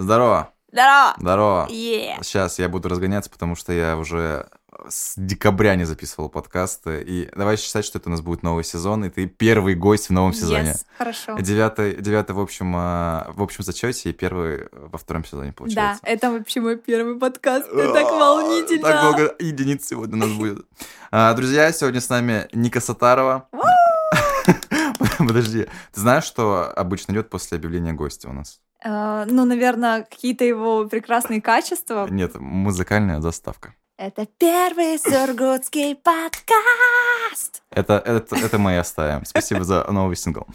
Здорово. 0.00 0.54
Здорово. 0.72 1.14
Здорово. 1.18 1.68
Yeah. 1.70 2.22
Сейчас 2.22 2.58
я 2.58 2.70
буду 2.70 2.88
разгоняться, 2.88 3.28
потому 3.28 3.54
что 3.54 3.74
я 3.74 3.98
уже 3.98 4.48
с 4.88 5.12
декабря 5.16 5.74
не 5.74 5.84
записывал 5.84 6.30
подкасты. 6.30 7.02
И 7.06 7.28
давай 7.36 7.58
считать, 7.58 7.84
что 7.84 7.98
это 7.98 8.08
у 8.08 8.12
нас 8.12 8.22
будет 8.22 8.42
новый 8.42 8.64
сезон, 8.64 9.04
и 9.04 9.10
ты 9.10 9.26
первый 9.26 9.74
гость 9.74 10.08
в 10.08 10.12
новом 10.14 10.32
сезоне. 10.32 10.70
Yes, 10.70 10.86
хорошо. 10.96 11.36
Девятый, 11.38 12.00
девятый 12.00 12.34
в 12.34 12.40
общем, 12.40 12.72
а, 12.74 13.30
в 13.34 13.42
общем 13.42 13.62
зачете 13.62 14.08
и 14.08 14.12
первый 14.14 14.68
во 14.72 14.96
втором 14.96 15.22
сезоне 15.22 15.50
Да, 15.50 15.54
получается. 15.54 16.02
это 16.06 16.30
вообще 16.30 16.62
мой 16.62 16.78
первый 16.78 17.18
подкаст. 17.18 17.68
Это 17.68 17.92
так 17.92 18.10
волнительно. 18.10 18.82
Так 18.82 19.02
много 19.02 19.34
единиц 19.38 19.86
сегодня 19.86 20.16
у 20.16 20.28
нас 20.28 20.30
будет. 20.30 20.64
А, 21.10 21.34
Друзья, 21.34 21.70
сегодня 21.72 22.00
с 22.00 22.08
нами 22.08 22.48
Ника 22.54 22.80
Сатарова. 22.80 23.50
Подожди, 25.18 25.66
ты 25.92 26.00
знаешь, 26.00 26.24
что 26.24 26.72
обычно 26.74 27.12
идет 27.12 27.28
после 27.28 27.58
объявления 27.58 27.92
гостя 27.92 28.30
у 28.30 28.32
нас? 28.32 28.60
Э, 28.84 29.24
Ну, 29.26 29.44
наверное, 29.44 30.02
какие-то 30.02 30.44
его 30.44 30.86
прекрасные 30.86 31.40
качества. 31.40 32.06
Нет, 32.10 32.38
музыкальная 32.40 33.20
заставка. 33.20 33.74
Это 33.98 34.26
первый 34.38 34.98
сургутский 34.98 35.94
подкаст. 35.94 37.62
Это, 37.70 37.98
это, 37.98 38.34
это 38.36 38.58
и 38.72 38.76
оставим. 38.76 39.26
Спасибо 39.26 39.62
за 39.62 39.84
новый 39.92 40.16
сингл. 40.16 40.46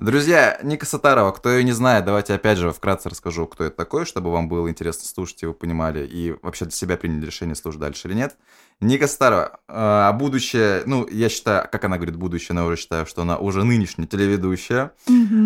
Друзья, 0.00 0.60
Ника 0.62 0.86
Сатарова, 0.86 1.32
кто 1.32 1.50
ее 1.50 1.64
не 1.64 1.72
знает, 1.72 2.04
давайте 2.04 2.32
опять 2.32 2.56
же 2.56 2.70
вкратце 2.70 3.08
расскажу, 3.08 3.48
кто 3.48 3.64
это 3.64 3.76
такой, 3.76 4.04
чтобы 4.04 4.30
вам 4.30 4.48
было 4.48 4.70
интересно 4.70 5.04
слушать, 5.04 5.42
и 5.42 5.46
вы 5.46 5.54
понимали, 5.54 6.06
и 6.06 6.36
вообще 6.40 6.66
для 6.66 6.72
себя 6.72 6.96
приняли 6.96 7.26
решение, 7.26 7.56
слушать 7.56 7.80
дальше 7.80 8.06
или 8.06 8.14
нет. 8.14 8.36
Ника 8.80 9.08
Сатарова, 9.08 9.58
а 9.66 10.12
будущее, 10.12 10.82
ну, 10.86 11.04
я 11.08 11.28
считаю, 11.28 11.68
как 11.68 11.84
она 11.84 11.96
говорит 11.96 12.14
будущее, 12.14 12.54
но 12.54 12.60
я 12.60 12.66
уже 12.68 12.76
считаю, 12.76 13.06
что 13.06 13.22
она 13.22 13.38
уже 13.38 13.64
нынешняя 13.64 14.06
телеведущая, 14.06 14.92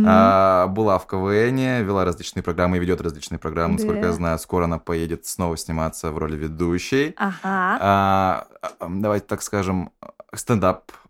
а, 0.06 0.66
была 0.66 0.98
в 0.98 1.06
КВН, 1.06 1.86
вела 1.86 2.04
различные 2.04 2.42
программы 2.42 2.76
и 2.76 2.80
ведет 2.80 3.00
различные 3.00 3.38
программы, 3.38 3.74
насколько 3.74 4.00
я 4.00 4.12
знаю, 4.12 4.38
скоро 4.38 4.64
она 4.64 4.78
поедет 4.78 5.24
снова 5.24 5.56
сниматься 5.56 6.10
в 6.10 6.18
роли 6.18 6.36
ведущей. 6.36 7.14
Ага. 7.16 7.38
А, 7.44 8.46
а, 8.60 8.88
давайте 8.90 9.24
так 9.24 9.40
скажем, 9.40 9.92
стендап-комик. 10.34 11.01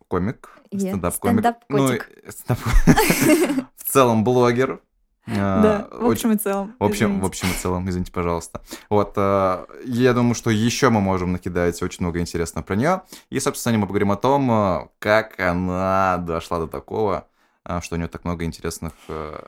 Е, 0.73 0.79
Стендап-комик. 0.81 1.41
стендап-котик. 1.45 2.09
Ну, 2.49 2.57
в 3.77 3.85
целом 3.85 4.25
блогер. 4.25 4.81
А, 5.27 5.63
Да, 5.63 5.89
в 5.97 6.05
очень- 6.07 6.13
общем 6.13 6.33
и 6.33 6.37
целом. 6.37 6.75
в 6.81 6.85
общем, 6.85 7.21
в 7.21 7.25
общем 7.27 7.49
и 7.49 7.53
целом, 7.55 7.89
извините, 7.89 8.11
пожалуйста. 8.11 8.61
Вот, 8.91 9.13
а, 9.17 9.67
я 9.85 10.15
думаю, 10.15 10.35
что 10.35 10.51
еще 10.51 10.89
мы 10.91 11.01
можем 11.01 11.31
накидать 11.33 11.81
очень 11.83 12.05
много 12.05 12.19
интересного 12.19 12.65
про 12.65 12.75
нее. 12.75 13.03
И, 13.31 13.39
собственно, 13.39 13.79
мы 13.79 13.87
поговорим 13.87 14.11
о 14.11 14.17
том, 14.17 14.51
а, 14.51 14.89
как 14.99 15.39
она 15.39 16.17
дошла 16.19 16.59
до 16.59 16.67
такого, 16.67 17.29
а, 17.65 17.81
что 17.81 17.95
у 17.95 17.99
нее 17.99 18.09
так 18.09 18.25
много 18.25 18.45
интересных, 18.45 18.93
а, 19.09 19.47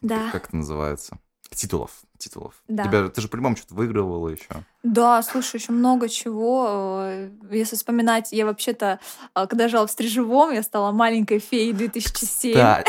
Да. 0.00 0.30
как 0.30 0.46
это 0.46 0.56
называется, 0.56 1.18
титулов. 1.50 1.90
Титулов. 2.18 2.54
Да. 2.68 2.84
Тебя, 2.84 3.08
ты 3.08 3.20
же 3.20 3.28
по-любому 3.28 3.56
что-то 3.56 3.74
выигрывала 3.74 4.28
еще. 4.28 4.46
Да, 4.82 5.22
слушай, 5.22 5.56
еще 5.56 5.72
много 5.72 6.08
чего. 6.08 6.66
Э, 7.04 7.30
Если 7.50 7.76
вспоминать, 7.76 8.32
я 8.32 8.46
вообще-то, 8.46 9.00
э, 9.34 9.46
когда 9.46 9.68
жила 9.68 9.86
в 9.86 9.90
Стрижевом, 9.90 10.52
я 10.52 10.62
стала 10.62 10.92
маленькой 10.92 11.38
феей 11.38 11.72
2007. 11.72 12.54
Да. 12.54 12.84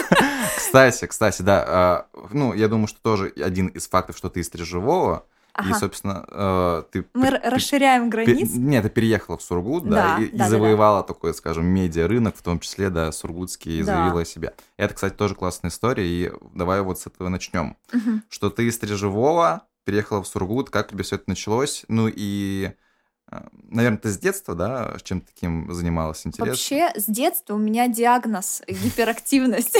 Кстати, 0.56 1.06
кстати, 1.06 1.42
да. 1.42 1.64
а, 1.66 2.06
Ну, 2.32 2.52
я 2.54 2.68
думаю, 2.68 2.86
что 2.86 3.00
тоже 3.00 3.32
один 3.36 3.66
из 3.68 3.88
фактов, 3.88 4.16
что 4.16 4.28
ты 4.28 4.40
из 4.40 4.46
Стрижевого, 4.46 5.26
и, 5.58 5.70
Ага. 5.70 5.74
собственно, 5.78 6.24
э, 6.28 6.82
ты... 6.90 7.04
Мы 7.14 7.26
р- 7.26 7.40
расширяем 7.44 8.08
границы. 8.10 8.58
Нет, 8.58 8.84
ты 8.84 8.90
переехала 8.90 9.36
в 9.36 9.42
Сургут, 9.42 9.84
да, 9.88 10.16
Да, 10.16 10.22
и, 10.22 10.26
и 10.26 10.30
да, 10.30 10.36
да, 10.38 10.44
да. 10.44 10.50
завоевала 10.50 11.02
такой, 11.02 11.34
скажем, 11.34 11.66
медиа-рынок, 11.66 12.36
в 12.36 12.42
том 12.42 12.60
числе, 12.60 12.88
да, 12.90 13.10
сургутский, 13.12 13.78
и 13.80 13.82
Да. 13.82 13.92
заявила 13.94 14.20
о 14.22 14.24
себе. 14.24 14.54
Это, 14.76 14.94
кстати, 14.94 15.14
тоже 15.14 15.34
классная 15.34 15.70
история, 15.70 16.06
и 16.06 16.32
давай 16.54 16.80
вот 16.82 16.98
с 17.00 17.06
этого 17.06 17.28
начнем. 17.28 17.76
Мгм. 17.92 18.22
Что 18.28 18.50
ты 18.50 18.66
из 18.68 18.76
Стрижевого 18.76 19.62
переехала 19.84 20.22
в 20.22 20.26
Сургут, 20.28 20.70
как 20.70 20.88
тебе 20.90 21.02
все 21.04 21.16
это 21.16 21.24
началось? 21.26 21.84
Ну 21.88 22.08
и, 22.08 22.72
наверное, 23.68 23.98
ты 23.98 24.10
с 24.10 24.18
детства, 24.18 24.54
да, 24.54 24.96
чем 25.02 25.20
таким 25.20 25.72
занималась? 25.72 26.26
Интересно? 26.26 26.50
Вообще, 26.50 26.90
с 26.96 27.06
детства 27.06 27.54
у 27.54 27.58
меня 27.58 27.88
диагноз 27.88 28.62
гиперактивность. 28.66 29.78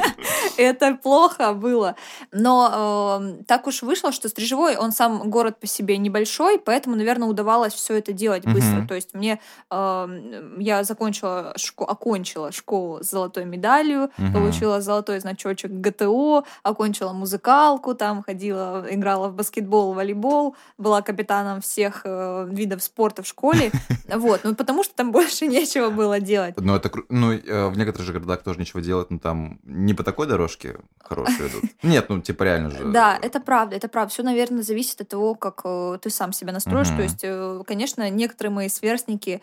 Это 0.56 0.94
плохо 1.02 1.54
было. 1.54 1.96
Но 2.30 3.20
э, 3.22 3.44
так 3.44 3.66
уж 3.66 3.82
вышло, 3.82 4.12
что 4.12 4.28
Стрижевой, 4.28 4.76
он 4.76 4.92
сам 4.92 5.30
город 5.30 5.58
по 5.58 5.66
себе 5.66 5.96
небольшой, 5.96 6.58
поэтому, 6.58 6.96
наверное, 6.96 7.28
удавалось 7.28 7.72
все 7.72 7.94
это 7.94 8.12
делать 8.12 8.44
быстро. 8.44 8.86
То 8.86 8.94
есть 8.94 9.14
мне 9.14 9.40
э, 9.70 10.52
я 10.58 10.84
закончила 10.84 11.54
окончила 11.78 12.52
школу 12.52 13.02
с 13.02 13.10
золотой 13.10 13.44
медалью, 13.44 14.10
получила 14.32 14.80
золотой 14.80 15.20
значочек 15.20 15.70
ГТО, 15.70 16.44
окончила 16.62 17.12
музыкалку, 17.12 17.94
там 17.94 18.22
ходила, 18.22 18.84
играла 18.90 19.28
в 19.28 19.34
баскетбол, 19.34 19.94
волейбол, 19.94 20.56
была 20.78 21.02
капитаном 21.02 21.60
всех 21.60 22.02
э, 22.04 22.46
видов 22.82 22.92
спорта 22.92 23.22
в 23.22 23.26
школе. 23.26 23.70
Вот, 24.14 24.40
ну 24.44 24.54
потому 24.54 24.84
что 24.84 24.94
там 24.94 25.10
больше 25.10 25.46
нечего 25.46 25.88
было 25.88 26.20
делать. 26.20 26.54
Ну, 26.58 26.74
это 26.74 26.90
ну, 27.08 27.32
э, 27.32 27.68
в 27.68 27.78
некоторых 27.78 28.06
же 28.06 28.12
городах 28.12 28.42
тоже 28.42 28.58
нечего 28.58 28.82
делать, 28.82 29.10
но 29.10 29.18
там 29.18 29.58
не 29.62 29.94
по 29.94 30.02
такой 30.02 30.26
дорожке 30.26 30.76
хорошие 31.00 31.48
идут. 31.48 31.64
Нет, 31.82 32.10
ну, 32.10 32.20
типа, 32.20 32.42
реально 32.42 32.70
же. 32.70 32.84
Да, 32.92 33.18
это 33.22 33.40
правда, 33.40 33.76
это 33.76 33.88
правда. 33.88 34.12
Все, 34.12 34.22
наверное, 34.22 34.62
зависит 34.62 35.00
от 35.00 35.08
того, 35.08 35.34
как 35.34 35.62
э, 35.64 35.98
ты 36.02 36.10
сам 36.10 36.34
себя 36.34 36.52
настроишь. 36.52 36.88
То 36.88 37.00
есть, 37.00 37.20
э, 37.22 37.62
конечно, 37.66 38.10
некоторые 38.10 38.52
мои 38.52 38.68
сверстники 38.68 39.40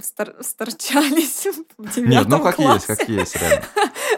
сторчались 0.00 1.46
в 1.78 1.84
Нет, 1.84 1.94
девятом 1.94 2.30
ну, 2.30 2.42
как 2.42 2.58
есть, 2.58 2.86
как 2.86 3.08
есть, 3.08 3.36
реально. 3.36 3.64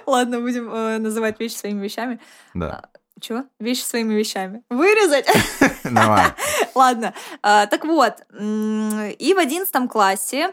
Ладно, 0.06 0.40
будем 0.40 1.02
называть 1.02 1.38
вещи 1.38 1.54
своими 1.54 1.84
вещами. 1.84 2.18
Да, 2.52 2.82
Чего? 3.20 3.44
Вещи 3.60 3.82
своими 3.82 4.14
вещами. 4.14 4.62
Вырезать? 4.70 5.26
нормально. 5.84 6.34
Ладно. 6.74 7.14
А, 7.42 7.66
Так 7.66 7.84
вот, 7.84 8.14
и 8.38 9.34
в 9.34 9.38
одиннадцатом 9.38 9.88
классе 9.88 10.52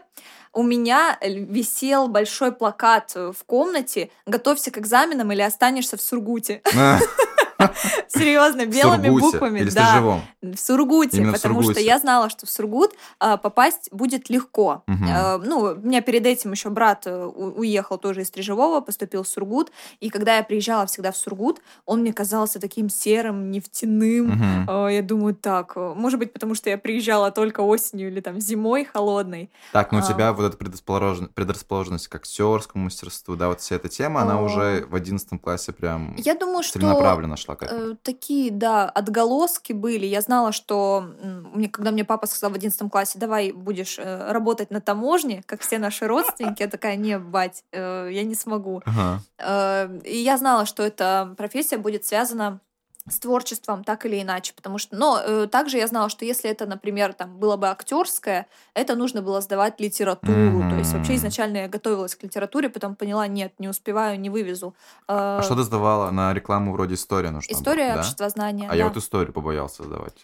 у 0.52 0.62
меня 0.62 1.18
висел 1.22 2.08
большой 2.08 2.52
плакат 2.52 3.14
в 3.14 3.36
комнате 3.46 4.10
«Готовься 4.26 4.70
к 4.70 4.78
экзаменам 4.78 5.32
или 5.32 5.42
останешься 5.42 5.96
в 5.96 6.02
Сургуте». 6.02 6.62
Серьезно, 8.08 8.64
В 8.64 8.68
белыми 8.68 9.08
буквами. 9.08 9.60
Или 9.60 9.70
в 9.70 9.74
да, 9.74 9.86
Стрижевом. 9.88 10.22
в 10.42 10.56
Сургуте, 10.56 11.16
Именно 11.18 11.32
в 11.32 11.34
потому 11.34 11.54
Сургуте. 11.62 11.80
что 11.80 11.86
я 11.86 11.98
знала, 11.98 12.28
что 12.30 12.46
в 12.46 12.50
Сургут 12.50 12.92
а, 13.18 13.36
попасть 13.36 13.88
будет 13.92 14.30
легко. 14.30 14.82
Мгм. 14.86 15.06
А, 15.10 15.38
ну, 15.38 15.58
у 15.60 15.74
меня 15.76 16.00
перед 16.00 16.26
этим 16.26 16.52
еще 16.52 16.70
брат 16.70 17.06
э, 17.06 17.24
уехал 17.24 17.98
тоже 17.98 18.22
из 18.22 18.28
Стрижевого, 18.28 18.80
поступил 18.80 19.22
в 19.22 19.28
Сургут, 19.28 19.70
и 20.00 20.10
когда 20.10 20.36
я 20.36 20.42
приезжала 20.42 20.86
всегда 20.86 21.12
в 21.12 21.16
Сургут, 21.16 21.60
он 21.86 22.00
мне 22.00 22.12
казался 22.12 22.60
таким 22.60 22.88
серым, 22.88 23.50
нефтяным. 23.50 24.26
Мгм. 24.30 24.66
А, 24.68 24.88
Я 24.88 25.02
думаю, 25.02 25.34
так, 25.34 25.72
э, 25.76 25.92
может 25.96 26.18
быть, 26.18 26.32
потому 26.32 26.54
что 26.54 26.70
я 26.70 26.78
приезжала 26.78 27.30
только 27.30 27.60
осенью 27.60 28.08
или 28.08 28.20
там 28.20 28.40
зимой 28.40 28.84
холодной. 28.84 29.50
Так, 29.72 29.92
ну 29.92 29.98
у 29.98 30.02
А. 30.02 30.04
тебя 30.04 30.32
вот 30.32 30.44
эта 30.44 30.56
предрасположен- 30.56 31.28
предрасположенность 31.32 32.08
к 32.08 32.14
актерскому 32.14 32.84
мастерству, 32.84 33.36
да, 33.36 33.48
вот 33.48 33.60
вся 33.60 33.76
эта 33.76 33.88
тема, 33.88 34.22
она 34.22 34.38
О. 34.38 34.44
уже 34.44 34.84
в 34.88 34.94
одиннадцатом 34.94 35.38
классе 35.38 35.72
прям 35.72 36.14
Я 36.16 36.34
думаю, 36.34 36.62
что 36.62 36.78
целенаправленно 36.78 37.36
шла 37.36 37.51
к 37.56 37.62
этому. 37.62 37.92
э, 37.92 37.96
такие, 38.02 38.50
да, 38.50 38.88
отголоски 38.88 39.72
были. 39.72 40.06
Я 40.06 40.20
знала, 40.20 40.52
что 40.52 41.04
мне, 41.54 41.68
когда 41.68 41.90
мне 41.90 42.04
папа 42.04 42.26
сказал 42.26 42.50
в 42.50 42.54
одиннадцатом 42.54 42.90
классе, 42.90 43.18
давай 43.18 43.52
будешь 43.52 43.98
э, 43.98 44.32
работать 44.32 44.70
на 44.70 44.80
таможне, 44.80 45.42
как 45.46 45.60
все 45.62 45.78
наши 45.78 46.06
родственники, 46.06 46.62
я 46.62 46.68
такая, 46.68 46.96
не, 46.96 47.18
бать, 47.18 47.64
э, 47.72 48.08
я 48.10 48.24
не 48.24 48.34
смогу. 48.34 48.82
Ага. 48.84 49.20
И 50.04 50.16
я 50.16 50.36
знала, 50.36 50.66
что 50.66 50.82
эта 50.82 51.34
профессия 51.36 51.78
будет 51.78 52.04
связана 52.04 52.60
с 53.08 53.18
творчеством 53.18 53.84
так 53.84 54.06
или 54.06 54.22
иначе, 54.22 54.52
потому 54.54 54.78
что, 54.78 54.96
но 54.96 55.20
э, 55.20 55.46
также 55.46 55.78
я 55.78 55.86
знала, 55.86 56.08
что 56.08 56.24
если 56.24 56.48
это, 56.48 56.66
например, 56.66 57.12
там 57.14 57.36
было 57.36 57.56
бы 57.56 57.68
актерское, 57.68 58.46
это 58.74 58.94
нужно 58.94 59.22
было 59.22 59.40
сдавать 59.40 59.80
литературу, 59.80 60.60
то 60.70 60.76
есть 60.76 60.92
вообще 60.92 61.16
изначально 61.16 61.58
я 61.58 61.68
готовилась 61.68 62.14
к 62.14 62.22
литературе, 62.22 62.68
потом 62.68 62.94
поняла, 62.94 63.26
нет, 63.26 63.52
не 63.58 63.68
успеваю, 63.68 64.20
не 64.20 64.30
вывезу. 64.30 64.74
Э, 65.08 65.38
А 65.38 65.42
что 65.42 65.56
ты 65.56 65.62
сдавала 65.62 66.10
на 66.10 66.32
рекламу 66.32 66.72
вроде 66.72 66.94
история 66.94 67.30
нужна 67.30 67.48
была, 67.52 67.60
История 67.60 67.94
да? 67.94 68.00
обществознания. 68.00 68.68
А 68.70 68.76
я 68.76 68.84
да. 68.84 68.88
вот 68.88 68.96
историю 68.98 69.32
побоялся 69.32 69.82
сдавать. 69.82 70.14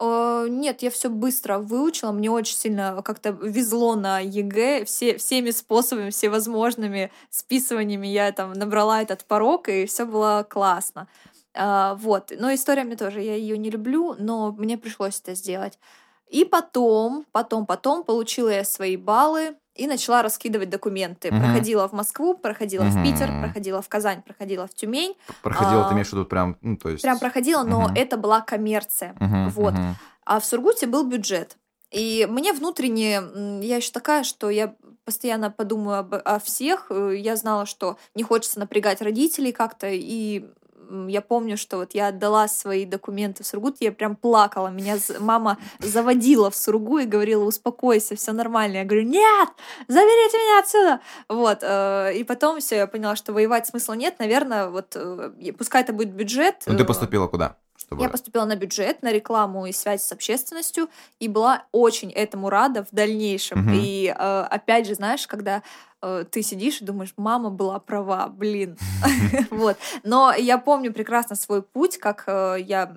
Э, 0.00 0.46
Нет, 0.48 0.82
я 0.82 0.90
все 0.90 1.08
быстро 1.08 1.58
выучила. 1.58 2.12
Мне 2.12 2.30
очень 2.30 2.56
сильно 2.56 3.02
как-то 3.04 3.30
везло 3.30 3.96
на 3.96 4.20
ЕГЭ. 4.20 4.84
Все, 4.84 5.18
всеми 5.18 5.50
способами, 5.50 6.10
всевозможными 6.10 7.10
списываниями 7.30 8.06
я 8.06 8.30
там 8.32 8.52
набрала 8.52 9.02
этот 9.02 9.24
порог, 9.24 9.68
и 9.68 9.86
все 9.86 10.04
было 10.04 10.46
классно. 10.48 11.08
А, 11.58 11.94
Вот. 11.96 12.32
Но 12.38 12.54
история 12.54 12.84
мне 12.84 12.96
тоже, 12.96 13.20
я 13.20 13.34
ее 13.34 13.58
не 13.58 13.70
люблю, 13.70 14.14
но 14.18 14.52
мне 14.52 14.78
пришлось 14.78 15.20
это 15.20 15.34
сделать. 15.34 15.78
И 16.28 16.44
потом, 16.44 17.24
потом, 17.32 17.66
потом 17.66 18.04
получила 18.04 18.50
я 18.50 18.64
свои 18.64 18.96
баллы 18.96 19.56
и 19.74 19.86
начала 19.86 20.22
раскидывать 20.22 20.68
документы. 20.70 21.30
Мгм. 21.32 21.40
Проходила 21.40 21.88
в 21.88 21.92
Москву, 21.92 22.34
проходила 22.34 22.84
в 22.84 23.02
Питер, 23.02 23.28
проходила 23.40 23.80
в 23.82 23.88
Казань, 23.88 24.22
проходила 24.22 24.66
в 24.66 24.74
Тюмень. 24.74 25.16
Проходила, 25.42 25.82
А, 25.82 25.88
ты 25.88 25.94
имеешь 25.94 26.08
в 26.08 26.12
виду 26.12 26.26
прям, 26.26 26.56
ну, 26.60 26.76
то 26.76 26.90
есть... 26.90 27.02
Прям 27.02 27.18
проходила, 27.18 27.62
но 27.62 27.82
Мгм. 27.82 27.94
это 27.94 28.16
была 28.16 28.40
коммерция. 28.40 29.14
Мгм, 29.20 29.48
Вот. 29.50 29.74
мгм. 29.74 29.96
А 30.24 30.40
в 30.40 30.44
Сургуте 30.44 30.86
был 30.86 31.04
бюджет. 31.04 31.56
И 31.90 32.26
мне 32.28 32.52
внутренне, 32.52 33.22
я 33.66 33.76
еще 33.76 33.90
такая, 33.92 34.22
что 34.24 34.50
я 34.50 34.74
постоянно 35.04 35.50
подумаю 35.50 36.00
об, 36.00 36.14
о 36.14 36.38
всех. 36.38 36.88
Э, 36.90 37.14
Я 37.16 37.34
знала, 37.36 37.64
что 37.64 37.96
не 38.14 38.22
хочется 38.22 38.58
напрягать 38.58 39.00
родителей 39.00 39.52
как-то, 39.52 39.88
и 39.90 40.44
я 41.08 41.20
помню, 41.20 41.56
что 41.56 41.78
вот 41.78 41.94
я 41.94 42.08
отдала 42.08 42.48
свои 42.48 42.84
документы 42.84 43.42
в 43.42 43.46
Сургут, 43.46 43.76
я 43.80 43.92
прям 43.92 44.16
плакала. 44.16 44.68
Меня 44.68 44.96
мама 45.20 45.58
заводила 45.80 46.50
в 46.50 46.56
Сургу 46.56 46.98
и 46.98 47.04
говорила, 47.04 47.44
успокойся, 47.44 48.16
все 48.16 48.32
нормально. 48.32 48.78
Я 48.78 48.84
говорю, 48.84 49.06
нет, 49.06 49.48
заберите 49.86 50.38
меня 50.38 50.60
отсюда. 50.60 51.00
Вот. 51.28 51.58
Э, 51.62 52.12
и 52.14 52.24
потом 52.24 52.60
все, 52.60 52.76
я 52.76 52.86
поняла, 52.86 53.16
что 53.16 53.32
воевать 53.32 53.66
смысла 53.66 53.94
нет. 53.94 54.18
Наверное, 54.18 54.68
вот 54.68 54.92
э, 54.94 55.52
пускай 55.56 55.82
это 55.82 55.92
будет 55.92 56.12
бюджет. 56.12 56.62
Ну, 56.66 56.76
ты 56.76 56.84
поступила 56.84 57.26
куда? 57.26 57.56
Чтобы... 57.78 58.02
Я 58.02 58.08
поступила 58.08 58.44
на 58.44 58.56
бюджет, 58.56 59.02
на 59.02 59.12
рекламу 59.12 59.66
и 59.66 59.72
связь 59.72 60.02
с 60.02 60.10
общественностью, 60.10 60.88
и 61.20 61.28
была 61.28 61.64
очень 61.70 62.10
этому 62.10 62.50
рада 62.50 62.84
в 62.84 62.88
дальнейшем. 62.90 63.66
Угу. 63.66 63.76
И 63.76 64.06
э, 64.06 64.40
опять 64.50 64.86
же, 64.86 64.94
знаешь, 64.94 65.26
когда 65.28 65.58
э, 65.58 65.60
ты 66.30 66.42
сидишь 66.42 66.80
и 66.80 66.84
думаешь, 66.84 67.12
мама 67.16 67.50
была 67.50 67.78
права, 67.78 68.28
блин. 68.28 68.76
Вот. 69.50 69.76
Но 70.04 70.32
я 70.32 70.58
помню 70.58 70.92
прекрасно 70.92 71.36
свой 71.36 71.62
путь, 71.62 71.98
как 71.98 72.24
э, 72.26 72.56
я 72.60 72.96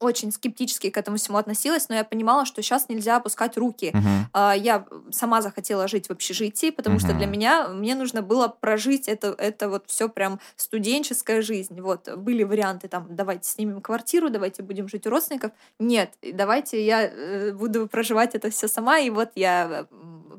очень 0.00 0.32
скептически 0.32 0.90
к 0.90 0.96
этому 0.96 1.16
всему 1.16 1.38
относилась, 1.38 1.88
но 1.88 1.96
я 1.96 2.04
понимала, 2.04 2.44
что 2.46 2.62
сейчас 2.62 2.88
нельзя 2.88 3.16
опускать 3.16 3.56
руки. 3.56 3.92
Uh-huh. 3.92 4.58
Я 4.58 4.86
сама 5.10 5.42
захотела 5.42 5.88
жить 5.88 6.08
в 6.08 6.12
общежитии, 6.12 6.70
потому 6.70 6.96
uh-huh. 6.96 7.00
что 7.00 7.14
для 7.14 7.26
меня 7.26 7.68
мне 7.68 7.94
нужно 7.94 8.22
было 8.22 8.48
прожить 8.48 9.08
это, 9.08 9.34
это 9.38 9.68
вот 9.68 9.84
все 9.86 10.08
прям 10.08 10.40
студенческая 10.56 11.42
жизнь. 11.42 11.80
Вот 11.80 12.08
были 12.16 12.44
варианты 12.44 12.88
там, 12.88 13.06
давайте 13.10 13.48
снимем 13.48 13.80
квартиру, 13.80 14.30
давайте 14.30 14.62
будем 14.62 14.88
жить 14.88 15.06
у 15.06 15.10
родственников. 15.10 15.52
Нет, 15.78 16.12
давайте 16.22 16.84
я 16.84 17.02
э, 17.04 17.52
буду 17.52 17.88
проживать 17.88 18.34
это 18.34 18.50
все 18.50 18.68
сама. 18.68 18.98
И 19.00 19.10
вот 19.10 19.30
я 19.34 19.86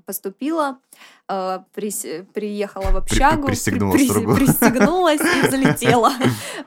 поступила, 0.06 0.80
э, 1.28 1.60
при, 1.74 1.92
приехала 2.34 2.92
в 2.92 2.98
общагу, 2.98 3.48
при, 3.48 3.56
при, 3.56 3.80
при, 3.80 4.36
пристегнулась 4.36 5.22
и 5.22 5.48
залетела. 5.52 6.12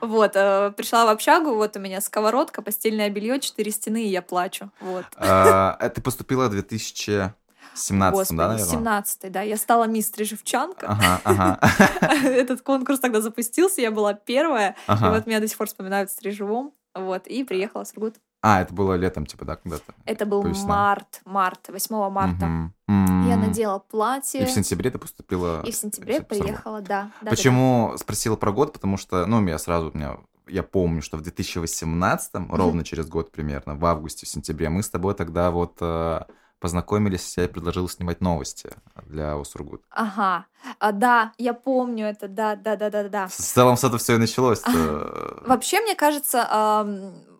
Вот, 0.01 0.31
э, 0.35 0.71
пришла 0.77 1.05
в 1.05 1.09
общагу, 1.09 1.55
вот 1.55 1.75
у 1.75 1.79
меня 1.79 2.01
сковородка, 2.01 2.61
постельное 2.83 3.09
белье, 3.09 3.39
четыре 3.39 3.71
стены, 3.71 4.03
и 4.03 4.09
я 4.09 4.21
плачу. 4.21 4.69
Вот. 4.81 5.05
А, 5.15 5.77
ты 5.95 6.01
поступила 6.01 6.49
в 6.49 6.51
2000 6.51 7.33
17 7.75 8.13
Господи, 8.13 8.37
да, 8.37 8.47
наверное? 8.49 8.71
17 8.71 9.31
да. 9.31 9.41
Я 9.41 9.57
стала 9.57 9.85
мисс 9.85 10.07
Стрижевчанка. 10.07 10.87
Ага, 10.89 11.21
ага. 11.23 11.59
Этот 12.27 12.61
конкурс 12.61 12.99
тогда 12.99 13.19
запустился, 13.19 13.81
я 13.81 13.89
была 13.89 14.13
первая. 14.13 14.75
Ага. 14.85 15.07
И 15.07 15.09
вот 15.09 15.25
меня 15.25 15.39
до 15.39 15.47
сих 15.47 15.57
пор 15.57 15.67
вспоминают 15.67 16.11
в 16.11 16.13
Стрижевом. 16.13 16.73
Вот, 16.93 17.25
и 17.25 17.43
приехала 17.43 17.83
в 17.83 17.87
Сургут. 17.87 18.17
А, 18.43 18.61
это 18.61 18.73
было 18.73 18.93
летом, 18.95 19.25
типа, 19.25 19.45
да, 19.45 19.55
когда-то? 19.55 19.95
Это 20.05 20.25
был 20.27 20.43
март, 20.43 21.21
март, 21.25 21.69
8 21.69 22.09
марта. 22.09 22.45
Угу. 22.87 23.29
Я 23.29 23.37
надела 23.37 23.79
платье. 23.79 24.41
И 24.43 24.45
в 24.45 24.51
сентябре 24.51 24.91
ты 24.91 24.99
поступила? 24.99 25.63
И 25.65 25.71
в 25.71 25.75
сентябре 25.75 26.21
приехала, 26.21 26.81
да. 26.81 27.09
да 27.21 27.31
Почему 27.31 27.85
да, 27.87 27.91
да. 27.93 27.97
спросила 27.97 28.35
про 28.35 28.51
год? 28.51 28.73
Потому 28.73 28.97
что, 28.97 29.25
ну, 29.25 29.43
я 29.47 29.57
сразу, 29.57 29.89
у 29.91 29.97
меня 29.97 30.17
я 30.47 30.63
помню, 30.63 31.01
что 31.01 31.17
в 31.17 31.21
2018, 31.21 32.33
mm 32.33 32.47
ровно 32.49 32.83
через 32.83 33.07
год 33.07 33.31
примерно, 33.31 33.75
в 33.75 33.85
августе, 33.85 34.25
в 34.25 34.29
сентябре, 34.29 34.69
мы 34.69 34.83
с 34.83 34.89
тобой 34.89 35.13
тогда 35.13 35.51
вот 35.51 35.77
э, 35.81 36.21
познакомились, 36.59 37.37
я 37.37 37.47
предложила 37.47 37.89
снимать 37.89 38.21
новости 38.21 38.69
для 39.05 39.37
Усургут. 39.37 39.83
Ага, 39.89 40.45
а, 40.79 40.91
да, 40.91 41.33
я 41.37 41.53
помню 41.53 42.07
это, 42.07 42.27
да, 42.27 42.55
да, 42.55 42.75
да, 42.75 42.89
да, 42.89 43.09
да. 43.09 43.27
В 43.27 43.35
целом 43.35 43.75
с 43.75 43.83
этого 43.83 43.97
все 43.97 44.15
и 44.15 44.17
началось. 44.17 44.61
Вообще, 45.45 45.81
мне 45.81 45.95
кажется, 45.95 46.85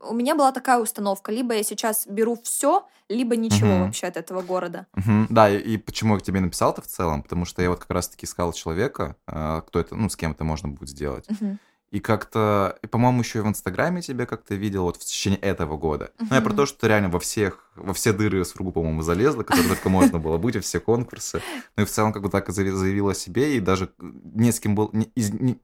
у 0.09 0.13
меня 0.13 0.35
была 0.35 0.51
такая 0.51 0.79
установка: 0.79 1.31
либо 1.31 1.53
я 1.53 1.63
сейчас 1.63 2.05
беру 2.07 2.38
все, 2.44 2.85
либо 3.09 3.35
ничего 3.35 3.75
угу. 3.75 3.85
вообще 3.85 4.07
от 4.07 4.17
этого 4.17 4.41
города. 4.41 4.88
Угу. 4.95 5.27
Да, 5.29 5.50
и, 5.50 5.57
и 5.57 5.77
почему 5.77 6.15
я 6.15 6.19
к 6.19 6.23
тебе 6.23 6.39
написал-то 6.39 6.81
в 6.81 6.88
целом? 6.88 7.23
Потому 7.23 7.45
что 7.45 7.61
я 7.61 7.69
вот 7.69 7.79
как 7.79 7.91
раз-таки 7.91 8.25
искал 8.25 8.53
человека, 8.53 9.15
э, 9.27 9.61
кто 9.67 9.79
это, 9.79 9.95
ну, 9.95 10.09
с 10.09 10.15
кем 10.15 10.31
это 10.31 10.44
можно 10.44 10.69
будет 10.69 10.89
сделать. 10.89 11.25
Угу. 11.29 11.57
И 11.94 12.00
как-то, 12.00 12.80
и, 12.81 12.88
по-моему, 12.88 13.22
еще 13.22 13.38
и 13.38 13.42
в 13.44 13.48
Инстаграме 13.48 14.01
тебя 14.01 14.25
как-то 14.25 14.56
видел 14.56 14.86
вот 14.86 14.98
в 14.98 15.06
течение 15.06 15.40
этого 15.40 15.78
года. 15.78 16.10
Uh-huh. 16.18 16.25
Ну, 16.28 16.36
я 16.36 16.42
про 16.42 16.51
то, 16.51 16.66
что 16.66 16.88
реально 16.88 17.10
во 17.10 17.19
всех, 17.19 17.69
во 17.75 17.94
все 17.94 18.13
дыры 18.13 18.44
с 18.44 18.54
Фругу, 18.54 18.72
по-моему, 18.72 19.04
залезла, 19.04 19.44
которые 19.44 19.69
только 19.69 19.90
можно 19.90 20.18
было 20.18 20.40
быть, 20.40 20.56
во 20.56 20.62
все 20.63 20.80
конкурсы. 20.80 21.44
Ну 21.78 21.84
и 21.84 21.86
в 21.86 21.92
целом 21.92 22.12
как 22.12 22.24
бы 22.24 22.30
так 22.30 22.50
заявила 22.50 23.12
о 23.12 23.13
себе, 23.13 23.56
и 23.56 23.60
даже 23.60 23.90
не 24.00 24.51
с 24.51 24.60
кем 24.60 24.74
было, 24.74 24.90
не, 24.92 25.04
из, 25.13 25.34
не, 25.34 25.60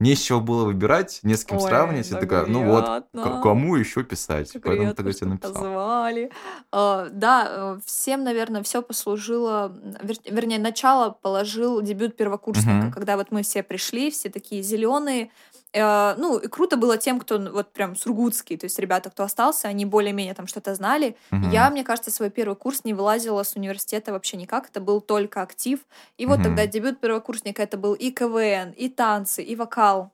не 0.00 0.14
с 0.14 0.20
чего 0.20 0.40
было 0.40 0.64
выбирать, 0.64 1.20
не 1.22 1.34
с 1.34 1.46
кем 1.46 1.56
Ой, 1.56 1.62
сравнивать. 1.62 2.10
И 2.10 2.14
такая, 2.14 2.44
ну 2.44 2.64
вот, 2.66 3.06
кому 3.42 3.76
еще 3.76 4.02
писать? 4.02 4.52
Поэтому 4.62 4.94
тогда 4.94 5.12
тебе 5.12 5.28
написал. 5.28 5.54
Позвали. 5.54 6.30
Uh, 6.72 7.08
да, 7.10 7.48
э, 7.48 7.80
всем, 7.86 8.22
наверное, 8.24 8.62
все 8.62 8.82
послужило, 8.82 9.74
вер, 10.02 10.16
вернее, 10.30 10.58
начало 10.58 11.10
положил 11.10 11.80
дебют 11.80 12.16
первокурсника, 12.16 12.88
uh-huh. 12.88 12.92
когда 12.92 13.16
вот 13.16 13.30
мы 13.30 13.42
все 13.42 13.62
пришли, 13.62 14.10
все 14.10 14.28
такие 14.28 14.62
зеленые, 14.62 15.30
ну, 15.72 16.38
и 16.38 16.48
круто 16.48 16.76
было 16.76 16.98
тем, 16.98 17.20
кто 17.20 17.38
вот 17.38 17.72
прям 17.72 17.94
сургутский, 17.94 18.56
то 18.56 18.64
есть 18.64 18.78
ребята, 18.78 19.10
кто 19.10 19.22
остался, 19.22 19.68
они 19.68 19.84
более-менее 19.84 20.34
там 20.34 20.46
что-то 20.46 20.74
знали. 20.74 21.16
Угу. 21.30 21.50
Я, 21.50 21.70
мне 21.70 21.84
кажется, 21.84 22.10
свой 22.10 22.30
первый 22.30 22.56
курс 22.56 22.84
не 22.84 22.94
вылазила 22.94 23.42
с 23.42 23.54
университета 23.54 24.12
вообще 24.12 24.36
никак, 24.36 24.68
это 24.68 24.80
был 24.80 25.00
только 25.00 25.42
актив. 25.42 25.80
И 26.18 26.26
вот 26.26 26.38
угу. 26.38 26.44
тогда 26.44 26.66
дебют 26.66 27.00
первокурсника 27.00 27.62
это 27.62 27.76
был 27.76 27.94
и 27.94 28.10
КВН, 28.10 28.72
и 28.72 28.88
танцы, 28.88 29.42
и 29.42 29.54
вокал. 29.54 30.12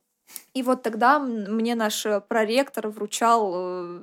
И 0.55 0.63
вот 0.63 0.83
тогда 0.83 1.19
мне 1.19 1.75
наш 1.75 2.05
э, 2.07 2.21
проректор 2.21 2.89
вручал 2.89 3.53
э, 3.55 4.01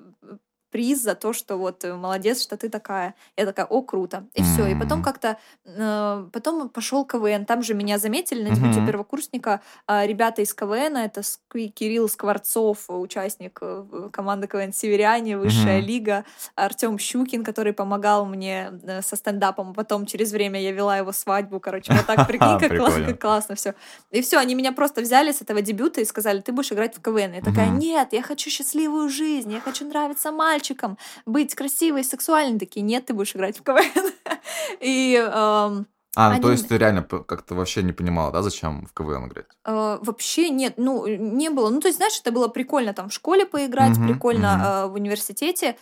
приз 0.73 1.03
за 1.03 1.13
то, 1.13 1.33
что 1.33 1.57
вот 1.57 1.85
э, 1.85 1.93
молодец, 1.93 2.41
что 2.41 2.57
ты 2.57 2.67
такая. 2.67 3.13
Я 3.37 3.45
такая, 3.45 3.67
о, 3.67 3.83
круто. 3.83 4.25
И 4.33 4.41
все. 4.41 4.65
И 4.65 4.75
потом 4.75 5.03
как-то, 5.03 5.37
э, 5.65 6.27
потом 6.33 6.67
пошел 6.67 7.05
КВН. 7.05 7.45
Там 7.45 7.61
же 7.61 7.75
меня 7.75 7.99
заметили 7.99 8.41
на 8.41 8.55
дебюте 8.55 8.83
первокурсника 8.83 9.61
э, 9.87 10.07
ребята 10.07 10.41
из 10.41 10.51
КВН. 10.55 10.97
Это 10.97 11.21
Кирилл 11.51 12.09
Скворцов, 12.09 12.85
участник 12.89 13.59
э, 13.61 14.09
команды 14.11 14.47
КВН 14.47 14.73
«Северяне», 14.73 15.37
высшая 15.37 15.79
лига. 15.79 16.25
Артем 16.55 16.97
Щукин, 16.97 17.43
который 17.43 17.73
помогал 17.73 18.25
мне 18.25 18.71
э, 18.81 19.03
со 19.03 19.15
стендапом. 19.15 19.75
Потом 19.75 20.07
через 20.07 20.31
время 20.31 20.59
я 20.59 20.71
вела 20.71 20.97
его 20.97 21.11
свадьбу. 21.11 21.59
Короче, 21.59 21.93
вот 21.93 22.07
так, 22.07 22.25
прикинь, 22.27 22.59
как, 22.59 22.75
классно, 22.75 23.13
классно 23.13 23.55
все. 23.55 23.75
И 24.09 24.23
все, 24.23 24.39
они 24.39 24.55
меня 24.55 24.71
просто 24.71 25.01
взяли 25.01 25.31
с 25.31 25.43
этого 25.43 25.61
дебюта 25.61 26.01
и 26.01 26.05
сказали, 26.05 26.41
ты 26.41 26.51
будешь 26.51 26.71
играть 26.71 26.97
в 26.97 27.01
КВН. 27.01 27.33
Я 27.33 27.41
такая, 27.41 27.69
нет, 27.69 28.07
я 28.11 28.23
хочу 28.23 28.49
счастливую 28.49 29.09
жизнь, 29.09 29.53
я 29.53 29.59
хочу 29.59 29.85
нравиться 29.85 30.31
мальчикам 30.31 30.62
мальчиком, 30.63 30.97
быть 31.25 31.55
красивой, 31.55 32.03
сексуальной, 32.03 32.59
такие, 32.59 32.81
нет, 32.81 33.05
ты 33.05 33.13
будешь 33.13 33.35
играть 33.35 33.57
в 33.57 33.63
КВН. 33.63 34.13
И 34.81 35.15
эм, 35.15 35.87
а, 36.15 36.29
ну, 36.29 36.33
Они... 36.35 36.41
то 36.41 36.51
есть 36.51 36.67
ты 36.67 36.77
реально 36.77 37.03
как-то 37.03 37.55
вообще 37.55 37.83
не 37.83 37.91
понимала, 37.91 38.31
да, 38.31 38.41
зачем 38.41 38.85
в 38.85 38.93
КВН 38.93 39.27
играть? 39.27 39.47
Э, 39.65 39.97
вообще 40.01 40.49
нет, 40.49 40.75
ну, 40.77 41.07
не 41.07 41.49
было. 41.49 41.69
Ну, 41.69 41.79
то 41.79 41.87
есть, 41.87 41.97
знаешь, 41.97 42.19
это 42.19 42.31
было 42.31 42.47
прикольно 42.47 42.93
там 42.93 43.09
в 43.09 43.13
школе 43.13 43.45
поиграть, 43.45 43.97
угу, 43.97 44.07
прикольно 44.07 44.53
угу. 44.53 44.63
Э, 44.63 44.85
в 44.87 44.93
университете. 44.93 45.75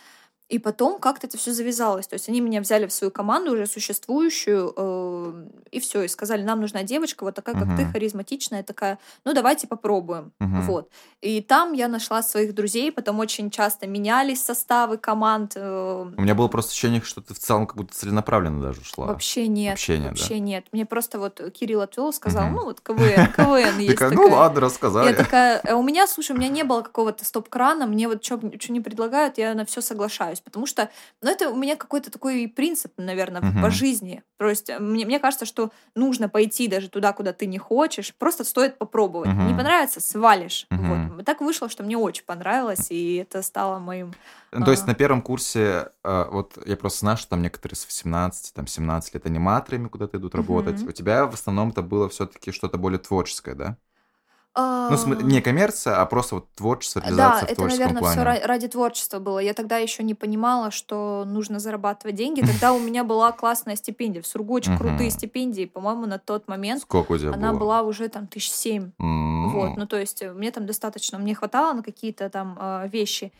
И 0.52 0.58
потом 0.58 1.00
как-то 1.00 1.26
это 1.26 1.38
все 1.38 1.50
завязалось. 1.54 2.06
То 2.06 2.12
есть 2.12 2.28
они 2.28 2.42
меня 2.42 2.60
взяли 2.60 2.86
в 2.86 2.92
свою 2.92 3.10
команду 3.10 3.52
уже 3.52 3.66
существующую, 3.66 4.74
э, 4.76 5.46
и 5.70 5.80
все, 5.80 6.02
и 6.02 6.08
сказали, 6.08 6.42
нам 6.42 6.60
нужна 6.60 6.82
девочка 6.82 7.24
вот 7.24 7.34
такая, 7.34 7.54
как 7.54 7.68
uh-huh. 7.68 7.76
ты, 7.78 7.86
харизматичная, 7.86 8.62
такая, 8.62 8.98
ну 9.24 9.32
давайте 9.32 9.66
попробуем. 9.66 10.32
Uh-huh. 10.40 10.60
Вот. 10.66 10.90
И 11.22 11.40
там 11.40 11.72
я 11.72 11.88
нашла 11.88 12.22
своих 12.22 12.54
друзей, 12.54 12.92
потом 12.92 13.18
очень 13.18 13.50
часто 13.50 13.86
менялись 13.86 14.42
составы 14.42 14.98
команд. 14.98 15.52
Э, 15.54 16.04
У 16.18 16.20
меня 16.20 16.34
было 16.34 16.48
просто 16.48 16.72
ощущение, 16.72 17.00
что 17.00 17.22
ты 17.22 17.32
в 17.32 17.38
целом 17.38 17.66
как 17.66 17.78
будто 17.78 17.94
целенаправленно 17.94 18.60
даже 18.60 18.84
шла. 18.84 19.06
Вообще 19.06 19.48
нет. 19.48 19.70
Вообще 19.70 19.96
нет, 19.96 20.10
Вообще 20.10 20.34
да? 20.34 20.40
нет. 20.40 20.66
Мне 20.72 20.84
просто 20.84 21.18
вот 21.18 21.40
Кирилл 21.54 21.80
отвел, 21.80 22.12
сказал, 22.12 22.48
uh-huh. 22.48 22.50
ну 22.50 22.64
вот 22.64 22.82
КВН, 22.82 23.32
КВН 23.34 23.78
есть 23.78 23.98
такая. 23.98 24.10
Ну 24.10 24.28
ладно, 24.28 24.60
рассказали. 24.60 25.08
Я 25.08 25.14
такая, 25.14 25.62
«Э, 25.64 25.72
у 25.72 25.82
меня, 25.82 26.06
слушай, 26.06 26.32
у 26.32 26.38
меня 26.38 26.48
не 26.48 26.62
было 26.62 26.82
какого-то 26.82 27.24
стоп-крана, 27.24 27.86
мне 27.86 28.06
вот 28.06 28.22
что 28.22 28.38
не 28.68 28.80
предлагают, 28.82 29.38
я 29.38 29.54
на 29.54 29.64
все 29.64 29.80
соглашаюсь 29.80 30.41
потому 30.44 30.66
что, 30.66 30.90
ну, 31.20 31.30
это 31.30 31.50
у 31.50 31.56
меня 31.56 31.76
какой-то 31.76 32.10
такой 32.10 32.48
принцип, 32.48 32.92
наверное, 32.96 33.40
uh-huh. 33.40 33.62
по 33.62 33.70
жизни. 33.70 34.22
То 34.38 34.48
есть 34.48 34.68
э, 34.70 34.78
мне, 34.78 35.04
мне 35.06 35.18
кажется, 35.18 35.46
что 35.46 35.70
нужно 35.94 36.28
пойти 36.28 36.68
даже 36.68 36.88
туда, 36.88 37.12
куда 37.12 37.32
ты 37.32 37.46
не 37.46 37.58
хочешь, 37.58 38.14
просто 38.14 38.44
стоит 38.44 38.78
попробовать. 38.78 39.30
Uh-huh. 39.30 39.48
Не 39.48 39.54
понравится, 39.54 40.00
свалишь. 40.00 40.66
Uh-huh. 40.70 41.16
Вот. 41.16 41.24
Так 41.24 41.40
вышло, 41.40 41.68
что 41.68 41.82
мне 41.82 41.96
очень 41.96 42.24
понравилось, 42.24 42.90
и 42.90 43.16
это 43.16 43.42
стало 43.42 43.78
моим... 43.78 44.12
То 44.50 44.70
есть 44.70 44.84
а. 44.84 44.86
на 44.88 44.94
первом 44.94 45.22
курсе, 45.22 45.88
э, 46.04 46.24
вот 46.30 46.58
я 46.66 46.76
просто 46.76 47.00
знаю, 47.00 47.16
что 47.16 47.30
там 47.30 47.42
некоторые 47.42 47.76
с 47.76 47.86
18, 47.86 48.54
там 48.54 48.66
17 48.66 49.14
лет 49.14 49.26
аниматорами 49.26 49.88
куда-то 49.88 50.18
идут 50.18 50.34
работать. 50.34 50.80
Uh-huh. 50.80 50.88
У 50.88 50.92
тебя 50.92 51.26
в 51.26 51.34
основном 51.34 51.70
это 51.70 51.82
было 51.82 52.08
все-таки 52.08 52.52
что-то 52.52 52.78
более 52.78 52.98
творческое, 52.98 53.54
да? 53.54 53.76
Ну, 54.54 55.20
не 55.22 55.40
коммерция, 55.40 56.00
а 56.00 56.06
просто 56.06 56.36
вот 56.36 56.52
творчество, 56.54 57.00
реализация 57.00 57.48
да, 57.48 57.52
в 57.52 57.56
творческом 57.56 57.84
это, 57.86 57.94
наверное, 57.94 58.00
плане. 58.00 58.38
все 58.38 58.46
ради 58.46 58.68
творчества 58.68 59.18
было. 59.18 59.38
Я 59.38 59.54
тогда 59.54 59.78
еще 59.78 60.02
не 60.02 60.14
понимала, 60.14 60.70
что 60.70 61.24
нужно 61.26 61.58
зарабатывать 61.58 62.16
деньги. 62.16 62.40
Тогда 62.42 62.72
у 62.74 62.78
меня 62.78 63.02
была 63.02 63.32
классная 63.32 63.76
стипендия. 63.76 64.20
В 64.20 64.26
Сургу 64.26 64.54
очень 64.54 64.76
крутые 64.76 65.10
стипендии. 65.10 65.64
По-моему, 65.64 66.06
на 66.06 66.18
тот 66.18 66.48
момент 66.48 66.82
Сколько 66.82 67.12
у 67.12 67.18
тебя 67.18 67.32
она 67.32 67.54
была 67.54 67.82
уже 67.82 68.08
там 68.08 68.26
тысяч 68.26 68.50
семь. 68.50 68.92
Вот, 68.98 69.76
ну 69.76 69.86
то 69.86 69.98
есть 69.98 70.22
э, 70.22 70.32
мне 70.32 70.50
там 70.50 70.66
достаточно, 70.66 71.18
мне 71.18 71.34
хватало 71.34 71.74
на 71.74 71.82
какие-то 71.82 72.30
там 72.30 72.56
э, 72.58 72.88
вещи. 72.88 73.32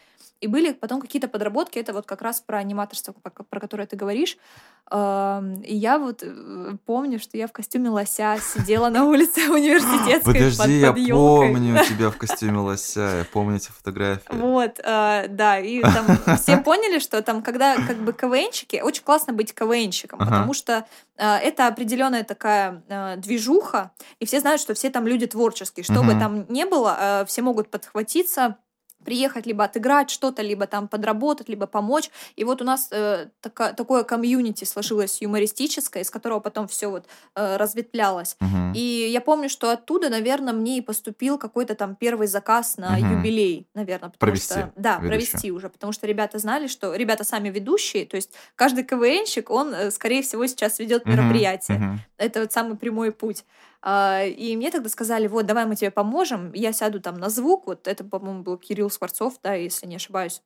И 0.42 0.48
были 0.48 0.72
потом 0.72 1.00
какие-то 1.00 1.28
подработки, 1.28 1.78
это 1.78 1.92
вот 1.92 2.04
как 2.06 2.20
раз 2.20 2.40
про 2.40 2.58
аниматорство, 2.58 3.12
про 3.12 3.60
которое 3.60 3.86
ты 3.86 3.96
говоришь. 3.96 4.36
И 4.90 5.74
я 5.76 5.98
вот 5.98 6.22
э, 6.22 6.76
помню, 6.84 7.18
что 7.18 7.38
я 7.38 7.46
в 7.46 7.52
костюме 7.52 7.88
лося 7.88 8.36
сидела 8.42 8.90
на 8.90 9.06
улице 9.06 9.40
университетской 9.50 10.34
Подожди, 10.34 10.80
я 10.80 10.88
елкой. 10.88 11.52
помню 11.52 11.84
тебя 11.84 12.10
в 12.10 12.18
костюме 12.18 12.58
лося, 12.58 13.18
я 13.18 13.24
помню 13.32 13.56
эти 13.56 13.70
фотографии. 13.70 14.24
Вот, 14.32 14.80
э, 14.80 15.28
да, 15.28 15.58
и 15.60 15.80
там 15.80 16.36
все 16.36 16.58
поняли, 16.58 16.98
что 16.98 17.22
там, 17.22 17.42
когда 17.42 17.76
как 17.76 17.98
бы 17.98 18.12
КВНщики, 18.12 18.82
очень 18.82 19.04
классно 19.04 19.32
быть 19.32 19.54
КВНщиком, 19.54 20.20
Ага. 20.20 20.30
потому 20.30 20.52
что 20.52 20.84
э, 21.16 21.36
это 21.36 21.68
определенная 21.68 22.24
такая 22.24 22.82
э, 22.88 23.16
движуха, 23.16 23.92
и 24.18 24.26
все 24.26 24.40
знают, 24.40 24.60
что 24.60 24.74
все 24.74 24.90
там 24.90 25.06
люди 25.06 25.26
творческие. 25.26 25.84
Что 25.84 26.02
бы 26.02 26.12
там 26.18 26.44
ни 26.48 26.64
было, 26.64 27.24
все 27.26 27.40
могут 27.40 27.70
подхватиться, 27.70 28.56
приехать 29.04 29.46
либо 29.46 29.64
отыграть 29.64 30.10
что-то, 30.10 30.42
либо 30.42 30.66
там 30.66 30.88
подработать, 30.88 31.48
либо 31.48 31.66
помочь. 31.66 32.10
И 32.36 32.44
вот 32.44 32.62
у 32.62 32.64
нас 32.64 32.88
э, 32.90 33.28
така- 33.40 33.72
такое 33.72 34.04
комьюнити 34.04 34.64
сложилось 34.64 35.20
юмористическое, 35.20 36.02
из 36.02 36.10
которого 36.10 36.40
потом 36.40 36.66
все 36.68 36.88
вот 36.88 37.06
э, 37.34 37.56
разветвлялось. 37.56 38.36
Мгм. 38.40 38.72
И 38.74 39.08
я 39.12 39.20
помню, 39.20 39.48
что 39.48 39.70
оттуда, 39.70 40.08
наверное, 40.08 40.52
мне 40.52 40.78
и 40.78 40.80
поступил 40.80 41.38
какой-то 41.38 41.74
там 41.74 41.96
первый 41.96 42.26
заказ 42.26 42.76
на 42.76 42.96
Мгм. 42.96 43.18
юбилей, 43.18 43.66
наверное. 43.74 44.12
Провести 44.18 44.52
Что, 44.54 44.72
да, 44.76 44.94
ведущую. 44.96 45.08
провести 45.08 45.52
уже. 45.52 45.68
Потому 45.68 45.92
что 45.92 46.06
ребята 46.06 46.38
знали, 46.38 46.66
что 46.66 46.94
ребята 46.94 47.24
сами 47.24 47.48
ведущие, 47.50 48.06
то 48.06 48.16
есть 48.16 48.30
каждый 48.56 48.84
КВНщик, 48.84 49.50
он, 49.50 49.74
э, 49.74 49.90
скорее 49.90 50.22
всего, 50.22 50.46
сейчас 50.46 50.78
ведет 50.78 51.04
Мгм. 51.04 51.14
мероприятие. 51.16 51.78
Мгм. 51.78 52.00
Это 52.18 52.40
вот 52.40 52.52
самый 52.52 52.76
прямой 52.76 53.12
путь. 53.12 53.44
А, 53.82 54.24
И 54.24 54.56
мне 54.56 54.70
тогда 54.70 54.88
сказали, 54.88 55.26
вот, 55.26 55.46
давай 55.46 55.66
мы 55.66 55.76
тебе 55.76 55.90
поможем, 55.90 56.52
я 56.54 56.72
сяду 56.72 57.00
там 57.00 57.16
на 57.16 57.28
звук, 57.30 57.66
вот 57.66 57.88
это, 57.88 58.04
по-моему, 58.04 58.42
был 58.42 58.56
Кирилл 58.58 58.90
Скворцов, 58.90 59.34
да, 59.42 59.54
если 59.54 59.86
не 59.86 59.96
ошибаюсь. 59.96 60.42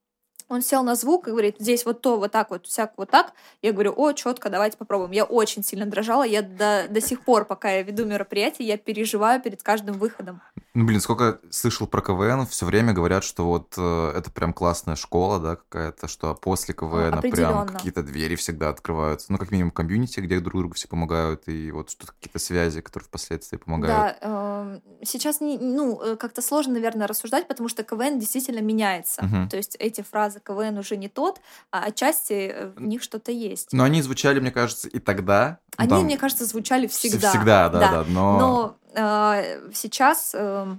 Он 0.48 0.62
сел 0.62 0.84
на 0.84 0.94
звук 0.94 1.26
и 1.26 1.32
говорит, 1.32 1.56
здесь 1.58 1.84
вот 1.84 2.02
то, 2.02 2.18
вот 2.18 2.30
так, 2.30 2.50
вот 2.50 2.66
всяк, 2.66 2.92
вот 2.96 3.10
так. 3.10 3.32
Я 3.62 3.72
говорю, 3.72 3.92
о, 3.96 4.12
четко, 4.12 4.48
давайте 4.48 4.76
попробуем. 4.76 5.10
Я 5.10 5.24
очень 5.24 5.64
сильно 5.64 5.86
дрожала, 5.86 6.22
я 6.22 6.42
до, 6.42 6.86
до 6.88 7.00
сих 7.00 7.22
пор, 7.22 7.44
пока 7.44 7.70
я 7.70 7.82
веду 7.82 8.04
мероприятие, 8.04 8.68
я 8.68 8.76
переживаю 8.76 9.42
перед 9.42 9.62
каждым 9.62 9.98
выходом. 9.98 10.40
Ну, 10.74 10.84
блин, 10.84 11.00
сколько 11.00 11.40
слышал 11.50 11.86
про 11.86 12.00
КВН, 12.00 12.46
все 12.46 12.66
время 12.66 12.92
говорят, 12.92 13.24
что 13.24 13.46
вот 13.46 13.74
э, 13.78 14.12
это 14.14 14.30
прям 14.30 14.52
классная 14.52 14.94
школа, 14.94 15.40
да, 15.40 15.56
какая-то, 15.56 16.06
что 16.06 16.34
после 16.34 16.74
КВН 16.74 17.20
прям 17.22 17.66
какие-то 17.66 18.02
двери 18.02 18.36
всегда 18.36 18.68
открываются. 18.68 19.32
Ну, 19.32 19.38
как 19.38 19.50
минимум, 19.50 19.70
комьюнити, 19.70 20.20
где 20.20 20.38
друг 20.38 20.60
другу 20.60 20.74
все 20.74 20.86
помогают, 20.86 21.48
и 21.48 21.70
вот 21.72 21.90
что-то 21.90 22.12
какие-то 22.12 22.38
связи, 22.38 22.82
которые 22.82 23.06
впоследствии 23.06 23.56
помогают. 23.56 24.18
Да, 24.20 24.28
эм, 24.28 24.82
сейчас 25.02 25.40
не, 25.40 25.58
ну, 25.58 26.00
э, 26.00 26.16
как-то 26.16 26.42
сложно, 26.42 26.74
наверное, 26.74 27.06
рассуждать, 27.06 27.48
потому 27.48 27.68
что 27.68 27.82
КВН 27.82 28.18
действительно 28.18 28.60
меняется. 28.60 29.24
Мгм. 29.24 29.48
То 29.48 29.56
есть 29.56 29.76
эти 29.76 30.02
фразы 30.02 30.35
КВН 30.40 30.78
уже 30.78 30.96
не 30.96 31.08
тот, 31.08 31.40
а 31.70 31.84
отчасти 31.84 32.50
э, 32.54 32.66
в 32.76 32.82
них 32.82 33.02
что-то 33.02 33.32
есть. 33.32 33.72
Но 33.72 33.84
они 33.84 34.02
звучали, 34.02 34.40
мне 34.40 34.50
кажется, 34.50 34.88
и 34.88 34.98
тогда. 34.98 35.58
ну, 35.70 35.74
Они, 35.84 35.90
там, 35.90 36.04
мне 36.04 36.18
кажется, 36.18 36.44
звучали 36.44 36.86
вс- 36.88 36.92
всегда. 36.92 37.30
Всегда, 37.30 37.68
да, 37.68 37.78
да, 37.78 38.04
но... 38.08 38.38
Но 38.38 38.76
э, 38.94 39.70
сейчас... 39.74 40.32
э, 40.34 40.76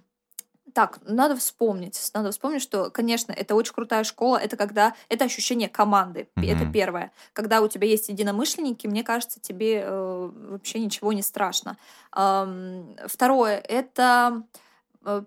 так, 0.74 1.00
надо 1.08 1.36
вспомнить. 1.36 2.00
Надо 2.14 2.30
вспомнить, 2.32 2.62
что, 2.62 2.92
конечно, 2.92 3.32
это 3.32 3.56
очень 3.56 3.74
крутая 3.74 4.04
школа. 4.04 4.38
Это 4.38 4.58
когда... 4.58 4.94
Это 5.10 5.26
ощущение 5.26 5.70
команды. 5.70 6.28
п- 6.36 6.46
Это 6.46 6.66
первое. 6.72 7.12
Когда 7.34 7.62
у 7.62 7.68
тебя 7.68 7.88
есть 7.88 8.10
единомышленники, 8.10 8.86
мне 8.86 9.04
кажется, 9.04 9.40
тебе 9.40 9.82
э, 9.84 10.30
вообще 10.52 10.80
ничего 10.80 11.14
не 11.14 11.24
страшно. 11.24 11.78
Ам, 12.12 12.96
Второе— 13.08 13.58
это 13.68 14.44
э, 14.54 14.58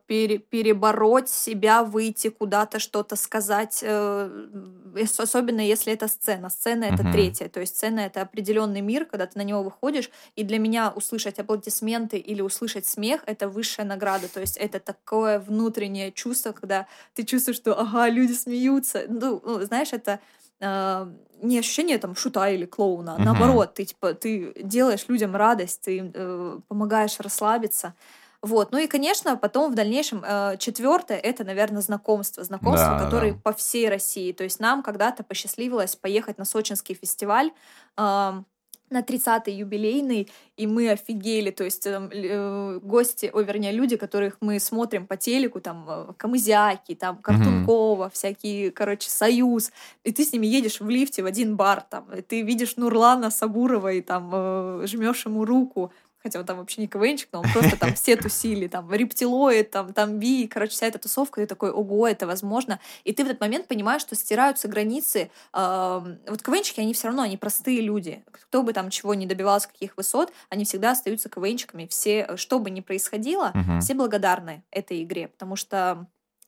пере- 0.06 0.38
перебороть 0.38 1.28
себя, 1.28 1.82
выйти 1.84 2.28
куда-то, 2.28 2.78
что-то 2.78 3.16
сказать, 3.16 3.80
э, 3.82 4.48
ес- 4.96 5.20
особенно 5.20 5.60
если 5.60 5.92
это 5.92 6.08
сцена. 6.08 6.50
Сцена 6.50 6.84
это 6.84 7.02
Мгм. 7.02 7.04
третье, 7.04 7.48
то 7.48 7.60
есть 7.60 7.76
сцена 7.76 8.00
это 8.00 8.22
определенный 8.22 8.80
мир, 8.80 9.04
когда 9.06 9.26
ты 9.26 9.38
на 9.38 9.42
него 9.42 9.62
выходишь, 9.62 10.10
и 10.36 10.44
для 10.44 10.58
меня 10.58 10.92
услышать 10.94 11.38
аплодисменты 11.38 12.18
или 12.18 12.42
услышать 12.42 12.86
смех 12.86 13.22
это 13.26 13.48
высшая 13.48 13.84
награда, 13.84 14.28
то 14.28 14.40
есть 14.40 14.56
это 14.56 14.80
такое 14.80 15.38
внутреннее 15.38 16.12
чувство, 16.12 16.52
когда 16.52 16.86
ты 17.14 17.24
чувствуешь, 17.24 17.56
что 17.58 17.78
ага, 17.78 18.08
люди 18.08 18.32
смеются, 18.32 19.04
ну, 19.08 19.40
ну, 19.44 19.60
знаешь, 19.64 19.92
это 19.92 20.20
э, 20.60 21.06
не 21.42 21.58
ощущение 21.58 21.98
там 21.98 22.14
шута 22.14 22.50
или 22.50 22.66
клоуна, 22.66 23.18
Мгм. 23.18 23.24
наоборот, 23.24 23.74
ты 23.74 23.84
типа 23.86 24.14
ты 24.14 24.52
делаешь 24.62 25.06
людям 25.08 25.34
радость, 25.36 25.80
ты 25.82 26.10
э, 26.14 26.58
помогаешь 26.68 27.18
расслабиться. 27.20 27.94
Вот. 28.42 28.72
Ну 28.72 28.78
и, 28.78 28.86
конечно, 28.86 29.36
потом 29.36 29.70
в 29.70 29.74
дальнейшем 29.74 30.24
э, 30.26 30.56
четвертое 30.58 31.18
это, 31.18 31.44
наверное, 31.44 31.82
знакомство. 31.82 32.42
Знакомство, 32.42 32.90
Да, 32.98 33.04
которые 33.04 33.34
да. 33.34 33.38
по 33.44 33.52
всей 33.52 33.88
России. 33.88 34.32
То 34.32 34.44
есть 34.44 34.60
нам 34.60 34.82
когда-то 34.82 35.22
посчастливилось 35.24 35.94
поехать 35.96 36.38
на 36.38 36.44
сочинский 36.44 36.94
фестиваль. 36.94 37.50
эм, 37.96 38.46
на 38.92 39.02
30-й 39.02 39.52
юбилейный, 39.52 40.28
и 40.56 40.66
мы 40.66 40.90
офигели, 40.90 41.52
то 41.52 41.62
есть 41.62 41.86
эм, 41.86 42.06
л- 42.06 42.10
э, 42.12 42.80
гости, 42.82 43.30
ой, 43.32 43.44
вернее, 43.44 43.70
люди, 43.70 43.96
которых 43.96 44.38
мы 44.40 44.58
смотрим 44.58 45.06
по 45.06 45.16
телеку, 45.16 45.60
там, 45.60 45.86
э, 45.88 46.12
Камызяки, 46.16 46.96
там, 46.96 47.18
Картункова, 47.18 48.10
всякие, 48.10 48.72
короче, 48.72 49.08
Союз, 49.08 49.70
и 50.02 50.10
ты 50.12 50.24
с 50.24 50.32
ними 50.32 50.46
едешь 50.48 50.80
в 50.80 50.88
лифте 50.88 51.22
в 51.22 51.26
один 51.26 51.54
бар, 51.54 51.82
там, 51.82 52.12
и 52.12 52.20
ты 52.20 52.42
видишь 52.42 52.74
Нурлана 52.76 53.30
Сабурова, 53.30 53.92
и 53.92 54.00
там 54.00 54.28
э, 54.34 54.86
жмешь 54.88 55.24
ему 55.24 55.44
руку, 55.44 55.92
хотя 56.22 56.38
он 56.40 56.46
там 56.46 56.58
вообще 56.58 56.80
не 56.82 56.88
КВНчик, 56.88 57.28
но 57.32 57.40
он 57.40 57.48
просто 57.48 57.76
там 57.76 57.94
все 57.94 58.16
тусили, 58.16 58.68
там, 58.68 58.92
рептилоид, 58.92 59.70
там, 59.70 59.92
там, 59.92 60.18
би, 60.18 60.46
короче, 60.48 60.72
вся 60.72 60.86
эта 60.86 60.98
тусовка, 60.98 61.40
и 61.40 61.44
ты 61.44 61.48
такой, 61.48 61.70
ого, 61.70 62.06
это 62.08 62.26
возможно, 62.26 62.78
и 63.04 63.12
ты 63.12 63.24
в 63.24 63.26
этот 63.28 63.40
момент 63.40 63.66
понимаешь, 63.68 64.02
что 64.02 64.14
стираются 64.14 64.68
границы, 64.68 65.30
вот 65.52 66.42
КВНчики, 66.42 66.80
они 66.80 66.92
все 66.94 67.08
равно, 67.08 67.22
они 67.22 67.36
простые 67.36 67.80
люди, 67.80 68.22
кто 68.30 68.62
бы 68.62 68.72
там 68.72 68.90
чего 68.90 69.14
не 69.14 69.26
добивался, 69.26 69.68
каких 69.68 69.96
высот, 69.96 70.32
они 70.48 70.64
всегда 70.64 70.92
остаются 70.92 71.28
КВНчиками, 71.28 71.86
все, 71.86 72.26
э, 72.28 72.36
что 72.36 72.58
бы 72.58 72.70
ни 72.70 72.80
происходило, 72.80 73.52
Мгм. 73.54 73.80
все 73.80 73.94
благодарны 73.94 74.62
этой 74.70 75.02
игре, 75.02 75.28
потому 75.28 75.56
что 75.56 76.06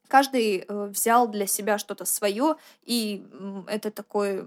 каждый 0.08 0.64
э, 0.68 0.86
взял 0.86 1.28
для 1.28 1.46
себя 1.46 1.78
что-то 1.78 2.04
свое, 2.04 2.56
и 2.84 3.24
это 3.66 3.90
такое 3.90 4.46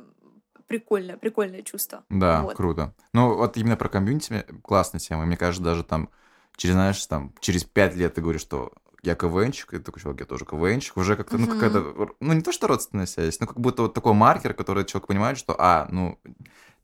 прикольное, 0.68 1.18
прикольное 1.18 1.62
чувство. 1.62 2.04
Да, 2.10 2.44
Вот. 2.44 2.56
круто. 2.56 2.94
Ну, 3.14 3.36
вот 3.36 3.58
именно 3.58 3.78
про 3.78 3.90
комьюнити 3.90 4.46
классная 4.64 5.00
тема. 5.00 5.26
Мне 5.26 5.38
кажется, 5.38 5.64
даже 5.64 5.84
там 5.84 6.10
через, 6.56 6.74
знаешь, 6.74 7.06
там, 7.06 7.34
через 7.40 7.64
пять 7.64 7.96
лет 7.96 8.16
ты 8.16 8.22
говоришь, 8.22 8.42
что 8.42 8.74
я 9.04 9.16
КВНчик, 9.16 9.74
и 9.74 9.80
такой, 9.80 10.02
чувак, 10.02 10.20
я 10.20 10.26
тоже 10.26 10.46
КВНчик, 10.46 10.98
уже 10.98 11.16
как-то, 11.16 11.38
ну, 11.38 11.48
какая-то, 11.48 12.16
ну, 12.20 12.34
не 12.34 12.42
то, 12.42 12.52
что 12.52 12.68
родственная 12.68 13.06
связь, 13.06 13.40
но 13.40 13.46
как 13.46 13.60
будто 13.60 13.84
вот 13.84 13.94
такой 13.94 14.14
маркер, 14.14 14.54
который 14.54 14.84
человек 14.86 15.08
понимает, 15.08 15.38
что, 15.38 15.56
а, 15.60 15.88
ну, 15.92 16.18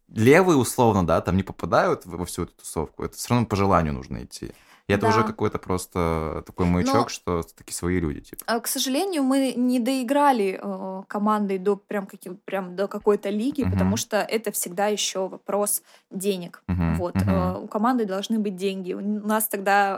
левые, 0.08 0.58
условно, 0.58 1.06
да, 1.06 1.22
там 1.22 1.36
не 1.36 1.44
попадают 1.44 2.06
во 2.06 2.26
всю 2.26 2.44
эту 2.44 2.54
тусовку, 2.54 3.04
это 3.04 3.18
все 3.18 3.30
равно 3.30 3.48
по 3.48 3.56
желанию 3.56 3.94
нужно 3.94 4.24
идти. 4.24 4.52
И 4.92 4.94
это 4.94 5.02
Да. 5.02 5.10
уже 5.10 5.24
какой-то 5.24 5.58
просто 5.58 6.44
такой 6.46 6.66
маячок, 6.66 6.94
Но- 7.04 7.10
что 7.10 7.42
такие 7.58 7.74
свои 7.76 8.00
люди, 8.00 8.22
типа. 8.22 8.44
А, 8.48 8.60
К 8.60 8.68
сожалению, 8.68 9.24
мы 9.24 9.54
не 9.56 9.80
доиграли 9.80 10.60
э, 10.62 11.04
командой 11.08 11.58
до 11.58 11.76
прям, 11.76 12.06
каким, 12.06 12.36
прям 12.46 12.76
до 12.76 12.88
какой-то 12.88 13.30
лиги, 13.30 13.64
Мгм. 13.64 13.72
потому 13.72 13.98
что 13.98 14.18
это 14.18 14.52
всегда 14.52 14.88
еще 14.88 15.28
вопрос 15.28 15.84
денег. 16.12 16.64
Мгм, 16.68 16.96
Вот 16.96 17.16
мгм. 17.16 17.30
э, 17.30 17.58
у 17.64 17.68
команды 17.68 18.06
должны 18.06 18.40
быть 18.40 18.56
деньги. 18.56 18.94
У 18.94 19.02
нас 19.28 19.48
тогда 19.48 19.98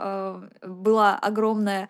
э, 0.62 0.68
была 0.68 1.18
огромная 1.18 1.90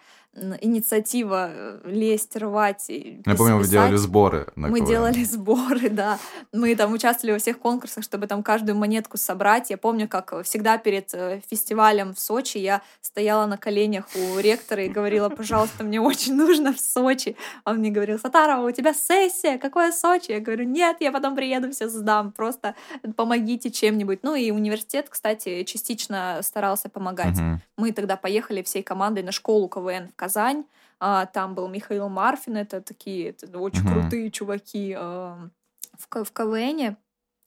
инициатива 0.61 1.49
э, 1.51 1.79
лезть, 1.85 2.35
рвать. 2.35 2.85
и 2.89 3.21
Я 3.25 3.35
помню, 3.35 3.57
вы 3.57 3.67
делали 3.67 3.95
сборы 3.95 4.47
на 4.55 4.67
Мы 4.67 4.79
КВН. 4.79 4.89
делали 4.89 5.23
сборы, 5.23 5.89
да. 5.89 6.17
Мы 6.51 6.75
там 6.75 6.91
участвовали 6.93 7.33
во 7.33 7.39
всех 7.39 7.59
конкурсах, 7.59 8.03
чтобы 8.03 8.27
там 8.27 8.41
каждую 8.41 8.75
монетку 8.75 9.17
собрать. 9.17 9.69
Я 9.69 9.77
помню, 9.77 10.07
как 10.07 10.43
всегда 10.43 10.77
перед 10.77 11.13
э, 11.13 11.41
фестивалем 11.49 12.13
в 12.13 12.19
Сочи 12.19 12.57
я 12.57 12.81
стояла 13.01 13.45
на 13.45 13.57
коленях 13.57 14.05
у 14.15 14.39
ректора 14.39 14.83
и 14.83 14.89
говорила, 14.89 15.29
пожалуйста, 15.43 15.83
мне 15.83 16.01
очень 16.01 16.35
нужно 16.35 16.73
в 16.73 16.79
Сочи. 16.79 17.35
Он 17.65 17.77
мне 17.77 17.91
говорил, 17.91 18.17
Сатарова, 18.17 18.67
у 18.67 18.71
тебя 18.71 18.93
сессия, 18.93 19.57
какое 19.57 19.91
Сочи? 19.91 20.31
Я 20.31 20.39
говорю, 20.39 20.65
нет, 20.65 20.97
я 20.99 21.11
потом 21.11 21.35
приеду, 21.35 21.71
все 21.71 21.87
сдам, 21.89 22.31
просто 22.31 22.75
помогите 23.15 23.69
чем-нибудь. 23.69 24.19
Ну 24.23 24.35
и 24.35 24.49
университет, 24.51 25.07
кстати, 25.09 25.63
частично 25.63 26.39
старался 26.41 26.89
помогать. 26.89 27.37
Мгм. 27.37 27.61
Мы 27.77 27.91
тогда 27.91 28.17
поехали 28.17 28.63
всей 28.63 28.81
командой 28.81 29.23
на 29.23 29.31
школу 29.31 29.67
КВН 29.67 30.09
в 30.09 30.15
Казань. 30.23 30.63
А, 30.99 31.25
Там 31.25 31.53
был 31.53 31.67
Михаил 31.67 32.07
Марфин, 32.09 32.55
это 32.55 32.79
такие 32.81 33.29
это 33.31 33.59
очень 33.59 33.83
Мгм. 33.83 33.93
крутые 34.01 34.31
чуваки 34.31 34.95
а, 34.97 35.49
в, 35.97 36.23
в 36.23 36.31
КВН. 36.31 36.95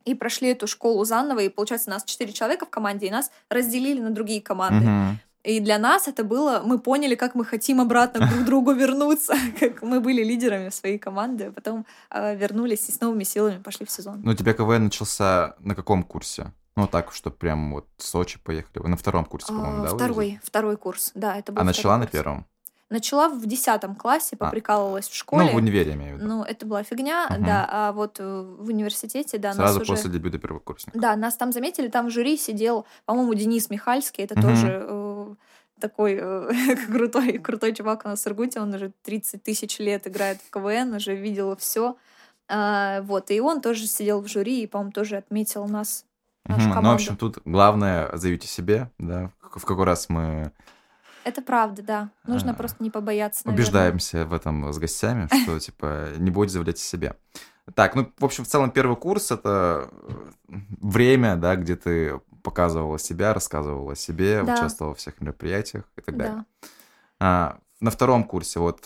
И 0.05 0.15
прошли 0.15 0.51
эту 0.51 0.67
школу 0.67 1.05
заново, 1.05 1.41
и 1.41 1.49
получается, 1.49 1.91
нас 1.91 2.05
четыре 2.05 2.33
человека 2.33 2.65
в 2.67 2.71
команде, 2.71 3.07
и 3.07 3.11
нас 3.11 3.31
разделили 3.51 4.01
на 4.01 4.11
другие 4.11 4.41
команды. 4.41 4.87
Мгм. 4.87 5.19
И 5.43 5.61
для 5.61 5.79
нас 5.79 6.09
это 6.09 6.23
было, 6.25 6.61
мы 6.65 6.79
поняли, 6.79 7.15
как 7.15 7.35
мы 7.35 7.45
хотим 7.45 7.81
обратно 7.81 8.21
друг 8.29 8.41
к 8.43 8.45
другу 8.51 8.73
вернуться, 8.73 9.35
как 9.61 9.83
мы 9.83 10.01
были 10.01 10.23
лидерами 10.25 10.69
своей 10.71 10.99
команды, 10.99 11.45
а 11.45 11.53
потом 11.53 11.87
а, 12.11 12.35
вернулись 12.35 12.89
и 12.89 12.93
с 12.93 13.01
новыми 13.01 13.25
силами 13.25 13.63
пошли 13.63 13.87
в 13.87 13.91
сезон. 13.91 14.21
Ну, 14.25 14.33
у 14.33 14.35
тебя 14.35 14.53
КВН 14.53 14.85
начался 14.85 15.55
на 15.61 15.75
каком 15.75 16.03
курсе? 16.05 16.53
Ну, 16.77 16.87
так, 16.87 17.13
что 17.13 17.31
прям 17.31 17.73
вот 17.73 17.87
в 17.97 18.03
Сочи 18.03 18.39
поехали. 18.45 18.83
Вы 18.83 18.89
на 18.89 18.97
втором 18.97 19.25
курсе, 19.25 19.49
по-моему, 19.49 19.83
А, 19.83 19.89
да? 19.89 19.95
второй, 19.95 20.27
ездили? 20.27 20.41
второй 20.45 20.77
курс, 20.77 21.13
да, 21.15 21.37
это 21.39 21.53
был 21.53 21.63
А 21.63 21.65
начала 21.65 21.97
на 21.97 22.05
курс. 22.07 22.13
первом? 22.13 22.47
Начала 22.89 23.29
в 23.29 23.45
десятом 23.47 23.97
классе, 23.97 24.37
поприкалывалась 24.37 25.09
в 25.09 25.15
школе. 25.15 25.47
Ну, 25.47 25.53
в 25.53 25.57
универе, 25.57 25.95
имею 25.95 26.17
в 26.17 26.19
виду. 26.21 26.29
Ну, 26.29 26.43
это 26.45 26.67
была 26.67 26.85
фигня, 26.85 27.27
Мгм. 27.31 27.45
да. 27.45 27.67
А 27.69 27.93
вот 27.93 28.21
э, 28.21 28.25
в 28.25 28.69
университете, 28.69 29.39
да, 29.39 29.53
Сразу 29.53 29.81
нас 29.81 29.83
уже... 29.83 29.93
после 29.97 30.11
дебюта 30.11 30.39
первокурсника. 30.39 30.97
Да, 30.97 31.17
нас 31.17 31.37
там 31.37 31.51
заметили, 31.51 31.89
там 31.89 32.07
в 32.07 32.11
жюри 32.11 32.37
сидел, 32.37 32.87
по-моему, 33.05 33.35
Денис 33.35 33.71
Михальский, 33.71 34.23
это 34.23 34.39
Мгм. 34.39 34.43
тоже 34.43 34.87
э, 34.89 35.35
такой 35.81 36.17
э, 36.21 36.51
крутой, 36.87 37.39
крутой 37.39 37.75
чувак 37.75 38.03
у 38.05 38.09
нас 38.09 38.21
в 38.21 38.23
Сургуте, 38.23 38.61
он 38.61 38.73
уже 38.73 38.93
30 39.03 39.43
тысяч 39.43 39.81
лет 39.81 40.07
играет 40.07 40.39
в 40.41 40.51
КВН, 40.51 40.95
уже 40.95 41.17
видел 41.17 41.57
все. 41.57 41.97
А, 42.49 43.03
вот, 43.03 43.33
и 43.33 43.41
он 43.41 43.61
тоже 43.63 43.89
сидел 43.89 44.21
в 44.21 44.29
жюри, 44.29 44.63
и, 44.63 44.67
по-моему, 44.69 44.93
тоже 44.93 45.17
отметил 45.17 45.67
нас, 45.67 46.05
нашу 46.45 46.67
Мгм. 46.67 46.75
команду. 46.75 46.83
Ну, 46.85 46.91
в 46.93 46.95
общем, 46.95 47.17
тут 47.17 47.39
главное 47.45 48.17
заявите 48.17 48.47
себе, 48.47 48.93
да, 48.99 49.33
в 49.41 49.65
какой 49.65 49.85
раз 49.85 50.09
мы 50.09 50.53
Это 51.27 51.43
правда, 51.43 51.83
да. 51.83 52.11
Нужно 52.25 52.53
А, 52.53 52.55
просто 52.55 52.83
не 52.85 52.91
побояться, 52.91 53.43
наверное. 53.45 53.65
убеждаемся 53.65 54.25
в 54.27 54.33
этом 54.33 54.73
с 54.73 54.79
гостями, 54.79 55.29
что, 55.43 55.59
типа, 55.59 56.11
не 56.19 56.31
будете 56.31 56.53
заявлять 56.53 56.77
о 56.77 56.81
себе. 56.81 57.17
Так, 57.75 57.97
ну, 57.97 58.13
в 58.17 58.25
общем, 58.25 58.45
в 58.45 58.47
целом 58.47 58.71
первый 58.71 58.97
курс— 58.97 59.31
это 59.33 59.91
э, 60.09 60.31
время, 60.81 61.35
да, 61.35 61.57
где 61.57 61.75
ты 61.75 62.21
показывала 62.45 62.97
себя, 62.99 63.35
рассказывала 63.35 63.93
о 63.93 63.97
себе, 63.97 64.45
Да. 64.45 64.55
участвовала 64.55 64.93
во 64.93 64.95
всех 64.95 65.21
мероприятиях 65.21 65.83
и 65.97 66.01
так 66.01 66.17
далее. 66.17 66.37
Да. 66.63 66.69
А, 67.19 67.59
на 67.81 67.91
втором 67.91 68.23
курсе 68.23 68.61
вот 68.61 68.85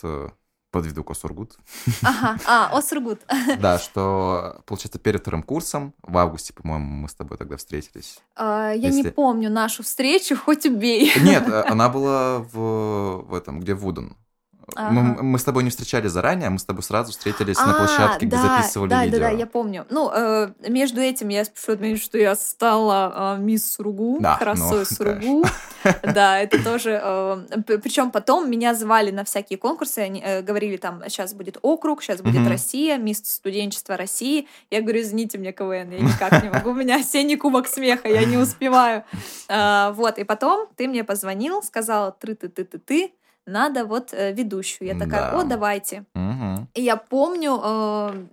подведу 0.71 1.03
Косургут. 1.03 1.57
Ага, 2.01 2.37
а, 2.45 2.69
о, 2.71 2.81
Сургут. 2.81 3.21
Да, 3.59 3.77
что, 3.77 4.61
получается, 4.65 4.99
перед 4.99 5.21
вторым 5.21 5.43
курсом, 5.43 5.93
в 6.01 6.17
августе, 6.17 6.53
по-моему, 6.53 6.85
мы 6.85 7.09
с 7.09 7.13
тобой 7.13 7.37
тогда 7.37 7.57
встретились. 7.57 8.19
А, 8.35 8.71
Я 8.71 8.89
не 8.89 9.03
помню 9.03 9.49
нашу 9.49 9.83
встречу, 9.83 10.35
хоть 10.35 10.65
убей. 10.65 11.11
Нет, 11.21 11.47
э, 11.47 11.63
она 11.67 11.89
была 11.89 12.39
в, 12.39 13.25
в 13.27 13.33
этом, 13.33 13.59
где 13.59 13.73
Вуден. 13.73 14.15
Мы, 14.75 15.01
Ага. 15.01 15.23
мы 15.23 15.39
с 15.39 15.43
тобой 15.43 15.63
не 15.63 15.69
встречались 15.69 16.11
заранее, 16.11 16.49
мы 16.49 16.59
с 16.59 16.63
тобой 16.63 16.83
сразу 16.83 17.11
встретились 17.11 17.57
на 17.57 17.71
А, 17.71 17.77
площадке, 17.77 18.25
где 18.25 18.35
да, 18.37 18.41
записывали 18.41 18.89
да, 18.89 19.05
видео. 19.05 19.19
Да, 19.19 19.29
да, 19.31 19.31
я 19.31 19.47
помню. 19.47 19.85
Ну, 19.89 20.11
э, 20.13 20.49
между 20.67 21.01
этим 21.01 21.29
я 21.29 21.43
спешу 21.45 21.73
отметить, 21.73 22.01
что 22.01 22.17
я 22.17 22.35
стала 22.35 23.35
э, 23.37 23.41
мисс 23.41 23.73
Сургу, 23.73 24.19
Да, 24.21 24.37
красой 24.37 24.79
ну, 24.79 24.85
Сургу. 24.85 25.45
Да, 26.03 26.39
это 26.39 26.63
тоже... 26.63 27.01
Причем 27.65 28.11
потом 28.11 28.49
меня 28.49 28.75
звали 28.75 29.11
на 29.11 29.23
всякие 29.23 29.57
конкурсы, 29.57 29.99
они 29.99 30.21
э, 30.23 30.41
говорили 30.41 30.77
там, 30.77 31.01
сейчас 31.07 31.33
будет 31.33 31.57
округ, 31.61 32.03
сейчас 32.03 32.21
будет 32.21 32.41
Мгм. 32.41 32.49
Россия, 32.49 32.97
мисс 32.97 33.23
студенчества 33.25 33.97
России. 33.97 34.47
Я 34.69 34.81
говорю, 34.81 35.01
извините 35.01 35.37
мне, 35.37 35.51
КВН, 35.51 35.91
я 35.91 35.99
никак 35.99 36.43
не 36.43 36.49
могу, 36.49 36.69
у 36.69 36.73
меня 36.75 36.97
осенний 36.97 37.35
кубок 37.35 37.67
смеха, 37.67 38.07
я 38.07 38.25
не 38.25 38.37
успеваю. 38.37 39.03
А, 39.53 39.91
Вот, 39.93 40.17
и 40.17 40.23
потом 40.23 40.67
ты 40.77 40.87
мне 40.87 41.03
позвонил, 41.03 41.61
сказал, 41.61 42.15
ты-ты-ты-ты-ты, 42.17 43.11
надо 43.51 43.85
вот 43.85 44.13
э, 44.13 44.31
ведущую. 44.33 44.87
Я 44.87 44.93
такая, 44.97 45.31
Да. 45.31 45.39
о, 45.39 45.43
давайте. 45.43 46.05
Мгм. 46.13 46.67
И 46.73 46.81
я 46.81 46.95
помню, 46.95 47.59
э, 47.63 48.25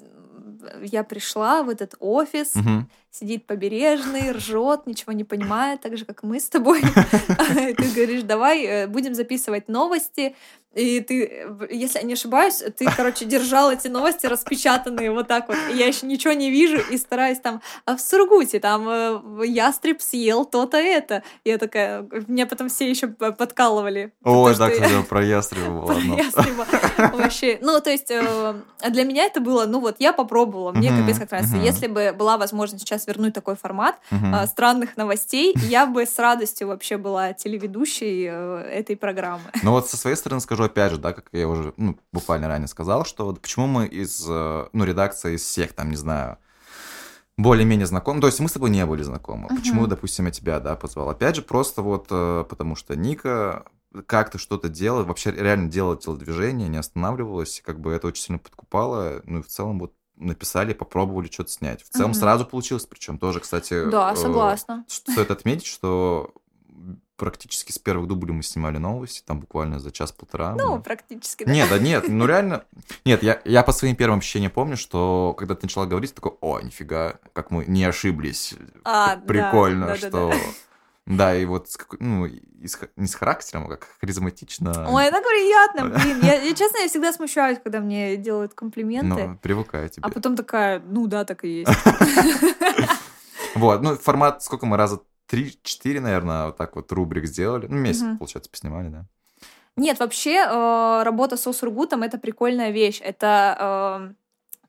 я 0.82 1.04
пришла 1.04 1.62
в 1.62 1.68
этот 1.68 1.94
офис, 2.00 2.54
Мгм. 2.54 2.88
Сидит 3.18 3.46
побережный, 3.46 4.32
ржет, 4.32 4.86
ничего 4.86 5.12
не 5.12 5.24
понимает, 5.24 5.80
так 5.80 5.96
же, 5.96 6.04
как 6.04 6.22
мы 6.22 6.40
с 6.40 6.48
тобой. 6.48 6.80
И 6.80 7.74
Ты 7.74 7.88
говоришь, 7.94 8.22
давай 8.22 8.64
э, 8.64 8.86
будем 8.86 9.14
записывать 9.14 9.68
новости. 9.68 10.34
И 10.74 11.00
ты, 11.00 11.46
если 11.70 11.98
я 11.98 12.04
не 12.04 12.12
ошибаюсь, 12.12 12.62
ты, 12.76 12.86
короче, 12.94 13.24
держал 13.24 13.72
эти 13.72 13.88
новости 13.88 14.26
распечатанные 14.26 15.10
вот 15.10 15.26
так 15.26 15.48
вот. 15.48 15.56
И 15.72 15.76
я 15.76 15.86
еще 15.86 16.06
ничего 16.06 16.34
не 16.34 16.50
вижу 16.50 16.78
и 16.90 16.98
стараюсь 16.98 17.40
там, 17.40 17.62
а 17.86 17.96
в 17.96 18.00
Сургуте 18.00 18.60
там 18.60 18.86
э, 18.88 19.46
ястреб 19.46 20.00
съел 20.02 20.44
то-то 20.44 20.76
это. 20.76 21.22
Я 21.44 21.58
такая, 21.58 22.06
меня 22.28 22.46
потом 22.46 22.68
все 22.68 22.88
еще 22.88 23.08
подкалывали. 23.08 24.12
Ой, 24.22 24.54
так, 24.54 24.74
что 24.74 24.84
я- 24.84 24.90
я 24.98 25.02
про 25.02 25.24
ястреба 25.24 25.80
про 25.86 25.98
ястреба. 25.98 26.66
Вообще, 27.14 27.58
ну, 27.62 27.80
то 27.80 27.90
есть, 27.90 28.10
э, 28.10 28.54
для 28.88 29.04
меня 29.04 29.24
это 29.24 29.40
было, 29.40 29.64
ну, 29.64 29.80
вот, 29.80 29.96
я 29.98 30.12
попробовала, 30.12 30.72
мне 30.72 30.90
капец 30.90 31.18
как 31.18 31.32
мгм. 31.32 31.62
Если 31.62 31.86
бы 31.86 32.12
была 32.12 32.36
возможность 32.36 32.84
сейчас 32.84 33.07
вернуть 33.08 33.34
такой 33.34 33.56
формат 33.56 33.98
э, 34.10 34.46
странных 34.46 34.96
новостей, 34.96 35.54
я 35.56 35.86
бы 35.86 36.06
с 36.06 36.18
радостью 36.18 36.68
вообще 36.68 36.96
была 36.96 37.32
телеведущей 37.32 38.26
э, 38.30 38.80
этой 38.80 38.96
программы. 38.96 39.50
Ну 39.62 39.72
вот 39.72 39.88
со 39.88 39.96
своей 39.96 40.16
стороны 40.16 40.40
скажу 40.40 40.64
опять 40.64 40.92
же, 40.92 40.98
да, 40.98 41.12
как 41.12 41.26
я 41.32 41.48
уже 41.48 41.72
ну, 41.76 41.98
буквально 42.12 42.48
ранее 42.48 42.68
сказал, 42.68 43.04
что 43.04 43.24
вот 43.24 43.40
почему 43.40 43.66
мы 43.66 43.86
из, 43.86 44.24
э, 44.28 44.68
ну, 44.72 44.84
редакции 44.84 45.34
из 45.34 45.42
всех, 45.42 45.72
там, 45.72 45.90
не 45.90 45.96
знаю, 45.96 46.38
более-менее 47.36 47.86
знакомы, 47.86 48.20
то 48.20 48.26
есть 48.26 48.40
мы 48.40 48.48
с 48.48 48.52
тобой 48.52 48.70
не 48.70 48.84
были 48.84 49.02
знакомы. 49.02 49.46
Мгм. 49.46 49.56
Почему, 49.56 49.86
допустим, 49.86 50.26
я 50.26 50.32
тебя, 50.32 50.60
да, 50.60 50.76
позвал? 50.76 51.08
Опять 51.08 51.36
же, 51.36 51.42
просто 51.42 51.82
вот 51.82 52.08
э, 52.10 52.44
потому 52.48 52.76
что 52.76 52.96
Ника 52.96 53.64
как-то 54.06 54.38
что-то 54.38 54.68
делала, 54.68 55.04
вообще 55.04 55.30
реально 55.30 55.70
делала 55.70 55.96
телодвижение, 55.96 56.68
не 56.68 56.76
останавливалась, 56.76 57.62
как 57.64 57.80
бы 57.80 57.92
это 57.92 58.08
очень 58.08 58.22
сильно 58.24 58.38
подкупало, 58.38 59.22
ну 59.24 59.38
и 59.38 59.42
в 59.42 59.46
целом 59.46 59.78
вот 59.78 59.94
написали, 60.18 60.72
попробовали 60.72 61.28
что-то 61.30 61.50
снять. 61.50 61.82
В 61.82 61.88
целом 61.88 62.10
Мгм. 62.10 62.20
сразу 62.20 62.44
получилось, 62.46 62.86
причем 62.86 63.18
тоже, 63.18 63.40
кстати... 63.40 63.88
Да, 63.90 64.12
э, 64.12 64.16
согласна. 64.16 64.84
Стоит 64.88 65.30
отметить, 65.30 65.66
что 65.66 66.32
практически 67.16 67.72
с 67.72 67.78
первых 67.78 68.06
дублей 68.06 68.32
мы 68.32 68.42
снимали 68.44 68.78
новости, 68.78 69.22
там 69.26 69.40
буквально 69.40 69.80
за 69.80 69.90
час-полтора. 69.90 70.54
Ну, 70.56 70.76
мы- 70.76 70.82
практически, 70.82 71.44
да. 71.44 71.52
Нет, 71.52 71.68
да 71.68 71.78
нет, 71.78 72.04
ну 72.08 72.26
реально... 72.28 72.64
Нет, 73.04 73.22
я, 73.22 73.40
я 73.44 73.62
по 73.64 73.72
своим 73.72 73.96
первым 73.96 74.20
ощущениям 74.20 74.52
помню, 74.52 74.76
что 74.76 75.34
когда 75.36 75.54
ты 75.56 75.66
начала 75.66 75.86
говорить, 75.86 76.14
такой, 76.14 76.32
о, 76.40 76.60
нифига, 76.60 77.16
как 77.32 77.50
мы 77.50 77.64
не 77.66 77.84
ошиблись. 77.84 78.54
А, 78.84 79.16
Как 79.16 79.20
да, 79.20 79.26
Прикольно, 79.26 79.86
да-да-да. 79.88 80.08
что... 80.08 80.28
Да, 80.30 80.36
и 81.34 81.44
вот 81.46 81.68
ну, 82.00 82.26
и 82.26 82.66
с 82.66 82.74
ха- 82.74 82.88
не 82.96 83.06
с 83.06 83.14
характером, 83.14 83.64
а 83.64 83.68
как 83.70 83.86
харизматично. 84.00 84.86
Ой, 84.90 85.10
так 85.10 85.24
приятно, 85.24 85.84
блин. 85.98 86.20
Я, 86.22 86.34
я, 86.42 86.54
честно, 86.54 86.78
я 86.78 86.88
всегда 86.88 87.12
смущаюсь, 87.12 87.58
когда 87.62 87.80
мне 87.80 88.16
делают 88.16 88.52
комплименты. 88.54 89.26
Ну, 89.28 89.38
привыкаю 89.42 89.88
тебе. 89.88 90.02
А 90.04 90.10
потом 90.10 90.36
такая, 90.36 90.80
ну 90.80 91.06
да, 91.06 91.24
так 91.24 91.44
и 91.44 91.60
есть. 91.60 91.70
Вот, 93.54 93.82
ну, 93.82 93.96
формат, 93.96 94.42
сколько 94.42 94.66
мы 94.66 94.76
раза 94.76 95.00
три-четыре, 95.26 96.00
наверное, 96.00 96.46
вот 96.46 96.56
так 96.56 96.76
вот 96.76 96.92
рубрик 96.92 97.26
сделали. 97.26 97.66
Ну, 97.66 97.76
месяц, 97.76 98.04
получается, 98.18 98.50
поснимали, 98.50 98.88
да. 98.88 99.04
Нет, 99.76 99.98
вообще 100.00 100.44
э, 100.46 101.02
работа 101.04 101.36
со 101.36 101.52
Сургутом 101.52 102.02
это 102.02 102.18
прикольная 102.18 102.70
вещь. 102.70 103.00
Это 103.02 104.10
э, 104.10 104.14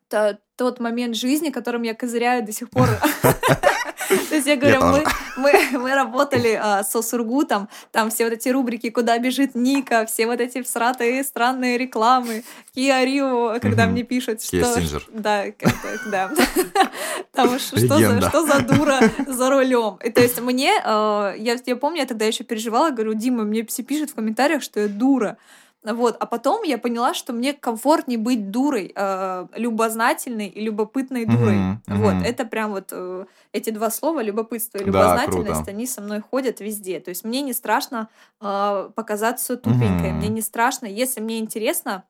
то- 0.08 0.39
тот 0.56 0.80
момент 0.80 1.15
жизни, 1.15 1.49
которым 1.49 1.82
я 1.84 1.93
козыряю 1.93 2.45
до 2.45 2.52
сих 2.52 2.69
пор. 2.69 2.88
То 4.30 4.36
есть 4.36 4.48
я 4.48 4.56
говорю, 4.56 4.82
мы, 4.82 5.04
мы, 5.38 5.80
мы 5.80 5.95
работали 5.95 6.60
а, 6.62 6.84
со 6.84 7.02
Сургутом, 7.02 7.69
там 7.91 8.10
все 8.10 8.26
вот 8.26 8.34
эти 8.34 8.50
рубрики 8.50 8.89
«Куда 8.89 9.17
бежит 9.19 9.56
Ника», 9.56 10.06
все 10.06 10.26
вот 10.26 10.41
эти 10.41 10.62
всратые 10.62 11.24
странные 11.24 11.78
рекламы, 11.78 12.43
Kia 12.76 13.06
Rio, 13.06 13.60
когда 13.60 13.86
мне 13.86 14.04
пишут, 14.04 14.41
что... 14.41 14.58
Да, 15.12 15.45
да. 16.12 16.32
Там 17.34 17.60
что 17.60 18.45
за, 18.45 18.60
дура 18.62 19.00
за 19.28 19.50
рулем. 19.50 19.98
То 20.13 20.22
есть 20.22 20.41
мне, 20.41 20.74
э, 20.84 21.36
я, 21.38 21.58
я 21.65 21.76
помню, 21.76 22.00
я 22.00 22.06
тогда 22.06 22.26
еще 22.26 22.43
переживала, 22.43 22.89
говорю, 22.89 23.13
Дима, 23.13 23.43
мне 23.43 23.65
все 23.65 23.84
пишут 23.84 24.12
в 24.12 24.15
комментариях, 24.15 24.63
что 24.63 24.80
я 24.80 24.88
дура. 24.88 25.38
Вот, 25.84 26.18
а 26.20 26.26
потом 26.26 26.63
я 26.63 26.78
поняла, 26.78 27.13
что 27.13 27.32
мне 27.32 27.54
комфортнее 27.54 28.18
быть 28.20 28.52
дурой, 28.52 28.92
э, 28.94 29.48
любознательной 29.56 30.48
и 30.48 30.60
любопытной 30.60 31.26
дурой. 31.26 31.56
Мгм, 31.56 31.82
Вот, 31.88 32.15
мгм. 32.15 32.24
это 32.26 32.44
прям 32.46 32.72
вот 32.72 32.89
э, 32.92 33.26
эти 33.54 33.70
два 33.70 33.89
слова, 33.89 34.22
любопытство 34.22 34.78
и 34.78 34.82
Да, 34.84 34.88
любознательность, 34.88 35.48
круто. 35.48 35.72
они 35.72 35.88
со 35.88 36.02
мной 36.02 36.20
ходят 36.20 36.60
везде. 36.60 37.00
То 37.00 37.10
есть 37.10 37.24
мне 37.24 37.42
не 37.42 37.54
страшно 37.54 38.10
э, 38.42 38.89
показаться 38.94 39.56
тупенькой, 39.56 40.10
Мгм. 40.10 40.18
мне 40.18 40.28
не 40.28 40.42
страшно, 40.42 40.86
если 40.86 41.22
мне 41.22 41.39
интересно, 41.39 42.04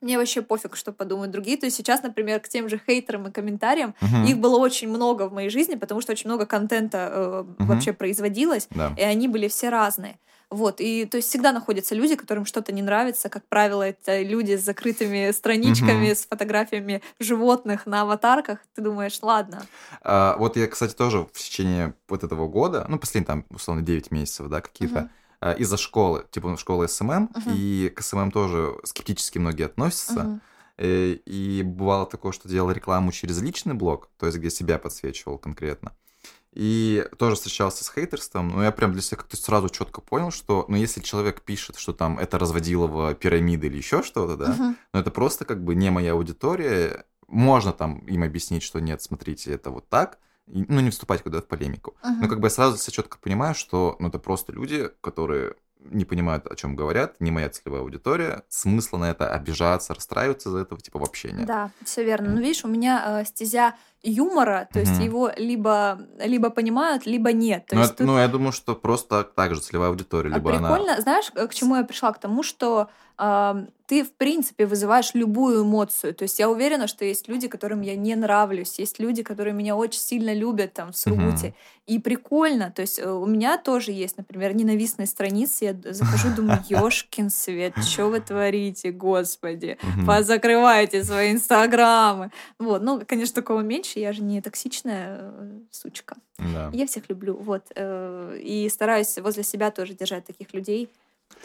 мне 0.00 0.18
вообще 0.18 0.42
пофиг, 0.42 0.76
что 0.76 0.92
подумают 0.92 1.32
другие. 1.32 1.56
То 1.56 1.66
есть 1.66 1.76
сейчас, 1.76 2.02
например, 2.02 2.38
к 2.40 2.48
тем 2.48 2.68
же 2.68 2.78
хейтерам 2.86 3.26
и 3.28 3.32
комментариям, 3.32 3.94
Мгм. 4.00 4.24
их 4.24 4.38
было 4.38 4.58
очень 4.58 4.88
много 4.88 5.28
в 5.28 5.32
моей 5.32 5.48
жизни, 5.48 5.74
потому 5.74 6.00
что 6.00 6.12
очень 6.12 6.28
много 6.30 6.46
контента 6.46 7.08
э, 7.10 7.44
Мгм. 7.58 7.68
вообще 7.68 7.92
производилось, 7.92 8.68
Да. 8.70 8.92
и 8.96 9.02
они 9.02 9.26
были 9.26 9.48
все 9.48 9.68
разные. 9.70 10.18
Вот, 10.50 10.80
и 10.80 11.06
то 11.06 11.16
есть 11.16 11.28
всегда 11.28 11.50
находятся 11.50 11.96
люди, 11.96 12.14
которым 12.14 12.44
что-то 12.46 12.72
не 12.72 12.80
нравится. 12.82 13.28
Как 13.28 13.44
правило, 13.48 13.82
это 13.82 14.22
люди 14.22 14.56
с 14.56 14.64
закрытыми 14.64 15.32
страничками, 15.32 16.12
с 16.14 16.24
фотографиями 16.26 17.02
животных 17.18 17.84
на 17.86 18.02
аватарках. 18.02 18.60
Ты 18.74 18.82
думаешь, 18.82 19.18
ладно. 19.22 19.66
А, 20.02 20.36
вот 20.38 20.56
я, 20.56 20.68
кстати, 20.68 20.94
тоже 20.94 21.26
в 21.32 21.38
течение 21.38 21.94
вот 22.08 22.22
этого 22.22 22.46
года, 22.46 22.86
ну, 22.88 22.98
последние 22.98 23.26
там, 23.26 23.44
условно, 23.50 23.82
9 23.82 24.12
месяцев, 24.12 24.48
да, 24.48 24.60
какие-то, 24.60 25.10
а, 25.40 25.52
из-за 25.54 25.76
школы, 25.76 26.24
типа 26.30 26.56
школы 26.56 26.86
SMM, 26.86 27.30
и 27.52 27.92
к 27.94 28.00
SMM 28.02 28.30
тоже 28.30 28.76
скептически 28.84 29.38
многие 29.38 29.66
относятся. 29.66 30.40
Э, 30.78 31.16
И 31.26 31.62
бывало 31.64 32.06
такое, 32.06 32.32
что 32.32 32.48
делал 32.48 32.70
рекламу 32.70 33.10
через 33.10 33.40
личный 33.40 33.74
блог, 33.74 34.10
то 34.18 34.26
есть 34.26 34.38
где 34.38 34.50
себя 34.50 34.78
подсвечивал 34.78 35.38
конкретно. 35.38 35.92
И 36.56 37.06
тоже 37.18 37.36
встречался 37.36 37.84
с 37.84 37.92
хейтерством, 37.92 38.48
но 38.48 38.64
я 38.64 38.72
прям 38.72 38.94
для 38.94 39.02
себя 39.02 39.18
как-то 39.18 39.36
сразу 39.36 39.68
четко 39.68 40.00
понял, 40.00 40.30
что, 40.30 40.64
ну, 40.68 40.76
если 40.76 41.02
человек 41.02 41.42
пишет, 41.42 41.76
что 41.76 41.92
там 41.92 42.18
это 42.18 42.38
разводилово 42.38 43.14
пирамиды 43.14 43.66
или 43.66 43.76
еще 43.76 44.02
что-то, 44.02 44.38
да, 44.38 44.54
Мгм. 44.54 44.76
но 44.94 45.00
это 45.00 45.10
просто 45.10 45.44
как 45.44 45.62
бы 45.62 45.74
не 45.74 45.90
моя 45.90 46.12
аудитория, 46.12 47.04
можно 47.28 47.74
там 47.74 47.98
им 48.06 48.22
объяснить, 48.22 48.62
что 48.62 48.80
нет, 48.80 49.02
смотрите, 49.02 49.52
это 49.52 49.70
вот 49.70 49.86
так, 49.90 50.18
и, 50.46 50.64
ну, 50.66 50.80
не 50.80 50.88
вступать 50.88 51.22
куда-то 51.22 51.44
в 51.44 51.48
полемику. 51.48 51.94
Но 52.02 52.10
Мгм. 52.10 52.28
как 52.30 52.40
бы 52.40 52.46
я 52.46 52.50
сразу 52.50 52.78
себя 52.78 52.94
четко 52.94 53.18
понимаю, 53.18 53.54
что, 53.54 53.96
ну, 53.98 54.08
это 54.08 54.18
просто 54.18 54.52
люди, 54.52 54.88
которые 55.02 55.56
не 55.78 56.04
понимают, 56.04 56.46
о 56.46 56.56
чем 56.56 56.74
говорят, 56.74 57.20
не 57.20 57.30
моя 57.30 57.48
целевая 57.50 57.82
аудитория, 57.82 58.42
смысла 58.48 58.96
на 58.98 59.10
это 59.10 59.28
обижаться, 59.30 59.94
расстраиваться 59.94 60.48
из-за 60.48 60.60
этого, 60.60 60.80
типа, 60.80 60.98
вообще 60.98 61.32
нет. 61.32 61.46
Да, 61.46 61.70
все 61.84 62.02
верно. 62.02 62.30
Ну, 62.30 62.40
видишь, 62.40 62.64
у 62.64 62.68
меня 62.68 63.20
э, 63.20 63.24
стезя 63.26 63.76
юмора, 64.02 64.68
то 64.72 64.78
есть 64.80 64.92
Мгм. 64.92 65.04
его 65.04 65.30
либо, 65.36 65.98
либо 66.18 66.50
понимают, 66.50 67.06
либо 67.06 67.32
нет. 67.32 67.66
То 67.66 67.76
Ну, 67.76 67.82
есть 67.82 67.96
тут 67.96 68.06
ну, 68.06 68.18
я 68.18 68.28
думаю, 68.28 68.52
что 68.52 68.74
просто 68.74 69.24
так 69.24 69.54
же 69.54 69.60
целевая 69.60 69.90
аудитория, 69.90 70.30
либо 70.30 70.54
она... 70.54 70.68
Прикольно, 70.68 71.00
знаешь, 71.00 71.30
к 71.30 71.54
чему 71.54 71.76
я 71.76 71.84
пришла? 71.84 72.12
К 72.12 72.18
тому, 72.20 72.42
что 72.42 72.88
ты, 73.86 74.02
в 74.04 74.12
принципе, 74.12 74.66
вызываешь 74.66 75.12
любую 75.14 75.62
эмоцию. 75.62 76.12
То 76.14 76.24
есть 76.24 76.38
я 76.38 76.50
уверена, 76.50 76.86
что 76.86 77.04
есть 77.04 77.28
люди, 77.28 77.48
которым 77.48 77.80
я 77.80 77.96
не 77.96 78.14
нравлюсь, 78.14 78.78
есть 78.78 78.98
люди, 78.98 79.22
которые 79.22 79.54
меня 79.54 79.74
очень 79.76 80.00
сильно 80.00 80.34
любят 80.34 80.74
там 80.74 80.92
в 80.92 80.96
Сургуте. 80.98 81.54
И 81.86 82.00
прикольно. 82.00 82.72
То 82.72 82.82
есть 82.82 82.98
э, 82.98 83.08
у 83.08 83.26
меня 83.26 83.58
тоже 83.58 83.92
есть, 83.92 84.18
например, 84.18 84.56
ненавистные 84.56 85.06
страницы. 85.06 85.64
Я 85.64 85.92
захожу, 85.94 86.34
думаю, 86.34 86.60
ёшкин 86.68 87.30
свет, 87.30 87.74
что 87.84 88.08
вы 88.08 88.18
творите, 88.20 88.90
господи? 88.90 89.78
Позакрывайте 90.04 91.04
свои 91.04 91.32
инстаграмы. 91.32 92.32
Вот, 92.58 92.82
ну, 92.82 93.00
конечно, 93.06 93.36
такого 93.36 93.60
меньше, 93.60 93.85
я 93.94 94.12
же 94.12 94.22
не 94.22 94.40
токсичная 94.40 95.18
э, 95.20 95.58
сучка. 95.70 96.16
Да. 96.38 96.70
Я 96.72 96.86
всех 96.86 97.08
люблю, 97.08 97.36
вот. 97.36 97.62
э, 97.74 98.38
И 98.42 98.68
стараюсь 98.68 99.16
возле 99.18 99.42
себя 99.42 99.70
тоже 99.70 99.94
держать 99.94 100.24
таких 100.24 100.52
людей, 100.54 100.88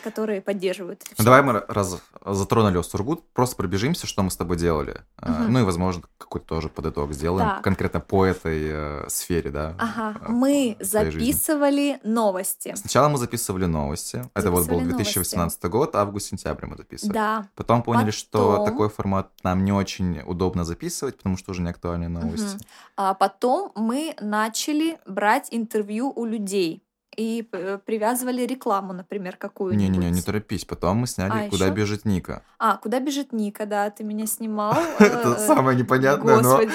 которые 0.04 0.41
поддерживают. 0.41 1.04
это 1.12 1.24
давай 1.24 1.41
мы 1.44 1.63
раз 1.67 2.02
затронули 2.26 2.82
Сургут, 2.82 3.24
просто 3.34 3.56
пробежимся, 3.56 4.08
что 4.08 4.24
мы 4.24 4.32
с 4.32 4.38
тобой 4.38 4.58
делали. 4.58 5.02
Мгм. 5.22 5.54
Ну 5.54 5.60
и, 5.60 5.63
возможно, 5.63 6.04
какой-то 6.17 6.48
тоже 6.48 6.70
под 6.70 6.88
итог 6.88 7.13
сделаем, 7.13 7.48
Так. 7.50 7.63
конкретно 7.63 8.00
по 8.00 8.26
этой 8.26 8.70
э, 8.72 9.10
сфере, 9.10 9.52
да. 9.52 9.76
Ага, 9.78 10.17
э, 10.22 10.32
мы 10.32 10.76
твоей 10.80 11.12
жизни. 11.12 11.32
записывали 11.32 12.00
новости. 12.04 12.74
Сначала 12.76 13.10
мы 13.10 13.17
записывали 13.17 13.65
новости. 13.65 14.24
Это 14.34 14.52
вот 14.52 14.67
был 14.67 14.80
Записывали 14.80 14.94
2018 14.94 15.63
год, 15.65 15.96
август-сентябрь 15.96 16.65
мы 16.65 16.78
записывали. 16.78 17.13
Да. 17.13 17.48
Потом 17.56 17.84
поняли, 17.84 18.12
что 18.12 18.52
Потом- 18.52 18.65
такой 18.65 18.89
формат 18.89 19.30
нам 19.44 19.63
не 19.65 19.72
очень 19.72 20.22
удобно 20.26 20.63
записывать, 20.63 21.17
потому 21.17 21.38
что 21.38 21.52
уже 21.52 21.62
не 21.62 21.70
актуальные 21.70 22.10
новости. 22.10 22.56
Мгм. 22.56 22.65
А 22.98 23.13
потом 23.13 23.72
мы 23.76 24.15
начали 24.20 25.00
брать 25.06 25.48
интервью 25.52 26.12
у 26.15 26.26
людей 26.26 26.84
и 27.21 27.47
э, 27.51 27.77
привязывали 27.86 28.41
рекламу, 28.47 28.93
например, 28.93 29.36
какую-нибудь. 29.38 29.89
Не-не-не, 29.89 30.10
не 30.10 30.21
торопись. 30.21 30.65
Потом 30.65 30.97
мы 30.97 31.07
сняли 31.07 31.31
А, 31.31 31.49
«Куда 31.49 31.65
ещё? 31.65 31.75
бежит 31.75 32.05
Ника». 32.05 32.41
А, 32.57 32.77
куда 32.77 32.99
бежит 32.99 33.31
Ника, 33.31 33.67
да, 33.67 33.89
ты 33.91 34.03
меня 34.03 34.25
снимал. 34.25 34.75
Это 34.99 35.38
э, 35.38 35.47
самое 35.47 35.77
непонятное, 35.77 36.41
но 36.41 36.57
Господи. 36.57 36.71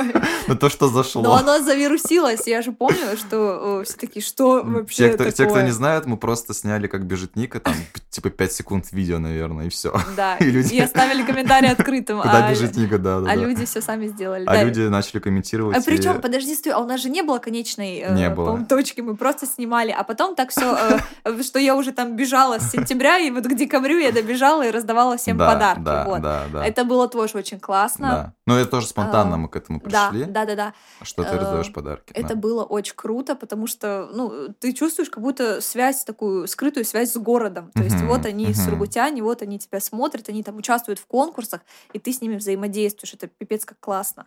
но 0.48 0.54
то, 0.54 0.70
что 0.70 0.88
зашло. 0.88 1.22
Но 1.22 1.34
оно 1.34 1.58
завирусилось. 1.62 2.46
Я 2.46 2.62
же 2.62 2.72
помню, 2.72 3.16
что 3.18 3.80
э, 3.80 3.84
все 3.84 3.98
таки 3.98 4.20
что 4.22 4.62
вообще 4.64 5.10
кто, 5.10 5.24
те, 5.24 5.30
кто 5.30 5.44
такое? 5.44 5.64
не 5.64 5.72
знают, 5.72 6.06
мы 6.06 6.16
просто 6.16 6.54
сняли, 6.54 6.86
как 6.86 7.04
бежит 7.04 7.36
Ника, 7.36 7.60
там, 7.60 7.74
типа 8.08 8.30
5 8.30 8.52
секунд 8.52 8.92
видео, 8.92 9.18
наверное, 9.18 9.66
и 9.66 9.68
все. 9.68 9.92
Да, 10.16 10.36
И 10.38 10.80
оставили 10.80 11.22
комментарий 11.22 11.68
открытым. 11.68 12.22
Куда 12.22 12.46
а- 12.46 12.50
бежит 12.50 12.76
Ника, 12.76 12.98
да. 12.98 13.18
А 13.26 13.34
люди 13.34 13.66
все 13.66 13.82
сами 13.82 14.06
сделали. 14.06 14.46
А 14.46 14.64
люди 14.64 14.80
начали 14.80 15.20
комментировать. 15.20 15.76
А 15.76 15.82
причем, 15.82 16.20
подожди, 16.22 16.54
стой, 16.54 16.72
а 16.72 16.78
у 16.78 16.86
нас 16.86 17.02
же 17.02 17.10
не 17.10 17.22
было 17.22 17.38
конечной 17.38 18.06
Не 18.10 18.30
было. 18.30 18.46
по-моему, 18.46 18.66
точки, 18.66 19.02
мы 19.02 19.16
просто 19.16 19.46
снимали, 19.46 19.81
а 19.90 20.04
потом 20.04 20.34
так 20.36 20.50
все, 20.50 20.98
что 21.42 21.58
я 21.58 21.74
уже 21.74 21.92
там 21.92 22.16
бежала 22.16 22.58
с 22.58 22.70
сентября, 22.70 23.18
и 23.18 23.30
вот 23.30 23.44
к 23.44 23.54
декабрю 23.54 23.98
я 23.98 24.12
добежала 24.12 24.62
и 24.66 24.70
раздавала 24.70 25.16
всем 25.16 25.36
да, 25.36 25.52
подарки. 25.52 25.82
Да, 25.82 26.04
вот. 26.04 26.22
да, 26.22 26.44
да. 26.52 26.64
Это 26.64 26.84
было 26.84 27.08
тоже 27.08 27.38
очень 27.38 27.58
классно. 27.58 28.08
Да. 28.08 28.34
Ну, 28.46 28.56
это 28.56 28.70
тоже 28.70 28.86
спонтанно 28.86 29.34
А, 29.34 29.38
мы 29.38 29.48
к 29.48 29.56
этому 29.56 29.80
пришли, 29.80 30.24
да, 30.24 30.44
да, 30.44 30.54
да. 30.54 30.74
что 31.02 31.24
ты 31.24 31.30
Э, 31.30 31.38
раздаешь 31.38 31.72
подарки. 31.72 32.12
Это 32.12 32.28
да. 32.30 32.34
было 32.34 32.64
очень 32.64 32.94
круто, 32.94 33.34
потому 33.34 33.66
что, 33.66 34.08
ну, 34.12 34.52
ты 34.58 34.72
чувствуешь 34.72 35.10
как 35.10 35.22
будто 35.22 35.60
связь 35.60 36.04
такую, 36.04 36.46
скрытую 36.46 36.84
связь 36.84 37.12
с 37.12 37.16
городом. 37.16 37.70
То 37.74 37.82
есть 37.82 38.00
вот 38.02 38.26
они, 38.26 38.52
сургутяне, 38.54 39.22
вот 39.22 39.42
они 39.42 39.58
тебя 39.58 39.80
смотрят, 39.80 40.28
они 40.28 40.42
там 40.42 40.56
участвуют 40.56 40.98
в 40.98 41.06
конкурсах, 41.06 41.60
и 41.92 41.98
ты 41.98 42.12
с 42.12 42.20
ними 42.20 42.36
взаимодействуешь. 42.36 43.14
Это 43.14 43.26
пипец 43.26 43.64
как 43.64 43.78
классно. 43.80 44.26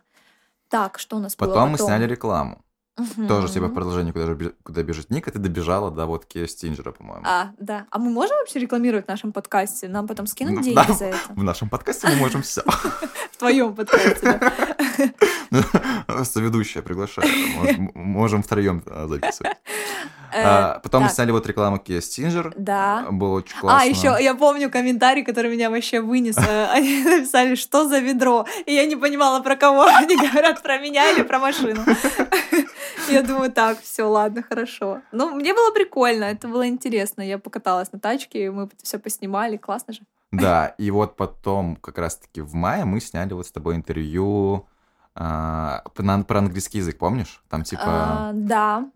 Так, 0.68 0.98
что 0.98 1.16
у 1.16 1.20
нас 1.20 1.36
было 1.36 1.48
Потом 1.48 1.70
мы 1.70 1.78
потом? 1.78 1.86
сняли 1.86 2.06
рекламу. 2.06 2.64
Тоже 3.28 3.48
типа 3.52 3.66
Мгм. 3.66 3.74
продолжение, 3.74 4.12
куда, 4.14 4.26
же 4.26 4.54
куда 4.62 4.82
бежит 4.82 5.10
Ника, 5.10 5.30
ты 5.30 5.38
добежала 5.38 5.90
до 5.90 6.06
вот 6.06 6.24
Киа 6.24 6.46
Стинджера, 6.48 6.92
по-моему. 6.92 7.22
А, 7.26 7.50
да. 7.58 7.84
А 7.90 7.98
мы 7.98 8.10
можем 8.10 8.36
вообще 8.38 8.58
рекламировать 8.58 9.04
в 9.04 9.08
нашем 9.08 9.32
подкасте? 9.32 9.86
Нам 9.88 10.06
потом 10.08 10.26
скинут 10.26 10.54
Ну, 10.54 10.62
деньги 10.62 10.76
да. 10.76 10.94
за 10.94 11.04
это? 11.06 11.18
В 11.34 11.42
нашем 11.42 11.68
подкасте 11.68 12.08
мы 12.08 12.16
можем 12.16 12.40
все. 12.42 12.62
В 13.32 13.36
твоем 13.38 13.74
подкасте. 13.74 14.40
Соведущая 16.24 16.82
приглашаю. 16.82 17.28
Мож- 17.28 17.90
Можем 17.94 18.42
втроем 18.42 18.82
а, 18.86 19.06
записывать. 19.08 19.56
Э, 20.32 20.42
А, 20.44 20.80
Потом 20.82 21.04
мы 21.04 21.08
сняли 21.08 21.30
вот 21.30 21.46
рекламу 21.46 21.76
Kia 21.76 21.98
Stinger. 21.98 22.52
Да. 22.56 23.06
Было 23.10 23.36
очень 23.36 23.58
классно. 23.58 23.80
А, 23.80 23.84
еще 23.84 24.16
я 24.22 24.34
помню 24.34 24.70
комментарий, 24.70 25.24
который 25.24 25.50
меня 25.50 25.70
вообще 25.70 26.00
вынес. 26.00 26.36
Э, 26.38 26.66
Они 26.72 27.02
написали, 27.04 27.54
что 27.54 27.88
за 27.88 27.98
ведро? 28.00 28.46
И 28.66 28.72
я 28.74 28.86
не 28.86 28.96
понимала, 28.96 29.40
про 29.40 29.56
кого 29.56 29.82
они 29.96 30.16
говорят, 30.16 30.62
про 30.62 30.78
меня 30.78 31.10
или 31.12 31.22
про 31.22 31.38
машину. 31.38 31.82
Я 33.08 33.22
думаю, 33.22 33.52
так, 33.52 33.80
все, 33.80 34.02
ладно, 34.02 34.42
хорошо. 34.42 35.00
Ну, 35.12 35.30
мне 35.34 35.54
было 35.54 35.70
прикольно, 35.72 36.24
это 36.24 36.48
было 36.48 36.66
интересно. 36.66 37.22
Я 37.22 37.38
покаталась 37.38 37.92
на 37.92 38.00
тачке, 38.00 38.50
мы 38.50 38.68
все 38.82 38.98
поснимали, 38.98 39.56
классно 39.56 39.92
же. 39.92 40.00
Да, 40.32 40.74
и 40.78 40.90
вот 40.90 41.16
потом, 41.16 41.76
как 41.76 41.98
раз-таки 41.98 42.40
в 42.40 42.54
мае, 42.54 42.84
мы 42.84 43.00
сняли 43.00 43.32
вот 43.32 43.46
с 43.46 43.52
тобой 43.52 43.76
интервью 43.76 44.66
а, 45.14 45.82
про 45.94 46.38
английский 46.38 46.78
язык, 46.78 46.98
помнишь? 46.98 47.42
Там 47.48 47.62
типа... 47.62 47.82
А, 47.86 48.30
Да. 48.34 48.86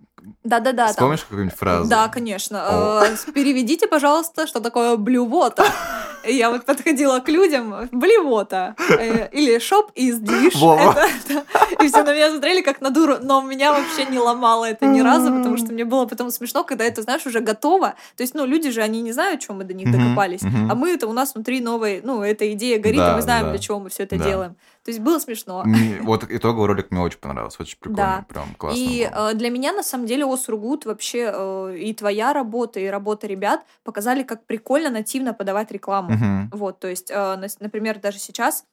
Да-да-да. 0.44 0.86
там. 0.86 0.92
Вспомнишь 0.92 1.20
какую-нибудь 1.22 1.58
фразу? 1.58 1.88
Да, 1.88 2.08
конечно. 2.08 3.00
О. 3.00 3.04
Э, 3.04 3.32
Переведите, 3.32 3.86
пожалуйста, 3.86 4.46
что 4.46 4.60
такое 4.60 4.96
блювота. 4.96 5.64
Я 6.24 6.50
вот 6.50 6.64
подходила 6.66 7.18
к 7.20 7.28
людям, 7.28 7.88
блевота, 7.92 8.74
э, 8.98 9.28
или 9.32 9.58
шоп 9.58 9.90
из 9.94 10.20
это- 10.78 11.44
И 11.82 11.88
все 11.88 12.02
на 12.02 12.14
меня 12.14 12.30
смотрели 12.30 12.60
как 12.60 12.80
на 12.80 12.90
дуру, 12.90 13.16
но 13.22 13.40
меня 13.42 13.72
вообще 13.72 14.04
не 14.04 14.18
ломало 14.18 14.66
это 14.66 14.86
ни 14.86 15.00
разу, 15.00 15.32
потому 15.32 15.56
что 15.56 15.72
мне 15.72 15.84
было 15.84 16.04
потом 16.06 16.30
смешно, 16.30 16.62
когда 16.64 16.84
это, 16.84 17.02
знаешь, 17.02 17.24
уже 17.26 17.40
готово. 17.40 17.94
То 18.16 18.22
есть, 18.22 18.34
ну, 18.34 18.44
люди 18.46 18.70
же, 18.70 18.82
они 18.82 19.00
не 19.02 19.12
знают, 19.12 19.40
чем 19.40 19.56
мы 19.56 19.64
до 19.64 19.72
них 19.74 19.90
докопались. 19.90 20.42
А 20.70 20.74
мы 20.74 20.90
это 20.90 21.06
у 21.06 21.12
нас 21.12 21.34
внутри 21.34 21.60
новой, 21.60 22.00
ну, 22.04 22.22
эта 22.22 22.52
идея 22.52 22.78
горит, 22.78 23.00
и 23.00 23.14
мы 23.14 23.22
знаем, 23.22 23.50
для 23.50 23.58
чего 23.58 23.78
мы 23.80 23.88
все 23.88 24.02
это 24.04 24.16
делаем. 24.16 24.56
То 24.84 24.90
есть 24.90 25.00
было 25.00 25.18
смешно. 25.18 25.62
Мне- 25.66 25.98
Вот 26.02 26.24
итоговый 26.24 26.66
ролик 26.66 26.90
мне 26.90 27.00
очень 27.02 27.18
понравился, 27.18 27.58
очень 27.60 27.76
прикольно, 27.78 27.96
Да. 27.96 28.24
прям 28.32 28.54
классно 28.56 28.78
И 28.80 29.06
было. 29.14 29.30
э, 29.30 29.34
для 29.34 29.50
меня, 29.50 29.72
на 29.72 29.82
самом 29.82 30.06
деле, 30.06 30.24
Осургут 30.24 30.86
вообще 30.86 31.30
э, 31.34 31.76
и 31.78 31.92
твоя 31.92 32.32
работа, 32.32 32.80
и 32.80 32.86
работа 32.86 33.26
ребят 33.26 33.60
показали, 33.84 34.22
как 34.22 34.44
прикольно 34.46 34.88
нативно 34.90 35.34
подавать 35.34 35.70
рекламу. 35.70 36.09
Мгм. 36.10 36.50
Вот, 36.52 36.80
то 36.80 36.88
есть, 36.88 37.10
нас- 37.10 37.60
например, 37.60 37.98
даже 38.00 38.18
сейчас, 38.18 38.64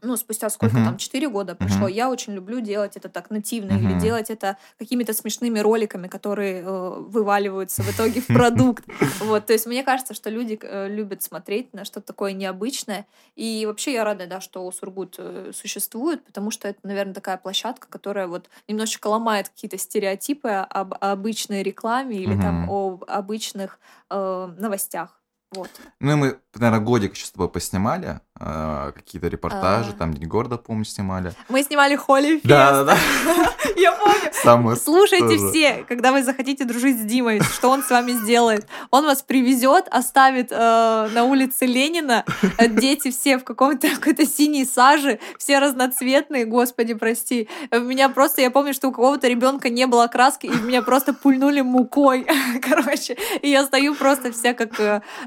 ну, 0.00 0.16
спустя 0.16 0.48
сколько 0.48 0.76
Мгм. 0.76 0.84
там, 0.84 0.96
4 0.96 1.28
года 1.28 1.56
прошло, 1.56 1.88
Мгм. 1.88 1.92
я 1.96 2.08
очень 2.08 2.32
люблю 2.32 2.60
делать 2.60 2.96
это 2.96 3.08
так 3.08 3.30
нативно, 3.30 3.72
или 3.72 3.88
Мгм. 3.90 3.98
делать 3.98 4.30
это 4.30 4.56
какими-то 4.78 5.12
смешными 5.12 5.58
роликами, 5.58 6.06
которые 6.06 6.62
э, 6.62 6.64
вываливаются 7.00 7.82
в 7.82 7.90
итоге 7.90 8.20
в 8.20 8.26
продукт. 8.28 8.84
Вот, 9.20 9.46
то 9.46 9.52
есть 9.52 9.66
мне 9.66 9.82
кажется, 9.82 10.14
что 10.14 10.30
люди 10.30 10.56
э, 10.62 10.88
любят 10.88 11.24
смотреть 11.24 11.74
на 11.74 11.84
что-то 11.84 12.06
такое 12.06 12.32
необычное. 12.32 13.06
И 13.34 13.66
вообще 13.66 13.92
я 13.94 14.04
рада, 14.04 14.28
да, 14.28 14.40
что 14.40 14.70
Сургут 14.70 15.16
э, 15.18 15.50
существует, 15.52 16.24
потому 16.24 16.52
что 16.52 16.68
это, 16.68 16.78
наверное, 16.84 17.14
такая 17.14 17.36
площадка, 17.36 17.88
которая 17.88 18.28
вот 18.28 18.48
немножечко 18.68 19.08
ломает 19.08 19.48
какие-то 19.48 19.78
стереотипы 19.78 20.48
об 20.48 20.94
обычной 21.00 21.64
рекламе 21.64 22.16
или 22.18 22.40
там 22.40 22.60
Мгм. 22.62 22.70
об 22.70 23.04
обычных 23.08 23.80
э, 24.10 24.54
новостях. 24.58 25.17
Вот. 25.52 25.70
Ну 26.00 26.12
и 26.12 26.14
мы, 26.14 26.40
наверное, 26.54 26.84
годик 26.84 27.14
еще 27.14 27.26
с 27.26 27.30
тобой 27.32 27.48
поснимали, 27.48 28.20
какие-то 28.38 29.28
репортажи, 29.28 29.90
А. 29.94 29.98
там 29.98 30.14
День 30.14 30.28
города, 30.28 30.56
помню, 30.58 30.84
снимали. 30.84 31.32
Мы 31.48 31.62
снимали 31.62 31.96
Холли 31.96 32.40
Да-да-да, 32.44 32.96
Я 33.76 33.92
помню. 33.92 34.30
самое 34.42 34.76
Слушайте 34.76 35.36
тоже. 35.38 35.50
все, 35.50 35.84
когда 35.88 36.12
вы 36.12 36.22
захотите 36.22 36.64
дружить 36.64 36.98
с 37.00 37.02
Димой, 37.04 37.40
что 37.42 37.70
он 37.70 37.82
с 37.82 37.90
вами 37.90 38.12
сделает. 38.12 38.66
Он 38.90 39.04
вас 39.04 39.22
привезет, 39.22 39.86
оставит 39.90 40.48
э, 40.52 41.08
на 41.12 41.24
улице 41.24 41.66
Ленина, 41.66 42.24
э, 42.58 42.68
дети 42.68 43.10
все 43.10 43.38
в 43.38 43.44
каком-то 43.44 43.88
какой-то 43.94 44.26
синей 44.26 44.64
саже, 44.64 45.18
все 45.38 45.58
разноцветные, 45.58 46.44
господи, 46.44 46.94
прости. 46.94 47.48
Э, 47.70 47.78
Меня 47.80 48.08
просто, 48.08 48.40
я 48.42 48.50
помню, 48.50 48.72
что 48.74 48.88
у 48.88 48.92
какого-то 48.92 49.26
ребенка 49.28 49.68
не 49.68 49.86
было 49.86 50.06
краски, 50.06 50.46
и 50.46 50.50
меня 50.50 50.82
просто 50.82 51.12
пульнули 51.12 51.60
мукой, 51.60 52.26
короче. 52.62 53.16
И 53.42 53.50
я 53.50 53.64
стою 53.64 53.94
просто 53.94 54.30
вся 54.32 54.54
как, 54.54 54.72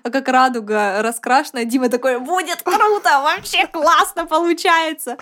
как 0.04 0.28
радуга 0.28 1.02
раскрашенная. 1.02 1.66
Дима 1.66 1.90
такой, 1.90 2.20
будет 2.20 2.62
круто, 2.62 3.01
вообще 3.04 3.68
классно 3.68 4.26
получается. 4.26 5.18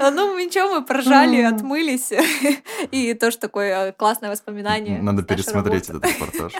Э, 0.00 0.10
Ну, 0.10 0.38
ничего, 0.38 0.68
мы 0.80 0.84
прожали, 0.84 1.42
М. 1.42 1.54
отмылись. 1.54 2.12
И 2.90 3.14
тоже 3.14 3.38
такое 3.38 3.88
э, 3.88 3.92
классное 3.92 4.30
воспоминание. 4.30 5.00
Надо 5.02 5.22
пересмотреть 5.22 5.88
работы. 5.88 6.08
этот 6.08 6.20
репортаж. 6.20 6.52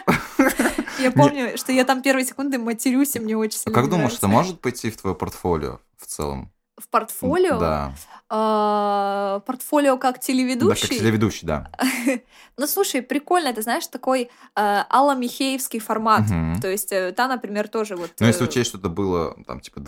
Я 0.98 1.10
помню, 1.10 1.56
что 1.58 1.72
я 1.72 1.84
там 1.84 2.02
первые 2.02 2.24
секунды 2.24 2.56
матерюсь, 2.58 3.16
и 3.16 3.20
мне 3.20 3.36
очень 3.36 3.58
А 3.58 3.62
сильно 3.62 3.74
как 3.80 3.90
думаешь, 3.90 4.14
это 4.14 4.28
может 4.28 4.60
пойти 4.60 4.90
в 4.90 4.96
твое 4.96 5.16
портфолио 5.16 5.80
в 5.98 6.06
целом? 6.06 6.52
В 6.80 6.88
портфолио? 6.88 7.58
Да. 7.58 7.94
А, 8.28 9.40
портфолио 9.46 9.96
как 9.96 10.16
Да, 10.16 10.20
телеведущий? 10.20 10.88
как 10.88 10.98
телеведущий, 10.98 11.46
да. 11.46 11.70
Ну, 12.56 12.66
слушай, 12.68 13.02
прикольно, 13.02 13.48
это, 13.48 13.62
знаешь, 13.62 13.86
такой 13.88 14.22
э, 14.22 14.28
Алла 14.90 15.14
Михеевский 15.16 15.80
формат. 15.80 16.22
То 16.62 16.68
есть 16.68 16.92
э, 16.92 17.12
та, 17.12 17.26
например, 17.26 17.66
тоже 17.68 17.96
вот... 17.96 18.12
Но 18.20 18.26
если 18.28 18.44
учесть, 18.44 18.68
что 18.70 18.78
это 18.78 18.88
было, 18.88 19.36
там, 19.46 19.58
типа, 19.60 19.80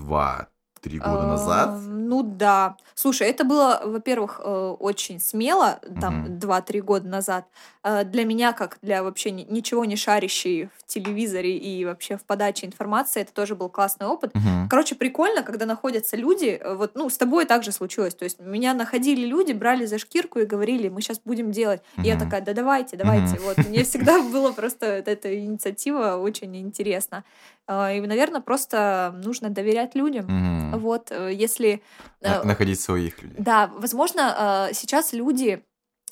два-три 0.86 0.98
года 0.98 1.22
а, 1.22 1.26
назад, 1.26 1.80
Ну 1.82 2.22
да. 2.22 2.76
Слушай, 2.94 3.28
это 3.28 3.44
было, 3.44 3.80
во-первых, 3.84 4.40
э, 4.42 4.76
очень 4.78 5.20
смело, 5.20 5.80
там, 6.00 6.22
Мгм. 6.22 6.38
2-3 6.38 6.80
года 6.80 7.08
назад. 7.08 7.46
Э, 7.88 8.02
Для 8.04 8.24
меня, 8.24 8.52
как 8.52 8.78
для 8.82 9.02
вообще 9.04 9.30
ни- 9.30 9.46
ничего 9.48 9.84
не 9.84 9.94
шарящей 9.94 10.68
в 10.76 10.86
телевизоре 10.86 11.56
и 11.56 11.84
вообще 11.84 12.16
в 12.16 12.24
подаче 12.24 12.66
информации, 12.66 13.20
это 13.22 13.32
тоже 13.32 13.54
был 13.54 13.68
классный 13.68 14.08
опыт. 14.08 14.34
Мгм. 14.34 14.68
Короче, 14.68 14.96
прикольно, 14.96 15.44
когда 15.44 15.66
находятся 15.66 16.16
люди, 16.16 16.58
э, 16.60 16.74
вот, 16.74 16.96
ну, 16.96 17.08
с 17.08 17.16
тобой 17.16 17.44
так 17.44 17.62
же 17.62 17.70
случилось, 17.70 18.14
то 18.16 18.24
есть 18.24 18.40
меня 18.40 18.74
находили 18.74 19.24
люди, 19.24 19.52
брали 19.52 19.86
за 19.86 19.98
шкирку 19.98 20.40
и 20.40 20.46
говорили, 20.46 20.88
мы 20.88 21.00
сейчас 21.00 21.20
будем 21.24 21.52
делать. 21.52 21.80
И 21.98 22.02
я 22.08 22.18
такая, 22.18 22.40
да 22.40 22.52
давайте, 22.54 22.96
давайте. 22.96 23.34
Мгм. 23.36 23.42
Вот, 23.44 23.58
мне 23.68 23.84
всегда 23.84 24.20
было 24.20 24.50
просто 24.52 24.86
эта 24.86 25.38
инициатива 25.38 26.16
очень 26.16 26.56
интересна. 26.56 27.22
Э, 27.68 27.96
И, 27.96 28.00
наверное, 28.00 28.40
просто 28.40 29.14
нужно 29.24 29.50
доверять 29.50 29.94
людям. 29.94 30.24
Мгм. 30.26 30.80
Вот, 30.80 31.12
если... 31.30 31.80
На- 32.20 32.42
Находить 32.42 32.80
своих 32.80 33.22
людей. 33.22 33.36
Да, 33.38 33.70
возможно, 33.76 34.68
сейчас 34.72 35.12
люди 35.12 35.62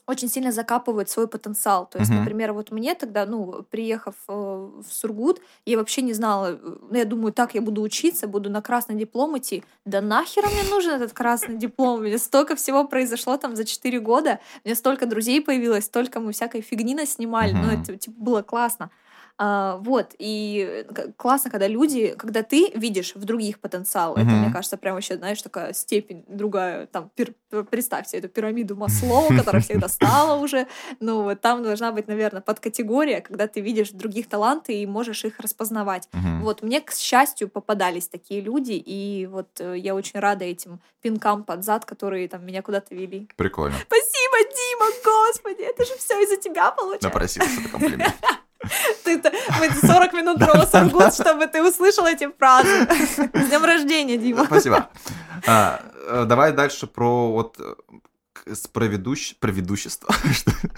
очень 0.07 0.29
сильно 0.29 0.53
закапывают 0.53 1.09
свой 1.09 1.27
потенциал. 1.29 1.87
То 1.87 1.99
есть, 1.99 2.11
Мгм. 2.11 2.21
например, 2.21 2.53
вот 2.53 2.71
мне 2.71 2.95
тогда, 2.95 3.25
ну, 3.27 3.65
приехав 3.71 4.15
э, 4.29 4.33
в 4.33 4.85
Сургут, 4.91 5.41
я 5.65 5.79
вообще 5.79 6.03
не 6.03 6.13
знала, 6.13 6.53
э, 6.53 6.59
ну, 6.63 6.97
я 6.97 7.05
думаю, 7.05 7.33
так, 7.33 7.55
я 7.55 7.63
буду 7.63 7.81
учиться, 7.83 8.27
буду 8.27 8.51
на 8.51 8.61
красный 8.61 8.97
диплом 8.97 9.39
идти. 9.39 9.65
Да 9.87 10.01
нахер 10.01 10.45
мне 10.47 10.71
нужен 10.71 10.93
этот 10.93 11.13
красный 11.13 11.57
диплом? 11.57 12.01
У 12.01 12.03
меня 12.03 12.19
столько 12.19 12.55
всего 12.55 12.85
произошло 12.85 13.37
там 13.39 13.57
за 13.57 13.65
4 13.65 13.99
года, 14.01 14.41
у 14.65 14.69
меня 14.69 14.77
столько 14.77 15.07
друзей 15.07 15.41
появилось, 15.41 15.85
столько 15.87 16.21
мы 16.21 16.33
всякой 16.33 16.61
фигни 16.61 16.95
наснимали, 16.95 17.53
ну, 17.53 17.59
Мгм. 17.69 17.81
это, 17.83 17.97
типа, 17.97 18.17
было 18.19 18.43
классно. 18.43 18.91
А, 19.37 19.79
вот, 19.79 20.15
и 20.19 20.85
к- 20.95 21.13
классно, 21.17 21.51
когда 21.51 21.67
люди, 21.67 22.15
когда 22.17 22.45
ты 22.45 22.71
видишь 22.77 23.15
в 23.17 23.25
других 23.25 23.59
потенциал, 23.59 24.15
это, 24.15 24.25
Мгм. 24.27 24.43
мне 24.45 24.53
кажется, 24.53 24.77
прям 24.77 24.95
вообще, 24.95 25.17
знаешь, 25.17 25.43
такая 25.43 25.73
степень 25.73 26.25
другая, 26.29 26.87
там, 26.87 27.11
пир- 27.17 27.35
представь 27.71 28.07
себе 28.07 28.21
эту 28.21 28.29
пирамиду 28.29 28.77
Маслоу, 28.77 29.29
которая 29.37 29.61
всех 29.61 29.81
достала 29.81 30.41
уже, 30.41 30.69
ну, 31.01 31.23
вот 31.25 31.41
там 31.41 31.65
должна 31.65 31.91
быть, 31.91 32.07
наверное, 32.07 32.43
подкатегория, 32.43 33.21
когда 33.21 33.49
ты 33.49 33.61
видишь 33.61 33.91
других 33.91 34.29
таланты 34.29 34.75
и 34.81 34.87
можешь 34.87 35.25
их 35.25 35.41
распознавать. 35.41 36.09
Мгм. 36.13 36.43
Вот, 36.43 36.63
мне, 36.63 36.81
к 36.81 36.93
счастью, 36.93 37.49
попадались 37.49 38.07
такие 38.09 38.41
люди, 38.41 38.73
и 38.73 39.27
вот 39.27 39.49
э, 39.61 39.77
я 39.79 39.97
очень 39.97 40.21
рада 40.21 40.45
этим 40.45 40.81
пинкам 41.03 41.43
под 41.43 41.65
зад, 41.65 41.85
которые 41.85 42.29
там 42.29 42.47
меня 42.47 42.63
куда-то 42.63 42.95
вели. 42.95 43.29
Прикольно. 43.37 43.75
Спасибо, 43.85 44.39
Дима, 44.55 44.87
господи, 45.05 45.63
это 45.63 45.85
же 45.85 45.97
все 45.99 46.23
из-за 46.23 46.37
тебя 46.37 46.71
получается. 46.71 47.09
Напросился 47.09 47.61
это 47.61 47.69
комплимент. 47.69 48.15
Ты-то, 49.05 49.33
мы 49.59 49.71
40 49.71 50.13
минут 50.13 50.39
про 50.39 50.67
Сургут, 50.67 51.15
чтобы 51.15 51.47
ты 51.47 51.63
услышал 51.63 52.07
эти 52.07 52.31
фразы. 52.31 52.87
С 53.35 53.49
днем 53.49 53.65
рождения, 53.65 54.17
Дима. 54.17 54.45
Спасибо. 54.45 54.89
А, 55.47 55.81
э, 56.07 56.25
Давай 56.27 56.53
дальше 56.53 56.87
про 56.87 57.31
вот 57.31 57.59
э, 57.61 58.55
с 58.55 58.67
проведущ... 58.67 59.35
проведущество. 59.37 60.09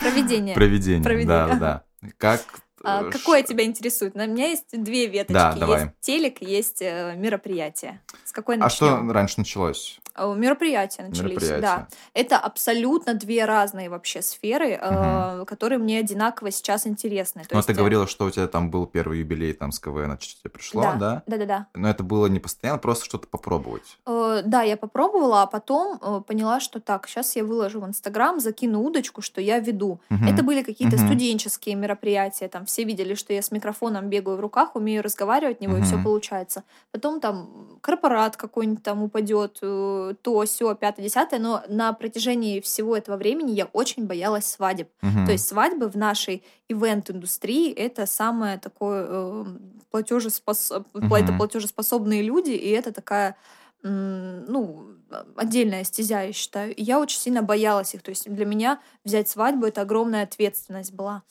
Проведение. 0.00 0.54
Проведение. 0.54 1.02
Проведение, 1.04 1.56
Да, 1.56 1.82
да. 2.00 2.10
Как... 2.18 2.42
А, 2.82 3.02
э, 3.02 3.10
какое 3.10 3.42
тебя 3.42 3.64
интересует? 3.64 4.14
На 4.14 4.26
меня 4.26 4.48
есть 4.48 4.66
две 4.72 5.06
веточки. 5.06 5.32
Да, 5.32 5.52
давай. 5.54 5.82
Есть 5.82 5.92
телек, 6.00 6.42
есть 6.42 6.80
мероприятие. 6.80 8.00
С 8.24 8.32
какой 8.32 8.58
А 8.58 8.68
что 8.68 8.90
начнем? 8.90 9.10
раньше 9.12 9.34
началось? 9.38 10.00
А, 10.16 10.34
Мероприятия 10.34 11.02
начались, 11.02 11.30
Мероприятие. 11.42 11.60
да. 11.60 11.88
Это 12.14 12.38
абсолютно 12.38 13.14
две 13.14 13.44
разные 13.44 13.88
вообще 13.90 14.22
сферы, 14.22 14.78
э, 14.80 15.44
которые 15.46 15.78
мне 15.78 15.98
одинаково 15.98 16.50
сейчас 16.50 16.86
интересны. 16.86 17.42
То 17.42 17.48
Ну, 17.52 17.58
есть, 17.58 17.66
ты 17.66 17.72
э, 17.72 17.76
говорила, 17.76 18.06
что 18.06 18.24
у 18.24 18.30
тебя 18.30 18.46
там 18.48 18.70
был 18.70 18.86
первый 18.86 19.18
юбилей 19.20 19.52
там 19.52 19.72
с 19.72 19.78
КВН, 19.80 20.18
что 20.20 20.40
тебе 20.40 20.50
пришло, 20.50 20.82
да? 20.82 20.94
Да, 20.96 21.22
да-да-да. 21.26 21.66
Но 21.74 21.88
это 21.88 22.02
было 22.02 22.26
не 22.26 22.40
постоянно, 22.40 22.78
просто 22.78 23.04
что-то 23.04 23.26
попробовать. 23.28 23.98
Э, 24.06 24.42
Да, 24.44 24.62
я 24.62 24.76
попробовала, 24.76 25.42
а 25.42 25.46
потом 25.46 25.98
э, 26.00 26.20
поняла, 26.26 26.60
что 26.60 26.80
так, 26.80 27.06
сейчас 27.08 27.36
я 27.36 27.44
выложу 27.44 27.80
в 27.80 27.86
Инстаграм, 27.86 28.40
закину 28.40 28.82
удочку, 28.82 29.22
что 29.22 29.40
я 29.40 29.58
веду. 29.58 30.00
Мгм. 30.08 30.26
Это 30.28 30.42
были 30.42 30.62
какие-то 30.62 30.96
Мгм. 30.96 31.06
студенческие 31.06 31.74
мероприятия, 31.74 32.48
там 32.48 32.64
все 32.66 32.84
видели, 32.84 33.14
что 33.14 33.32
я 33.32 33.42
с 33.42 33.50
микрофоном 33.50 34.08
бегаю 34.08 34.36
в 34.36 34.40
руках, 34.40 34.74
умею 34.76 35.02
разговаривать 35.02 35.58
в 35.58 35.60
него, 35.60 35.76
и 35.76 35.82
все 35.82 36.02
получается. 36.02 36.62
Потом 36.92 37.20
там 37.20 37.78
корпорат 37.80 38.36
какой-нибудь 38.36 38.82
там 38.82 39.02
упадет, 39.02 39.58
э, 39.62 40.05
то, 40.14 40.44
все, 40.44 40.74
пятое, 40.74 41.04
десятое, 41.04 41.40
но 41.40 41.62
на 41.68 41.92
протяжении 41.92 42.60
всего 42.60 42.96
этого 42.96 43.16
времени 43.16 43.52
я 43.52 43.66
очень 43.66 44.06
боялась 44.06 44.46
свадеб. 44.46 44.88
Мгм. 45.02 45.26
То 45.26 45.32
есть 45.32 45.46
свадьбы 45.48 45.88
в 45.88 45.96
нашей 45.96 46.42
ивент-индустрии 46.68 47.72
это 47.72 48.06
самое 48.06 48.58
такое 48.58 49.06
э, 49.08 49.44
платежеспос- 49.92 50.84
Мгм. 50.94 51.14
это 51.14 51.32
платежеспособные 51.32 52.22
люди, 52.22 52.50
и 52.50 52.70
это 52.70 52.92
такая 52.92 53.36
ну, 53.82 54.88
отдельная 55.36 55.84
стезя, 55.84 56.22
я 56.22 56.32
считаю. 56.32 56.74
И 56.74 56.82
я 56.82 56.98
очень 56.98 57.20
сильно 57.20 57.42
боялась 57.42 57.94
их. 57.94 58.02
То 58.02 58.10
есть 58.10 58.28
для 58.28 58.44
меня 58.44 58.80
взять 59.04 59.28
свадьбу— 59.28 59.66
это 59.66 59.82
огромная 59.82 60.24
ответственность 60.24 60.92
была. 60.92 61.22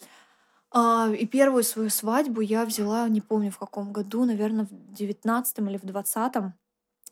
А, 0.72 1.10
И 1.10 1.26
первую 1.26 1.64
свою 1.64 1.90
свадьбу 1.90 2.42
я 2.42 2.66
взяла, 2.66 3.10
не 3.10 3.22
помню 3.22 3.52
в 3.52 3.58
каком 3.58 3.92
году, 3.92 4.26
наверное, 4.26 4.66
в 4.66 4.94
девятнадцатом 4.94 5.70
или 5.70 5.78
в 5.78 5.84
двадцатом. 5.84 6.54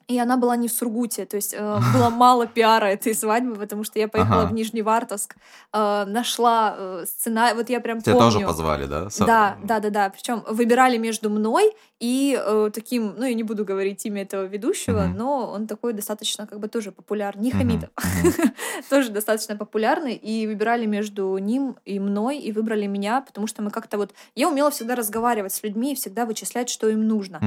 И 0.08 0.20
она 0.20 0.38
была 0.38 0.56
не 0.56 0.68
в 0.68 0.72
Сургуте, 0.74 1.26
то 1.26 1.36
есть 1.38 1.54
э, 1.58 1.80
было 1.94 2.10
мало 2.10 2.46
пиара 2.48 2.86
этой 2.86 3.13
свадьбы, 3.16 3.56
потому 3.56 3.84
что 3.84 4.00
я 4.00 4.08
поехала 4.08 4.42
Ага. 4.44 4.50
в 4.50 4.54
Нижневартовск, 4.54 5.36
э, 5.74 6.06
нашла 6.08 6.76
э, 6.78 7.06
сценарий, 7.08 7.56
вот 7.56 7.70
я 7.70 7.80
прям 7.80 8.02
Тебя 8.02 8.13
помню. 8.16 8.32
тоже 8.32 8.46
позвали, 8.46 8.86
да? 8.86 9.10
Со- 9.10 9.26
Да, 9.26 9.58
да, 9.63 9.80
да, 9.80 9.89
да. 9.89 10.10
Причем 10.10 10.44
выбирали 10.48 10.98
между 10.98 11.30
мной 11.30 11.74
и 12.00 12.38
э, 12.39 12.70
таким, 12.74 13.16
ну 13.18 13.26
я 13.26 13.34
не 13.34 13.44
буду 13.44 13.63
говорить 13.66 14.06
имя 14.06 14.24
этого 14.24 14.44
ведущего, 14.46 15.02
Мгм. 15.02 15.18
но 15.18 15.52
он 15.52 15.68
такой 15.68 15.94
достаточно 15.94 16.48
как 16.48 16.60
бы 16.60 16.68
тоже 16.68 16.92
популярный, 16.92 17.44
не 17.44 17.54
мгм. 17.54 17.84
тоже 18.89 19.10
достаточно 19.10 19.56
популярный, 19.56 20.13
и 20.16 20.48
выбирали 20.48 20.86
между 20.86 21.38
ним 21.38 21.78
и 21.86 22.00
мной, 22.00 22.38
и 22.39 22.52
выбрали 22.52 22.88
меня, 22.88 23.22
потому 23.22 23.48
что 23.48 23.62
мы 23.62 23.72
как-то 23.72 23.98
вот... 23.98 24.13
Я 24.36 24.50
умела 24.50 24.70
всегда 24.72 24.96
разговаривать 24.96 25.54
с 25.54 25.63
людьми 25.63 25.94
и 25.94 25.96
всегда 25.96 26.26
вычислять, 26.26 26.70
что 26.70 26.89
им 26.89 27.08
нужно. 27.08 27.39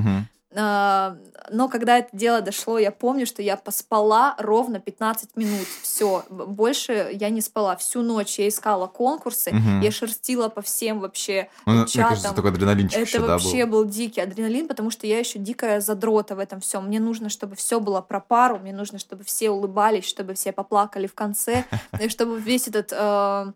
А, 0.55 1.17
Но 1.51 1.69
когда 1.69 1.99
это 1.99 2.09
дело 2.13 2.41
дошло, 2.41 2.79
я 2.79 2.91
помню, 2.91 3.27
что 3.27 3.43
я 3.43 3.57
поспала 3.57 4.35
ровно 4.39 4.81
15 4.81 5.37
минут. 5.37 5.67
Все, 5.83 6.25
больше 6.31 7.11
я 7.13 7.31
не 7.31 7.41
спала. 7.41 7.77
Всю 7.77 8.03
ночь 8.03 8.39
я 8.39 8.49
искала 8.49 8.87
конкурсы, 8.87 9.53
Мгм. 9.53 9.81
я 9.81 9.91
шерстила 9.91 10.49
по 10.49 10.63
всем 10.63 11.01
вообще 11.01 11.49
Ну, 11.67 11.73
мне 11.75 11.87
чатам. 11.87 12.11
кажется, 12.11 12.33
такой 12.35 12.51
адреналинчик 12.53 12.99
Это 12.99 13.07
еще, 13.09 13.19
да, 13.21 13.27
вообще 13.27 13.65
был. 13.67 13.83
был 13.85 13.91
дикий 13.91 14.21
адреналин, 14.21 14.67
потому 14.69 14.91
что 14.91 15.07
я 15.07 15.19
еще 15.19 15.39
дикая 15.39 15.81
задрота 15.81 16.35
в 16.37 16.39
этом 16.39 16.61
всем. 16.61 16.87
Мне 16.87 17.01
нужно, 17.01 17.29
чтобы 17.29 17.55
все 17.57 17.79
было 17.81 18.01
про 18.01 18.21
пару, 18.21 18.59
мне 18.59 18.73
нужно, 18.73 18.99
чтобы 18.99 19.25
все 19.25 19.51
улыбались, 19.51 20.05
чтобы 20.05 20.35
все 20.35 20.53
поплакали 20.53 21.07
в 21.07 21.15
конце, 21.15 21.65
и 22.01 22.09
чтобы 22.09 22.41
весь 22.41 22.67
этот 22.69 22.93
э, 22.93 23.53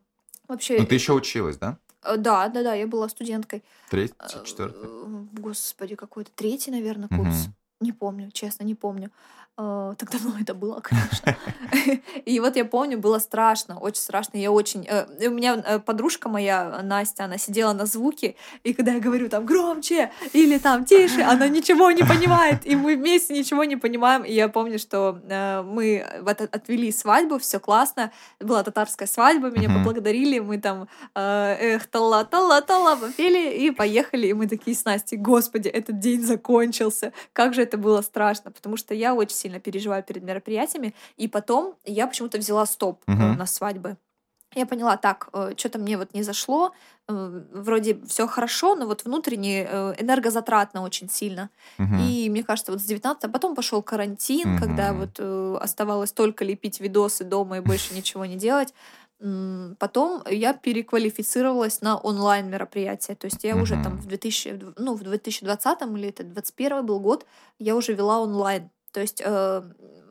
вообще. 0.49 0.79
Ну, 0.79 0.87
ты 0.87 0.95
еще 0.95 1.13
училась, 1.13 1.57
да? 1.57 1.77
Э, 2.03 2.17
Да, 2.17 2.49
да, 2.49 2.63
да, 2.63 2.75
я 2.75 2.87
была 2.87 3.09
студенткой. 3.09 3.63
Третий, 3.91 4.15
Э, 4.19 4.45
четвертый? 4.45 4.89
Господи, 5.33 5.95
какой-то 5.97 6.31
третий, 6.35 6.71
наверное, 6.71 7.09
курс. 7.09 7.49
Не 7.81 7.93
помню, 7.93 8.31
честно, 8.33 8.65
не 8.65 8.75
помню. 8.75 9.11
Э, 9.61 9.95
Так 9.99 10.11
давно 10.11 10.33
это 10.41 10.55
было, 10.55 10.81
конечно. 10.81 11.37
И 12.25 12.41
вот 12.41 12.57
я 12.57 12.65
помню, 12.65 12.99
было 12.99 13.19
страшно, 13.19 13.79
очень 13.79 14.01
страшно. 14.01 14.39
Я 14.39 14.51
очень... 14.51 14.87
э, 14.89 15.29
У 15.29 15.31
меня 15.31 15.63
э, 15.67 15.79
подружка 15.79 16.29
моя, 16.29 16.81
Настя, 16.83 17.25
она 17.25 17.39
сидела 17.39 17.73
на 17.75 17.87
звуке, 17.87 18.35
и 18.65 18.73
когда 18.73 18.93
я 18.93 19.01
говорю 19.01 19.29
там 19.29 19.45
громче 19.47 20.11
или 20.33 20.59
там 20.59 20.85
тише, 20.85 21.23
она 21.23 21.49
ничего 21.49 21.91
не 21.91 22.03
понимает, 22.05 22.67
и 22.67 22.75
мы 22.77 22.97
вместе 22.97 23.35
ничего 23.39 23.65
не 23.65 23.77
понимаем. 23.77 24.23
И 24.25 24.33
я 24.33 24.49
помню, 24.49 24.79
что 24.79 25.21
э, 25.29 25.63
мы 25.63 26.07
вот 26.23 26.41
от- 26.41 26.55
отвели 26.57 26.93
свадьбу, 26.93 27.39
все 27.39 27.59
классно. 27.61 28.11
Была 28.41 28.63
татарская 28.63 29.09
свадьба, 29.09 29.51
меня 29.51 29.69
поблагодарили, 29.69 30.39
мы 30.39 30.59
там 30.59 30.89
эх, 31.15 31.87
тала, 31.89 32.25
тала, 32.25 32.63
тала, 32.63 32.97
попели 32.97 33.57
и 33.59 33.71
поехали. 33.71 34.29
И 34.29 34.33
мы 34.33 34.47
такие 34.49 34.75
с 34.77 34.85
Настей, 34.85 35.19
господи, 35.19 35.69
этот 35.69 35.99
день 35.99 36.23
закончился. 36.23 37.13
Как 37.33 37.55
же 37.55 37.63
это 37.63 37.77
было 37.77 38.01
страшно, 38.03 38.51
потому 38.51 38.77
что 38.77 38.95
я 38.95 39.15
очень 39.15 39.37
сильно 39.37 39.50
переживаю 39.59 40.03
перед 40.05 40.23
мероприятиями. 40.23 40.95
И 41.17 41.27
потом 41.27 41.75
я 41.85 42.07
почему-то 42.07 42.39
взяла 42.39 42.67
стоп 42.67 43.03
э, 43.07 43.13
Мгм. 43.13 43.37
на 43.39 43.47
свадьбы. 43.47 43.97
Я 44.57 44.67
поняла, 44.67 44.97
так, 44.97 45.29
что-то 45.57 45.79
мне 45.79 45.97
вот 45.97 46.13
не 46.13 46.25
зашло, 46.25 46.73
э, 47.09 47.43
вроде 47.53 48.01
все 48.09 48.27
хорошо, 48.27 48.75
но 48.75 48.87
вот 48.87 49.05
внутренне 49.05 49.65
э, 49.71 49.95
энергозатратно 49.99 50.83
очень 50.83 51.09
сильно. 51.09 51.51
Мгм. 51.79 52.01
И 52.01 52.29
мне 52.31 52.43
кажется, 52.43 52.73
вот 52.73 52.81
с 52.81 52.85
19 52.85 53.25
а 53.25 53.29
потом 53.29 53.55
пошел 53.55 53.81
карантин, 53.83 54.59
когда 54.59 54.91
Мгм. 54.93 55.01
вот 55.01 55.11
э, 55.19 55.59
оставалось 55.61 56.13
только 56.13 56.45
лепить 56.45 56.81
видосы 56.81 57.25
дома 57.25 57.59
и 57.59 57.61
больше 57.61 57.95
ничего 57.95 58.27
не 58.27 58.37
делать. 58.37 58.75
Потом 59.79 60.23
я 60.31 60.55
переквалифицировалась 60.55 61.83
на 61.83 61.97
онлайн 61.99 62.49
мероприятия. 62.49 63.15
То 63.15 63.27
есть 63.27 63.45
я 63.45 63.55
уже 63.57 63.75
там 63.83 63.99
в 63.99 64.07
2000, 64.07 64.59
ну, 64.79 64.95
в 64.95 65.03
2020 65.03 65.83
или 65.97 66.09
это 66.09 66.25
2021 66.25 66.87
был 66.87 67.01
год, 67.01 67.27
я 67.59 67.77
уже 67.77 67.93
вела 67.93 68.21
онлайн. 68.21 68.71
То 68.93 69.01
есть 69.01 69.23
э, 69.25 69.63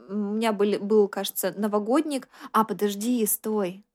у 0.09 0.13
меня 0.13 0.53
были, 0.53 0.77
был, 0.77 1.07
кажется, 1.07 1.53
новогодник. 1.57 2.27
А, 2.51 2.63
подожди, 2.63 3.25
стой. 3.25 3.85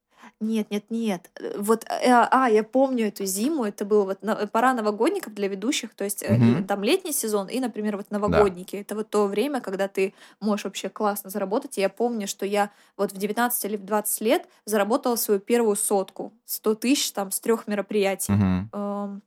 Нет, 0.41 0.71
нет, 0.71 0.85
нет. 0.91 1.31
Э, 1.39 1.59
вот, 1.59 1.85
э, 1.85 2.11
а, 2.11 2.49
я 2.49 2.63
помню 2.63 3.09
эту 3.09 3.25
зиму, 3.25 3.65
это 3.65 3.85
было 3.85 4.05
вот 4.05 4.23
на, 4.23 4.47
пора 4.47 4.75
новогодников 4.75 5.35
для 5.35 5.49
ведущих, 5.49 5.95
то 5.95 6.05
есть 6.05 6.23
угу. 6.23 6.65
там 6.67 6.83
летний 6.83 7.13
сезон 7.13 7.49
и, 7.49 7.61
например, 7.61 7.97
вот 7.97 8.11
новогодники. 8.11 8.77
Да. 8.77 8.83
Это 8.83 8.95
вот 8.97 9.11
то 9.11 9.27
время, 9.27 9.61
когда 9.61 9.89
ты 9.89 10.15
можешь 10.41 10.65
вообще 10.65 10.89
классно 10.89 11.31
заработать. 11.31 11.79
И 11.79 11.81
я 11.81 11.89
помню, 11.89 12.27
что 12.27 12.47
я 12.47 12.71
вот 12.97 13.13
в 13.13 13.17
19 13.17 13.65
или 13.65 13.77
в 13.77 13.85
20 13.85 14.21
лет 14.23 14.49
заработала 14.65 15.17
свою 15.17 15.41
первую 15.41 15.77
сотку, 15.77 16.33
100 16.47 16.75
тысяч 16.77 17.13
там 17.13 17.31
с 17.31 17.41
трех 17.41 17.67
мероприятий. 17.67 18.33
Угу. 18.33 19.21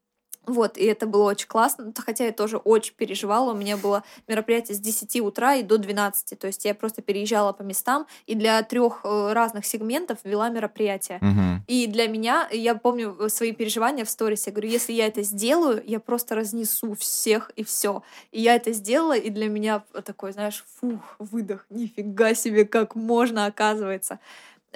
Вот, 0.47 0.77
и 0.77 0.85
это 0.85 1.05
было 1.07 1.23
очень 1.23 1.47
классно, 1.47 1.93
хотя 1.97 2.25
я 2.25 2.31
тоже 2.31 2.55
очень 2.55 2.93
переживала. 2.95 3.51
У 3.51 3.55
меня 3.55 3.75
было 3.75 4.03
мероприятие 4.29 4.75
с 4.75 4.79
10 4.79 5.19
утра 5.19 5.55
и 5.55 5.63
до 5.63 5.77
12. 5.77 6.39
То 6.39 6.47
есть 6.47 6.63
я 6.63 6.73
просто 6.73 7.01
переезжала 7.01 7.51
по 7.51 7.63
местам 7.63 8.07
и 8.27 8.33
для 8.33 8.63
трех 8.63 9.01
э, 9.03 9.33
разных 9.33 9.65
сегментов 9.65 10.19
вела 10.23 10.47
мероприятие. 10.47 11.17
Угу. 11.17 11.63
И 11.67 11.87
для 11.87 12.07
меня, 12.07 12.47
я 12.49 12.75
помню 12.75 13.13
э, 13.19 13.27
свои 13.27 13.51
переживания 13.51 14.05
в 14.05 14.09
сторис, 14.09 14.47
я 14.47 14.53
говорю, 14.53 14.69
если 14.69 14.93
я 14.93 15.07
это 15.07 15.21
сделаю, 15.21 15.83
я 15.85 15.99
просто 15.99 16.35
разнесу 16.35 16.95
всех 16.95 17.51
и 17.57 17.65
все. 17.65 18.03
И 18.31 18.41
я 18.41 18.55
это 18.55 18.71
сделала, 18.71 19.17
и 19.17 19.29
для 19.29 19.49
меня 19.49 19.83
такой, 20.05 20.31
знаешь, 20.31 20.63
фух, 20.79 21.17
выдох, 21.19 21.65
нифига 21.69 22.33
себе, 22.33 22.63
как 22.63 22.95
можно, 22.95 23.47
оказывается. 23.47 24.19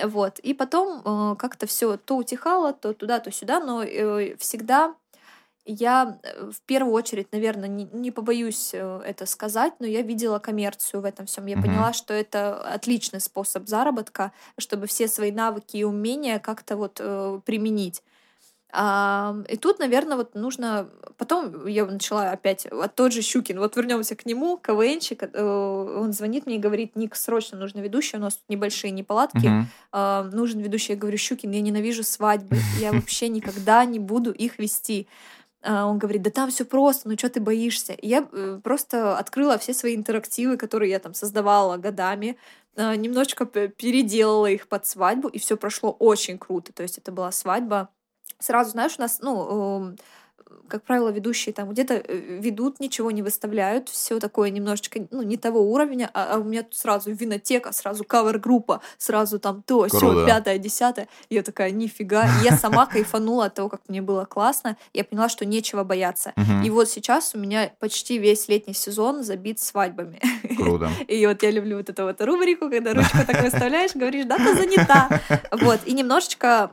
Вот. 0.04 0.40
И 0.40 0.54
потом 0.54 1.02
э, 1.06 1.36
как-то 1.38 1.66
все 1.66 1.96
то 1.96 2.18
утихало, 2.18 2.74
то 2.74 2.94
туда, 2.94 3.20
то 3.20 3.32
сюда, 3.32 3.62
но 3.62 3.84
э, 3.84 4.36
всегда 4.38 4.96
я 5.65 6.19
э, 6.24 6.52
в 6.52 6.62
первую 6.62 6.93
очередь, 6.93 7.32
наверное, 7.32 7.69
не, 7.69 7.86
не 7.86 8.12
побоюсь 8.12 8.71
э, 8.74 9.02
это 9.06 9.26
сказать, 9.26 9.74
но 9.80 9.86
я 9.86 10.02
видела 10.02 10.39
коммерцию 10.39 11.02
в 11.02 11.06
этом 11.06 11.26
всем. 11.26 11.45
Я 11.45 11.56
mm-hmm. 11.56 11.62
поняла, 11.62 11.93
что 11.93 12.13
это 12.13 12.62
отличный 12.62 13.21
способ 13.21 13.67
заработка, 13.67 14.32
чтобы 14.58 14.88
все 14.88 15.08
свои 15.08 15.32
навыки 15.32 15.78
и 15.78 15.84
умения 15.84 16.39
как-то 16.39 16.78
вот 16.78 16.97
э, 17.00 17.39
применить. 17.45 18.02
А, 18.74 19.36
и 19.50 19.58
тут, 19.58 19.80
наверное, 19.80 20.15
вот 20.15 20.34
нужно... 20.34 20.89
Потом 21.17 21.67
я 21.67 21.86
начала 21.86 22.32
опять... 22.32 22.67
Вот 22.71 22.95
тот 22.95 23.12
же 23.12 23.21
Щукин, 23.21 23.60
вот 23.60 23.76
вернемся 23.76 24.15
к 24.15 24.26
нему, 24.26 24.58
КВНчик, 24.58 25.24
э, 25.24 25.43
он 25.43 26.13
звонит 26.13 26.45
мне 26.45 26.56
и 26.56 26.60
говорит, 26.60 26.95
Ник, 26.95 27.15
срочно 27.15 27.58
нужно 27.58 27.82
ведущий, 27.82 28.17
у 28.17 28.21
нас 28.21 28.36
тут 28.36 28.45
небольшие 28.47 28.91
неполадки, 28.91 29.45
uh-huh. 29.45 29.63
э, 29.93 30.30
нужен 30.34 30.62
ведущий. 30.62 30.93
Я 30.93 31.00
говорю, 31.00 31.17
Щукин, 31.17 31.52
я 31.52 31.62
ненавижу 31.62 32.04
свадьбы, 32.04 32.58
я 32.80 32.93
вообще 32.93 33.28
никогда 33.28 33.84
не 33.84 34.00
буду 34.00 34.32
их 34.32 34.58
вести. 34.58 35.08
А, 35.63 35.86
он 35.86 36.00
говорит, 36.00 36.21
да 36.24 36.32
там 36.32 36.50
все 36.50 36.65
просто, 36.65 37.08
ну 37.08 37.17
что 37.17 37.30
ты 37.30 37.39
боишься? 37.39 37.93
И 37.93 38.08
я 38.08 38.28
э, 38.32 38.60
просто 38.63 39.17
открыла 39.17 39.58
все 39.58 39.74
свои 39.74 39.95
интерактивы, 39.95 40.58
которые 40.58 40.89
я 40.91 41.00
там 41.00 41.13
создавала 41.13 41.78
годами, 41.78 42.38
а, 42.76 42.95
немножечко 42.95 43.45
переделала 43.45 44.47
их 44.47 44.67
под 44.67 44.86
свадьбу, 44.86 45.28
и 45.28 45.39
все 45.39 45.58
прошло 45.58 45.91
очень 45.91 46.38
круто. 46.39 46.74
То 46.74 46.84
есть 46.84 46.97
это 46.97 47.12
была 47.12 47.32
свадьба. 47.32 47.89
Сразу, 48.39 48.71
знаешь, 48.71 48.95
у 48.97 49.02
нас, 49.02 49.19
ну, 49.21 49.82
эм, 49.89 49.97
как 50.72 50.84
правило, 50.84 51.10
ведущие 51.10 51.54
там 51.54 51.70
где-то 51.70 51.96
э, 51.96 52.40
ведут, 52.40 52.80
ничего 52.80 53.12
не 53.12 53.22
выставляют, 53.22 53.90
все 53.90 54.20
такое 54.20 54.50
немножечко, 54.50 55.06
ну, 55.12 55.22
не 55.22 55.36
того 55.36 55.62
уровня, 55.62 56.10
а, 56.14 56.36
а 56.36 56.38
у 56.40 56.44
меня 56.46 56.64
тут 56.64 56.76
сразу 56.76 57.12
винотека, 57.12 57.74
сразу 57.74 58.06
кавер-группа, 58.06 58.82
сразу 58.98 59.38
там 59.38 59.64
то, 59.64 59.88
все, 59.88 60.26
пятое, 60.26 60.58
десятое. 60.58 61.10
Я 61.30 61.44
такая, 61.44 61.72
нифига. 61.72 62.26
Я 62.44 62.56
сама 62.58 62.86
кайфанула 62.92 63.46
от 63.46 63.56
того, 63.56 63.68
как 63.68 63.82
мне 63.90 64.02
было 64.02 64.24
классно. 64.26 64.78
Я 64.94 65.04
поняла, 65.04 65.28
что 65.28 65.46
нечего 65.46 65.84
бояться. 65.84 66.34
И 66.64 66.70
вот 66.70 66.90
сейчас 66.90 67.36
у 67.36 67.38
меня 67.38 67.72
почти 67.80 68.18
весь 68.18 68.48
летний 68.48 68.74
сезон 68.74 69.24
забит 69.24 69.60
свадьбами. 69.60 70.20
Круто. 70.56 70.90
И 71.08 71.26
вот 71.26 71.44
я 71.44 71.52
люблю 71.52 71.78
вот 71.78 71.90
эту 71.90 72.04
вот 72.04 72.22
рубрику, 72.22 72.70
когда 72.70 72.94
ручку 72.94 73.18
так 73.28 73.44
выставляешь, 73.44 73.92
говоришь, 73.94 74.26
да, 74.26 74.38
ты 74.38 74.56
занята. 74.56 75.22
Вот. 75.52 75.82
И 75.86 75.94
немножечко 75.94 76.72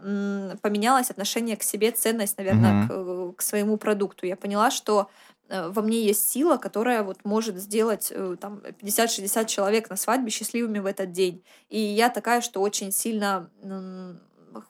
поменялось 0.63 1.11
отношение 1.11 1.57
к 1.57 1.63
себе, 1.63 1.91
ценность, 1.91 2.39
наверное, 2.39 2.87
к, 2.87 3.37
к 3.37 3.43
своему 3.69 3.77
продукту. 3.77 4.27
Я 4.27 4.37
поняла, 4.37 4.71
что 4.71 5.09
э, 5.49 5.69
во 5.69 5.83
мне 5.83 6.01
есть 6.01 6.29
сила, 6.29 6.57
которая 6.57 7.03
вот 7.03 7.25
может 7.25 7.57
сделать 7.57 8.11
э, 8.11 8.37
там 8.41 8.63
50-60 8.81 9.47
человек 9.47 9.91
на 9.91 9.97
свадьбе 9.97 10.31
счастливыми 10.31 10.79
в 10.79 10.87
этот 10.87 11.13
день. 11.13 11.43
И 11.69 11.79
я 11.79 12.09
такая, 12.09 12.41
что 12.41 12.61
очень 12.61 12.93
сильно 12.93 13.51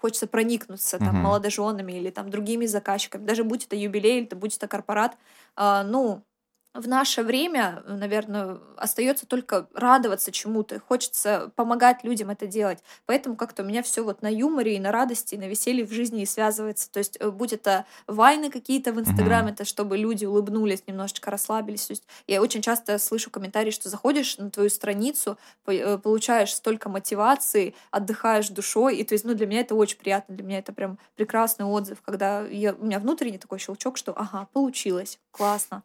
хочется 0.00 0.26
проникнуться 0.26 0.98
там 0.98 1.16
uh-huh. 1.16 1.22
молодоженами 1.22 1.92
или 1.92 2.10
там 2.10 2.30
другими 2.30 2.66
заказчиками, 2.66 3.24
даже 3.24 3.44
будь 3.44 3.64
это 3.64 3.76
юбилей, 3.76 4.18
или 4.18 4.34
будь 4.34 4.56
это 4.56 4.66
корпорат, 4.66 5.16
а, 5.54 5.84
ну 5.84 6.24
в 6.74 6.86
наше 6.86 7.22
время, 7.22 7.82
наверное, 7.86 8.58
остается 8.76 9.26
только 9.26 9.68
радоваться 9.74 10.30
чему-то. 10.30 10.80
Хочется 10.80 11.50
помогать 11.56 12.04
людям 12.04 12.30
это 12.30 12.46
делать. 12.46 12.78
Поэтому 13.06 13.36
как-то 13.36 13.62
у 13.62 13.66
меня 13.66 13.82
все 13.82 14.04
вот 14.04 14.22
на 14.22 14.32
юморе 14.32 14.76
и 14.76 14.80
на 14.80 14.92
радости, 14.92 15.34
и 15.34 15.38
на 15.38 15.48
веселье 15.48 15.84
в 15.84 15.92
жизни 15.92 16.22
и 16.22 16.26
связывается. 16.26 16.90
То 16.90 16.98
есть, 16.98 17.16
э, 17.20 17.30
будь 17.30 17.52
это 17.52 17.86
вайны 18.06 18.50
какие-то 18.50 18.92
в 18.92 19.00
Инстаграме, 19.00 19.50
mm-hmm. 19.50 19.54
это 19.54 19.64
чтобы 19.64 19.96
люди 19.96 20.24
улыбнулись, 20.24 20.84
немножечко 20.86 21.30
расслабились. 21.30 21.86
То 21.86 21.92
есть, 21.92 22.04
я 22.26 22.40
очень 22.40 22.62
часто 22.62 22.98
слышу 22.98 23.30
комментарии, 23.30 23.70
что 23.70 23.88
заходишь 23.88 24.38
на 24.38 24.50
твою 24.50 24.70
страницу, 24.70 25.38
э, 25.66 25.98
получаешь 25.98 26.54
столько 26.54 26.88
мотивации, 26.88 27.74
отдыхаешь 27.90 28.50
душой. 28.50 28.96
И 28.96 29.04
то 29.04 29.14
есть, 29.14 29.24
ну, 29.24 29.34
для 29.34 29.46
меня 29.46 29.60
это 29.60 29.74
очень 29.74 29.98
приятно. 29.98 30.34
Для 30.34 30.44
меня 30.44 30.58
это 30.58 30.72
прям 30.72 30.98
прекрасный 31.16 31.64
отзыв, 31.64 32.02
когда 32.02 32.46
я, 32.46 32.74
у 32.74 32.84
меня 32.84 32.98
внутренний 33.00 33.38
такой 33.38 33.58
щелчок, 33.58 33.96
что 33.96 34.12
ага, 34.12 34.48
получилось, 34.52 35.18
классно. 35.38 35.82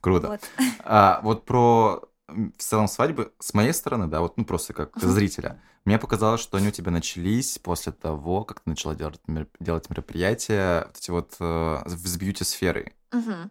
Круто. 0.00 0.28
Вот. 0.28 0.40
А 0.80 1.20
вот 1.22 1.44
про 1.44 2.02
в 2.26 2.50
целом 2.58 2.88
свадьбы, 2.88 3.32
с 3.38 3.54
моей 3.54 3.72
стороны, 3.72 4.06
да, 4.06 4.20
вот 4.20 4.36
ну 4.36 4.44
просто 4.44 4.72
как 4.72 4.96
uh-huh. 4.96 5.06
зрителя, 5.06 5.60
мне 5.84 5.98
показалось, 5.98 6.40
что 6.40 6.56
они 6.56 6.68
у 6.68 6.70
тебя 6.70 6.90
начались 6.90 7.58
после 7.58 7.92
того, 7.92 8.44
как 8.44 8.60
ты 8.60 8.70
начала 8.70 8.94
делать, 8.94 9.20
делать 9.60 9.90
мероприятия, 9.90 10.86
вот 10.86 10.96
эти 10.96 11.10
вот 11.10 11.36
э, 11.38 11.82
с 11.86 12.16
бьюти-сферой. 12.16 12.94
Uh-huh. 13.10 13.50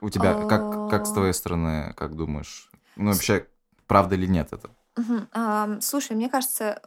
У 0.00 0.10
тебя, 0.10 0.32
uh-huh. 0.32 0.48
как, 0.48 0.90
как 0.90 1.06
с 1.06 1.12
твоей 1.12 1.32
стороны, 1.32 1.94
как 1.96 2.16
думаешь? 2.16 2.70
Ну 2.96 3.12
вообще, 3.12 3.46
правда 3.86 4.16
или 4.16 4.26
нет 4.26 4.52
это? 4.52 4.70
Uh-huh. 4.96 5.30
Uh, 5.30 5.80
слушай, 5.80 6.16
мне 6.16 6.28
кажется, 6.28 6.82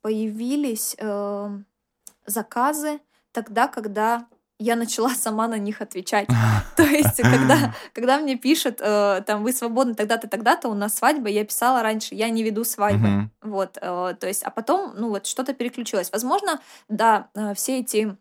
появились 0.00 0.96
uh, 0.98 1.62
заказы 2.24 3.00
тогда, 3.32 3.68
когда 3.68 4.26
я 4.58 4.76
начала 4.76 5.10
сама 5.10 5.48
на 5.48 5.58
них 5.58 5.82
отвечать. 5.82 6.28
То 6.76 6.82
есть, 6.82 7.16
когда, 7.16 7.74
когда 7.92 8.18
мне 8.18 8.36
пишут, 8.36 8.80
э, 8.80 9.22
там, 9.26 9.42
вы 9.42 9.52
свободны 9.52 9.94
тогда-то, 9.94 10.28
тогда-то, 10.28 10.68
у 10.68 10.74
нас 10.74 10.96
свадьба, 10.96 11.28
я 11.28 11.44
писала 11.44 11.82
раньше, 11.82 12.14
я 12.14 12.28
не 12.30 12.42
веду 12.42 12.64
свадьбы. 12.64 13.30
Вот, 13.42 13.78
э, 13.80 14.14
то 14.18 14.26
есть, 14.26 14.42
а 14.42 14.50
потом, 14.50 14.92
ну 14.96 15.10
вот, 15.10 15.26
что-то 15.26 15.52
переключилось. 15.52 16.10
Возможно, 16.12 16.60
да, 16.88 17.28
э, 17.34 17.54
все 17.54 17.80
эти 17.80 18.16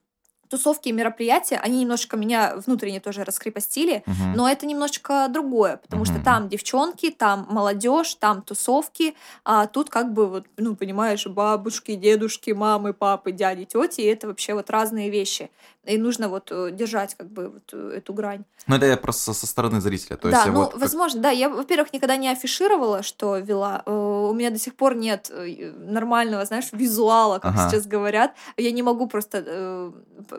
тусовки 0.50 0.90
и 0.90 0.92
мероприятия, 0.92 1.58
они 1.58 1.82
немножко 1.82 2.18
меня 2.18 2.56
внутренне 2.56 3.00
тоже 3.00 3.24
раскрепостили, 3.24 4.04
но 4.36 4.50
это 4.50 4.66
немножечко 4.66 5.28
другое, 5.30 5.78
потому 5.78 6.06
что 6.06 6.20
там 6.24 6.50
девчонки, 6.50 7.12
там 7.12 7.48
молодежь, 7.50 8.16
там 8.16 8.42
тусовки, 8.42 9.16
а 9.44 9.68
тут 9.68 9.90
как 9.90 10.14
бы 10.14 10.28
вот, 10.28 10.46
ну, 10.58 10.76
понимаешь, 10.76 11.26
бабушки, 11.28 11.96
дедушки, 11.96 12.52
мамы, 12.52 12.94
папы, 12.94 13.32
дяди, 13.32 13.66
тети, 13.66 14.02
это 14.02 14.28
вообще 14.28 14.54
вот 14.54 14.70
разные 14.70 15.10
вещи. 15.10 15.50
И 15.86 15.98
нужно 15.98 16.30
вот 16.30 16.50
э, 16.52 16.72
держать 16.72 17.16
как 17.16 17.28
бы 17.28 17.50
вот 17.50 17.70
э, 17.74 17.98
эту 17.98 18.14
грань. 18.14 18.44
Ну, 18.68 18.76
это 18.76 18.86
я 18.86 18.98
просто 18.98 19.34
со 19.34 19.48
стороны 19.48 19.82
зрителя. 19.82 20.18
То 20.18 20.30
да, 20.30 20.38
есть 20.38 20.48
ну, 20.48 20.54
вот 20.54 20.78
возможно, 20.80 21.22
да. 21.22 21.30
Я, 21.30 21.50
во-первых, 21.50 21.94
никогда 21.94 22.18
не 22.18 22.30
афишировала, 22.30 23.04
что 23.04 23.38
вела. 23.38 23.84
Э, 23.86 23.92
у 23.92 24.34
меня 24.34 24.50
до 24.50 24.60
сих 24.60 24.76
пор 24.76 24.96
нет 24.96 25.32
нормального, 25.78 26.46
знаешь, 26.46 26.70
визуала, 26.72 27.40
как 27.40 27.54
ага. 27.54 27.70
сейчас 27.70 27.86
говорят. 27.86 28.34
Я 28.58 28.72
не 28.72 28.82
могу 28.82 29.08
просто 29.08 29.44
э, 29.46 29.92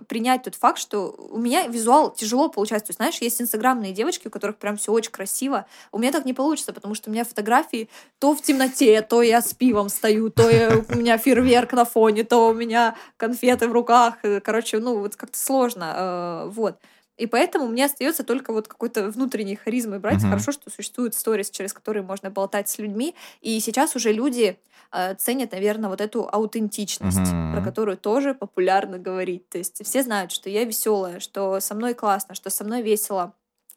принять 0.08 0.42
тот 0.42 0.54
факт, 0.54 0.78
что 0.78 1.14
у 1.30 1.38
меня 1.38 1.66
визуал 1.66 2.10
тяжело 2.10 2.48
получается. 2.48 2.88
То 2.88 2.90
есть, 2.90 2.98
знаешь, 2.98 3.18
есть 3.18 3.40
инстаграмные 3.40 3.92
девочки, 3.92 4.28
у 4.28 4.30
которых 4.30 4.56
прям 4.56 4.76
все 4.76 4.92
очень 4.92 5.12
красиво. 5.12 5.66
У 5.92 5.98
меня 5.98 6.12
так 6.12 6.24
не 6.24 6.34
получится, 6.34 6.72
потому 6.72 6.94
что 6.94 7.10
у 7.10 7.12
меня 7.12 7.24
фотографии 7.24 7.88
то 8.18 8.34
в 8.34 8.42
темноте, 8.42 9.02
то 9.02 9.22
я 9.22 9.40
с 9.40 9.54
пивом 9.54 9.88
стою, 9.88 10.30
то 10.30 10.48
я, 10.50 10.82
у 10.88 10.96
меня 10.96 11.18
фейерверк 11.18 11.72
на 11.72 11.84
фоне, 11.84 12.24
то 12.24 12.48
у 12.48 12.54
меня 12.54 12.96
конфеты 13.16 13.68
в 13.68 13.72
руках. 13.72 14.14
Короче, 14.42 14.78
ну, 14.78 14.98
вот 14.98 15.16
как-то 15.16 15.35
сложно. 15.36 15.94
Э, 15.96 16.48
вот. 16.48 16.78
И 17.16 17.26
поэтому 17.26 17.66
мне 17.66 17.86
остается 17.86 18.24
только 18.24 18.52
вот 18.52 18.68
какой-то 18.68 19.10
внутренней 19.10 19.56
харизмой 19.56 19.98
брать. 19.98 20.22
Uh-huh. 20.22 20.28
Хорошо, 20.28 20.52
что 20.52 20.70
существуют 20.70 21.14
сторис, 21.14 21.50
через 21.50 21.72
которые 21.72 22.02
можно 22.02 22.30
болтать 22.30 22.68
с 22.68 22.78
людьми. 22.78 23.14
И 23.40 23.58
сейчас 23.60 23.96
уже 23.96 24.12
люди 24.12 24.58
э, 24.92 25.14
ценят, 25.14 25.52
наверное, 25.52 25.88
вот 25.88 26.00
эту 26.00 26.28
аутентичность, 26.30 27.18
uh-huh. 27.18 27.54
про 27.54 27.62
которую 27.62 27.96
тоже 27.96 28.34
популярно 28.34 28.98
говорить. 28.98 29.48
То 29.48 29.58
есть 29.58 29.82
все 29.84 30.02
знают, 30.02 30.30
что 30.30 30.50
я 30.50 30.64
веселая, 30.64 31.20
что 31.20 31.58
со 31.60 31.74
мной 31.74 31.94
классно, 31.94 32.34
что 32.34 32.50
со 32.50 32.64
мной 32.64 32.82
весело. 32.82 33.32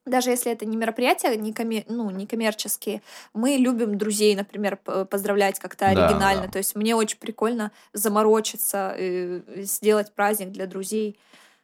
Даже 0.05 0.31
если 0.31 0.51
это 0.51 0.65
не 0.65 0.75
мероприятия, 0.75 1.35
не, 1.35 1.53
коммер... 1.53 1.83
ну, 1.87 2.09
не 2.09 2.25
коммерческие, 2.25 3.01
мы 3.33 3.51
любим 3.51 3.97
друзей, 3.97 4.35
например, 4.35 4.77
поздравлять 4.77 5.59
как-то 5.59 5.87
оригинально. 5.87 6.47
Да. 6.47 6.51
То 6.51 6.57
есть 6.57 6.75
мне 6.75 6.95
очень 6.95 7.19
прикольно 7.19 7.71
заморочиться, 7.93 8.95
э, 8.97 9.41
сделать 9.57 10.13
праздник 10.13 10.49
для 10.49 10.67
друзей. 10.67 11.17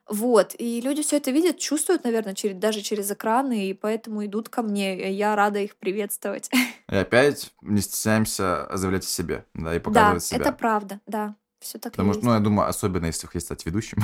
Вот, 0.08 0.56
и 0.58 0.82
люди 0.82 1.02
все 1.02 1.18
это 1.18 1.32
видят, 1.32 1.58
чувствуют, 1.58 2.04
наверное, 2.04 2.36
через, 2.36 2.58
даже 2.58 2.82
через 2.82 3.12
экраны, 3.12 3.70
и 3.70 3.74
поэтому 3.74 4.24
идут 4.26 4.50
ко 4.50 4.62
мне. 4.62 5.12
Я 5.12 5.36
рада 5.36 5.60
их 5.60 5.76
приветствовать. 5.78 6.50
И 6.92 6.96
опять 6.96 7.52
не 7.62 7.82
стесняемся 7.82 8.68
заявлять 8.72 9.04
о 9.04 9.08
себе, 9.08 9.46
да, 9.56 9.76
и 9.76 9.80
показывать 9.80 10.22
да, 10.22 10.36
себя. 10.38 10.42
это 10.42 10.52
правда, 10.52 11.00
да. 11.08 11.36
Все 11.60 11.80
так 11.80 11.94
Потому 11.94 12.14
что, 12.14 12.24
ну, 12.26 12.34
я 12.34 12.40
думаю, 12.40 12.70
особенно 12.70 13.08
если 13.08 13.26
вы 13.26 13.32
хотите 13.32 13.46
стать 13.46 13.66
ведущим, 13.66 13.98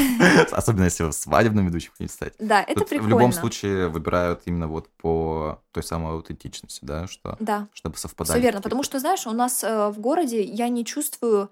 особенно 0.50 0.84
если 0.84 1.04
вы 1.04 1.12
свадебным 1.12 1.66
ведущим 1.66 1.92
хотите 1.92 2.12
стать. 2.12 2.34
Да, 2.40 2.60
это 2.60 2.80
прикольно. 2.80 3.04
в 3.04 3.08
любом 3.08 3.32
случае 3.32 3.86
выбирают 3.86 4.42
именно 4.46 4.66
вот 4.66 4.88
по 4.96 5.62
той 5.70 5.84
самой 5.84 6.14
аутентичности, 6.14 6.80
да, 6.82 7.06
что 7.06 7.38
чтобы 7.72 7.96
совпадали. 7.98 8.36
все 8.36 8.42
верно. 8.42 8.60
Потому 8.60 8.82
что, 8.82 8.98
знаешь, 8.98 9.28
у 9.28 9.32
нас 9.32 9.62
э, 9.62 9.90
в 9.90 10.00
городе 10.00 10.42
я 10.42 10.68
не 10.68 10.84
чувствую 10.84 11.50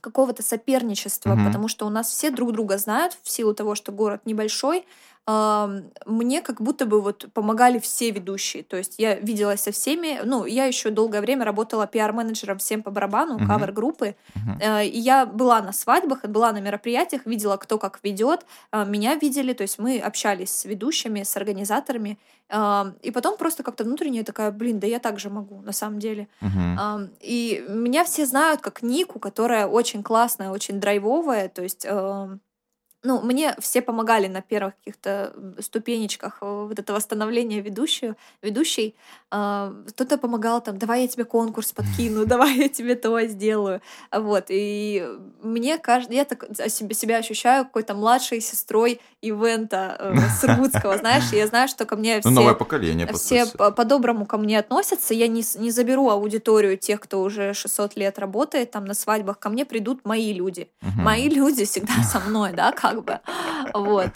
какого-то 0.00 0.42
соперничества, 0.42 1.34
Мгм. 1.34 1.46
потому 1.46 1.68
что 1.68 1.86
у 1.86 1.90
нас 1.90 2.08
все 2.10 2.30
друг 2.30 2.52
друга 2.52 2.78
знают 2.78 3.16
в 3.22 3.30
силу 3.30 3.54
того, 3.54 3.74
что 3.74 3.92
город 3.92 4.22
небольшой. 4.24 4.84
Мне 6.06 6.40
как 6.42 6.60
будто 6.62 6.86
бы 6.86 7.02
вот 7.02 7.26
помогали 7.34 7.78
все 7.78 8.10
ведущие. 8.10 8.62
То 8.62 8.76
есть 8.78 8.94
я 8.98 9.14
виделась 9.16 9.60
со 9.60 9.70
всеми. 9.72 10.20
Ну, 10.24 10.46
я 10.46 10.64
еще 10.64 10.90
долгое 10.90 11.20
время 11.20 11.44
работала 11.44 11.86
пиар-менеджером 11.86 12.56
всем 12.58 12.82
по 12.82 12.90
барабану, 12.90 13.34
Мгм. 13.38 13.46
кавер-группы. 13.48 14.14
Э, 14.60 14.84
И 14.86 14.98
я 14.98 15.26
была 15.26 15.60
на 15.60 15.72
свадьбах, 15.72 16.24
была 16.24 16.52
на 16.52 16.60
мероприятиях, 16.60 17.26
видела, 17.26 17.56
кто 17.58 17.78
как 17.78 18.00
ведет. 18.02 18.46
Э, 18.72 18.84
Меня 18.86 19.16
видели, 19.16 19.52
то 19.52 19.62
есть 19.62 19.78
мы 19.78 19.98
общались 19.98 20.50
с 20.50 20.64
ведущими, 20.64 21.22
с 21.22 21.36
организаторами. 21.36 22.18
И 23.02 23.10
потом 23.10 23.36
просто 23.36 23.62
как-то 23.62 23.84
внутренне 23.84 24.24
такая, 24.24 24.50
блин, 24.50 24.80
да 24.80 24.86
я 24.86 24.98
так 25.00 25.18
же 25.20 25.28
могу, 25.28 25.60
на 25.60 25.72
самом 25.72 25.98
деле. 25.98 26.28
Ам, 26.40 27.10
И 27.20 27.62
меня 27.68 28.04
все 28.04 28.24
знают 28.24 28.62
как 28.62 28.82
Нику, 28.82 29.18
которая 29.18 29.66
очень 29.66 30.02
классная, 30.02 30.50
очень 30.50 30.80
драйвовая. 30.80 31.48
То 31.50 31.62
есть, 31.62 31.84
ну, 33.04 33.20
мне 33.22 33.54
все 33.60 33.80
помогали 33.80 34.26
на 34.26 34.40
первых 34.40 34.74
каких-то 34.78 35.32
ступенечках 35.60 36.38
э, 36.40 36.66
вот 36.68 36.78
этого 36.78 36.98
становления 36.98 37.60
ведущую, 37.60 38.16
ведущей. 38.42 38.96
А, 39.30 39.72
Кто-то 39.88 40.18
помогал 40.18 40.60
там, 40.60 40.78
давай 40.78 41.02
я 41.02 41.08
тебе 41.08 41.24
конкурс 41.24 41.72
подкину, 41.72 42.26
давай 42.26 42.56
я 42.56 42.68
тебе 42.68 42.96
то 42.96 43.20
сделаю. 43.26 43.80
Вот, 44.10 44.46
и 44.48 45.06
мне 45.42 45.78
кажется, 45.78 46.14
я 46.14 46.24
так 46.24 46.44
себе, 46.68 46.94
себя 46.94 47.18
ощущаю 47.18 47.64
какой-то 47.64 47.94
младшей 47.94 48.40
сестрой 48.40 49.00
ивента 49.20 49.96
э, 49.98 50.14
Сургутского, 50.40 50.98
знаешь, 50.98 51.32
я 51.32 51.46
знаю, 51.46 51.68
что 51.68 51.84
ко 51.84 51.94
мне 51.94 52.20
все... 52.20 52.28
Ну, 52.28 52.34
новое 52.34 52.54
поколение, 52.54 53.06
по 53.06 53.16
Все 53.16 53.46
по-доброму 53.46 54.26
ко 54.26 54.38
мне 54.38 54.58
относятся. 54.58 55.14
Я 55.14 55.28
не, 55.28 55.44
не 55.58 55.70
заберу 55.70 56.10
аудиторию 56.10 56.76
тех, 56.76 57.00
кто 57.00 57.22
уже 57.22 57.54
600 57.54 57.96
лет 57.96 58.18
работает 58.18 58.70
там 58.72 58.84
на 58.84 58.94
свадьбах. 58.94 59.38
Ко 59.38 59.50
мне 59.50 59.64
придут 59.64 60.04
мои 60.04 60.32
люди. 60.32 60.68
Мои 60.96 61.28
люди 61.28 61.64
всегда 61.64 62.02
со 62.02 62.20
мной, 62.20 62.52
да, 62.52 62.72
как 62.88 63.04
бы. 63.04 63.20
Вот. 63.74 64.10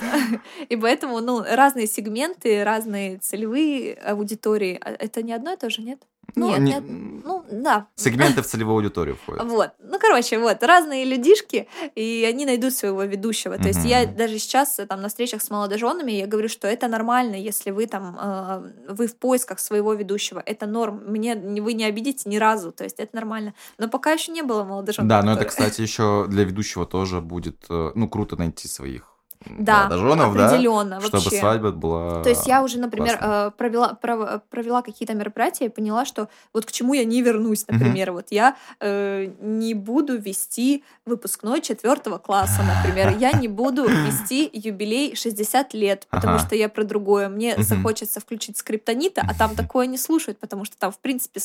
И 0.68 0.77
поэтому, 0.77 1.20
ну, 1.20 1.43
разные 1.43 1.87
сегменты, 1.87 2.64
разные 2.64 3.18
целевые 3.18 3.95
аудитории. 3.95 4.79
А 4.81 4.91
Это 4.91 5.23
не 5.23 5.33
одно 5.33 5.53
и 5.53 5.57
то 5.57 5.70
же, 5.70 5.83
нет? 5.83 6.03
Ну, 6.35 6.49
нет, 6.49 6.61
не- 6.61 6.70
нет. 6.72 6.83
Ну, 7.24 7.45
да. 7.51 7.87
Сегменты 7.95 8.43
в 8.43 8.47
целевую 8.47 8.76
аудиторию 8.76 9.16
входят. 9.16 9.43
Вот. 9.47 9.70
Ну, 9.78 9.99
короче, 9.99 10.39
вот, 10.39 10.62
разные 10.62 11.05
людишки, 11.05 11.68
и 11.95 12.26
они 12.28 12.47
найдут 12.47 12.72
своего 12.74 13.03
ведущего. 13.05 13.57
То 13.59 13.68
есть 13.68 13.85
я 13.85 14.07
даже 14.07 14.39
сейчас 14.39 14.78
э, 14.78 14.87
там 14.87 15.03
на 15.03 15.09
встречах 15.09 15.43
с 15.43 15.51
молодоженами, 15.51 16.12
я 16.12 16.26
говорю, 16.26 16.49
что 16.49 16.66
это 16.68 16.89
нормально, 16.89 17.37
если 17.37 17.70
вы 17.70 17.87
там, 17.87 18.18
э, 18.20 18.93
вы 18.93 19.07
в 19.07 19.16
поисках 19.16 19.61
своего 19.61 19.95
ведущего. 19.95 20.43
Это 20.45 20.66
норм. 20.66 21.03
Мне 21.07 21.35
не- 21.35 21.61
вы 21.61 21.74
не 21.74 21.85
обидите 21.85 22.28
ни 22.28 22.37
разу, 22.39 22.72
то 22.72 22.85
есть 22.85 22.99
это 22.99 23.14
нормально. 23.16 23.55
Но 23.78 23.89
пока 23.89 24.12
еще 24.12 24.33
не 24.33 24.43
было 24.43 24.64
молодожен. 24.64 25.07
Да, 25.09 25.22
но 25.22 25.33
это, 25.35 25.45
кстати, 25.45 25.80
еще 25.83 26.26
для 26.28 26.45
ведущего 26.45 26.87
тоже 26.87 27.20
будет, 27.20 27.57
э, 27.70 27.93
ну, 27.95 28.09
круто 28.09 28.37
найти 28.37 28.68
своих 28.68 29.12
Да, 29.59 29.88
молодоженов, 29.88 30.36
да, 30.36 30.47
определенно, 30.47 31.01
чтобы 31.01 31.22
вообще. 31.24 31.38
свадьба 31.38 31.70
была... 31.72 32.22
То 32.22 32.28
есть 32.28 32.47
я 32.47 32.62
уже, 32.62 32.78
например, 32.78 33.18
классно. 33.18 33.47
э, 33.49 33.51
провела, 33.57 33.99
пров- 34.01 34.40
провела 34.51 34.82
какие-то 34.82 35.14
мероприятия 35.14 35.66
и 35.66 35.68
поняла, 35.68 36.05
что 36.05 36.28
вот 36.53 36.66
к 36.66 36.72
чему 36.72 36.95
я 36.95 37.05
не 37.05 37.22
вернусь, 37.22 37.66
например. 37.68 38.12
Вот 38.12 38.26
я 38.30 38.57
э, 38.80 39.32
не 39.40 39.74
буду 39.74 40.18
вести 40.18 40.84
выпускной 41.07 41.61
четвертого 41.61 42.18
класса, 42.18 42.62
например. 42.62 43.16
Я 43.18 43.32
не 43.32 43.49
буду 43.49 43.84
вести 43.88 44.49
юбилей 44.53 45.14
60 45.14 45.74
лет, 45.74 46.07
потому 46.11 46.36
Ага. 46.36 46.47
что 46.47 46.55
я 46.57 46.68
про 46.68 46.84
другое. 46.84 47.28
Мне 47.28 47.55
захочется 47.62 48.20
включить 48.20 48.57
скриптонита, 48.59 49.22
а 49.28 49.34
там 49.34 49.55
такое 49.57 49.86
не 49.86 49.99
слушают, 49.99 50.38
потому 50.38 50.64
что 50.64 50.76
там, 50.78 50.93
в 50.93 50.99
принципе, 50.99 51.40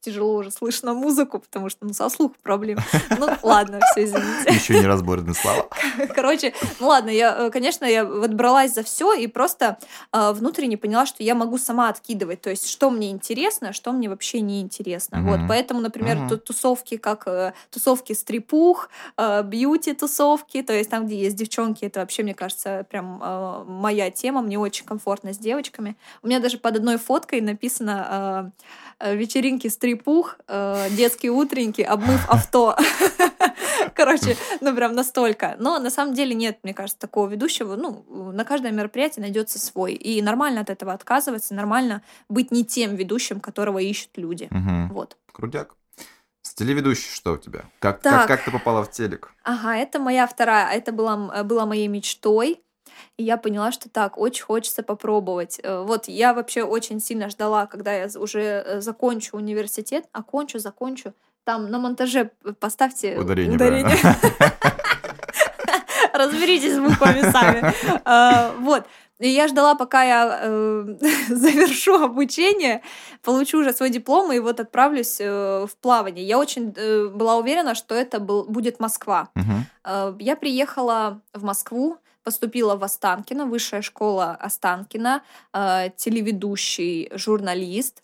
тяжело 0.00 0.36
уже 0.36 0.50
слышно 0.50 0.94
музыку, 0.94 1.38
потому 1.38 1.68
что 1.68 1.84
ну, 1.84 1.92
со 1.92 2.08
слух 2.08 2.32
проблем. 2.42 2.78
Ну, 3.18 3.28
ладно, 3.42 3.80
все, 3.90 4.04
извините. 4.04 4.52
Еще 4.52 4.74
и 4.74 4.80
неразборные 4.80 5.34
слова. 5.34 5.68
Короче, 6.14 6.54
ну 6.80 6.88
ладно, 6.88 7.10
я, 7.10 7.46
э, 7.46 7.50
конечно, 7.50 7.84
я 7.84 8.04
вот 8.04 8.32
бралась 8.32 8.74
за 8.74 8.82
все 8.82 9.12
и 9.12 9.26
просто 9.26 9.78
э, 10.12 10.32
внутренне 10.32 10.76
поняла, 10.76 11.06
что 11.06 11.22
я 11.22 11.34
могу 11.34 11.58
сама 11.58 11.88
откидывать. 11.88 12.40
То 12.40 12.50
есть, 12.50 12.68
что 12.68 12.90
мне 12.90 13.10
интересно, 13.10 13.72
что 13.72 13.92
мне 13.92 14.08
вообще 14.08 14.40
не 14.40 14.60
интересно. 14.60 15.22
Вот, 15.22 15.40
поэтому, 15.48 15.80
например, 15.80 16.28
тут 16.28 16.44
тусовки, 16.44 16.96
как 16.96 17.26
э, 17.26 17.52
тусовки 17.70 18.12
стрипух, 18.12 18.88
э, 19.16 19.42
бьюти-тусовки, 19.42 20.62
то 20.62 20.72
есть 20.72 20.90
там, 20.90 21.06
где 21.06 21.16
есть 21.16 21.36
девчонки, 21.36 21.84
это 21.84 22.00
вообще, 22.00 22.22
мне 22.22 22.34
кажется, 22.34 22.86
прям 22.90 23.20
э, 23.22 23.64
моя 23.66 24.10
тема, 24.10 24.42
мне 24.42 24.58
очень 24.58 24.84
комфортно 24.84 25.32
с 25.32 25.38
девочками. 25.38 25.96
У 26.22 26.28
меня 26.28 26.40
даже 26.40 26.58
под 26.58 26.76
одной 26.76 26.96
фоткой 26.98 27.40
написано 27.40 28.52
э, 28.56 28.64
вечеринки 29.00 29.68
стрипух, 29.68 30.36
э, 30.46 30.88
детские 30.90 31.32
утренники, 31.32 31.82
обмыв 31.82 32.28
авто. 32.28 32.76
Короче, 33.94 34.36
ну 34.60 34.74
прям 34.74 34.94
настолько. 34.94 35.56
Но 35.58 35.78
на 35.78 35.90
самом 35.90 36.14
деле 36.14 36.34
нет, 36.34 36.58
мне 36.62 36.74
кажется, 36.74 36.98
такого 37.00 37.28
ведущего. 37.28 37.76
Ну, 37.76 38.04
на 38.32 38.44
каждое 38.44 38.72
мероприятие 38.72 39.22
найдется 39.22 39.58
свой. 39.58 39.94
И 39.94 40.20
нормально 40.22 40.60
от 40.60 40.70
этого 40.70 40.92
отказываться, 40.92 41.54
нормально 41.54 42.02
быть 42.28 42.50
не 42.50 42.64
тем 42.64 42.94
ведущим, 42.96 43.40
которого 43.40 43.78
ищут 43.78 44.10
люди. 44.16 44.48
Мгм. 44.50 44.88
Вот. 44.92 45.16
Крутяк. 45.32 45.74
С 46.42 46.54
телеведущей 46.54 47.10
что 47.14 47.34
у 47.34 47.36
тебя? 47.36 47.64
Как, 47.78 48.00
Так. 48.00 48.26
как, 48.26 48.28
как 48.28 48.44
ты 48.44 48.50
попала 48.50 48.82
в 48.82 48.90
телек? 48.90 49.32
Ага, 49.44 49.76
это 49.76 49.98
моя 49.98 50.26
вторая, 50.26 50.74
это 50.74 50.90
была, 50.90 51.44
была 51.44 51.66
моей 51.66 51.86
мечтой. 51.88 52.60
И 53.16 53.24
я 53.24 53.36
поняла, 53.36 53.72
что 53.72 53.88
так, 53.88 54.18
очень 54.18 54.44
хочется 54.44 54.82
попробовать. 54.82 55.60
Э, 55.62 55.82
Вот 55.86 56.08
я 56.08 56.34
вообще 56.34 56.62
очень 56.62 57.00
сильно 57.00 57.28
ждала, 57.28 57.66
когда 57.66 57.92
я 57.92 58.08
уже 58.18 58.40
э, 58.40 58.80
закончу 58.80 59.36
университет, 59.36 60.04
окончу, 60.12 60.58
закончу. 60.58 61.12
Там 61.44 61.70
на 61.70 61.78
монтаже 61.78 62.30
п- 62.42 62.52
поставьте 62.52 63.16
Ударение, 63.18 63.56
ударение. 63.56 63.96
Разберитесь 66.12 66.74
с 66.74 66.78
буквами 66.78 67.30
сами. 67.30 67.72
А, 68.04 68.52
Вот. 68.58 68.84
И 69.18 69.28
я 69.28 69.48
ждала, 69.48 69.74
пока 69.74 70.02
я 70.02 70.40
э, 70.42 70.96
завершу 71.28 72.02
обучение, 72.02 72.80
получу 73.22 73.58
уже 73.60 73.74
свой 73.74 73.90
диплом 73.90 74.32
и 74.32 74.38
вот 74.38 74.60
отправлюсь 74.60 75.18
э, 75.20 75.66
в 75.66 75.76
плавание. 75.82 76.24
Я 76.24 76.38
очень 76.38 76.72
э, 76.74 77.08
была 77.08 77.36
уверена, 77.36 77.74
что 77.74 77.94
это 77.94 78.18
был, 78.18 78.44
будет 78.44 78.80
Москва. 78.80 79.28
Мгм. 79.34 79.66
Э, 79.84 80.14
Я 80.18 80.36
приехала 80.36 81.20
в 81.34 81.44
Москву, 81.44 81.98
поступила 82.22 82.76
в 82.76 82.84
Останкино, 82.84 83.46
высшая 83.46 83.82
школа 83.82 84.32
Останкина, 84.40 85.22
э, 85.52 85.90
телеведущий, 85.96 87.08
журналист, 87.14 88.02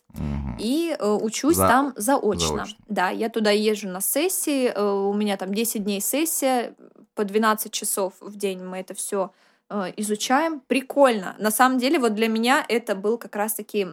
и 0.59 0.95
э, 0.97 1.07
учусь 1.07 1.55
За- 1.57 1.67
там 1.67 1.93
заочно. 1.95 2.47
заочно. 2.57 2.77
Да, 2.87 3.09
я 3.09 3.29
туда 3.29 3.51
езжу 3.51 3.89
на 3.89 4.01
сессии, 4.01 4.67
э, 4.73 4.81
у 4.83 5.13
меня 5.13 5.37
там 5.37 5.53
10 5.53 5.83
дней 5.83 6.01
сессия, 6.01 6.73
по 7.13 7.23
12 7.23 7.71
часов 7.71 8.13
в 8.21 8.35
день 8.37 8.63
мы 8.63 8.77
это 8.77 8.93
все 8.93 9.31
изучаем. 9.97 10.61
Прикольно. 10.61 11.35
На 11.39 11.51
самом 11.51 11.77
деле, 11.77 11.99
вот 11.99 12.13
для 12.15 12.29
меня 12.29 12.63
это 12.69 12.95
был 12.95 13.17
как 13.17 13.35
раз-таки... 13.35 13.85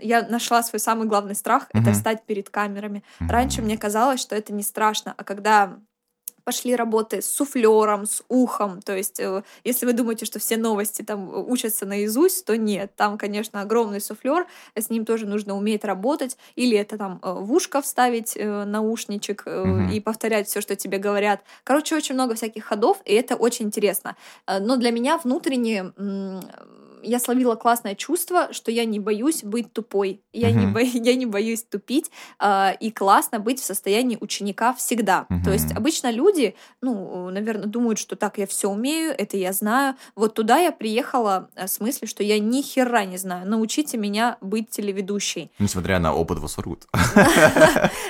Я 0.00 0.22
нашла 0.28 0.62
свой 0.62 0.78
самый 0.78 1.08
главный 1.08 1.34
страх, 1.34 1.66
это 1.70 1.78
Мгм. 1.90 1.92
встать 1.94 2.22
перед 2.24 2.50
камерами. 2.50 3.02
Мгм. 3.18 3.30
Раньше 3.30 3.60
мне 3.62 3.76
казалось, 3.76 4.20
что 4.20 4.36
это 4.36 4.52
не 4.52 4.62
страшно, 4.62 5.14
а 5.16 5.24
когда 5.24 5.76
пошли 6.48 6.74
работы 6.74 7.20
с 7.20 7.26
суфлером, 7.26 8.06
с 8.06 8.22
ухом. 8.28 8.80
То 8.80 8.96
есть, 8.96 9.20
э, 9.20 9.42
если 9.64 9.84
вы 9.84 9.92
думаете, 9.92 10.24
что 10.24 10.38
все 10.38 10.56
новости 10.56 11.02
там 11.02 11.30
э, 11.30 11.44
учатся 11.46 11.84
наизусть, 11.84 12.46
то 12.46 12.56
нет. 12.56 12.90
Там, 12.96 13.18
конечно, 13.18 13.60
огромный 13.60 14.00
суфлер, 14.00 14.46
с 14.74 14.88
ним 14.88 15.04
тоже 15.04 15.26
нужно 15.26 15.54
уметь 15.58 15.84
работать. 15.84 16.38
Или 16.56 16.78
это 16.78 16.96
там 16.96 17.20
э, 17.22 17.30
в 17.34 17.52
ушко 17.52 17.82
вставить 17.82 18.34
наушничек 18.38 19.46
и 19.92 20.00
повторять 20.00 20.48
все, 20.48 20.62
что 20.62 20.74
тебе 20.74 20.96
говорят. 20.96 21.42
Короче, 21.64 21.96
очень 21.96 22.14
много 22.14 22.34
всяких 22.34 22.64
ходов, 22.64 22.96
и 23.04 23.12
это 23.12 23.36
очень 23.36 23.66
интересно. 23.66 24.16
Но 24.46 24.76
для 24.76 24.90
меня 24.90 25.18
внутренне 25.18 25.92
м, 25.98 26.40
я 27.02 27.18
словила 27.18 27.54
классное 27.54 27.94
чувство, 27.94 28.52
что 28.52 28.70
я 28.70 28.84
не 28.84 28.98
боюсь 29.00 29.42
быть 29.44 29.72
тупой, 29.72 30.22
я, 30.32 30.50
не, 30.52 30.66
Мгм. 30.66 30.72
бо... 30.74 30.80
я 30.82 31.14
не 31.14 31.26
боюсь 31.26 31.62
тупить, 31.64 32.10
а, 32.38 32.74
и 32.78 32.90
классно 32.90 33.38
быть 33.40 33.60
в 33.60 33.64
состоянии 33.64 34.18
ученика 34.20 34.72
всегда. 34.74 35.26
То 35.44 35.52
есть 35.52 35.72
обычно 35.72 36.10
люди, 36.10 36.54
ну, 36.80 37.30
наверное, 37.30 37.66
думают, 37.66 37.98
что 37.98 38.16
так, 38.16 38.38
я 38.38 38.46
все 38.46 38.68
умею, 38.68 39.14
это 39.16 39.36
я 39.36 39.52
знаю. 39.52 39.94
Вот 40.14 40.34
туда 40.34 40.58
я 40.58 40.72
приехала 40.72 41.48
э, 41.54 41.66
с 41.66 41.80
мыслью, 41.80 42.08
что 42.08 42.22
я 42.22 42.38
ни 42.38 42.62
хера 42.62 43.04
не 43.04 43.16
знаю, 43.18 43.48
научите 43.48 43.96
меня 43.96 44.36
быть 44.40 44.70
телеведущей. 44.70 45.50
Несмотря 45.58 45.98
на 45.98 46.14
опыт 46.14 46.38
Васурут. 46.38 46.86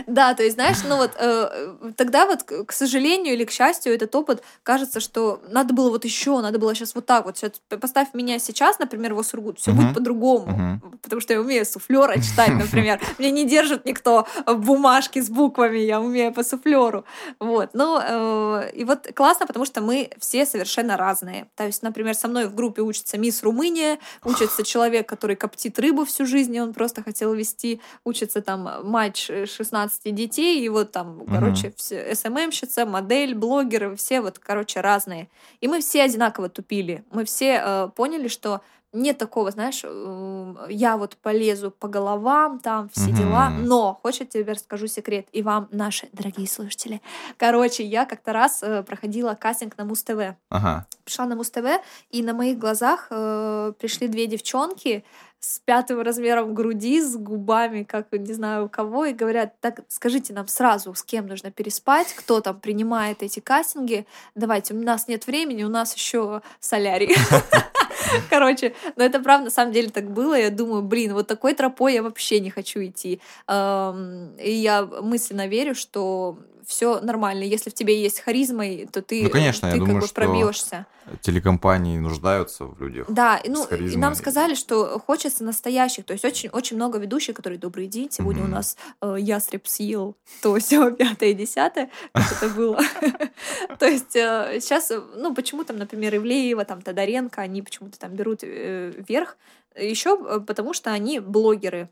Да, 0.07 0.35
то 0.35 0.43
есть, 0.43 0.55
знаешь, 0.55 0.79
ну 0.89 0.97
вот 0.97 1.13
э, 1.19 1.93
тогда 1.97 2.27
вот, 2.27 2.43
к 2.43 2.73
сожалению 2.73 3.35
или 3.35 3.45
к 3.45 3.51
счастью, 3.51 3.95
этот 3.95 4.15
опыт 4.15 4.43
кажется, 4.63 5.01
что 5.01 5.43
надо 5.51 5.75
было 5.75 5.91
вот 5.91 6.05
еще, 6.05 6.41
надо 6.41 6.59
было 6.59 6.75
сейчас 6.75 6.95
вот 6.95 7.07
так 7.07 7.25
вот. 7.27 7.39
Поставь 7.81 8.15
меня 8.15 8.39
сейчас, 8.39 8.78
например, 8.81 9.15
в 9.15 9.23
Сургут, 9.23 9.59
все 9.59 9.73
будет 9.73 9.95
по-другому, 9.95 10.81
потому 11.03 11.21
что 11.21 11.33
я 11.33 11.41
умею 11.41 11.65
суфлера 11.65 12.21
читать, 12.21 12.51
например. 12.65 13.01
Мне 13.19 13.31
не 13.31 13.45
держит 13.47 13.85
никто 13.85 14.27
бумажки 14.47 15.21
с 15.21 15.29
буквами, 15.31 15.79
я 15.79 16.01
умею 16.01 16.33
по 16.33 16.43
суфлеру. 16.45 17.05
Вот, 17.41 17.71
ну 17.73 17.99
э, 18.01 18.71
и 18.75 18.85
вот 18.85 19.09
классно, 19.15 19.47
потому 19.47 19.65
что 19.65 19.81
мы 19.81 20.11
все 20.19 20.47
совершенно 20.47 20.97
разные. 20.97 21.47
То 21.57 21.65
есть, 21.67 21.83
например, 21.83 22.15
со 22.15 22.29
мной 22.29 22.47
в 22.49 22.55
группе 22.55 22.83
учится 22.83 23.19
мисс 23.19 23.43
Румыния, 23.43 23.99
учится 24.25 24.63
человек, 24.65 25.09
который 25.09 25.37
коптит 25.37 25.79
рыбу 25.79 26.05
всю 26.05 26.27
жизнь, 26.27 26.55
и 26.55 26.61
он 26.61 26.73
просто 26.73 27.03
хотел 27.03 27.35
вести, 27.35 27.81
учится 28.05 28.41
там 28.43 28.69
мать 28.85 29.17
ш- 29.17 29.47
16 29.47 30.15
детей, 30.15 30.61
и 30.65 30.69
вот 30.69 30.93
там, 30.93 31.23
короче, 31.27 31.73
все, 31.77 32.15
СММщица, 32.15 32.87
модель, 32.87 33.35
блогеры, 33.35 33.97
все 33.97 34.21
вот, 34.21 34.39
короче, 34.39 34.81
разные. 34.81 35.29
И 35.61 35.69
мы 35.69 35.81
все 35.81 36.03
одинаково 36.03 36.49
тупили. 36.49 37.05
Мы 37.11 37.25
все 37.25 37.61
э, 37.65 37.89
поняли, 37.95 38.29
что 38.29 38.61
нет 38.93 39.19
такого, 39.19 39.51
знаешь, 39.51 39.83
э, 39.85 40.55
я 40.71 40.97
вот 40.97 41.17
полезу 41.17 41.71
по 41.71 41.89
головам, 41.89 42.59
там 42.59 42.89
все 42.89 43.13
дела, 43.13 43.51
но, 43.51 43.99
хочешь, 44.03 44.21
я 44.21 44.27
тебе 44.27 44.53
расскажу 44.53 44.87
секрет, 44.87 45.27
и 45.33 45.43
вам, 45.43 45.69
наши 45.71 46.09
дорогие 46.13 46.49
слушатели. 46.49 47.03
Короче, 47.37 47.85
я 47.85 48.07
как-то 48.07 48.33
раз 48.33 48.63
э, 48.63 48.83
проходила 48.83 49.35
кастинг 49.35 49.77
на 49.77 49.85
Муз-ТВ 49.85 50.37
Ага. 50.49 50.87
пришла 51.05 51.27
на 51.27 51.37
Муз-ТВ, 51.37 51.81
и 52.11 52.23
на 52.23 52.33
моих 52.33 52.59
глазах 52.59 53.09
э, 53.11 53.73
пришли 53.79 54.09
две 54.09 54.27
девчонки 54.27 55.05
с 55.41 55.61
пятым 55.61 56.01
размером 56.01 56.53
груди, 56.55 57.01
с 57.01 57.17
губами, 57.17 57.85
как 57.85 58.11
не 58.13 58.33
знаю 58.33 58.65
у 58.65 58.69
кого, 58.69 59.05
и 59.05 59.13
говорят, 59.13 59.61
так 59.61 59.81
скажите 59.89 60.33
нам 60.33 60.49
сразу, 60.49 60.95
с 60.95 61.03
кем 61.05 61.27
нужно 61.27 61.51
переспать, 61.53 62.13
кто 62.15 62.41
там 62.41 62.59
принимает 62.59 63.23
эти 63.23 63.39
кастинги, 63.39 64.07
давайте, 64.35 64.75
у 64.75 64.83
нас 64.83 65.07
нет 65.07 65.27
времени, 65.27 65.63
у 65.63 65.69
нас 65.69 65.95
еще 65.95 66.43
солярий. 66.59 67.15
Короче, 68.31 68.75
но 68.97 69.05
это 69.05 69.21
правда, 69.21 69.47
на 69.47 69.51
самом 69.51 69.73
деле 69.73 69.91
так 69.91 70.11
было. 70.11 70.35
Я 70.35 70.51
думаю, 70.51 70.83
блин, 70.83 71.15
вот 71.15 71.27
такой 71.27 71.55
тропой 71.55 71.95
я 71.95 72.03
вообще 72.03 72.41
не 72.41 72.51
хочу 72.51 72.85
идти. 72.85 73.21
И 73.49 74.51
я 74.51 74.83
мысленно 74.83 75.47
верю, 75.47 75.75
что 75.75 76.39
все 76.69 77.01
нормально. 77.01 77.45
Если 77.45 77.71
в 77.71 77.75
тебе 77.75 77.99
есть 78.03 78.21
харизма, 78.21 78.67
и- 78.67 78.85
то 78.85 79.01
ты, 79.01 79.23
Ну, 79.23 79.31
конечно, 79.31 79.67
я 79.67 79.73
ты 79.73 79.79
думаю, 79.79 79.95
как 79.95 80.03
бы 80.03 80.07
что 80.07 80.15
пробьешься. 80.15 80.87
Телекомпании 81.23 81.97
нуждаются 81.97 82.67
в 82.67 82.79
людях. 82.79 83.07
Да, 83.09 83.39
и, 83.39 83.49
ну, 83.49 83.65
и 83.65 83.97
нам 83.97 84.15
сказали, 84.15 84.55
что 84.55 84.99
хочется 85.07 85.45
настоящих. 85.45 86.05
То 86.05 86.13
есть 86.13 86.27
очень, 86.27 86.51
очень 86.51 86.77
много 86.77 86.99
ведущих, 86.99 87.35
которые 87.35 87.59
«Добрый 87.59 87.87
день, 87.87 88.11
сегодня 88.11 88.43
у 88.43 88.47
Мгм. 88.47 88.55
нас 88.57 88.77
э, 89.01 89.17
ястреб 89.19 89.67
съел 89.67 90.15
то 90.43 90.55
все 90.59 90.91
пятое, 90.91 91.33
десятое». 91.33 91.89
Как 92.13 92.31
это 92.33 92.49
было? 92.51 92.79
То 93.79 93.87
есть 93.87 94.13
сейчас, 94.13 94.93
ну, 95.17 95.35
почему 95.35 95.65
там, 95.65 95.79
например, 95.79 96.15
Ивлеева, 96.17 96.67
там, 96.67 96.83
Тодоренко, 96.83 97.41
они 97.41 97.63
почему-то 97.63 97.99
там 97.99 98.13
берут 98.15 98.41
э, 98.43 98.93
вверх? 99.09 99.39
Еще 99.75 100.41
потому, 100.41 100.75
что 100.75 100.91
они 100.91 101.19
блогеры. 101.21 101.89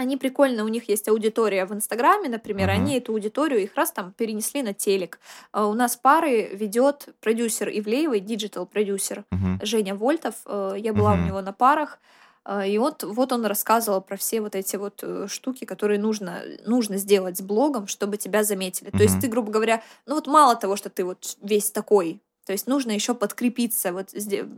Они 0.00 0.16
прикольно, 0.16 0.64
у 0.64 0.68
них 0.68 0.88
есть 0.88 1.08
аудитория 1.08 1.66
в 1.66 1.74
Инстаграме, 1.74 2.30
например, 2.30 2.68
Мгм. 2.68 2.76
они 2.76 2.96
эту 2.96 3.12
аудиторию 3.12 3.62
их 3.62 3.74
раз 3.76 3.92
там 3.92 4.12
перенесли 4.12 4.62
на 4.62 4.72
телек. 4.72 5.20
А 5.52 5.66
У 5.66 5.74
нас 5.74 5.94
пары 5.94 6.48
ведет 6.54 7.08
продюсер 7.20 7.68
Ивлеевой, 7.68 8.20
диджитал-продюсер, 8.20 9.24
Мгм. 9.30 9.60
Женя 9.62 9.94
Вольтов, 9.94 10.34
э, 10.46 10.76
я 10.78 10.94
была 10.94 11.12
Мгм. 11.12 11.22
у 11.22 11.26
него 11.26 11.42
на 11.42 11.52
парах, 11.52 11.98
э, 12.46 12.68
и 12.70 12.78
вот, 12.78 13.02
вот 13.02 13.30
он 13.32 13.44
рассказывал 13.44 14.00
про 14.00 14.16
все 14.16 14.40
вот 14.40 14.54
эти 14.54 14.76
вот 14.76 15.00
э, 15.02 15.26
штуки, 15.28 15.66
которые 15.66 16.00
нужно, 16.00 16.42
нужно 16.64 16.96
сделать 16.96 17.36
с 17.36 17.42
блогом, 17.42 17.86
чтобы 17.86 18.16
тебя 18.16 18.42
заметили. 18.42 18.88
То 18.90 19.02
есть 19.02 19.20
ты, 19.20 19.28
грубо 19.28 19.52
говоря, 19.52 19.82
ну 20.06 20.14
вот 20.14 20.26
мало 20.26 20.56
того, 20.56 20.76
что 20.76 20.88
ты 20.88 21.04
вот 21.04 21.36
весь 21.42 21.70
такой, 21.70 22.22
то 22.50 22.52
есть 22.52 22.66
нужно 22.66 22.90
еще 22.90 23.14
подкрепиться, 23.14 23.92
вот 23.92 24.08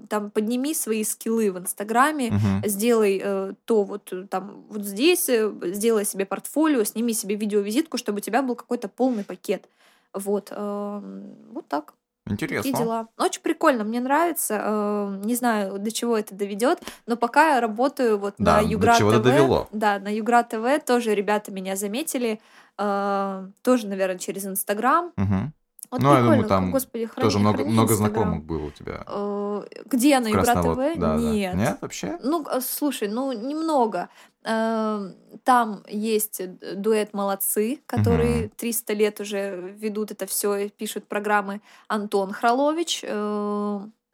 там 0.09 0.31
подними 0.31 0.73
свои 0.73 1.05
скиллы 1.05 1.53
в 1.53 1.59
Инстаграме, 1.59 2.31
Мгм. 2.31 2.63
сделай 2.65 3.21
э, 3.23 3.53
то 3.67 3.85
вот 3.85 4.11
э, 4.15 4.27
там 4.31 4.65
вот 4.71 4.83
здесь, 4.83 5.29
э, 5.29 5.53
сделай 5.75 6.07
себе 6.07 6.25
портфолио, 6.25 6.85
сними 6.85 7.13
себе 7.13 7.35
видеовизитку, 7.35 7.99
чтобы 7.99 8.17
у 8.17 8.21
тебя 8.21 8.41
был 8.41 8.57
какой-то 8.57 8.89
полный 8.89 9.25
пакет. 9.25 9.69
Вот, 10.15 10.49
эм, 10.53 11.35
вот 11.53 11.69
так. 11.69 11.93
Такие 12.25 12.47
Интересно. 12.47 12.79
дела. 12.79 13.09
Очень 13.19 13.43
прикольно, 13.43 13.85
мне 13.85 14.01
нравится. 14.01 14.59
э, 14.65 15.21
Не 15.27 15.35
знаю, 15.35 15.79
до 15.79 15.91
чего 15.93 16.17
это 16.17 16.35
доведет, 16.35 16.79
но 17.07 17.17
пока 17.19 17.57
я 17.57 17.61
работаю 17.61 18.17
вот 18.17 18.37
Да, 18.39 18.57
на 18.57 18.63
до 18.63 18.69
Югра 18.71 18.95
чего-то 18.97 19.19
ТВ. 19.19 19.25
довело. 19.25 19.69
Да, 19.71 19.99
на 19.99 20.09
Югра 20.09 20.45
ТВ 20.45 20.83
тоже 20.87 21.15
ребята 21.15 21.53
меня 21.53 21.77
заметили. 21.77 22.41
э, 22.79 23.47
Тоже, 23.61 23.87
наверное, 23.87 24.19
через 24.19 24.47
Инстаграм. 24.47 25.13
Мгм. 25.19 25.53
Вот 25.93 26.01
Ну, 26.01 26.15
я 26.15 26.23
думаю, 26.23 26.45
там 26.49 26.71
господи, 26.71 27.05
храни, 27.05 27.23
Тоже 27.27 27.39
много, 27.39 27.65
много 27.67 27.95
знакомых 27.95 28.43
было 28.45 28.65
у 28.65 28.71
тебя. 28.71 29.05
Э, 29.07 29.63
Где 29.85 30.19
на 30.21 30.25
в 30.25 30.29
Югра 30.29 30.43
Красновод- 30.43 30.95
ТВ? 30.95 30.99
Да, 30.99 31.17
да. 31.17 31.19
Нет. 31.19 31.55
Нет, 31.55 31.79
вообще? 31.83 32.19
Ну, 32.23 32.47
а, 32.49 32.63
слушай, 32.63 33.09
ну, 33.09 33.31
немного. 33.33 34.09
Эм, 34.45 35.15
Там 35.45 35.83
есть 35.89 36.41
э, 36.41 36.47
дуэт 36.77 37.13
«Молодцы», 37.15 37.81
которые 37.87 38.37
Мгм. 38.47 38.51
300 38.57 38.93
лет 38.95 39.21
уже 39.21 39.75
ведут 39.79 40.11
это 40.13 40.25
все, 40.27 40.69
пишут 40.71 41.07
программы. 41.09 41.61
Антон 41.89 42.33
Хролович. 42.33 43.05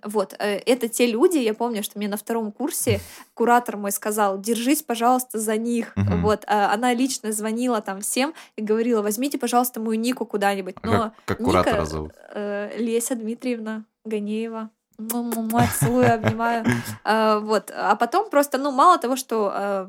Э, 0.03 0.09
Вот, 0.09 0.35
э, 0.39 0.59
это 0.67 0.89
те 0.89 1.07
люди, 1.07 1.39
я 1.39 1.55
помню, 1.55 1.83
что 1.83 1.99
мне 1.99 2.09
на 2.09 2.17
втором 2.17 2.53
курсе 2.53 3.01
куратор 3.35 3.77
мой 3.77 3.93
сказал, 3.93 4.39
держись, 4.41 4.83
пожалуйста, 4.83 5.39
за 5.39 5.57
них. 5.57 5.93
Мгм. 5.97 6.23
Вот, 6.23 6.45
а 6.47 6.73
она 6.73 6.95
лично 6.95 7.33
звонила 7.33 7.81
там 7.81 8.01
всем 8.01 8.35
и 8.57 8.63
говорила, 8.63 9.03
возьмите, 9.03 9.39
пожалуйста, 9.39 9.81
мою 9.81 9.99
Нику 9.99 10.25
куда-нибудь. 10.27 10.77
А 10.83 10.87
Но 10.87 10.93
как, 10.93 11.13
как 11.27 11.41
Ника, 11.41 11.51
куратора 11.51 11.85
зовут? 11.85 12.13
э, 12.35 12.77
Леся 12.79 13.15
Дмитриевна 13.15 13.85
Ганеева. 14.05 14.71
Мать, 14.99 15.71
целую, 15.79 16.13
обнимаю. 16.13 16.65
А, 17.05 17.39
Вот. 17.41 17.71
А 17.73 17.95
потом 17.95 18.31
просто, 18.31 18.59
ну, 18.59 18.73
мало 18.73 18.99
того, 18.99 19.15
что 19.15 19.53
э, 19.55 19.89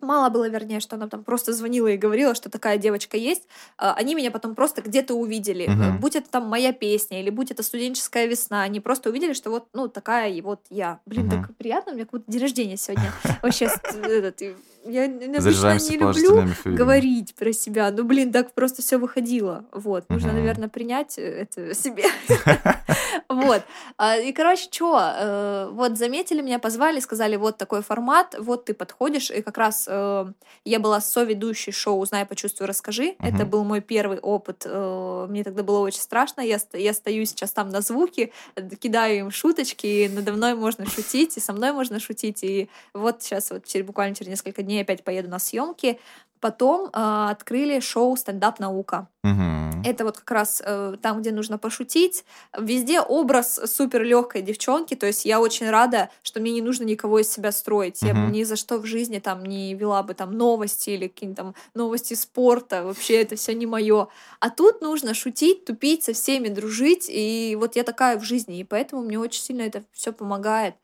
Мало 0.00 0.30
было, 0.30 0.48
вернее, 0.48 0.78
что 0.80 0.94
она 0.96 1.08
там 1.08 1.24
просто 1.24 1.52
звонила 1.52 1.88
и 1.88 1.96
говорила, 1.96 2.34
что 2.34 2.48
такая 2.50 2.78
девочка 2.78 3.16
есть. 3.16 3.42
а, 3.76 3.94
Они 3.94 4.14
меня 4.14 4.30
потом 4.30 4.54
просто 4.54 4.80
где-то 4.80 5.14
увидели. 5.14 5.66
Мгм. 5.66 5.98
Будь 5.98 6.14
это 6.14 6.30
там 6.30 6.46
моя 6.46 6.72
песня 6.72 7.20
или 7.20 7.30
будь 7.30 7.50
это 7.50 7.62
студенческая 7.64 8.26
весна, 8.26 8.62
они 8.62 8.78
просто 8.80 9.10
увидели, 9.10 9.32
что 9.32 9.50
вот, 9.50 9.66
ну, 9.72 9.88
такая 9.88 10.40
вот 10.42 10.60
я. 10.70 11.00
Блин, 11.04 11.26
Мгм. 11.26 11.42
так 11.46 11.56
приятно, 11.56 11.92
у 11.92 11.94
меня 11.96 12.04
как 12.04 12.12
будто 12.12 12.30
день 12.30 12.42
рождения 12.42 12.76
сегодня. 12.76 13.12
Вообще, 13.42 13.68
этот, 14.04 14.40
я 14.88 15.04
обычно 15.04 15.78
не 15.90 15.96
люблю 15.96 16.34
говорить 16.76 17.34
про 17.34 17.52
себя. 17.52 17.90
Ну, 17.90 18.04
блин, 18.04 18.32
так 18.32 18.52
просто 18.52 18.82
все 18.82 18.98
выходило. 18.98 19.64
Вот. 19.72 20.08
Нужно, 20.08 20.28
Мгм. 20.28 20.38
наверное, 20.38 20.68
принять 20.68 21.18
э, 21.18 21.22
это 21.46 21.74
себе. 21.82 22.04
Вот. 23.28 23.62
А, 23.98 24.16
И, 24.16 24.32
короче, 24.32 24.68
что, 24.70 25.68
вот 25.72 25.98
заметили 25.98 26.40
меня, 26.40 26.58
позвали, 26.58 27.00
сказали, 27.00 27.36
вот 27.36 27.58
такой 27.58 27.82
формат, 27.82 28.34
вот 28.38 28.64
ты 28.66 28.74
подходишь. 28.74 29.30
И 29.30 29.42
как 29.42 29.58
раз 29.58 29.86
э, 29.88 30.26
я 30.64 30.78
была 30.80 31.00
соведущей 31.00 31.72
шоу 31.72 31.98
«Узнай, 32.00 32.24
почувствуй, 32.26 32.66
расскажи». 32.66 33.16
Это 33.18 33.44
был 33.44 33.64
мой 33.64 33.80
первый 33.80 34.18
опыт. 34.18 34.62
э, 34.64 35.26
Мне 35.28 35.44
тогда 35.44 35.62
было 35.62 35.80
очень 35.80 36.00
страшно. 36.00 36.40
Я, 36.40 36.58
ст- 36.58 36.74
я 36.74 36.92
стою 36.94 37.24
сейчас 37.26 37.52
там 37.52 37.68
на 37.68 37.80
звуки, 37.82 38.32
э, 38.56 38.68
кидаю 38.76 39.18
им 39.18 39.30
шуточки, 39.30 39.86
и 39.86 40.08
надо 40.08 40.32
мной 40.32 40.54
можно 40.54 40.86
шутить, 40.86 41.36
и 41.36 41.40
со 41.40 41.52
мной 41.52 41.72
можно 41.72 42.00
шутить. 42.00 42.42
И 42.42 42.68
вот 42.94 43.22
сейчас 43.22 43.50
вот 43.50 43.64
буквально 43.84 44.14
через 44.14 44.30
несколько 44.30 44.62
дней 44.62 44.77
опять 44.82 45.04
поеду 45.04 45.28
на 45.28 45.38
съемки. 45.38 45.98
Потом 46.40 46.86
э, 46.86 46.90
открыли 47.30 47.80
шоу 47.80 48.16
«Стендап 48.16 48.60
наука». 48.60 49.08
Мгм. 49.24 49.82
Это 49.84 50.04
вот 50.04 50.18
как 50.18 50.30
раз 50.30 50.62
э, 50.64 50.96
там, 51.02 51.20
где 51.20 51.32
нужно 51.32 51.58
пошутить. 51.58 52.24
Везде 52.56 53.00
образ 53.00 53.60
супер 53.66 54.02
легкой 54.02 54.42
девчонки. 54.42 54.94
То 54.94 55.06
есть 55.06 55.24
я 55.24 55.40
очень 55.40 55.68
рада, 55.68 56.10
что 56.22 56.40
мне 56.40 56.52
не 56.52 56.62
нужно 56.62 56.84
никого 56.84 57.18
из 57.20 57.30
себя 57.30 57.52
строить. 57.52 58.02
Я 58.02 58.14
бы 58.14 58.30
ни 58.30 58.44
за 58.44 58.56
что 58.56 58.78
в 58.78 58.86
жизни 58.86 59.18
там 59.18 59.44
не 59.44 59.74
вела 59.74 60.02
бы 60.02 60.14
там 60.14 60.32
новости 60.32 60.90
или 60.90 61.08
какие-нибудь 61.08 61.36
там 61.36 61.54
новости 61.74 62.14
спорта. 62.14 62.84
Вообще 62.84 63.20
это 63.22 63.36
все 63.36 63.54
не 63.54 63.66
мое. 63.66 64.08
А 64.40 64.50
тут 64.50 64.80
нужно 64.80 65.14
шутить, 65.14 65.64
тупить, 65.64 66.04
со 66.04 66.12
всеми 66.12 66.48
дружить. 66.48 67.06
И 67.08 67.56
вот 67.58 67.76
я 67.76 67.82
такая 67.82 68.18
в 68.18 68.24
жизни. 68.24 68.60
И 68.60 68.64
поэтому 68.64 69.02
мне 69.02 69.18
очень 69.18 69.42
сильно 69.42 69.62
это 69.62 69.82
все 69.92 70.12
помогает. 70.12 70.74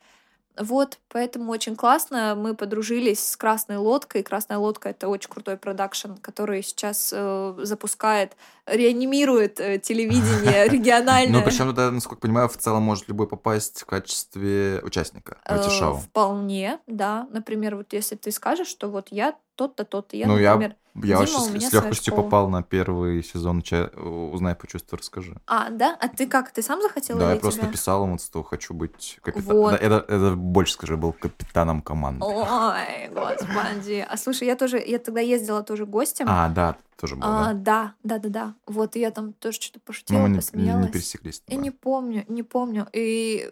Вот, 0.56 0.98
поэтому 1.14 1.52
очень 1.52 1.76
классно. 1.76 2.34
Мы 2.36 2.54
подружились 2.56 3.24
с 3.30 3.36
Красной 3.36 3.76
лодкой. 3.76 4.24
Красная 4.24 4.58
лодка 4.58 4.88
это 4.88 5.08
очень 5.08 5.30
крутой 5.30 5.56
продакшн, 5.56 6.14
который 6.20 6.60
сейчас 6.64 7.12
э, 7.16 7.54
запускает, 7.62 8.36
реанимирует 8.66 9.60
э, 9.60 9.78
телевидение 9.78 10.68
региональное. 10.68 11.38
Ну, 11.38 11.44
причем 11.44 11.66
туда, 11.68 11.90
насколько 11.92 12.20
понимаю, 12.22 12.48
в 12.48 12.56
целом 12.56 12.82
может 12.82 13.06
любой 13.08 13.28
попасть 13.28 13.82
в 13.82 13.86
качестве 13.86 14.80
участника 14.82 15.38
эти 15.44 15.68
Э, 15.68 15.70
шоу. 15.70 15.96
Вполне, 15.98 16.80
да. 16.88 17.28
Например, 17.30 17.76
вот 17.76 17.92
если 17.92 18.16
ты 18.16 18.32
скажешь, 18.32 18.68
что 18.68 18.88
вот 18.90 19.08
я 19.10 19.36
тот-то, 19.54 19.84
тот-то, 19.84 20.16
я, 20.16 20.26
Ну, 20.26 20.36
я- 20.38 20.54
например... 20.54 20.76
Я 20.96 21.00
Дима, 21.02 21.18
вообще 21.18 21.60
с, 21.60 21.70
с 21.70 21.72
легкостью 21.72 22.14
попал 22.14 22.48
на 22.48 22.62
первый 22.62 23.20
сезон 23.24 23.64
«Узнай, 23.96 24.54
почувствуй, 24.54 25.00
расскажи». 25.00 25.34
А, 25.48 25.70
да? 25.70 25.98
А 26.00 26.06
ты 26.06 26.28
как? 26.28 26.52
Ты 26.52 26.62
сам 26.62 26.80
захотел 26.80 27.18
Да, 27.18 27.32
я 27.32 27.40
просто 27.40 27.62
тебя? 27.62 27.72
писал 27.72 28.04
ему, 28.04 28.16
что 28.18 28.44
хочу 28.44 28.74
быть 28.74 29.18
капитаном. 29.20 29.56
Вот. 29.56 29.74
это, 29.74 30.04
это 30.06 30.34
больше, 30.36 30.74
скажи, 30.74 30.96
был 31.04 31.12
капитаном 31.12 31.82
команды. 31.82 32.24
Ой, 32.24 33.08
господи. 33.12 34.06
А 34.08 34.16
слушай, 34.16 34.46
я 34.46 34.56
тоже, 34.56 34.82
я 34.84 34.98
тогда 34.98 35.20
ездила 35.20 35.62
тоже 35.62 35.84
гостем. 35.86 36.26
А, 36.28 36.48
да, 36.48 36.76
тоже 36.98 37.16
был, 37.16 37.22
А, 37.26 37.52
да. 37.52 37.94
да, 38.02 38.18
да, 38.18 38.28
да. 38.28 38.54
Вот 38.66 38.96
и 38.96 39.00
я 39.00 39.10
там 39.10 39.32
тоже 39.34 39.60
что-то 39.60 39.78
Но 39.78 39.86
пошутила, 39.86 40.18
мы 40.20 40.28
не, 40.30 40.36
посмеялась. 40.36 40.86
не 40.86 40.92
пересеклись. 40.92 41.42
Я 41.48 41.56
да. 41.56 41.62
не 41.62 41.70
помню, 41.70 42.24
не 42.28 42.42
помню. 42.42 42.86
И, 42.92 43.50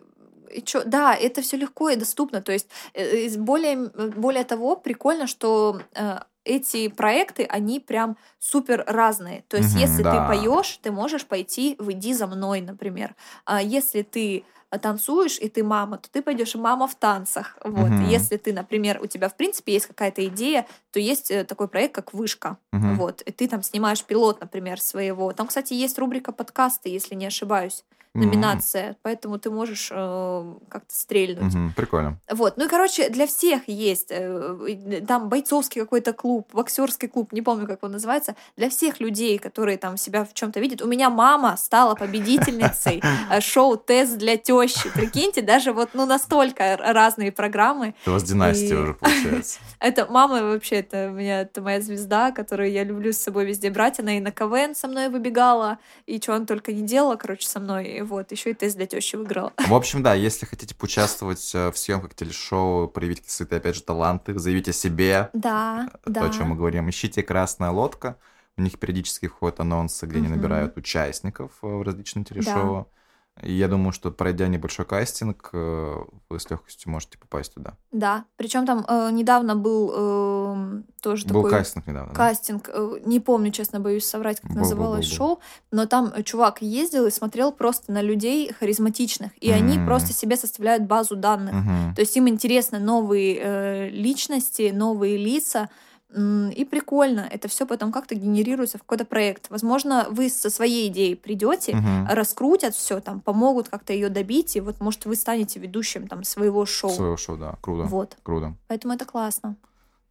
и 0.50 0.62
чё, 0.62 0.82
да, 0.84 1.14
это 1.14 1.42
все 1.42 1.57
легко 1.59 1.90
и 1.90 1.96
доступно. 1.96 2.40
То 2.40 2.53
есть 2.53 2.68
э, 2.94 3.28
более, 3.36 3.90
более 4.16 4.44
того, 4.44 4.76
прикольно, 4.76 5.26
что 5.26 5.80
э, 5.94 6.18
эти 6.44 6.88
проекты, 6.88 7.44
они 7.44 7.80
прям 7.80 8.16
супер 8.38 8.84
разные. 8.86 9.44
То 9.48 9.59
есть, 9.59 9.74
Мгм, 9.74 9.78
если 9.80 10.03
да. 10.03 10.12
ты 10.12 10.36
поешь, 10.38 10.78
ты 10.82 10.90
можешь 10.90 11.26
пойти 11.26 11.76
в 11.78 11.92
«Иди 11.92 12.14
за 12.14 12.26
мной», 12.26 12.61
например. 12.62 13.14
А 13.44 13.61
если 13.62 14.03
ты 14.03 14.44
танцуешь 14.79 15.39
и 15.39 15.49
ты 15.49 15.62
мама, 15.62 15.99
то 15.99 16.09
ты 16.11 16.23
пойдешь 16.23 16.55
мама 16.55 16.87
в 16.87 16.95
танцах. 16.95 17.59
Вот. 17.64 17.91
Мгм. 17.91 18.09
Если 18.09 18.37
ты, 18.37 18.53
например, 18.53 19.01
у 19.03 19.07
тебя 19.07 19.29
в 19.29 19.37
принципе 19.37 19.73
есть 19.73 19.87
какая-то 19.87 20.25
идея, 20.27 20.66
то 20.93 21.01
есть 21.01 21.31
э, 21.31 21.45
такой 21.45 21.68
проект, 21.68 21.95
как 21.95 22.12
Вышка. 22.12 22.57
Мгм. 22.73 22.97
Вот. 22.97 23.23
И 23.23 23.33
ты 23.33 23.49
там 23.49 23.62
снимаешь 23.62 24.05
пилот, 24.05 24.41
например, 24.41 24.81
своего. 24.81 25.33
Там, 25.33 25.47
кстати, 25.47 25.75
есть 25.75 25.99
рубрика 25.99 26.33
подкасты, 26.33 26.89
если 26.89 27.14
не 27.14 27.27
ошибаюсь 27.27 27.85
Номинация, 28.15 28.97
поэтому 29.01 29.39
ты 29.39 29.51
можешь 29.51 29.89
э, 29.91 30.55
как-то 30.69 30.95
стрельнуть. 30.95 31.55
мгм, 31.55 31.73
Прикольно. 31.75 32.19
Вот, 32.31 32.59
ну 32.59 32.67
и 32.67 32.69
короче, 32.69 33.09
для 33.09 33.27
всех 33.27 33.67
есть 33.69 34.09
э, 34.11 35.03
там 35.09 35.31
бойцовский 35.31 35.81
какой-то 35.81 36.13
клуб, 36.13 36.51
боксерский 36.53 37.09
клуб, 37.09 37.33
не 37.33 37.41
помню, 37.41 37.67
как 37.67 37.83
он 37.83 37.93
называется, 37.93 38.37
для 38.57 38.69
всех 38.69 39.01
людей, 39.01 39.39
которые 39.39 39.79
там 39.79 39.97
себя 39.97 40.27
в 40.27 40.35
чем-то 40.35 40.61
видят. 40.61 40.83
У 40.83 40.87
меня 40.87 41.09
мама 41.09 41.57
стала 41.57 41.95
победительницей 41.95 43.03
э, 43.31 43.41
шоу 43.41 43.79
«Тест 43.79 44.19
для 44.19 44.37
тещи». 44.37 44.91
Прикиньте, 44.91 45.41
даже 45.41 45.73
вот 45.73 45.91
ну 45.95 46.05
настолько 46.05 46.77
разные 46.77 47.33
программы. 47.33 47.95
Это 48.03 48.11
у 48.11 48.13
вас 48.15 48.25
династия 48.25 48.77
уже 48.77 48.93
получается. 49.01 49.59
Это 49.79 50.05
мама 50.05 50.43
вообще, 50.43 50.77
это 50.77 51.09
у 51.11 51.15
меня 51.15 51.41
это 51.41 51.63
моя 51.63 51.81
звезда, 51.81 52.31
которую 52.31 52.71
я 52.71 52.85
люблю 52.85 53.13
с 53.15 53.17
собой 53.17 53.47
везде 53.47 53.71
брать. 53.71 54.01
Она 54.01 54.19
и 54.19 54.21
на 54.21 54.33
КВН 54.33 54.75
со 54.75 54.87
мной 54.87 55.09
выбегала, 55.09 55.79
и 56.05 56.21
что 56.21 56.35
она 56.35 56.45
только 56.45 56.73
не 56.73 56.83
делала, 56.83 57.17
короче, 57.17 57.49
со 57.49 57.59
мной. 57.59 58.01
Вот, 58.03 58.32
еще 58.32 58.50
и 58.50 58.55
тест 58.55 58.76
для 58.76 58.86
тещи 58.86 59.16
выиграла. 59.16 59.53
В 59.68 59.74
общем, 59.74 60.03
да, 60.03 60.14
если 60.14 60.46
хотите 60.46 60.74
поучаствовать 60.74 61.53
э, 61.55 61.70
в 61.70 61.78
съемках 61.78 62.14
телешоу, 62.14 62.88
проявить 62.88 63.20
какие-то 63.20 63.57
опять 63.57 63.74
же, 63.76 63.82
таланты, 63.82 64.38
заявить 64.38 64.68
о 64.68 64.72
себе, 64.72 65.30
Да, 65.32 65.88
то, 66.05 66.11
да. 66.11 66.24
о 66.26 66.30
чем 66.30 66.48
мы 66.48 66.57
говорим, 66.57 66.88
ищите 66.90 67.22
«Красная 67.22 67.70
лодка». 67.70 68.16
У 68.57 68.62
них 68.62 68.78
периодически 68.78 69.26
ходят 69.26 69.61
анонсы, 69.61 70.05
где 70.07 70.18
они 70.18 70.28
Мгм. 70.28 70.36
набирают 70.36 70.76
участников 70.76 71.53
э, 71.62 71.66
в 71.66 71.82
различные 71.82 72.24
телешоу. 72.24 72.80
И 72.82 73.01
я 73.41 73.66
думаю, 73.68 73.93
что 73.93 74.11
пройдя 74.11 74.47
небольшой 74.47 74.85
кастинг, 74.85 75.49
э, 75.53 75.95
вы 76.28 76.39
с 76.39 76.51
легкостью 76.51 76.91
можете 76.93 77.18
попасть 77.18 77.55
туда. 77.55 77.74
Да. 77.91 78.24
Причем 78.37 78.66
там 78.66 78.85
э, 78.87 79.11
недавно 79.11 79.57
был 79.57 79.93
э, 79.95 80.83
тоже 81.01 81.26
Был 81.26 81.43
такой 81.43 81.51
кастинг 81.59 81.87
недавно. 81.87 82.12
да? 82.12 82.16
кастинг. 82.16 82.68
э, 82.72 83.01
не 83.07 83.20
помню, 83.20 83.51
честно, 83.51 83.80
боюсь 83.80 84.05
соврать, 84.05 84.41
как 84.41 84.51
Был, 84.51 84.57
был, 84.57 84.62
называлось 84.62 85.07
был, 85.07 85.11
был. 85.11 85.16
шоу. 85.16 85.41
Но 85.70 85.87
там 85.87 86.12
э, 86.14 86.22
чувак 86.22 86.61
ездил 86.62 87.07
и 87.07 87.11
смотрел 87.11 87.53
просто 87.53 87.91
на 87.91 88.03
людей 88.03 88.53
харизматичных. 88.53 89.33
И 89.43 89.51
они 89.51 89.78
М. 89.78 89.87
просто 89.87 90.12
себе 90.12 90.37
составляют 90.37 90.85
базу 90.85 91.16
данных. 91.16 91.55
Мгм. 91.55 91.95
То 91.95 92.01
есть 92.03 92.16
им 92.16 92.28
интересны 92.28 92.78
новые 92.78 93.39
э, 93.43 93.89
личности, 93.89 94.70
новые 94.74 95.16
лица. 95.16 95.70
И 96.15 96.65
прикольно. 96.65 97.27
Это 97.31 97.49
все 97.49 97.67
потом 97.67 97.91
как-то 97.91 98.15
генерируется 98.15 98.77
в 98.79 98.83
какой-то 98.83 99.05
проект. 99.05 99.49
Возможно, 99.51 100.07
вы 100.11 100.29
со 100.29 100.51
своей 100.51 100.89
идеей 100.89 101.15
придете, 101.15 101.75
Мгм. 101.77 102.07
раскрутят 102.11 102.75
все, 102.75 103.01
там, 103.01 103.21
помогут 103.21 103.69
как-то 103.69 103.93
ее 103.93 104.09
добить, 104.11 104.57
и 104.57 104.61
вот, 104.61 104.81
может, 104.81 105.07
вы 105.07 105.17
станете 105.17 105.59
ведущим 105.59 106.09
там 106.09 106.25
своего 106.25 106.67
шоу. 106.67 106.91
Своего 106.91 107.17
шоу, 107.17 107.37
да. 107.39 107.57
Круто. 107.63 107.85
Вот. 107.89 108.17
Круто. 108.23 108.55
Поэтому 108.69 108.95
это 108.95 109.05
классно. 109.07 109.57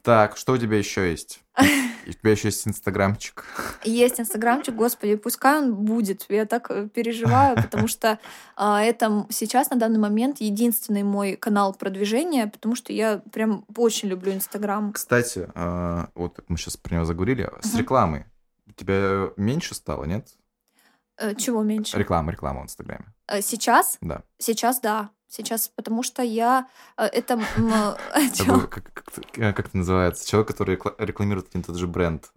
Так, 0.03 0.37
что 0.37 0.53
у 0.53 0.57
тебя 0.57 0.77
еще 0.77 1.09
есть? 1.09 1.41
У 2.07 2.11
тебя 2.11 2.31
еще 2.31 2.47
есть 2.47 2.67
инстаграмчик. 2.67 3.45
Есть 3.83 4.19
инстаграмчик, 4.19 4.73
господи, 4.73 5.15
пускай 5.15 5.59
он 5.59 5.75
будет. 5.75 6.25
Я 6.29 6.45
так 6.47 6.71
э, 6.71 6.87
переживаю, 6.89 7.55
потому 7.61 7.87
что 7.87 8.17
а, 8.55 8.81
это 8.81 9.27
сейчас 9.29 9.69
на 9.69 9.77
данный 9.77 9.99
момент 9.99 10.41
единственный 10.41 11.03
мой 11.03 11.35
канал 11.35 11.73
продвижения, 11.75 12.47
потому 12.47 12.75
что 12.75 12.91
я 12.91 13.21
прям 13.31 13.65
очень 13.77 14.09
люблю 14.09 14.33
инстаграм. 14.33 14.91
Кстати, 14.93 15.47
э, 15.53 16.05
вот 16.15 16.39
мы 16.47 16.57
сейчас 16.57 16.75
про 16.75 16.95
него 16.95 17.05
заговорили, 17.05 17.51
с 17.61 17.69
Мгм. 17.73 17.79
рекламой. 17.79 18.25
У 18.67 18.71
тебя 18.71 19.29
меньше 19.37 19.75
стало, 19.75 20.05
нет? 20.05 20.27
Э, 21.17 21.35
Чего 21.35 21.61
меньше? 21.61 21.97
Реклама, 21.99 22.31
реклама 22.31 22.61
в 22.61 22.63
Инстаграме. 22.63 23.13
Э, 23.27 23.41
Сейчас? 23.41 23.97
Да. 24.01 24.23
Сейчас 24.39 24.79
да. 24.79 25.11
Сейчас, 25.33 25.69
потому 25.69 26.03
что 26.03 26.21
я 26.21 26.67
э, 26.97 27.05
это 27.05 27.35
э, 27.35 28.45
был, 28.45 28.67
как, 28.67 28.91
это- 28.93 29.21
называется? 29.77 30.27
Человек, 30.27 30.49
который 30.49 30.75
рекла- 30.75 30.93
рекламирует 30.97 31.47
один 31.47 31.61
и 31.61 31.63
тот 31.63 31.77
же 31.77 31.87
бренд. 31.87 32.29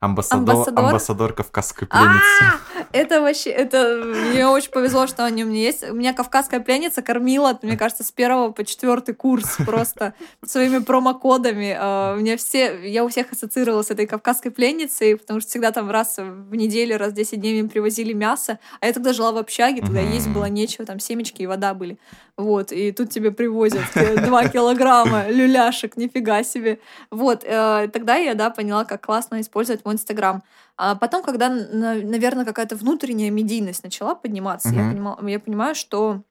Амбассадор, 0.00 0.54
Амбассадор? 0.54 0.84
амбассадор 0.86 1.32
кавказской 1.34 1.84
пленницы. 1.84 2.24
А, 2.40 2.86
это 2.92 3.20
вообще, 3.20 3.50
это 3.50 4.02
мне 4.32 4.48
очень 4.48 4.70
повезло, 4.70 5.06
что 5.06 5.26
они 5.26 5.44
у 5.44 5.46
меня 5.46 5.60
есть. 5.60 5.90
У 5.90 5.94
меня 5.94 6.14
кавказская 6.14 6.60
пленница 6.60 7.02
кормила, 7.02 7.58
мне 7.60 7.76
кажется, 7.76 8.02
с 8.02 8.10
первого 8.10 8.50
по 8.50 8.64
четвертый 8.64 9.14
курс 9.14 9.58
просто 9.66 10.14
своими 10.42 10.78
промокодами. 10.78 11.76
А, 11.78 12.16
меня 12.16 12.38
все, 12.38 12.88
я 12.88 13.04
у 13.04 13.08
всех 13.08 13.30
ассоциировала 13.32 13.82
с 13.82 13.90
этой 13.90 14.06
кавказской 14.06 14.48
пленницей, 14.48 15.18
потому 15.18 15.40
что 15.40 15.50
всегда 15.50 15.70
там 15.70 15.90
раз 15.90 16.16
в 16.16 16.54
неделю, 16.54 16.96
раз 16.96 17.12
в 17.12 17.16
10 17.16 17.38
дней 17.38 17.60
им 17.60 17.68
привозили 17.68 18.14
мясо. 18.14 18.58
А 18.80 18.86
я 18.86 18.94
тогда 18.94 19.12
жила 19.12 19.32
в 19.32 19.36
общаге, 19.36 19.82
тогда 19.82 20.00
есть 20.00 20.28
было 20.28 20.46
нечего, 20.46 20.86
там 20.86 20.98
семечки 20.98 21.42
и 21.42 21.46
вода 21.46 21.74
были. 21.74 21.98
Вот, 22.38 22.72
и 22.72 22.90
тут 22.90 23.10
тебе 23.10 23.32
привозят 23.32 23.82
2 23.94 24.48
килограмма 24.48 25.28
люляшек, 25.28 25.98
нифига 25.98 26.42
себе. 26.42 26.80
Вот, 27.10 27.44
э, 27.44 27.88
тогда 27.92 28.16
я, 28.16 28.34
да, 28.34 28.48
поняла, 28.48 28.86
как 28.86 29.04
классно 29.04 29.42
использовать 29.42 29.84
мой 29.90 29.96
Инстаграм. 29.96 30.42
А 30.76 30.94
потом, 30.94 31.22
когда, 31.22 31.48
наверное, 31.48 32.44
какая-то 32.44 32.76
внутренняя 32.76 33.30
медийность 33.30 33.82
начала 33.82 34.14
подниматься, 34.14 34.68
я, 34.70 34.82
Мгм. 34.82 34.90
понимала, 34.90 35.28
я 35.28 35.40
понимаю, 35.40 35.74
что 35.74 36.22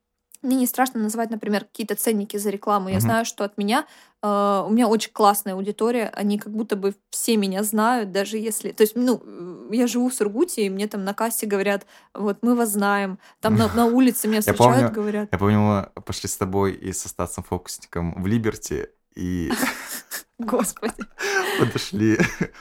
мне 0.41 0.55
не 0.55 0.67
страшно 0.67 1.01
называть, 1.01 1.29
например, 1.31 1.65
какие-то 1.65 1.95
ценники 1.95 2.37
за 2.37 2.49
рекламу. 2.49 2.87
Я 2.89 2.95
Мгм. 2.95 3.01
знаю, 3.01 3.25
что 3.25 3.43
от 3.43 3.57
меня 3.57 3.85
э, 4.21 4.63
у 4.67 4.69
меня 4.69 4.87
очень 4.87 5.11
классная 5.11 5.53
аудитория, 5.53 6.09
они 6.13 6.37
как 6.37 6.53
будто 6.53 6.75
бы 6.75 6.93
все 7.09 7.37
меня 7.37 7.63
знают, 7.63 8.11
даже 8.11 8.37
если... 8.37 8.71
То 8.71 8.83
есть, 8.83 8.95
ну, 8.95 9.21
э, 9.23 9.69
я 9.71 9.87
живу 9.87 10.09
в 10.09 10.13
Сургуте, 10.13 10.65
и 10.65 10.69
мне 10.69 10.87
там 10.87 11.03
на 11.03 11.13
кассе 11.13 11.45
говорят, 11.45 11.85
вот, 12.13 12.37
мы 12.41 12.55
вас 12.55 12.69
знаем. 12.69 13.19
Там 13.41 13.55
на, 13.55 13.67
на 13.73 13.85
улице 13.85 14.27
меня 14.27 14.37
Я 14.45 14.53
встречают, 14.53 14.77
помню, 14.77 14.91
говорят. 14.91 15.29
Я 15.31 15.37
помню, 15.37 15.59
мы 15.59 16.01
пошли 16.01 16.29
с 16.29 16.37
тобой 16.37 16.73
и 16.73 16.93
со 16.93 17.09
Стасом 17.09 17.43
Фокусником 17.43 18.21
в 18.21 18.27
Либерти 18.27 18.89
и 19.15 19.51
Господи. 20.39 20.93
подошли 21.59 22.17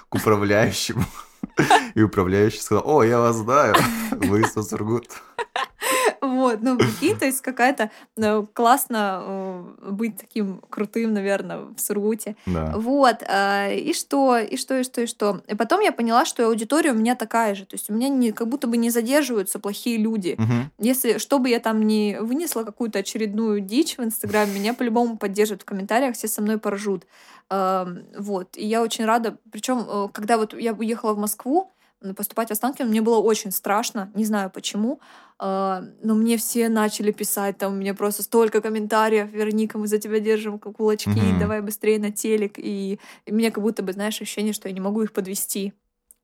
к 0.09 0.15
управляющему. 0.15 1.05
И 1.95 2.03
управляющий 2.03 2.61
сказал, 2.61 2.83
о, 2.87 3.03
я 3.03 3.21
вас 3.21 3.37
знаю, 3.37 3.75
вы 4.11 4.43
из 4.43 4.53
Сургут. 4.53 5.09
Вот, 6.21 6.61
ну, 6.63 6.77
прикинь, 6.77 7.17
то 7.17 7.27
есть 7.27 7.41
какая-то 7.41 7.91
ну, 8.17 8.47
классно 8.53 9.23
э, 9.23 9.91
быть 9.91 10.17
таким 10.17 10.61
крутым, 10.69 11.13
наверное, 11.13 11.59
в 11.77 11.79
Сургуте. 11.79 12.37
Да. 12.47 12.75
Вот, 12.77 13.23
э, 13.23 13.77
и 13.77 13.93
что, 13.95 14.39
и 14.39 14.57
что, 14.57 14.79
и 14.79 14.85
что, 14.85 15.03
и 15.03 15.07
что. 15.07 15.41
И 15.47 15.55
потом 15.55 15.81
я 15.81 15.93
поняла, 15.93 16.25
что 16.25 16.47
аудитория 16.47 16.93
у 16.93 16.95
меня 16.95 17.15
такая 17.15 17.55
же. 17.55 17.65
То 17.65 17.75
есть 17.75 17.89
у 17.91 17.95
меня 17.95 18.09
не, 18.09 18.33
как 18.33 18.49
будто 18.49 18.67
бы 18.67 18.77
не 18.77 18.91
задерживаются 18.91 19.59
плохие 19.59 19.97
люди. 19.97 20.35
Мгм. 20.39 20.71
Если, 20.79 21.19
что 21.19 21.39
бы 21.39 21.49
я 21.49 21.61
там 21.61 21.83
не 21.83 22.19
вынесла 22.21 22.65
какую-то 22.65 22.99
очередную 23.01 23.61
дичь 23.61 23.97
в 23.97 24.03
Инстаграме, 24.03 24.59
меня 24.59 24.75
по-любому 24.75 25.17
поддержат 25.17 25.63
в 25.63 25.65
комментариях, 25.65 26.15
все 26.15 26.29
со 26.29 26.43
мной 26.43 26.59
поржут. 26.59 27.05
Вот, 27.51 28.57
и 28.57 28.67
я 28.67 28.83
очень 28.83 29.07
рада. 29.07 29.39
Причем, 29.51 30.11
когда 30.13 30.37
вот 30.37 30.53
я 30.53 30.75
уехала 30.75 31.15
в 31.15 31.19
Москву, 31.19 31.73
поступать 32.17 32.49
в 32.49 32.53
Останкино, 32.53 32.89
мне 32.89 33.01
было 33.01 33.19
очень 33.19 33.51
страшно, 33.51 34.11
не 34.15 34.25
знаю 34.25 34.51
почему, 34.51 35.01
э, 35.41 35.81
но 36.03 36.15
мне 36.15 36.37
все 36.37 36.69
начали 36.69 37.11
писать, 37.11 37.59
там 37.59 37.73
у 37.73 37.77
меня 37.77 37.95
просто 37.95 38.23
столько 38.23 38.61
комментариев, 38.61 39.31
Вероника, 39.33 39.79
мы 39.79 39.89
за 39.89 39.99
тебя 39.99 40.21
держим 40.21 40.59
как 40.59 40.77
кулачки, 40.77 41.09
Мгм. 41.09 41.41
давай 41.41 41.61
быстрее 41.61 41.99
на 41.99 42.13
телек, 42.13 42.59
и, 42.59 43.01
и 43.27 43.33
мне 43.33 43.51
как 43.51 43.63
будто 43.63 43.83
бы, 43.83 43.93
знаешь, 43.93 44.21
ощущение, 44.21 44.53
что 44.53 44.69
я 44.69 44.75
не 44.75 44.81
могу 44.81 45.03
их 45.03 45.13
подвести 45.13 45.73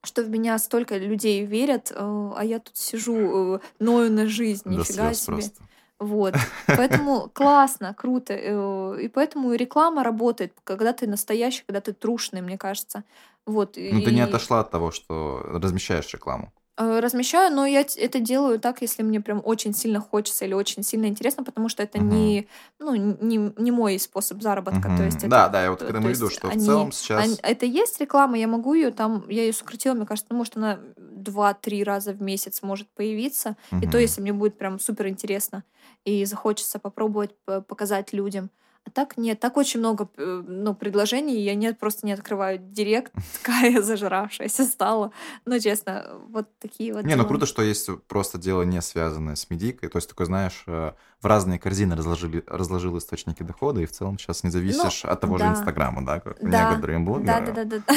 что 0.06 0.22
в 0.22 0.28
меня 0.28 0.58
столько 0.58 0.98
людей 0.98 1.46
верят, 1.46 1.90
э, 1.90 1.94
а 1.96 2.44
я 2.44 2.58
тут 2.58 2.76
сижу, 2.76 3.54
э, 3.54 3.60
ною 3.78 4.12
на 4.12 4.26
жизнь, 4.26 4.68
нифига 4.68 5.14
себе. 5.14 5.32
просто. 5.32 5.62
Вот. 6.01 6.34
Поэтому 6.66 7.30
классно, 7.32 7.95
круто. 7.95 8.34
Э, 8.34 9.01
и 9.01 9.09
поэтому 9.09 9.55
реклама 9.55 10.03
работает, 10.03 10.53
когда 10.64 10.92
ты 10.92 11.07
настоящий, 11.07 11.62
когда 11.66 11.80
ты 11.80 11.92
трушный, 11.92 12.42
мне 12.42 12.59
кажется. 12.59 13.05
Вот. 13.47 13.76
Ну, 13.76 14.03
ты 14.03 14.12
не 14.12 14.20
отошла 14.20 14.61
от 14.61 14.70
того, 14.70 14.90
что 14.90 15.40
размещаешь 15.45 16.12
рекламу. 16.12 16.53
Э, 16.76 16.98
размещаю, 16.98 17.54
но 17.54 17.66
я 17.66 17.86
это 17.96 18.18
делаю 18.18 18.58
так, 18.58 18.82
если 18.82 19.04
мне 19.04 19.20
прям 19.20 19.40
очень 19.44 19.72
сильно 19.72 20.00
хочется 20.00 20.44
или 20.44 20.54
очень 20.54 20.82
сильно 20.82 21.06
интересно, 21.06 21.44
потому 21.44 21.68
что 21.68 21.84
это 21.84 21.98
угу. 21.98 22.06
не, 22.06 22.48
ну, 22.80 22.94
не, 22.96 23.52
не 23.56 23.70
мой 23.70 23.96
способ 24.00 24.42
заработка. 24.42 24.88
Угу. 24.88 24.96
То 24.96 25.04
есть 25.04 25.18
это, 25.18 25.28
да, 25.28 25.48
да, 25.48 25.62
я 25.62 25.70
вот 25.70 25.82
к 25.82 25.88
этому 25.88 26.08
веду, 26.08 26.28
что 26.30 26.48
они, 26.48 26.64
в 26.64 26.66
целом 26.66 26.90
сейчас... 26.90 27.22
Они, 27.22 27.36
это 27.42 27.64
есть 27.64 28.00
реклама, 28.00 28.36
я 28.36 28.48
могу 28.48 28.74
ее 28.74 28.90
там, 28.90 29.24
я 29.28 29.42
ее 29.42 29.52
сократила, 29.52 29.94
мне 29.94 30.04
кажется, 30.04 30.26
ну, 30.32 30.36
может, 30.36 30.56
она 30.56 30.80
два-три 30.96 31.84
раза 31.84 32.12
в 32.12 32.20
месяц 32.20 32.60
может 32.62 32.88
появиться, 32.88 33.56
угу. 33.70 33.80
и 33.84 33.86
то, 33.86 33.98
если 33.98 34.20
мне 34.20 34.32
будет 34.32 34.58
прям 34.58 34.80
супер 34.80 35.06
интересно 35.06 35.62
и 36.04 36.24
захочется 36.24 36.80
попробовать 36.80 37.30
показать 37.68 38.12
людям. 38.12 38.50
А 38.87 38.91
так 38.91 39.16
нет, 39.16 39.41
так 39.41 39.57
очень 39.57 39.80
много 39.80 40.09
э, 40.16 40.43
ну, 40.47 40.74
предложений, 40.74 41.41
я 41.41 41.55
нет, 41.55 41.78
просто 41.78 42.07
не 42.07 42.12
открываю 42.12 42.59
директ, 42.59 43.12
такая 43.43 43.80
зажравшаяся 43.80 44.64
стала. 44.64 45.11
Ну, 45.47 45.59
честно, 45.59 46.20
вот 46.28 46.49
такие 46.59 46.93
вот. 46.93 47.05
Не, 47.05 47.16
ну 47.16 47.26
круто, 47.26 47.47
что 47.47 47.62
есть 47.62 47.89
просто 48.07 48.37
дело 48.39 48.62
не 48.62 48.82
связанное 48.82 49.37
с 49.37 49.49
медийкой. 49.49 49.89
То 49.89 49.97
есть, 49.97 50.09
такой, 50.09 50.26
знаешь, 50.26 50.64
э, 50.66 50.93
в 51.24 51.26
разные 51.26 51.59
корзины 51.59 51.97
разложили, 51.97 52.45
разложил 52.47 52.99
источники 52.99 53.43
дохода, 53.43 53.80
и 53.80 53.87
в 53.87 53.93
целом 53.93 54.18
сейчас 54.18 54.45
не 54.45 54.51
зависишь 54.51 55.05
ну, 55.05 55.11
от 55.11 55.20
того 55.20 55.39
да. 55.39 55.47
же 55.47 55.53
Инстаграма, 55.53 56.05
да, 56.05 56.20
как 56.20 56.37
да. 56.43 56.70
некоторые 56.70 56.99
блогеры. 56.99 57.26
Да, 57.26 57.41
да, 57.41 57.64
да, 57.64 57.82
да. 57.87 57.95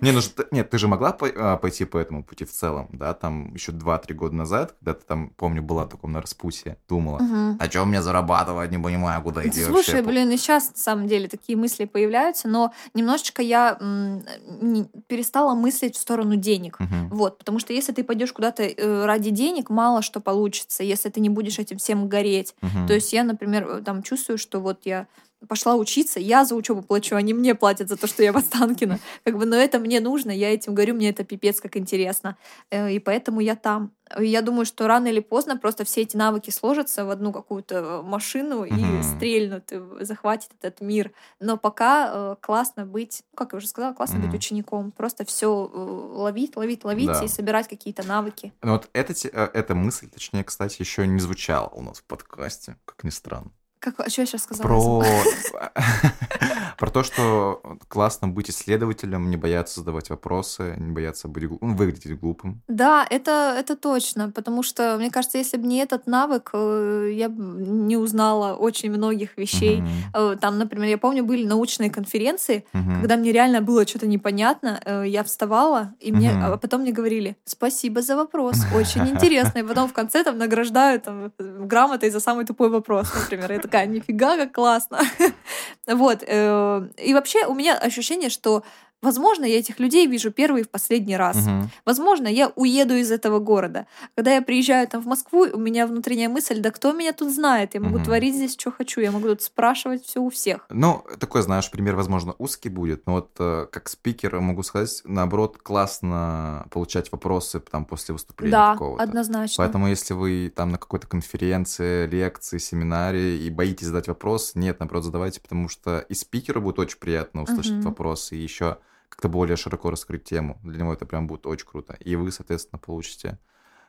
Не, 0.00 0.12
ну 0.12 0.20
нет, 0.52 0.70
ты 0.70 0.78
же 0.78 0.86
могла 0.86 1.16
а, 1.20 1.56
пойти 1.56 1.84
по 1.84 1.98
этому 1.98 2.22
пути 2.22 2.44
в 2.44 2.52
целом, 2.52 2.88
да, 2.92 3.12
там 3.12 3.52
еще 3.54 3.72
2-3 3.72 4.14
года 4.14 4.36
назад, 4.36 4.76
когда 4.78 4.94
ты 4.94 5.04
там, 5.04 5.30
помню, 5.30 5.62
была 5.62 5.84
в 5.84 5.88
таком 5.88 6.12
на 6.12 6.20
распутье, 6.20 6.78
думала, 6.88 7.16
угу. 7.16 7.56
а 7.58 7.64
что 7.68 7.84
мне 7.84 8.00
зарабатывать, 8.02 8.70
не 8.70 8.78
понимаю, 8.78 9.20
куда 9.22 9.44
идти 9.44 9.64
Слушай, 9.64 9.96
вообще. 9.96 10.02
блин, 10.02 10.19
и 10.28 10.36
сейчас 10.36 10.70
на 10.70 10.78
самом 10.78 11.06
деле 11.06 11.28
такие 11.28 11.56
мысли 11.56 11.84
появляются, 11.84 12.48
но 12.48 12.72
немножечко 12.94 13.42
я 13.42 13.78
не, 13.80 14.84
перестала 15.06 15.54
мыслить 15.54 15.96
в 15.96 16.00
сторону 16.00 16.36
денег, 16.36 16.78
угу. 16.80 17.16
вот, 17.16 17.38
потому 17.38 17.58
что 17.58 17.72
если 17.72 17.92
ты 17.92 18.04
пойдешь 18.04 18.32
куда-то 18.32 18.62
э, 18.62 19.04
ради 19.04 19.30
денег, 19.30 19.70
мало 19.70 20.02
что 20.02 20.20
получится, 20.20 20.82
если 20.82 21.08
ты 21.08 21.20
не 21.20 21.28
будешь 21.28 21.58
этим 21.58 21.78
всем 21.78 22.08
гореть. 22.08 22.54
Угу. 22.62 22.86
То 22.88 22.94
есть 22.94 23.12
я, 23.12 23.24
например, 23.24 23.68
э, 23.68 23.82
там 23.82 24.02
чувствую, 24.02 24.38
что 24.38 24.60
вот 24.60 24.80
я 24.84 25.06
пошла 25.48 25.74
учиться, 25.74 26.20
я 26.20 26.44
за 26.44 26.54
учебу 26.54 26.82
плачу, 26.82 27.16
они 27.16 27.34
мне 27.34 27.54
платят 27.54 27.88
за 27.88 27.96
то, 27.96 28.06
что 28.06 28.22
я 28.22 28.32
в 28.32 28.36
Останкино. 28.36 28.98
Как 29.24 29.38
бы, 29.38 29.46
но 29.46 29.56
это 29.56 29.78
мне 29.78 30.00
нужно, 30.00 30.30
я 30.30 30.52
этим 30.52 30.74
говорю, 30.74 30.94
мне 30.94 31.10
это 31.10 31.24
пипец 31.24 31.60
как 31.60 31.76
интересно. 31.76 32.36
Э, 32.70 32.90
и 32.90 32.98
поэтому 32.98 33.40
я 33.40 33.56
там. 33.56 33.92
Я 34.18 34.42
думаю, 34.42 34.66
что 34.66 34.88
рано 34.88 35.06
или 35.06 35.20
поздно 35.20 35.56
просто 35.56 35.84
все 35.84 36.00
эти 36.00 36.16
навыки 36.16 36.50
сложатся 36.50 37.04
в 37.04 37.10
одну 37.10 37.32
какую-то 37.32 38.02
машину 38.04 38.64
и 38.64 38.72
mm-hmm. 38.72 39.16
стрельнут, 39.16 39.70
и 39.70 40.04
захватит 40.04 40.50
этот 40.60 40.80
мир. 40.80 41.12
Но 41.38 41.56
пока 41.56 42.10
э, 42.12 42.36
классно 42.40 42.84
быть, 42.84 43.22
как 43.36 43.52
я 43.52 43.58
уже 43.58 43.68
сказала, 43.68 43.94
классно 43.94 44.16
mm-hmm. 44.16 44.26
быть 44.26 44.34
учеником. 44.34 44.90
Просто 44.90 45.24
все 45.24 45.70
э, 45.72 45.78
ловить, 45.78 46.56
ловить, 46.56 46.84
ловить 46.84 47.06
да. 47.06 47.24
и 47.24 47.28
собирать 47.28 47.68
какие-то 47.68 48.04
навыки. 48.04 48.52
Ну 48.62 48.72
вот 48.72 48.88
эта, 48.92 49.12
эта 49.28 49.74
мысль, 49.76 50.08
точнее, 50.08 50.42
кстати, 50.42 50.80
еще 50.80 51.06
не 51.06 51.20
звучала 51.20 51.68
у 51.68 51.80
нас 51.80 51.98
в 51.98 52.04
подкасте, 52.04 52.76
как 52.84 53.04
ни 53.04 53.10
странно. 53.10 53.52
Как, 53.80 53.94
что 54.08 54.20
я 54.20 54.26
сейчас 54.26 54.42
сказала? 54.42 54.66
Про... 54.66 55.04
Про 56.78 56.90
то, 56.90 57.02
что 57.02 57.62
классно 57.88 58.28
быть 58.28 58.48
исследователем, 58.48 59.28
не 59.28 59.36
бояться 59.36 59.80
задавать 59.80 60.08
вопросы, 60.08 60.76
не 60.78 60.92
бояться 60.92 61.28
быть, 61.28 61.44
ну, 61.60 61.74
выглядеть 61.74 62.18
глупым. 62.18 62.62
Да, 62.68 63.06
это, 63.10 63.54
это 63.58 63.76
точно, 63.76 64.30
потому 64.30 64.62
что, 64.62 64.96
мне 64.98 65.10
кажется, 65.10 65.36
если 65.36 65.58
бы 65.58 65.66
не 65.66 65.78
этот 65.78 66.06
навык, 66.06 66.50
э, 66.54 67.10
я 67.12 67.28
бы 67.28 67.42
не 67.42 67.98
узнала 67.98 68.54
очень 68.54 68.90
многих 68.90 69.36
вещей. 69.36 69.82
Угу. 70.14 70.36
Там, 70.40 70.58
например, 70.58 70.88
я 70.88 70.98
помню, 70.98 71.22
были 71.22 71.46
научные 71.46 71.90
конференции, 71.90 72.64
угу. 72.72 72.92
когда 73.00 73.16
мне 73.16 73.32
реально 73.32 73.60
было 73.60 73.86
что-то 73.86 74.06
непонятно, 74.06 74.80
э, 74.84 75.04
я 75.06 75.22
вставала, 75.22 75.92
и 76.00 76.12
мне, 76.12 76.30
угу. 76.32 76.44
а 76.44 76.56
потом 76.56 76.80
мне 76.80 76.92
говорили, 76.92 77.36
спасибо 77.44 78.00
за 78.00 78.16
вопрос, 78.16 78.56
очень 78.74 79.06
интересно, 79.06 79.58
и 79.58 79.62
потом 79.62 79.88
в 79.88 79.92
конце 79.92 80.24
там 80.24 80.38
награждают 80.38 81.02
там, 81.02 81.32
грамотой 81.38 82.10
за 82.10 82.20
самый 82.20 82.46
тупой 82.46 82.70
вопрос, 82.70 83.12
например. 83.14 83.52
Это 83.52 83.68
такая, 83.70 83.86
нифига, 83.86 84.36
как 84.36 84.52
классно. 84.52 85.00
вот. 85.86 86.24
Э, 86.26 86.88
и 86.98 87.14
вообще 87.14 87.46
у 87.46 87.54
меня 87.54 87.78
ощущение, 87.78 88.28
что 88.28 88.64
Возможно, 89.02 89.46
я 89.46 89.58
этих 89.58 89.78
людей 89.78 90.06
вижу 90.06 90.30
первый 90.30 90.60
и 90.60 90.64
в 90.64 90.70
последний 90.70 91.16
раз. 91.16 91.36
Угу. 91.36 91.70
Возможно, 91.86 92.28
я 92.28 92.52
уеду 92.54 92.94
из 92.94 93.10
этого 93.10 93.38
города. 93.38 93.86
Когда 94.14 94.34
я 94.34 94.42
приезжаю 94.42 94.86
там 94.88 95.02
в 95.02 95.06
Москву, 95.06 95.46
у 95.52 95.58
меня 95.58 95.86
внутренняя 95.86 96.28
мысль, 96.28 96.60
да 96.60 96.70
кто 96.70 96.92
меня 96.92 97.12
тут 97.12 97.32
знает? 97.32 97.74
Я 97.74 97.80
могу 97.80 97.96
угу. 97.96 98.04
творить 98.04 98.34
здесь, 98.34 98.52
что 98.52 98.70
хочу. 98.70 99.00
Я 99.00 99.10
могу 99.10 99.28
тут 99.28 99.42
спрашивать 99.42 100.04
все 100.04 100.20
у 100.20 100.28
всех. 100.28 100.66
Ну, 100.68 101.02
такой, 101.18 101.42
знаешь, 101.42 101.70
пример, 101.70 101.96
возможно, 101.96 102.34
узкий 102.38 102.68
будет, 102.68 103.06
но 103.06 103.14
вот 103.14 103.30
э, 103.38 103.66
как 103.70 103.88
спикер 103.88 104.38
могу 104.40 104.62
сказать, 104.62 105.00
наоборот, 105.04 105.56
классно 105.58 106.66
получать 106.70 107.10
вопросы 107.10 107.60
там 107.60 107.86
после 107.86 108.12
выступления 108.12 108.52
да, 108.52 108.72
какого-то. 108.72 109.02
однозначно. 109.02 109.64
Поэтому 109.64 109.88
если 109.88 110.12
вы 110.12 110.52
там 110.54 110.72
на 110.72 110.78
какой-то 110.78 111.06
конференции, 111.06 112.06
лекции, 112.06 112.58
семинаре 112.58 113.38
и 113.38 113.50
боитесь 113.50 113.86
задать 113.86 114.08
вопрос, 114.08 114.54
нет, 114.54 114.78
наоборот, 114.78 115.04
задавайте, 115.04 115.40
потому 115.40 115.68
что 115.68 116.00
и 116.00 116.14
спикеру 116.14 116.60
будет 116.60 116.78
очень 116.78 116.98
приятно 116.98 117.42
услышать 117.42 117.78
угу. 117.78 117.88
вопросы, 117.88 118.36
и 118.36 118.42
еще 118.42 118.78
как-то 119.10 119.28
более 119.28 119.56
широко 119.56 119.90
раскрыть 119.90 120.24
тему. 120.24 120.58
Для 120.62 120.78
него 120.78 120.94
это 120.94 121.04
прям 121.04 121.26
будет 121.26 121.46
очень 121.46 121.66
круто. 121.66 121.96
И 122.00 122.16
вы, 122.16 122.32
соответственно, 122.32 122.78
получите 122.78 123.38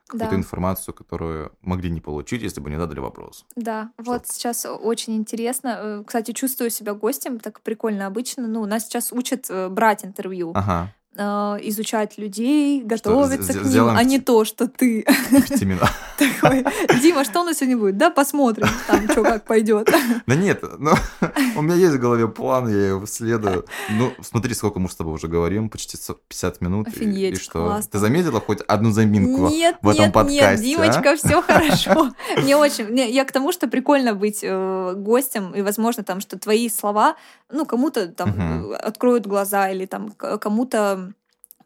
какую-то 0.07 0.31
да. 0.31 0.35
информацию, 0.35 0.93
которую 0.93 1.53
могли 1.61 1.89
не 1.89 2.01
получить, 2.01 2.41
если 2.41 2.59
бы 2.59 2.69
не 2.69 2.75
задали 2.75 2.99
вопрос. 2.99 3.45
Да, 3.55 3.91
Что? 3.93 4.11
вот 4.11 4.27
сейчас 4.27 4.65
очень 4.65 5.15
интересно. 5.15 5.67
Э, 5.79 6.03
кстати, 6.05 6.33
чувствую 6.33 6.69
себя 6.69 6.93
гостем, 6.93 7.39
так 7.39 7.61
прикольно 7.61 8.07
обычно. 8.07 8.47
Ну, 8.47 8.65
нас 8.65 8.85
сейчас 8.85 9.13
учат 9.13 9.45
э, 9.49 9.69
брать 9.69 10.03
интервью. 10.03 10.51
Ага. 10.53 10.93
Э, 11.17 11.57
изучать 11.63 12.17
людей, 12.17 12.81
готовиться 12.81 13.51
что, 13.51 13.61
к 13.63 13.65
ним, 13.65 13.89
а 13.89 14.01
не 14.01 14.21
то, 14.21 14.45
что 14.45 14.69
ты. 14.69 15.05
Такой, 16.17 16.65
Дима, 17.01 17.25
что 17.25 17.41
у 17.41 17.43
нас 17.43 17.57
сегодня 17.57 17.77
будет? 17.77 17.97
Да, 17.97 18.11
посмотрим, 18.11 18.67
там, 18.87 19.09
что 19.09 19.21
как 19.21 19.43
пойдет. 19.43 19.93
Да 20.25 20.35
нет, 20.35 20.63
ну, 20.77 20.91
у 21.57 21.61
меня 21.61 21.75
есть 21.75 21.95
в 21.95 21.99
голове 21.99 22.29
план, 22.29 22.69
я 22.69 22.89
его 22.89 23.05
следую. 23.05 23.65
Ну, 23.89 24.13
смотри, 24.21 24.53
сколько 24.53 24.79
мы 24.79 24.87
с 24.87 24.95
тобой 24.95 25.15
уже 25.15 25.27
говорим, 25.27 25.69
почти 25.69 25.97
50 25.97 26.61
минут. 26.61 26.87
Офигеть, 26.87 27.37
и, 27.37 27.41
что? 27.41 27.81
Ты 27.91 27.97
заметила 27.97 28.39
хоть 28.39 28.61
одну 28.61 28.91
заминку 28.91 29.49
нет, 29.49 29.77
в 29.81 29.89
этом 29.89 30.05
нет, 30.05 30.13
подкасте? 30.13 30.65
Нет, 30.65 30.77
Димочка, 30.77 31.11
а? 31.11 31.15
все 31.17 31.41
хорошо. 31.41 32.11
Мне 32.37 32.55
очень... 32.55 32.97
Я 32.97 33.25
к 33.25 33.31
тому, 33.33 33.51
что 33.51 33.67
прикольно 33.67 34.13
быть 34.13 34.39
э, 34.43 34.93
гостем, 34.95 35.51
и, 35.51 35.61
возможно, 35.61 36.03
там, 36.03 36.21
что 36.21 36.39
твои 36.39 36.69
слова, 36.69 37.15
ну, 37.51 37.65
кому-то 37.65 38.07
там 38.07 38.73
откроют 38.73 39.27
глаза, 39.27 39.69
или 39.69 39.85
там 39.85 40.11
кому-то 40.11 41.00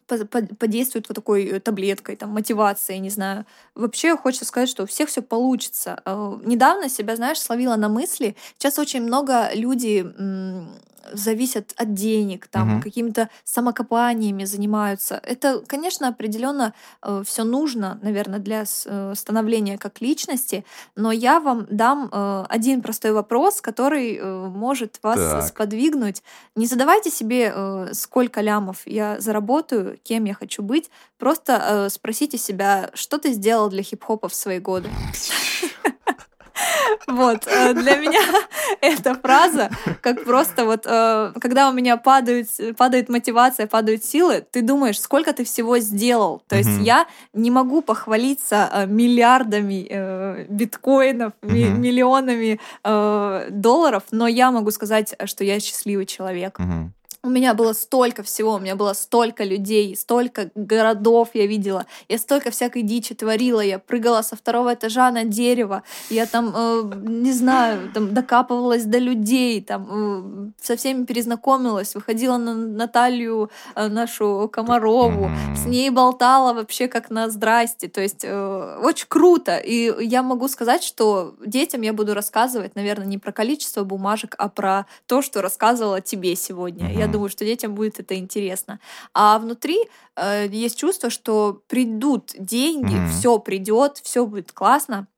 подействует 0.06 1.08
вот 1.08 1.14
такой 1.14 1.44
э, 1.44 1.60
таблеткой, 1.60 2.16
там, 2.16 2.30
мотивацией, 2.30 3.00
не 3.00 3.10
знаю. 3.10 3.44
Вообще 3.74 4.16
хочется 4.16 4.44
сказать, 4.44 4.68
что 4.68 4.84
у 4.84 4.86
всех 4.86 5.08
все 5.08 5.22
получится. 5.22 6.00
Э, 6.04 6.38
недавно 6.44 6.88
себя, 6.88 7.16
знаешь, 7.16 7.40
словила 7.40 7.76
на 7.76 7.88
мысли. 7.88 8.36
Сейчас 8.58 8.78
очень 8.78 9.02
много 9.02 9.50
людей 9.54 10.04
зависят 11.12 11.72
от 11.76 11.94
денег, 11.94 12.46
там 12.48 12.76
угу. 12.76 12.82
какими-то 12.82 13.28
самокопаниями 13.44 14.44
занимаются. 14.44 15.20
Это, 15.22 15.62
конечно, 15.66 16.08
определенно 16.08 16.74
э, 17.02 17.22
все 17.26 17.44
нужно, 17.44 17.98
наверное, 18.02 18.38
для 18.38 18.64
э, 18.64 19.14
становления 19.16 19.78
как 19.78 20.00
личности, 20.00 20.64
но 20.94 21.12
я 21.12 21.40
вам 21.40 21.66
дам 21.70 22.08
э, 22.10 22.44
один 22.48 22.82
простой 22.82 23.12
вопрос, 23.12 23.60
который 23.60 24.16
э, 24.16 24.48
может 24.48 24.98
вас 25.02 25.18
так. 25.18 25.48
сподвигнуть. 25.48 26.22
Не 26.54 26.66
задавайте 26.66 27.10
себе, 27.10 27.52
э, 27.54 27.88
сколько 27.92 28.40
лямов 28.40 28.78
я 28.86 29.20
заработаю, 29.20 29.95
кем 30.02 30.24
я 30.24 30.34
хочу 30.34 30.62
быть. 30.62 30.90
Просто 31.18 31.86
э, 31.86 31.88
спросите 31.90 32.38
себя, 32.38 32.90
что 32.94 33.18
ты 33.18 33.32
сделал 33.32 33.68
для 33.68 33.82
хип-хопа 33.82 34.28
в 34.28 34.34
свои 34.34 34.58
годы. 34.58 34.88
Вот, 37.06 37.46
э, 37.46 37.74
для 37.74 37.96
меня 37.96 38.20
эта 38.80 39.14
фраза, 39.14 39.70
как 40.00 40.24
просто 40.24 40.64
вот, 40.64 40.86
э, 40.86 41.32
когда 41.40 41.68
у 41.68 41.72
меня 41.72 41.96
падают, 41.96 42.48
падает 42.76 43.08
мотивация, 43.08 43.66
падают 43.66 44.04
силы, 44.04 44.44
ты 44.50 44.62
думаешь, 44.62 45.00
сколько 45.00 45.32
ты 45.32 45.44
всего 45.44 45.78
сделал. 45.78 46.42
То 46.48 46.56
есть 46.56 46.80
я 46.80 47.06
не 47.32 47.50
могу 47.50 47.82
похвалиться 47.82 48.68
э, 48.72 48.86
миллиардами 48.86 50.46
биткоинов, 50.48 51.32
миллионами 51.42 52.60
долларов, 53.50 54.02
но 54.10 54.26
я 54.26 54.50
могу 54.50 54.70
сказать, 54.70 55.14
что 55.24 55.44
я 55.44 55.60
счастливый 55.60 56.06
человек. 56.06 56.58
У 57.26 57.28
меня 57.28 57.54
было 57.54 57.72
столько 57.72 58.22
всего, 58.22 58.54
у 58.54 58.58
меня 58.60 58.76
было 58.76 58.92
столько 58.92 59.42
людей, 59.42 59.96
столько 59.96 60.50
городов 60.54 61.30
я 61.34 61.46
видела, 61.48 61.84
я 62.08 62.18
столько 62.18 62.52
всякой 62.52 62.82
дичи 62.82 63.16
творила, 63.16 63.60
я 63.60 63.80
прыгала 63.80 64.22
со 64.22 64.36
второго 64.36 64.74
этажа 64.74 65.10
на 65.10 65.24
дерево, 65.24 65.82
я 66.08 66.26
там, 66.26 66.54
э, 66.56 66.82
не 67.02 67.32
знаю, 67.32 67.90
там 67.92 68.14
докапывалась 68.14 68.84
до 68.84 68.98
людей, 68.98 69.60
там 69.60 69.88
э, 69.90 70.50
со 70.62 70.76
всеми 70.76 71.04
перезнакомилась, 71.04 71.96
выходила 71.96 72.36
на 72.36 72.54
Наталью, 72.54 73.50
э, 73.74 73.88
нашу 73.88 74.48
Комарову, 74.52 75.28
с 75.56 75.66
ней 75.66 75.90
болтала 75.90 76.52
вообще 76.52 76.86
как 76.86 77.10
на 77.10 77.28
здрасте, 77.28 77.88
то 77.88 78.00
есть 78.00 78.22
э, 78.22 78.78
очень 78.80 79.06
круто, 79.08 79.56
и 79.56 79.92
я 80.04 80.22
могу 80.22 80.46
сказать, 80.46 80.84
что 80.84 81.34
детям 81.44 81.82
я 81.82 81.92
буду 81.92 82.14
рассказывать, 82.14 82.76
наверное, 82.76 83.06
не 83.08 83.18
про 83.18 83.32
количество 83.32 83.82
бумажек, 83.82 84.36
а 84.38 84.48
про 84.48 84.86
то, 85.06 85.22
что 85.22 85.42
рассказывала 85.42 86.00
тебе 86.00 86.36
сегодня. 86.36 86.92
Я 86.92 87.08
думаю, 87.16 87.30
что 87.30 87.44
детям 87.44 87.74
будет 87.74 87.98
это 87.98 88.16
интересно. 88.16 88.78
А 89.14 89.38
внутри 89.38 89.78
э, 90.16 90.46
есть 90.50 90.78
чувство, 90.78 91.10
что 91.10 91.62
придут 91.66 92.32
деньги, 92.38 92.94
mm-hmm. 92.94 93.10
все 93.10 93.38
придет, 93.38 93.98
все 94.02 94.26
будет 94.26 94.52
классно. 94.52 95.08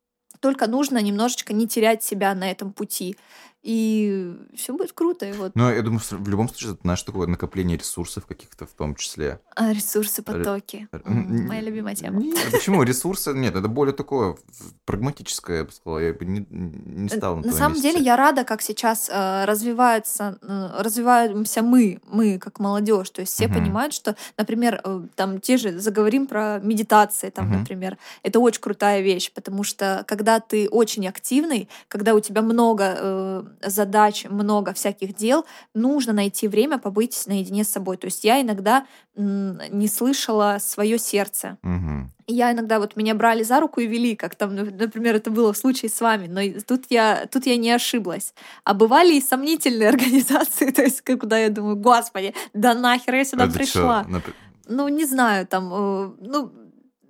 Только 0.41 0.69
нужно 0.69 0.99
немножечко 1.03 1.53
не 1.53 1.67
терять 1.67 2.05
себя 2.05 2.35
на 2.35 2.51
этом 2.51 2.73
пути 2.73 3.17
и 3.63 4.37
все 4.55 4.73
будет 4.73 4.93
круто. 4.93 5.27
И 5.27 5.33
вот. 5.33 5.53
Но 5.55 5.73
я 5.73 5.83
думаю, 5.83 6.01
в 6.01 6.29
любом 6.29 6.49
случае, 6.49 6.73
это 6.75 6.87
наше 6.87 7.05
такое 7.05 7.27
накопление 7.27 7.77
ресурсов 7.77 8.27
каких-то 8.27 8.67
в 8.67 8.71
том 8.71 8.95
числе. 8.95 9.41
А, 9.57 9.73
ресурсы, 9.73 10.23
потоки. 10.23 10.89
Р... 10.93 11.03
Моя 11.05 11.61
любимая 11.61 11.95
тема. 11.95 12.21
Нет, 12.21 12.39
почему? 12.53 12.83
Ресурсы? 12.83 13.33
Нет, 13.33 13.57
это 13.57 13.69
более 13.69 13.95
такое 13.95 14.37
прагматическое, 14.85 15.59
я 15.59 15.65
бы 15.65 15.73
сказала. 15.73 15.99
Я 15.99 16.13
бы 16.13 16.25
не, 16.25 16.47
не 16.51 17.09
стал 17.09 17.37
на 17.37 17.47
На 17.47 17.53
самом 17.53 17.75
месте. 17.75 17.93
деле 17.93 18.05
я 18.05 18.17
рада, 18.17 18.45
как 18.45 18.63
сейчас 18.63 19.11
э, 19.13 19.45
развивается, 19.45 20.39
э, 20.41 20.71
развиваемся 20.79 21.63
мы, 21.63 22.01
мы 22.07 22.39
как 22.39 22.61
молодежь. 22.61 23.11
То 23.11 23.23
есть 23.23 23.33
все 23.33 23.47
uh-huh. 23.47 23.55
понимают, 23.55 23.93
что, 23.93 24.17
например, 24.37 24.81
э, 24.85 25.03
там 25.17 25.41
те 25.41 25.57
же 25.57 25.79
заговорим 25.79 26.27
про 26.27 26.61
медитации, 26.63 27.31
там, 27.31 27.53
uh-huh. 27.53 27.59
например, 27.59 27.99
это 28.23 28.39
очень 28.39 28.61
крутая 28.61 29.01
вещь, 29.01 29.33
потому 29.35 29.65
что 29.65 30.05
когда 30.07 30.39
ты 30.41 30.69
очень 30.69 31.07
активный, 31.09 31.69
когда 31.89 32.15
у 32.15 32.21
тебя 32.21 32.43
много 32.43 32.95
э, 32.97 33.45
задач, 33.65 34.25
много 34.29 34.73
всяких 34.73 35.15
дел, 35.15 35.45
нужно 35.75 36.13
найти 36.13 36.49
время 36.49 36.79
побыть 36.79 37.27
наедине 37.27 37.65
с 37.65 37.69
собой. 37.69 37.97
То 37.97 38.07
есть 38.07 38.25
я 38.25 38.41
иногда 38.41 38.87
не 39.17 39.89
слышала 39.89 40.59
свое 40.61 40.99
сердце. 40.99 41.59
Угу. 41.63 42.11
Я 42.29 42.53
иногда 42.53 42.79
вот 42.79 42.95
меня 42.95 43.15
брали 43.15 43.43
за 43.43 43.59
руку 43.59 43.81
и 43.81 43.87
вели, 43.87 44.15
как 44.15 44.35
там, 44.35 44.55
например, 44.55 45.17
это 45.17 45.31
было 45.31 45.53
в 45.53 45.57
случае 45.57 45.91
с 45.91 46.01
вами, 46.01 46.27
но 46.27 46.41
тут 46.67 46.85
я, 46.91 47.27
тут 47.31 47.47
я 47.47 47.57
не 47.57 47.71
ошиблась. 47.71 48.35
А 48.65 48.75
бывали 48.75 49.15
и 49.15 49.21
сомнительные 49.21 49.89
организации, 49.95 50.71
то 50.71 50.83
есть 50.83 51.03
куда 51.05 51.39
я 51.39 51.49
думаю, 51.49 51.77
господи, 51.77 52.35
да 52.53 52.75
нахер 52.75 53.15
я 53.15 53.25
сюда 53.25 53.45
это 53.45 53.55
пришла. 53.55 54.05
Чё? 54.05 54.21
Ну, 54.69 54.89
не 54.89 55.07
знаю, 55.07 55.47
там, 55.47 55.73
э, 55.73 56.11
ну, 56.21 56.53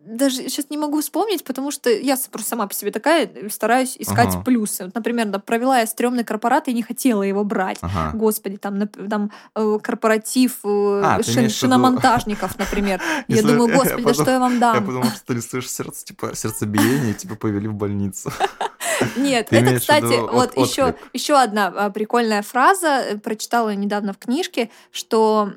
даже 0.09 0.37
сейчас 0.37 0.71
не 0.71 0.79
могу 0.79 1.01
вспомнить, 1.01 1.45
потому 1.45 1.71
что 1.71 1.91
я 1.91 2.17
просто 2.31 2.51
сама 2.51 2.67
по 2.67 2.75
себе 2.75 2.91
такая, 2.91 3.27
э, 3.27 3.49
стараюсь 3.51 3.97
искать 3.99 4.35
ага. 4.35 4.43
плюсы. 4.43 4.85
Вот, 4.85 4.95
например, 4.95 5.27
да, 5.27 5.39
провела 5.39 5.81
я 5.81 5.87
стрёмный 5.87 6.25
корпорат 6.25 6.69
и 6.69 6.73
не 6.73 6.83
хотела 6.83 7.23
его 7.23 7.45
брать. 7.45 7.79
Ага. 7.83 8.17
Господи, 8.17 8.57
там, 8.57 8.89
там 8.89 9.31
э, 9.55 9.79
корпоратив 9.83 10.59
э, 10.65 11.03
а, 11.05 11.23
шин, 11.23 11.51
шиномонтажников, 11.51 12.59
например. 12.59 13.01
Я 13.29 13.43
думаю, 13.43 13.75
господи, 13.75 14.03
да 14.03 14.15
что 14.15 14.31
я 14.31 14.41
вам 14.41 14.59
дам? 14.59 14.75
Я 14.75 14.81
подумал, 14.81 15.09
что 15.09 15.27
ты 15.27 15.35
рисуешь 15.35 15.71
сердце, 15.71 16.07
типа 16.07 16.35
сердцебиение, 16.35 17.13
и 17.13 17.15
тебя 17.15 17.37
повели 17.37 17.69
в 17.69 17.75
больницу. 17.75 18.33
Нет, 19.17 19.49
это, 19.51 19.79
кстати, 19.79 20.19
вот 20.33 20.57
еще, 20.57 20.95
еще 21.13 21.37
одна 21.41 21.67
а, 21.67 21.91
прикольная 21.91 22.43
фраза, 22.43 23.21
прочитала 23.23 23.75
недавно 23.75 24.13
в 24.13 24.19
книжке, 24.19 24.71
что 24.91 25.53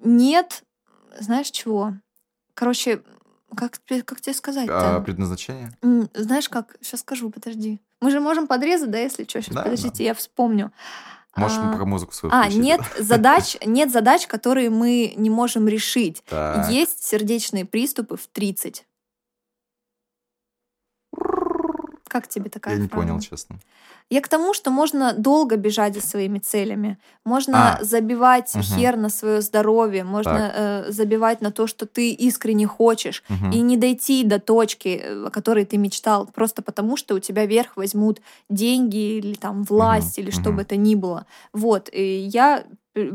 нет, 0.00 0.62
знаешь 1.20 1.50
чего? 1.50 1.94
Короче, 2.54 3.02
как, 3.56 3.80
как 4.04 4.20
тебе 4.20 4.34
сказать? 4.34 4.68
А, 4.70 5.00
предназначение? 5.00 5.72
Знаешь 6.14 6.48
как? 6.48 6.76
Сейчас 6.80 7.00
скажу, 7.00 7.30
подожди. 7.30 7.80
Мы 8.00 8.10
же 8.10 8.20
можем 8.20 8.46
подрезать, 8.46 8.90
да, 8.90 8.98
если 8.98 9.24
что. 9.24 9.42
Сейчас, 9.42 9.54
да, 9.54 9.62
подождите, 9.62 9.98
да. 9.98 10.04
я 10.04 10.14
вспомню. 10.14 10.72
Можешь 11.36 11.58
а, 11.58 11.72
пока 11.72 11.84
музыку 11.84 12.12
свою 12.12 12.34
А, 12.34 12.48
нет 12.48 12.80
задач, 12.98 13.56
нет 13.64 13.90
задач, 13.90 14.26
которые 14.26 14.70
мы 14.70 15.14
не 15.16 15.30
можем 15.30 15.68
решить. 15.68 16.22
Так. 16.28 16.68
Есть 16.70 17.04
сердечные 17.04 17.64
приступы 17.64 18.16
в 18.16 18.26
30. 18.26 18.86
Как 22.18 22.26
тебе 22.26 22.50
такая 22.50 22.74
Я 22.74 22.80
не 22.80 22.88
фраза? 22.88 23.06
понял, 23.06 23.20
честно. 23.20 23.60
Я 24.10 24.20
к 24.20 24.28
тому, 24.28 24.54
что 24.54 24.72
можно 24.72 25.12
долго 25.12 25.56
бежать 25.56 25.94
за 25.94 26.00
своими 26.00 26.40
целями. 26.40 26.98
Можно 27.24 27.76
а, 27.76 27.84
забивать 27.84 28.52
угу. 28.54 28.64
хер 28.64 28.96
на 28.96 29.08
свое 29.08 29.40
здоровье, 29.40 30.02
можно 30.02 30.52
э, 30.52 30.90
забивать 30.92 31.42
на 31.42 31.52
то, 31.52 31.68
что 31.68 31.86
ты 31.86 32.10
искренне 32.10 32.66
хочешь, 32.66 33.22
угу. 33.28 33.52
и 33.52 33.60
не 33.60 33.76
дойти 33.76 34.24
до 34.24 34.40
точки, 34.40 35.00
э, 35.00 35.26
о 35.26 35.30
которой 35.30 35.64
ты 35.64 35.76
мечтал, 35.76 36.26
просто 36.26 36.60
потому 36.62 36.96
что 36.96 37.14
у 37.14 37.20
тебя 37.20 37.46
верх 37.46 37.76
возьмут 37.76 38.20
деньги 38.50 39.18
или 39.18 39.34
там 39.34 39.62
власть, 39.62 40.18
угу. 40.18 40.22
или 40.22 40.30
что 40.32 40.48
угу. 40.48 40.56
бы 40.56 40.62
это 40.62 40.76
ни 40.76 40.96
было. 40.96 41.26
Вот. 41.52 41.88
И 41.92 42.28
я 42.32 42.64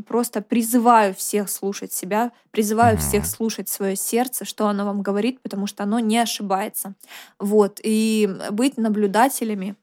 просто 0.05 0.41
призываю 0.41 1.13
всех 1.13 1.49
слушать 1.49 1.93
себя, 1.93 2.31
призываю 2.51 2.97
mm-hmm. 2.97 3.01
всех 3.01 3.25
слушать 3.25 3.69
свое 3.69 3.95
сердце, 3.95 4.45
что 4.45 4.67
оно 4.67 4.85
вам 4.85 5.01
говорит, 5.01 5.41
потому 5.41 5.67
что 5.67 5.83
оно 5.83 5.99
не 5.99 6.17
ошибается. 6.17 6.95
Вот. 7.39 7.79
И 7.83 8.29
быть 8.51 8.77
наблюдателями, 8.77 9.75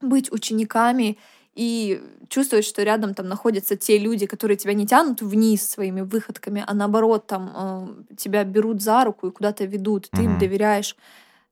быть 0.00 0.32
учениками 0.32 1.18
и 1.54 2.00
чувствовать, 2.28 2.64
что 2.64 2.82
рядом 2.82 3.14
там 3.14 3.28
находятся 3.28 3.76
те 3.76 3.98
люди, 3.98 4.26
которые 4.26 4.56
тебя 4.56 4.72
не 4.72 4.86
тянут 4.86 5.20
вниз 5.20 5.68
своими 5.68 6.00
выходками, 6.00 6.64
а 6.66 6.74
наоборот 6.74 7.26
там 7.26 8.06
э, 8.10 8.14
тебя 8.16 8.44
берут 8.44 8.82
за 8.82 9.04
руку 9.04 9.26
и 9.26 9.32
куда-то 9.32 9.64
ведут, 9.64 10.08
ты 10.10 10.22
им 10.24 10.38
доверяешь 10.38 10.96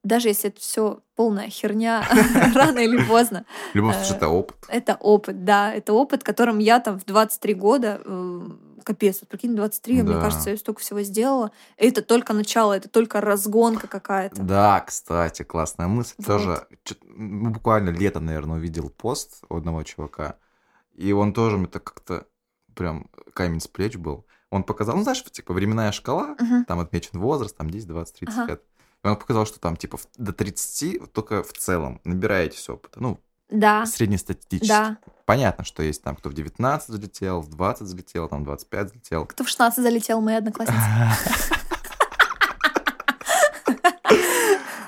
даже 0.02 0.28
если 0.28 0.50
это 0.50 0.60
все 0.60 1.00
полная 1.16 1.48
херня, 1.48 2.06
рано 2.54 2.78
или 2.78 3.02
поздно. 3.04 3.44
В 3.72 3.74
любом 3.74 3.92
случае, 3.92 4.16
это 4.16 4.28
опыт. 4.28 4.56
Это 4.68 4.96
опыт, 5.00 5.44
да. 5.44 5.74
Это 5.74 5.92
опыт, 5.92 6.22
которым 6.22 6.58
я 6.58 6.80
там 6.80 6.98
в 6.98 7.04
23 7.04 7.54
года 7.54 8.00
э, 8.04 8.48
капец, 8.84 9.18
вот 9.20 9.28
прикинь, 9.28 9.54
23, 9.54 10.02
да. 10.02 10.02
мне 10.02 10.20
кажется, 10.20 10.50
я 10.50 10.56
столько 10.56 10.80
всего 10.80 11.02
сделала. 11.02 11.52
Это 11.76 12.00
только 12.00 12.32
начало, 12.32 12.74
это 12.74 12.88
только 12.88 13.20
разгонка 13.20 13.86
какая-то. 13.86 14.42
Да, 14.42 14.80
кстати, 14.80 15.42
классная 15.42 15.88
мысль. 15.88 16.14
Вот. 16.18 16.26
Тоже 16.26 16.66
ну, 17.04 17.50
буквально 17.50 17.90
летом, 17.90 18.26
наверное, 18.26 18.56
увидел 18.56 18.88
пост 18.88 19.44
у 19.48 19.56
одного 19.56 19.82
чувака, 19.82 20.36
и 20.94 21.12
он 21.12 21.32
тоже 21.32 21.58
мне 21.58 21.66
так 21.66 21.84
как-то 21.84 22.26
прям 22.74 23.10
камень 23.34 23.60
с 23.60 23.68
плеч 23.68 23.96
был. 23.96 24.26
Он 24.50 24.62
показал, 24.62 24.96
ну, 24.96 25.02
знаешь, 25.02 25.22
типа 25.22 25.52
временная 25.52 25.92
шкала, 25.92 26.34
uh-huh. 26.40 26.64
там 26.66 26.80
отмечен 26.80 27.20
возраст, 27.20 27.54
там 27.56 27.68
10, 27.68 27.86
20, 27.88 28.14
30 28.20 28.34
uh-huh. 28.38 28.46
лет. 28.48 28.62
И 29.04 29.08
он 29.08 29.16
показал, 29.16 29.46
что 29.46 29.60
там 29.60 29.76
типа 29.76 29.98
до 30.16 30.32
30 30.32 31.12
только 31.12 31.42
в 31.42 31.52
целом 31.52 32.00
набираетесь 32.04 32.68
опыта. 32.68 33.00
Ну, 33.00 33.20
да. 33.48 33.86
среднестатистически. 33.86 34.68
Да. 34.68 34.98
Понятно, 35.24 35.64
что 35.64 35.82
есть 35.82 36.02
там, 36.02 36.16
кто 36.16 36.30
в 36.30 36.34
19 36.34 36.88
залетел, 36.88 37.40
в 37.40 37.48
20 37.48 37.86
залетел, 37.86 38.28
там 38.28 38.42
в 38.42 38.44
25 38.44 38.88
залетел. 38.88 39.26
Кто 39.26 39.44
в 39.44 39.48
16 39.48 39.82
залетел, 39.82 40.20
мои 40.20 40.36
одноклассницы. 40.36 40.78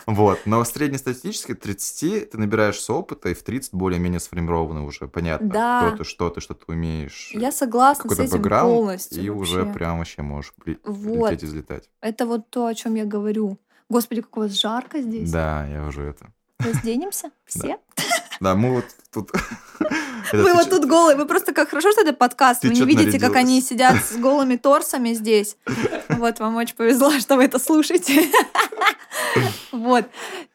Вот, 0.06 0.40
но 0.44 0.64
среднестатистически 0.64 1.54
30 1.54 2.30
ты 2.30 2.38
набираешься 2.38 2.92
опыта, 2.92 3.28
и 3.28 3.34
в 3.34 3.44
30 3.44 3.72
более-менее 3.74 4.18
сформировано 4.18 4.84
уже, 4.84 5.06
понятно, 5.06 5.48
да. 5.48 5.86
кто 5.86 5.98
ты, 5.98 6.04
что 6.04 6.30
ты, 6.30 6.40
что 6.40 6.54
ты 6.54 6.64
умеешь. 6.66 7.30
Я 7.32 7.52
согласна 7.52 8.12
с 8.12 8.18
этим 8.18 8.42
полностью. 8.42 9.22
И 9.22 9.30
вообще. 9.30 9.52
уже 9.52 9.66
прям 9.66 9.98
вообще 9.98 10.22
можешь 10.22 10.52
вот. 10.84 11.30
лететь 11.30 11.44
и 11.44 11.46
взлетать. 11.46 11.88
Это 12.00 12.26
вот 12.26 12.50
то, 12.50 12.66
о 12.66 12.74
чем 12.74 12.96
я 12.96 13.04
говорю. 13.04 13.58
Господи, 13.90 14.22
как 14.22 14.36
у 14.36 14.40
вас 14.40 14.52
жарко 14.52 15.02
здесь. 15.02 15.30
Да, 15.30 15.66
я 15.66 15.84
уже 15.84 16.02
это. 16.02 16.32
Разденемся 16.60 17.32
все? 17.44 17.78
Да, 18.40 18.54
мы 18.54 18.76
вот 18.76 18.84
тут... 19.12 19.30
Мы 20.32 20.54
вот 20.54 20.70
тут 20.70 20.84
голые. 20.84 21.16
Вы 21.16 21.26
просто 21.26 21.52
как 21.52 21.70
хорошо, 21.70 21.90
что 21.90 22.02
это 22.02 22.12
подкаст. 22.12 22.62
Вы 22.62 22.70
не 22.70 22.82
видите, 22.82 23.18
как 23.18 23.34
они 23.34 23.60
сидят 23.60 23.96
с 24.04 24.16
голыми 24.16 24.54
торсами 24.56 25.12
здесь. 25.12 25.56
Вот, 26.08 26.38
вам 26.38 26.54
очень 26.54 26.76
повезло, 26.76 27.10
что 27.18 27.34
вы 27.34 27.44
это 27.46 27.58
слушаете. 27.58 28.28
Вот. 29.72 30.04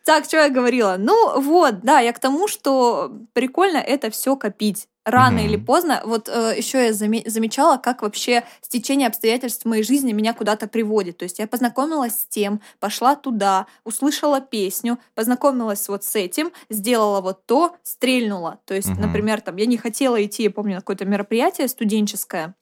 Так, 0.06 0.26
что 0.26 0.38
я 0.38 0.50
говорила? 0.50 0.96
Ну, 0.98 1.42
вот, 1.42 1.82
да, 1.82 2.00
я 2.00 2.14
к 2.14 2.20
тому, 2.20 2.48
что 2.48 3.12
прикольно 3.34 3.78
это 3.78 4.10
все 4.12 4.38
копить 4.38 4.88
рано 5.06 5.39
mm-hmm. 5.39 5.45
или 5.45 5.58
поздно. 5.58 6.01
Вот 6.03 6.28
э, 6.28 6.56
еще 6.58 6.84
я 6.86 6.89
заме- 6.91 7.28
замечала, 7.30 7.78
как 7.78 8.01
вообще 8.01 8.43
стечение 8.62 9.08
обстоятельств 9.08 9.64
моей 9.66 9.84
жизни 9.84 10.12
меня 10.12 10.34
куда-то 10.34 10.68
приводит. 10.68 11.18
То 11.18 11.24
есть 11.24 11.39
я 11.39 11.47
познакомилась 11.47 12.16
с 12.16 12.26
тем, 12.26 12.60
пошла 12.80 13.16
туда, 13.16 13.68
услышала 13.84 14.41
песню, 14.41 14.99
познакомилась 15.14 15.88
вот 15.88 16.03
с 16.03 16.16
этим, 16.16 16.51
сделала 16.70 17.22
вот 17.22 17.45
то, 17.45 17.78
стрельнула. 17.84 18.60
То 18.66 18.74
есть, 18.74 18.89
mm-hmm. 18.89 18.99
например, 18.99 19.41
там 19.41 19.56
я 19.58 19.68
не 19.68 19.78
хотела 19.78 20.24
идти, 20.26 20.43
я 20.43 20.51
помню, 20.51 20.76
на 20.76 20.82
какое-то 20.82 21.06
мероприятие 21.06 21.68
студенческое. 21.68 22.56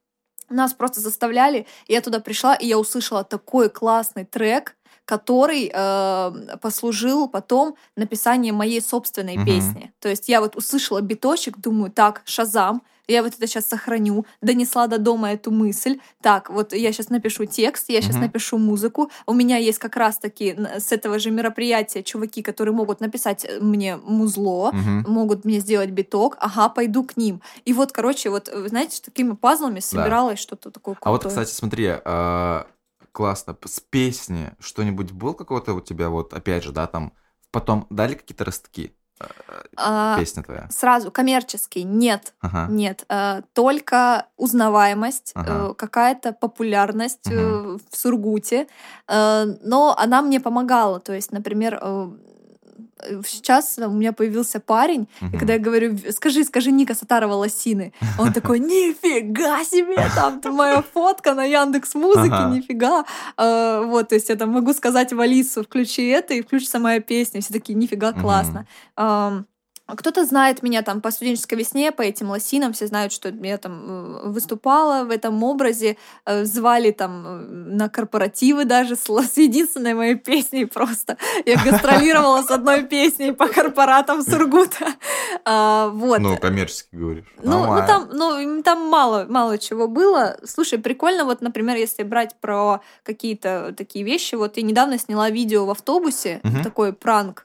Нас 0.50 0.74
просто 0.74 1.00
заставляли, 1.00 1.66
я 1.88 2.02
туда 2.02 2.20
пришла, 2.20 2.54
и 2.56 2.68
я 2.68 2.78
услышала 2.78 3.24
такой 3.24 3.70
классный 3.70 4.26
трек, 4.26 4.76
который 5.06 5.72
э, 5.74 6.58
послужил 6.62 7.28
потом 7.28 7.76
написанием 7.96 8.56
моей 8.56 8.82
собственной 8.82 9.38
Мгм. 9.38 9.46
песни. 9.46 9.94
То 10.00 10.10
есть 10.10 10.30
я 10.30 10.42
вот 10.42 10.56
услышала 10.56 11.02
биточек, 11.02 11.58
думаю, 11.58 11.92
так, 11.92 12.22
Шазам, 12.26 12.82
я 13.06 13.22
вот 13.22 13.34
это 13.34 13.48
сейчас 13.48 13.68
сохраню, 13.68 14.26
донесла 14.42 14.88
до 14.88 14.98
дома 14.98 15.34
эту 15.34 15.52
мысль. 15.52 16.00
Так, 16.22 16.50
вот 16.50 16.72
я 16.74 16.94
сейчас 16.94 17.10
напишу 17.10 17.46
текст, 17.46 17.90
я 17.90 18.02
сейчас 18.02 18.16
Мгм. 18.16 18.26
напишу 18.26 18.58
музыку. 18.58 19.12
У 19.26 19.34
меня 19.34 19.58
есть 19.58 19.78
как 19.78 19.98
раз-таки 19.98 20.56
с 20.78 20.90
этого 20.94 21.20
же 21.20 21.30
мероприятия 21.30 22.02
чуваки, 22.02 22.42
которые 22.42 22.74
могут 22.74 23.02
написать 23.02 23.44
э, 23.46 23.60
мне 23.60 23.98
музло, 23.98 24.72
Мгм. 24.72 25.04
могут 25.08 25.44
мне 25.44 25.60
сделать 25.60 25.90
биток, 25.90 26.38
ага, 26.40 26.70
пойду 26.70 27.04
к 27.04 27.18
ним. 27.18 27.42
И 27.66 27.74
вот, 27.74 27.92
короче, 27.92 28.30
вот, 28.30 28.48
э, 28.48 28.68
знаете, 28.70 29.02
такими 29.04 29.34
пазлами 29.34 29.82
собиралось 29.82 30.40
что-то 30.40 30.72
такое 30.72 30.96
А 31.02 31.12
вот, 31.12 31.24
крутое. 31.24 31.44
кстати, 31.44 31.54
смотри, 31.60 31.88
а, 32.06 32.68
классно, 33.14 33.56
с 33.66 33.80
песни 33.80 34.52
что-нибудь 34.60 35.12
был 35.14 35.34
какой-то 35.34 35.74
у 35.74 35.80
тебя 35.82 36.10
вот, 36.10 36.34
опять 36.34 36.64
же, 36.64 36.72
да, 36.74 36.88
там, 36.88 37.14
потом 37.52 37.88
дали 37.90 38.16
какие-то 38.16 38.44
ростки? 38.44 38.94
э, 39.22 39.26
А, 39.78 40.18
Песня 40.20 40.44
твоя? 40.44 40.68
сразу, 40.70 41.12
коммерческий, 41.12 41.84
нет. 41.84 42.34
Ага. 42.42 42.68
Нет, 42.70 43.06
э, 43.10 43.42
только 43.54 44.26
узнаваемость, 44.38 45.32
Ага. 45.36 45.72
э, 45.72 45.74
какая-то 45.76 46.34
популярность 46.34 47.30
Мгм. 47.30 47.78
в 47.78 47.96
Сургуте, 47.96 48.68
но 49.08 49.96
она 49.98 50.22
мне 50.22 50.40
помогала. 50.40 51.00
То 51.00 51.14
есть, 51.14 51.32
например, 51.32 51.80
сейчас 53.26 53.78
у 53.78 53.90
меня 53.92 54.14
появился 54.14 54.60
парень, 54.60 55.08
и 55.22 55.26
Мгм. 55.26 55.40
когда 55.40 55.54
я 55.54 55.60
говорю, 55.60 55.98
скажи, 56.12 56.44
скажи 56.44 56.72
Ника 56.72 56.96
Сатарова 56.96 57.34
Лосины, 57.34 57.94
он 58.18 58.32
такой, 58.34 58.60
нифига 58.60 59.64
себе, 59.64 59.98
там 60.16 60.42
моя 60.56 60.82
фотка 60.82 61.34
на 61.34 61.44
Яндекс 61.44 61.96
Музыке, 61.96 62.34
Ага. 62.36 62.56
нифига. 62.56 63.06
Э, 63.38 63.82
Вот, 63.86 64.10
то 64.10 64.16
есть 64.16 64.30
я 64.30 64.36
там 64.36 64.50
могу 64.50 64.74
сказать 64.74 65.14
в 65.14 65.20
Алису, 65.20 65.64
включи 65.64 66.08
это, 66.08 66.34
и 66.34 66.42
включится 66.42 66.80
моя 66.80 67.00
песня. 67.00 67.42
Все 67.42 67.54
такие, 67.54 67.76
нифига, 67.76 68.14
классно. 68.14 68.66
А 68.96 69.44
Кто-то 69.86 70.24
знает 70.24 70.64
меня 70.64 70.82
там 70.82 71.02
по 71.02 71.12
студенческой 71.12 71.56
весне, 71.56 71.92
по 71.92 72.02
этим 72.02 72.30
лосинам, 72.30 72.72
все 72.72 72.88
знают, 72.88 73.12
что 73.12 73.28
я 73.30 73.58
там 73.58 73.84
э, 73.86 74.30
выступала 74.30 75.04
в 75.04 75.10
этом 75.10 75.44
образе, 75.44 75.98
э, 76.26 76.46
звали 76.46 76.92
там 76.92 77.28
э, 77.28 77.40
на 77.76 77.90
корпоративы 77.90 78.64
даже 78.64 78.96
с, 78.96 79.10
с 79.10 79.38
единственной 79.38 79.94
моей 79.94 80.16
песней 80.16 80.66
просто. 80.66 81.18
Я 81.46 81.62
гастролировала 81.62 82.44
с 82.44 82.50
одной 82.50 82.86
песней 82.86 83.34
по 83.34 83.48
корпоратам 83.48 84.22
Сургута. 84.22 84.86
А, 85.46 85.90
Вот. 85.90 86.20
Ну, 86.20 86.38
коммерчески 86.38 86.96
говоришь. 86.96 87.26
Ну, 87.44 87.66
ну 87.66 87.86
там, 87.86 88.08
ну, 88.14 88.64
там 88.64 88.88
мало, 88.88 89.26
мало 89.28 89.58
чего 89.58 89.90
было. 89.90 90.38
Слушай, 90.46 90.80
прикольно, 90.80 91.26
вот, 91.26 91.42
например, 91.42 91.76
если 91.76 92.04
брать 92.04 92.36
про 92.40 92.80
какие-то 93.04 93.74
такие 93.76 94.06
вещи, 94.06 94.36
вот 94.36 94.56
я 94.56 94.64
недавно 94.64 94.98
сняла 94.98 95.30
видео 95.30 95.66
в 95.66 95.72
автобусе, 95.72 96.40
такой 96.64 96.94
пранк. 96.94 97.44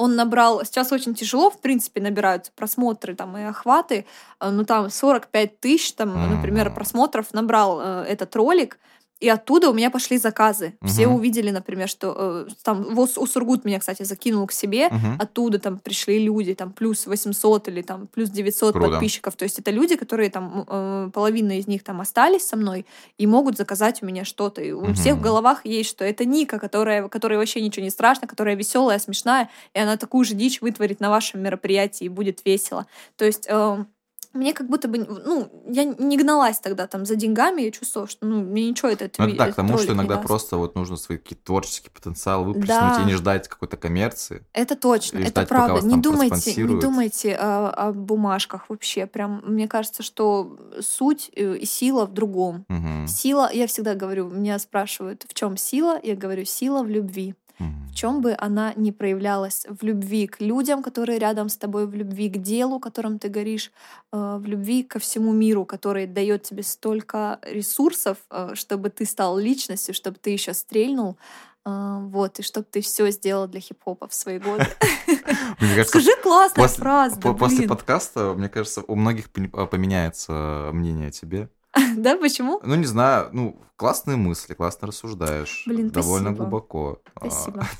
Он 0.00 0.16
набрал, 0.16 0.64
сейчас 0.64 0.92
очень 0.92 1.14
тяжело, 1.14 1.50
в 1.50 1.60
принципе, 1.60 2.00
набирают 2.00 2.50
просмотры 2.56 3.14
там 3.14 3.36
и 3.36 3.42
охваты, 3.42 4.06
э, 4.40 4.50
ну 4.50 4.64
там 4.64 4.88
45 4.88 5.60
тысяч, 5.60 5.92
там, 5.92 6.34
например, 6.34 6.72
просмотров 6.72 7.34
набрал 7.34 7.80
э, 7.82 8.04
этот 8.08 8.34
ролик, 8.34 8.78
и 9.20 9.28
оттуда 9.28 9.68
у 9.70 9.74
меня 9.74 9.90
пошли 9.90 10.18
заказы. 10.18 10.74
Все 10.84 11.06
Мгм. 11.06 11.16
увидели, 11.16 11.50
например, 11.50 11.88
что 11.88 12.14
э, 12.16 12.48
там 12.62 12.94
вот 12.94 13.18
у 13.18 13.26
Сургут 13.26 13.64
меня, 13.64 13.78
кстати, 13.78 14.02
закинул 14.04 14.46
к 14.46 14.52
себе, 14.52 14.88
Мгм. 14.88 15.16
оттуда 15.20 15.58
там 15.58 15.78
пришли 15.78 16.18
люди, 16.24 16.54
там 16.54 16.72
плюс 16.72 17.06
800 17.06 17.68
или 17.68 17.82
там 17.82 18.06
плюс 18.06 18.30
900 18.30 18.72
Круто. 18.74 18.90
подписчиков. 18.90 19.36
То 19.36 19.44
есть 19.44 19.58
это 19.58 19.70
люди, 19.70 19.96
которые 19.96 20.30
там, 20.30 20.64
э, 20.66 21.10
половина 21.12 21.58
из 21.58 21.66
них 21.66 21.84
там 21.84 22.00
остались 22.00 22.46
со 22.46 22.56
мной 22.56 22.86
и 23.18 23.26
могут 23.26 23.56
заказать 23.56 24.02
у 24.02 24.06
меня 24.06 24.24
что-то. 24.24 24.62
И 24.62 24.72
у 24.72 24.94
всех 24.94 25.16
в 25.16 25.20
головах 25.20 25.66
есть, 25.66 25.90
что 25.90 26.04
это 26.04 26.24
Ника, 26.24 26.58
которая, 26.58 27.08
которой 27.08 27.36
вообще 27.38 27.60
ничего 27.60 27.84
не 27.84 27.90
страшно, 27.90 28.26
которая 28.26 28.56
веселая, 28.56 28.98
смешная, 28.98 29.50
и 29.74 29.78
она 29.78 29.96
такую 29.96 30.24
же 30.24 30.34
дичь 30.34 30.60
вытворит 30.62 31.00
на 31.00 31.10
вашем 31.10 31.42
мероприятии, 31.42 32.04
и 32.04 32.08
будет 32.08 32.40
весело. 32.44 32.86
То 33.16 33.24
есть... 33.26 33.46
э, 33.48 33.84
мне 34.32 34.54
как 34.54 34.68
будто 34.68 34.86
бы, 34.86 34.98
ну, 34.98 35.50
я 35.66 35.84
не 35.84 36.16
гналась 36.16 36.60
тогда 36.60 36.86
там 36.86 37.04
за 37.04 37.16
деньгами, 37.16 37.62
я 37.62 37.70
чувствовала, 37.70 38.08
что, 38.08 38.24
ну, 38.26 38.40
мне 38.42 38.68
ничего 38.68 38.88
это 38.88 39.10
Ну, 39.18 39.26
это 39.26 39.36
так, 39.36 39.52
к 39.52 39.56
тому, 39.56 39.76
что 39.78 39.92
иногда 39.92 40.18
просто 40.18 40.56
вот 40.56 40.76
нужно 40.76 40.96
свой 40.96 41.18
какие-то 41.18 41.44
творческий 41.46 41.90
потенциал 41.90 42.44
выплеснуть 42.44 42.68
Да. 42.68 43.02
и 43.02 43.06
не 43.06 43.14
ждать 43.14 43.48
какой-то 43.48 43.76
коммерции. 43.76 44.44
Это 44.52 44.76
точно, 44.76 45.18
это 45.18 45.28
ждать, 45.30 45.48
правда. 45.48 45.86
Не 45.86 45.96
думайте, 45.96 46.54
не 46.62 46.80
думайте 46.80 47.34
о, 47.34 47.70
о 47.70 47.92
бумажках 47.92 48.66
вообще. 48.68 49.06
Прям 49.06 49.42
мне 49.44 49.66
кажется, 49.66 50.02
что 50.02 50.56
суть 50.80 51.30
э, 51.34 51.56
и 51.56 51.64
сила 51.64 52.06
в 52.06 52.12
другом. 52.12 52.64
Мгм. 52.68 53.06
Сила, 53.08 53.50
я 53.52 53.66
всегда 53.66 53.94
говорю, 53.94 54.28
меня 54.28 54.58
спрашивают, 54.58 55.24
в 55.28 55.34
чем 55.34 55.56
сила? 55.56 55.98
Я 56.02 56.14
говорю, 56.14 56.44
сила 56.44 56.82
в 56.82 56.88
любви. 56.88 57.34
В 57.60 57.94
чем 57.94 58.20
бы 58.20 58.34
она 58.38 58.72
ни 58.76 58.90
проявлялась, 58.90 59.66
в 59.68 59.84
любви 59.84 60.26
к 60.26 60.40
людям, 60.40 60.82
которые 60.82 61.18
рядом 61.18 61.48
с 61.48 61.56
тобой, 61.56 61.86
в 61.86 61.94
любви 61.94 62.28
к 62.30 62.38
делу, 62.38 62.80
которым 62.80 63.18
ты 63.18 63.28
горишь, 63.28 63.70
э, 64.12 64.38
в 64.40 64.46
любви 64.46 64.82
ко 64.82 64.98
всему 64.98 65.32
миру, 65.32 65.64
который 65.64 66.06
дает 66.06 66.42
тебе 66.44 66.62
столько 66.62 67.38
ресурсов, 67.42 68.18
э, 68.30 68.54
чтобы 68.54 68.90
ты 68.90 69.04
стал 69.04 69.38
личностью, 69.38 69.94
чтобы 69.94 70.16
ты 70.18 70.30
еще 70.30 70.54
стрельнул, 70.54 71.18
э, 71.66 71.98
вот, 72.02 72.38
и 72.38 72.42
чтобы 72.42 72.66
ты 72.70 72.80
все 72.80 73.10
сделал 73.10 73.46
для 73.46 73.60
хип-хопа 73.60 74.08
в 74.08 74.14
свои 74.14 74.38
годы. 74.38 74.66
Мне 75.60 75.74
кажется, 75.74 76.00
Скажи 76.00 76.12
классная 76.22 76.68
фраза, 76.68 77.20
после 77.20 77.68
подкаста, 77.68 78.34
мне 78.34 78.48
кажется, 78.48 78.82
у 78.86 78.94
многих 78.94 79.30
поменяется 79.30 80.70
мнение 80.72 81.08
о 81.08 81.10
тебе. 81.10 81.50
Да, 81.96 82.16
почему? 82.16 82.60
Ну, 82.62 82.74
не 82.74 82.86
знаю, 82.86 83.28
ну, 83.32 83.60
классные 83.76 84.16
мысли, 84.16 84.54
классно 84.54 84.88
рассуждаешь. 84.88 85.64
Блин, 85.66 85.90
Довольно 85.90 86.28
спасибо. 86.30 86.44
глубоко. 86.44 87.02
А, 87.14 87.30
Спасибо. 87.30 87.66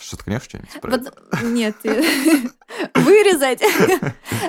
Что, 0.00 0.16
ты 0.16 0.24
конечно, 0.24 0.48
что-нибудь 0.48 0.80
про 0.80 1.42
Нет, 1.44 1.76
вырезать. 2.94 3.62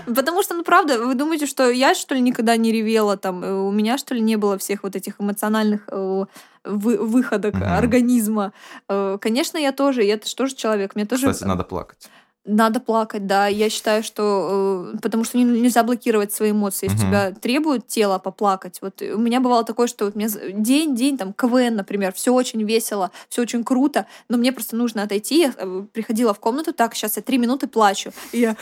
Потому 0.05 0.41
что, 0.43 0.55
ну 0.55 0.64
правда, 0.64 0.97
вы 0.99 1.14
думаете, 1.16 1.45
что 1.45 1.70
я, 1.70 1.93
что 1.93 2.16
ли, 2.16 2.22
никогда 2.22 2.57
не 2.57 2.72
ревела 2.72 3.18
там, 3.18 3.43
э, 3.43 3.53
у 3.53 3.72
меня, 3.72 3.97
что 3.99 4.16
ли, 4.16 4.22
не 4.22 4.36
было 4.36 4.57
всех 4.57 4.82
вот 4.84 4.95
этих 4.95 5.22
эмоциональных 5.22 5.82
э, 5.89 6.26
вы- 6.64 6.97
выходок 6.97 7.55
организма. 7.55 8.51
Э, 8.89 9.18
Конечно, 9.22 9.57
я 9.59 9.72
тоже, 9.72 10.03
я 10.03 10.18
тоже 10.18 10.55
человек, 10.55 10.95
мне 10.95 11.05
тоже 11.05 11.32
Кстати, 11.32 11.47
надо 11.47 11.64
плакать. 11.64 12.09
Надо 12.46 12.80
плакать, 12.80 13.26
да. 13.26 13.48
Я 13.48 13.70
считаю, 13.70 14.04
что... 14.04 14.91
э, 14.96 14.98
потому 15.02 15.24
что 15.24 15.38
не- 15.38 15.44
нельзя 15.62 15.82
блокировать 15.84 16.34
свои 16.34 16.52
эмоции. 16.52 16.88
Если 16.88 16.98
Мгм. 17.00 17.08
тебя 17.08 17.32
требует 17.32 17.88
тело 17.88 18.20
поплакать. 18.20 18.80
Вот 18.82 19.02
у 19.02 19.18
меня 19.18 19.39
бывало 19.39 19.64
такое, 19.64 19.88
что 19.88 20.06
вот 20.06 20.16
мне 20.16 20.28
з- 20.28 20.52
день, 20.52 20.94
день, 20.96 21.18
там, 21.18 21.32
КВН, 21.34 21.76
например, 21.76 22.12
все 22.14 22.34
очень 22.34 22.62
весело, 22.64 23.12
все 23.30 23.41
очень 23.44 23.64
круто, 23.64 24.08
но 24.30 24.38
мне 24.38 24.52
просто 24.52 24.76
нужно 24.76 25.04
отойти. 25.04 25.39
Я 25.39 25.54
э, 25.58 25.84
приходила 25.94 26.34
в 26.34 26.39
комнату, 26.39 26.74
так, 26.74 26.96
сейчас 26.96 27.16
я 27.18 27.24
три 27.24 27.38
минуты 27.38 27.68
плачу. 27.68 28.12
И 28.34 28.39
я... 28.41 28.56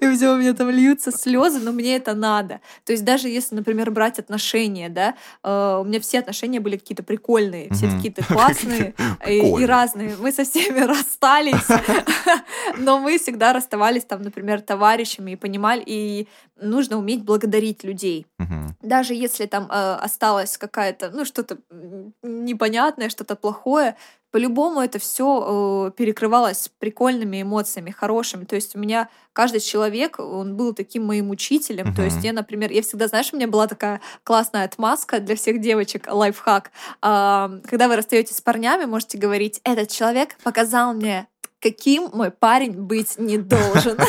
И 0.00 0.06
у 0.06 0.36
меня 0.36 0.54
там 0.54 0.70
льются 0.70 1.10
слезы, 1.10 1.60
но 1.60 1.72
мне 1.72 1.96
это 1.96 2.14
надо. 2.14 2.60
То 2.84 2.92
есть 2.92 3.04
даже 3.04 3.28
если, 3.28 3.54
например, 3.54 3.90
брать 3.90 4.18
отношения, 4.18 4.88
да, 4.88 5.14
э, 5.42 5.78
у 5.80 5.84
меня 5.84 6.00
все 6.00 6.18
отношения 6.18 6.60
были 6.60 6.76
какие-то 6.76 7.02
прикольные, 7.02 7.68
все 7.72 7.88
какие-то 7.96 8.24
классные 8.24 8.94
и, 9.26 9.64
разные. 9.64 10.16
Мы 10.18 10.32
со 10.32 10.44
всеми 10.44 10.80
расстались, 10.86 11.68
но 12.76 12.98
мы 12.98 13.18
всегда 13.18 13.52
расставались 13.52 14.04
там, 14.04 14.22
например, 14.22 14.60
товарищами 14.60 15.32
и 15.32 15.36
понимали, 15.36 15.82
и 15.84 16.28
нужно 16.60 16.98
уметь 16.98 17.24
благодарить 17.24 17.84
людей. 17.84 18.26
Мгм. 18.38 18.76
Даже 18.82 19.14
если 19.14 19.46
там 19.46 19.68
э, 19.70 19.94
осталось 19.94 20.58
какая-то, 20.58 21.10
ну, 21.10 21.24
что-то 21.24 21.58
непонятное, 22.22 23.08
что-то 23.08 23.36
плохое, 23.36 23.96
по-любому 24.32 24.80
это 24.80 24.98
все 24.98 25.92
перекрывалось 25.96 26.70
прикольными 26.78 27.42
эмоциями, 27.42 27.90
хорошими. 27.90 28.44
То 28.44 28.56
есть 28.56 28.74
у 28.74 28.78
меня 28.78 29.10
каждый 29.34 29.60
человек, 29.60 30.18
он 30.18 30.56
был 30.56 30.72
таким 30.72 31.04
моим 31.04 31.28
учителем. 31.30 31.94
То 31.94 32.02
есть 32.02 32.24
я, 32.24 32.32
например, 32.32 32.72
я 32.72 32.80
всегда, 32.80 33.08
знаешь, 33.08 33.30
у 33.32 33.36
меня 33.36 33.46
была 33.46 33.66
такая 33.66 34.00
классная 34.24 34.64
отмазка 34.64 35.20
для 35.20 35.36
всех 35.36 35.60
девочек, 35.60 36.08
лайфхак. 36.10 36.70
А, 37.02 37.50
Когда 37.68 37.88
вы 37.88 37.96
расстаетесь 37.96 38.36
с 38.36 38.40
парнями, 38.40 38.86
можете 38.86 39.18
говорить, 39.18 39.60
этот 39.64 39.90
человек 39.90 40.36
показал 40.42 40.94
мне 40.94 41.28
каким 41.62 42.10
мой 42.12 42.30
парень 42.30 42.72
быть 42.72 43.18
не 43.18 43.38
должен. 43.38 43.98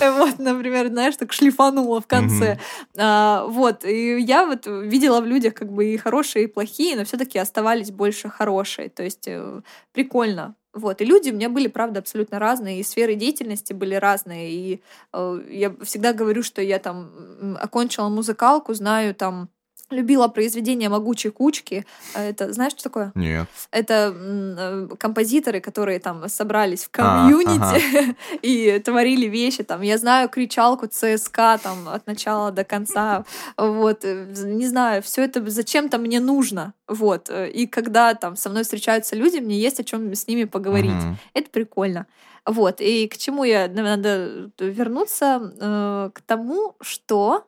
Вот, 0.00 0.38
например, 0.38 0.88
знаешь, 0.88 1.16
так 1.16 1.32
шлифанула 1.32 2.00
в 2.00 2.06
конце. 2.06 2.58
А, 2.96 3.44
Вот, 3.46 3.84
и 3.84 4.18
я 4.20 4.46
вот 4.46 4.66
видела 4.66 5.20
в 5.20 5.26
людях 5.26 5.54
как 5.54 5.70
бы 5.70 5.92
и 5.92 5.96
хорошие, 5.96 6.44
и 6.44 6.46
плохие, 6.46 6.96
но 6.96 7.04
все 7.04 7.18
таки 7.18 7.38
оставались 7.38 7.90
больше 7.90 8.28
хорошие. 8.30 8.88
То 8.88 9.02
есть 9.02 9.28
э, 9.28 9.60
прикольно. 9.92 10.54
Вот, 10.72 11.02
и 11.02 11.04
люди 11.04 11.30
у 11.30 11.34
меня 11.34 11.50
были, 11.50 11.68
правда, 11.68 12.00
абсолютно 12.00 12.38
разные, 12.38 12.80
и 12.80 12.82
сферы 12.82 13.14
деятельности 13.14 13.74
были 13.74 13.94
разные, 13.94 14.50
и 14.50 14.82
э, 15.12 15.40
я 15.50 15.74
всегда 15.84 16.14
говорю, 16.14 16.42
что 16.42 16.62
я 16.62 16.78
там 16.78 17.56
окончила 17.60 18.08
музыкалку, 18.08 18.72
знаю 18.72 19.14
там 19.14 19.50
любила 19.92 20.28
произведение 20.28 20.88
«Могучей 20.88 21.30
кучки». 21.30 21.86
А 22.14 22.22
Это 22.22 22.52
знаешь, 22.52 22.72
что 22.72 22.84
такое? 22.84 23.12
Нет. 23.14 23.46
Это 23.70 24.14
э, 24.14 24.88
композиторы, 24.98 25.60
которые 25.60 25.98
там 26.00 26.28
собрались 26.28 26.84
в 26.84 26.90
комьюнити 26.90 27.58
ага. 27.58 28.14
и 28.42 28.78
творили 28.84 29.26
вещи. 29.26 29.62
Там, 29.62 29.82
я 29.82 29.98
знаю 29.98 30.28
кричалку 30.28 30.86
ЦСКА 30.86 31.58
там 31.62 31.88
от 31.88 32.06
начала 32.06 32.50
до 32.50 32.64
конца. 32.64 33.24
Вот, 33.56 34.04
э, 34.04 34.26
не 34.44 34.66
знаю, 34.66 35.02
все 35.02 35.24
это 35.24 35.48
зачем-то 35.50 35.98
мне 35.98 36.20
нужно. 36.20 36.74
Вот, 36.88 37.30
э, 37.30 37.50
и 37.50 37.66
когда 37.66 38.14
там 38.14 38.36
со 38.36 38.50
мной 38.50 38.62
встречаются 38.62 39.16
люди, 39.16 39.38
мне 39.38 39.58
есть 39.58 39.80
о 39.80 39.84
чем 39.84 40.12
с 40.12 40.26
ними 40.26 40.44
поговорить. 40.44 40.92
Мгм. 40.92 41.18
Это 41.34 41.50
прикольно. 41.50 42.06
Вот, 42.44 42.80
и 42.80 43.06
к 43.08 43.16
чему 43.16 43.44
я 43.44 43.68
надо 43.68 44.50
вернуться 44.58 45.52
э, 45.60 46.10
к 46.12 46.20
тому, 46.22 46.74
что 46.80 47.46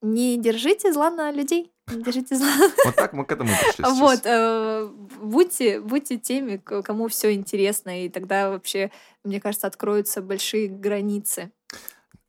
не 0.00 0.38
держите 0.38 0.92
зла 0.92 1.10
на 1.10 1.32
людей. 1.32 1.72
Держите 1.90 2.36
зла 2.36 2.48
Вот 2.84 2.94
так 2.96 3.12
мы 3.12 3.24
к 3.24 3.32
этому 3.32 3.50
пришли 3.50 3.84
сейчас. 3.84 3.98
вот, 3.98 4.20
э, 4.24 4.88
будьте, 5.22 5.80
будьте 5.80 6.18
теми, 6.18 6.56
кому 6.56 7.08
все 7.08 7.34
интересно, 7.34 8.04
и 8.04 8.08
тогда 8.08 8.50
вообще, 8.50 8.90
мне 9.24 9.40
кажется, 9.40 9.66
откроются 9.66 10.20
большие 10.22 10.68
границы. 10.68 11.50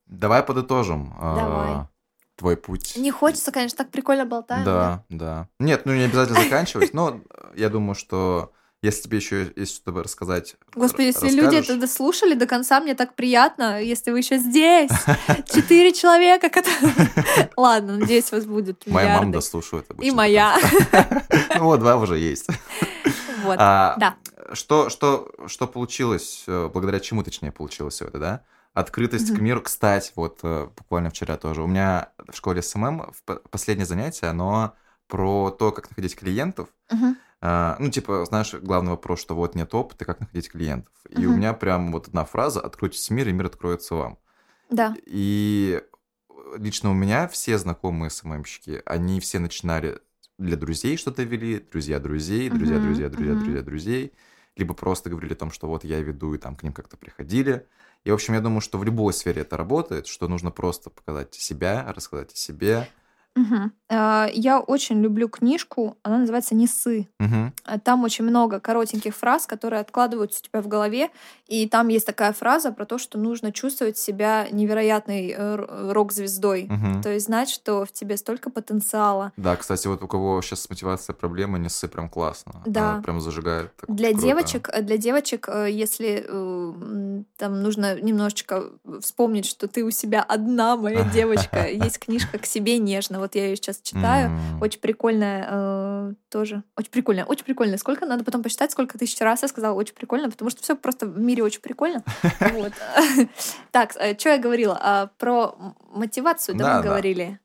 Давай 0.05 0.41
подытожим. 0.43 1.13
а, 1.19 1.35
Давай. 1.35 1.87
Твой 2.35 2.55
путь. 2.55 2.95
Не 2.95 3.11
хочется, 3.11 3.51
конечно, 3.51 3.77
так 3.77 3.91
прикольно 3.91 4.25
болтаем. 4.25 4.63
Да, 4.63 5.03
да. 5.09 5.47
Нет, 5.59 5.85
ну 5.85 5.93
не 5.93 6.03
обязательно 6.03 6.41
заканчивать, 6.41 6.93
но 6.93 7.19
я 7.55 7.69
думаю, 7.69 7.95
что 7.95 8.53
если 8.81 9.01
тебе 9.03 9.17
еще 9.17 9.51
есть 9.55 9.75
что-то 9.75 10.03
рассказать, 10.03 10.55
Господи, 10.73 11.07
если 11.07 11.29
люди 11.31 11.55
это 11.55 11.77
дослушали 11.77 12.33
до 12.33 12.45
конца, 12.47 12.79
мне 12.79 12.95
так 12.95 13.13
приятно, 13.15 13.81
если 13.81 14.11
вы 14.11 14.19
еще 14.19 14.37
здесь. 14.37 14.89
Четыре 15.53 15.91
человека, 15.91 16.49
которые... 16.49 17.51
Ладно, 17.57 17.97
надеюсь, 17.97 18.31
вас 18.31 18.45
будет 18.45 18.85
Моя 18.87 19.17
мама 19.17 19.31
дослушивает 19.33 19.85
обычно. 19.89 20.07
И 20.09 20.11
моя. 20.11 20.57
Ну 21.57 21.65
вот, 21.65 21.79
два 21.81 21.97
уже 21.97 22.17
есть. 22.17 22.47
Вот. 23.43 23.57
А, 23.59 23.95
Да. 23.97 24.15
Что, 24.53 24.89
что, 24.89 25.29
что 25.47 25.67
получилось, 25.67 26.43
э, 26.47 26.69
благодаря 26.73 26.99
чему, 26.99 27.21
точнее, 27.23 27.51
получилось 27.51 27.95
все 27.95 28.05
это, 28.05 28.17
да? 28.17 28.41
Открытость 28.73 29.29
к 29.29 29.33
Мгм. 29.33 29.43
миру. 29.43 29.61
Кстати, 29.61 30.11
вот 30.15 30.39
э, 30.43 30.67
буквально 30.75 31.09
вчера 31.09 31.37
тоже. 31.37 31.61
У 31.63 31.67
меня 31.67 32.09
в 32.31 32.35
школе 32.35 32.61
SMM 32.61 33.11
в 33.11 33.23
по- 33.25 33.35
последнее 33.51 33.85
занятие, 33.85 34.27
оно 34.27 34.73
про 35.07 35.51
то, 35.51 35.71
как 35.71 35.89
находить 35.89 36.15
клиентов. 36.15 36.69
Мгм. 36.91 37.17
А, 37.41 37.77
Ну, 37.79 37.89
типа, 37.89 38.25
знаешь, 38.25 38.53
главный 38.53 38.91
вопрос, 38.91 39.21
что 39.21 39.35
вот 39.35 39.55
нет 39.55 39.73
опыта, 39.73 40.05
как 40.05 40.19
находить 40.19 40.49
клиентов. 40.49 40.93
И 41.09 41.25
у 41.25 41.33
меня 41.33 41.53
прям 41.53 41.91
вот 41.91 42.07
одна 42.07 42.25
фраза 42.25 42.59
«Откройтесь 42.59 43.09
миру, 43.09 43.27
и 43.29 43.31
мир 43.31 43.45
откроется 43.45 43.95
вам». 43.95 44.19
Да. 44.69 44.95
И 45.05 45.81
лично 46.57 46.91
у 46.91 46.93
меня 46.93 47.27
все 47.27 47.57
знакомые 47.57 48.09
СММщики, 48.09 48.81
они 48.85 49.19
все 49.19 49.39
начинали 49.39 49.99
для 50.37 50.55
друзей 50.55 50.97
что-то 50.97 51.23
вели, 51.23 51.59
друзья 51.59 51.99
друзей, 51.99 52.49
друзья, 52.49 52.75
Мгм, 52.75 52.85
друзья, 52.85 53.09
друзья, 53.09 53.33
мгм. 53.33 53.43
друзья, 53.43 53.61
друзей, 53.61 54.13
либо 54.55 54.73
просто 54.73 55.09
говорили 55.09 55.33
о 55.33 55.35
том, 55.37 55.51
что 55.51 55.67
вот 55.67 55.83
я 55.83 55.99
веду, 55.99 56.33
и 56.33 56.37
там 56.37 56.55
к 56.55 56.63
ним 56.63 56.73
как-то 56.73 56.97
приходили. 56.97 57.67
И, 58.05 58.11
в 58.11 58.13
общем, 58.13 58.33
я 58.33 58.39
думаю, 58.39 58.61
что 58.61 58.77
в 58.77 58.83
любой 58.83 59.13
сфере 59.13 59.41
это 59.41 59.57
работает, 59.57 60.07
что 60.07 60.27
нужно 60.27 60.51
просто 60.51 60.89
показать 60.89 61.33
себя, 61.35 61.91
рассказать 61.93 62.31
о 62.33 62.35
себе. 62.37 62.87
А, 63.91 64.29
Я 64.33 64.59
очень 64.59 65.01
люблю 65.01 65.27
книжку, 65.29 65.97
она 66.03 66.19
называется 66.19 66.53
«Несы». 66.55 67.07
Мгм. 67.19 67.53
А 67.63 67.79
Там 67.79 68.03
очень 68.03 68.25
много 68.25 68.59
коротеньких 68.59 69.15
фраз, 69.15 69.47
которые 69.47 69.81
откладываются 69.81 70.41
у 70.41 70.47
тебя 70.47 70.61
в 70.61 70.67
голове. 70.67 71.09
И 71.47 71.67
там 71.67 71.87
есть 71.87 72.05
такая 72.05 72.33
фраза 72.33 72.71
про 72.71 72.85
то, 72.85 72.97
что 72.97 73.17
нужно 73.17 73.51
чувствовать 73.51 73.97
себя 73.97 74.47
невероятной 74.51 75.33
э, 75.35 75.91
рок-звездой. 75.91 76.67
Мгм. 76.69 77.01
То 77.01 77.09
есть 77.11 77.25
знать, 77.25 77.49
что 77.49 77.85
в 77.85 77.91
тебе 77.91 78.17
столько 78.17 78.49
потенциала. 78.51 79.31
Да, 79.37 79.55
кстати, 79.55 79.87
вот 79.87 80.03
у 80.03 80.07
кого 80.07 80.41
сейчас 80.41 80.61
с 80.61 80.69
мотивацией 80.69 81.15
проблемы, 81.15 81.57
не 81.57 81.69
ссы 81.69 81.87
прям 81.87 82.09
классно. 82.09 82.61
Да. 82.65 82.93
Она 82.93 83.01
прям 83.01 83.21
зажигает. 83.21 83.75
так 83.75 83.95
Для 83.95 84.09
круто. 84.09 84.23
девочек, 84.25 84.69
э, 84.71 84.81
для 84.81 84.97
девочек, 84.97 85.49
э, 85.49 85.67
если 85.71 86.27
там 87.37 87.61
нужно 87.61 87.99
немножечко 87.99 88.65
вспомнить, 89.01 89.45
что 89.45 89.67
ты 89.67 89.83
у 89.83 89.91
себя 89.91 90.21
одна, 90.21 90.75
моя 90.75 91.03
девочка, 91.13 91.67
есть 91.67 91.99
книжка 91.99 92.37
«К 92.37 92.45
себе 92.45 92.77
нежно». 92.77 93.18
Вот 93.19 93.35
я 93.35 93.47
ее 93.47 93.55
сейчас 93.55 93.81
читаю. 93.81 94.29
М. 94.29 94.61
Очень 94.61 94.79
прикольная 94.79 95.47
э, 95.49 96.13
тоже. 96.29 96.63
Очень 96.77 96.91
прикольная. 96.91 97.25
Очень 97.25 97.45
прикольная. 97.45 97.77
Сколько 97.77 98.05
надо 98.05 98.23
потом 98.23 98.43
посчитать, 98.43 98.71
сколько 98.71 98.97
тысяч 98.97 99.19
раз 99.21 99.41
я 99.41 99.47
сказала 99.47 99.73
очень 99.75 99.93
прикольно, 99.93 100.29
потому 100.29 100.49
что 100.49 100.61
все 100.61 100.75
просто 100.75 101.05
в 101.05 101.19
мире 101.19 101.43
очень 101.43 101.61
прикольно. 101.61 102.03
Вот. 102.39 102.73
Так, 103.71 103.91
что 103.91 104.29
я 104.29 104.37
говорила? 104.37 104.77
А, 104.81 105.09
Про 105.17 105.55
мотивацию, 105.91 106.57
да, 106.57 106.77
мы 106.77 106.83
говорили. 106.83 107.39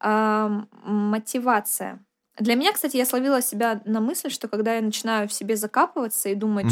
А, 0.00 0.64
Мотивация. 0.84 2.00
Для 2.38 2.56
меня, 2.56 2.72
кстати, 2.72 2.96
я 2.96 3.06
словила 3.06 3.40
себя 3.40 3.80
на 3.84 4.00
мысль, 4.00 4.30
что 4.30 4.48
когда 4.48 4.74
я 4.74 4.82
начинаю 4.82 5.28
в 5.28 5.32
себе 5.32 5.56
закапываться 5.56 6.28
и 6.28 6.34
думать, 6.34 6.66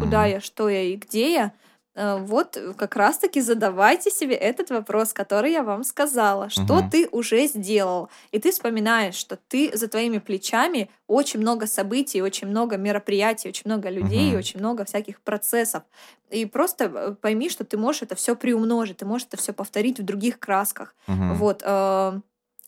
куда 0.00 0.24
я, 0.26 0.40
что 0.40 0.68
я 0.68 0.82
и 0.82 0.96
где 0.96 1.32
я, 1.34 1.44
э, 1.46 1.50
вот 1.94 2.56
как 2.76 2.96
раз-таки 2.96 3.40
задавайте 3.42 4.10
себе 4.10 4.34
этот 4.34 4.70
вопрос, 4.70 5.12
который 5.12 5.52
я 5.52 5.62
вам 5.62 5.84
сказала. 5.84 6.48
Что 6.48 6.76
Мгм. 6.78 6.90
ты 6.90 7.08
уже 7.12 7.46
сделал? 7.46 8.08
И 8.30 8.38
ты 8.38 8.50
вспоминаешь, 8.50 9.14
что 9.14 9.36
ты 9.48 9.70
за 9.76 9.88
твоими 9.88 10.18
плечами 10.18 10.88
очень 11.06 11.40
много 11.40 11.66
событий, 11.66 12.22
очень 12.22 12.48
много 12.48 12.76
мероприятий, 12.78 13.48
очень 13.48 13.62
много 13.66 13.90
людей, 13.90 14.30
Мгм. 14.30 14.38
очень 14.38 14.60
много 14.60 14.84
всяких 14.84 15.20
процессов. 15.20 15.82
И 16.30 16.46
просто 16.46 16.84
э, 16.86 17.14
пойми, 17.20 17.50
что 17.50 17.64
ты 17.64 17.76
можешь 17.76 18.02
это 18.02 18.14
все 18.14 18.34
приумножить, 18.36 18.96
ты 18.98 19.04
можешь 19.06 19.26
это 19.28 19.36
все 19.36 19.52
повторить 19.52 20.00
в 20.00 20.04
других 20.04 20.38
красках. 20.38 20.94
Мгм. 21.06 21.34
Вот. 21.34 21.62
э, 21.64 22.20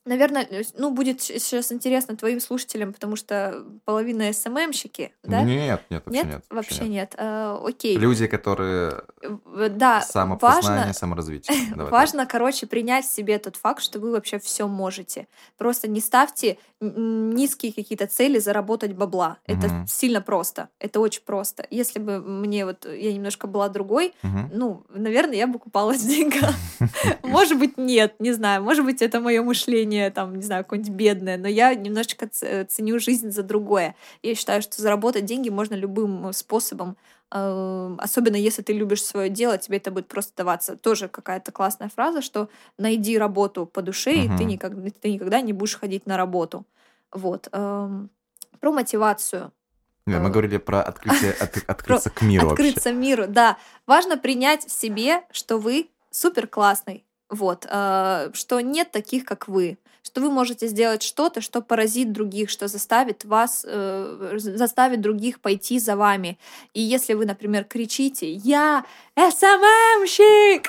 Наверное, 0.06 0.46
ну, 0.76 0.90
будет 0.90 1.22
сейчас 1.22 1.72
интересно 1.72 2.14
твоим 2.14 2.38
слушателям, 2.38 2.92
потому 2.92 3.16
что 3.16 3.64
половина 3.86 4.30
СММщики, 4.34 5.14
да? 5.22 5.42
Нет, 5.42 5.80
нет, 5.88 6.02
вообще 6.04 6.22
Нет? 6.22 6.26
нет. 6.26 6.44
Вообще 6.50 6.88
нет. 6.88 7.14
Э, 7.16 7.58
Окей. 7.64 7.96
Люди, 7.96 8.26
которые 8.26 9.02
Да, 9.70 10.02
самопознание, 10.02 10.78
важно, 10.78 10.92
саморазвитие. 10.92 11.56
Давай 11.70 11.86
так. 11.86 11.92
важно, 11.92 12.26
короче, 12.26 12.66
принять 12.66 13.06
в 13.06 13.12
себе 13.12 13.38
тот 13.38 13.56
факт, 13.56 13.82
что 13.82 13.98
вы 13.98 14.10
вообще 14.12 14.38
все 14.38 14.68
можете. 14.68 15.26
Просто 15.56 15.88
не 15.88 16.00
ставьте 16.00 16.58
низкие 16.90 17.72
какие-то 17.72 18.06
цели 18.06 18.38
заработать 18.38 18.92
бабла. 18.94 19.38
Это 19.46 19.66
Мгм. 19.68 19.86
сильно 19.86 20.20
просто. 20.20 20.68
Это 20.78 21.00
очень 21.00 21.22
просто. 21.24 21.66
Если 21.70 21.98
бы 21.98 22.20
мне 22.20 22.64
вот 22.64 22.86
я 22.86 23.12
немножко 23.12 23.46
была 23.46 23.68
другой, 23.68 24.12
Мгм. 24.22 24.50
ну, 24.52 24.84
наверное, 24.88 25.36
я 25.36 25.46
бы 25.46 25.58
купалась 25.58 26.00
в 26.02 26.08
деньгах. 26.08 26.54
Может 27.22 27.58
быть, 27.58 27.78
нет, 27.78 28.14
не 28.18 28.32
знаю. 28.32 28.62
Может 28.62 28.84
быть, 28.84 29.02
это 29.02 29.20
мое 29.20 29.42
мышление, 29.42 30.10
там, 30.10 30.36
не 30.36 30.42
знаю, 30.42 30.64
какое-нибудь 30.64 30.92
бедное, 30.92 31.36
но 31.38 31.48
я 31.48 31.74
немножечко 31.74 32.28
ц- 32.28 32.64
ценю 32.66 32.98
жизнь 32.98 33.30
за 33.30 33.42
другое. 33.42 33.94
Я 34.22 34.34
считаю, 34.34 34.62
что 34.62 34.80
заработать 34.80 35.24
деньги 35.24 35.50
можно 35.50 35.74
любым 35.74 36.32
способом, 36.32 36.90
э, 36.90 36.94
особенно 37.30 38.36
если 38.36 38.62
ты 38.62 38.72
любишь 38.72 39.02
свое 39.02 39.28
дело, 39.28 39.58
тебе 39.58 39.78
это 39.78 39.90
будет 39.90 40.08
просто 40.08 40.32
даваться. 40.36 40.76
Тоже 40.76 41.08
какая-то 41.08 41.52
классная 41.52 41.88
фраза, 41.88 42.22
что 42.22 42.48
найди 42.78 43.18
работу 43.18 43.66
по 43.66 43.82
душе, 43.82 44.14
и 44.24 44.28
ты 44.36 44.44
никогда, 44.44 44.90
ты 44.90 45.12
никогда 45.12 45.40
не 45.40 45.52
будешь 45.52 45.76
ходить 45.78 46.06
на 46.06 46.16
работу. 46.16 46.64
Вот. 47.12 47.48
Про 47.50 48.72
мотивацию. 48.72 49.52
Да, 50.06 50.20
мы 50.20 50.28
э, 50.28 50.32
говорили 50.32 50.58
про 50.58 50.82
открытие, 50.82 51.32
от- 51.40 51.64
открыться 51.66 52.10
к 52.10 52.22
миру 52.22 52.48
вообще. 52.48 52.68
открыться 52.68 52.92
миру, 52.92 53.24
да. 53.26 53.58
Важно 53.86 54.16
принять 54.18 54.66
в 54.66 54.70
себе, 54.70 55.22
что 55.30 55.58
вы 55.58 55.88
супер 56.10 56.46
классный, 56.46 57.04
вот, 57.30 57.66
э, 57.68 58.30
что 58.32 58.60
нет 58.60 58.90
таких, 58.90 59.24
как 59.24 59.48
вы, 59.48 59.78
что 60.02 60.20
вы 60.20 60.30
можете 60.30 60.68
сделать 60.68 61.02
что-то, 61.02 61.40
что 61.40 61.62
поразит 61.62 62.12
других, 62.12 62.50
что 62.50 62.68
заставит 62.68 63.24
вас, 63.24 63.64
э, 63.66 64.34
заставит 64.36 65.00
других 65.00 65.40
пойти 65.40 65.78
за 65.78 65.96
вами. 65.96 66.38
И 66.74 66.80
если 66.80 67.14
вы, 67.14 67.24
например, 67.24 67.64
кричите 67.64 68.30
«Я 68.30 68.84
СММщик!» 69.16 70.68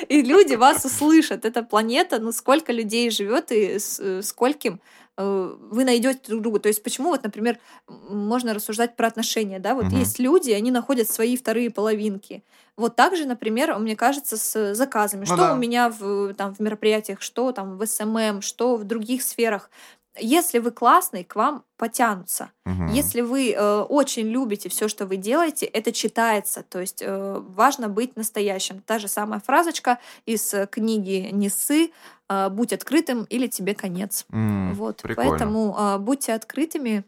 и 0.08 0.22
люди 0.22 0.54
вас 0.54 0.84
услышат, 0.84 1.44
эта 1.44 1.62
планета, 1.62 2.18
ну 2.18 2.32
сколько 2.32 2.72
людей 2.72 3.10
живет 3.10 3.52
и 3.52 3.78
э, 3.78 4.22
скольким 4.22 4.80
вы 5.16 5.84
найдете 5.84 6.20
друг 6.28 6.42
друга. 6.42 6.60
То 6.60 6.68
есть 6.68 6.82
почему 6.82 7.08
вот, 7.10 7.22
например, 7.22 7.58
можно 7.88 8.54
рассуждать 8.54 8.96
про 8.96 9.06
отношения, 9.06 9.58
да? 9.58 9.74
Вот 9.74 9.86
Мгм. 9.86 9.98
есть 9.98 10.18
люди, 10.18 10.50
они 10.50 10.70
находят 10.70 11.08
свои 11.10 11.36
вторые 11.36 11.70
половинки. 11.70 12.44
Вот 12.76 12.96
так 12.96 13.16
же, 13.16 13.24
например, 13.24 13.76
мне 13.78 13.96
кажется, 13.96 14.36
с 14.36 14.74
заказами. 14.74 15.20
Ну 15.20 15.26
что 15.26 15.36
да. 15.36 15.54
у 15.54 15.56
меня 15.56 15.88
в, 15.88 16.34
там, 16.34 16.54
в 16.54 16.60
мероприятиях, 16.60 17.22
что 17.22 17.52
там 17.52 17.78
в 17.78 17.86
SMM, 17.86 18.42
что 18.42 18.76
в 18.76 18.84
других 18.84 19.22
сферах. 19.22 19.70
Если 20.18 20.58
вы 20.58 20.70
классный, 20.70 21.24
к 21.24 21.34
вам 21.36 21.64
потянутся. 21.76 22.50
Мгм. 22.64 22.86
Если 22.88 23.20
вы 23.20 23.52
э, 23.52 23.80
очень 23.80 24.26
любите 24.28 24.68
все, 24.68 24.88
что 24.88 25.06
вы 25.06 25.16
делаете, 25.16 25.66
это 25.66 25.92
читается. 25.92 26.62
То 26.62 26.80
есть 26.80 27.02
э, 27.02 27.42
важно 27.48 27.88
быть 27.88 28.16
настоящим. 28.16 28.80
Та 28.80 28.98
же 28.98 29.08
самая 29.08 29.40
фразочка 29.40 29.98
из 30.24 30.54
э, 30.54 30.66
книги 30.70 31.28
«Несы» 31.32 31.90
э, 32.28 32.48
«Будь 32.50 32.72
открытым 32.72 33.24
или 33.24 33.46
тебе 33.46 33.74
конец». 33.74 34.24
М, 34.32 34.74
Вот, 34.74 35.02
прикольно. 35.02 35.30
поэтому 35.30 35.74
а, 35.76 35.98
будьте 35.98 36.32
открытыми, 36.34 37.04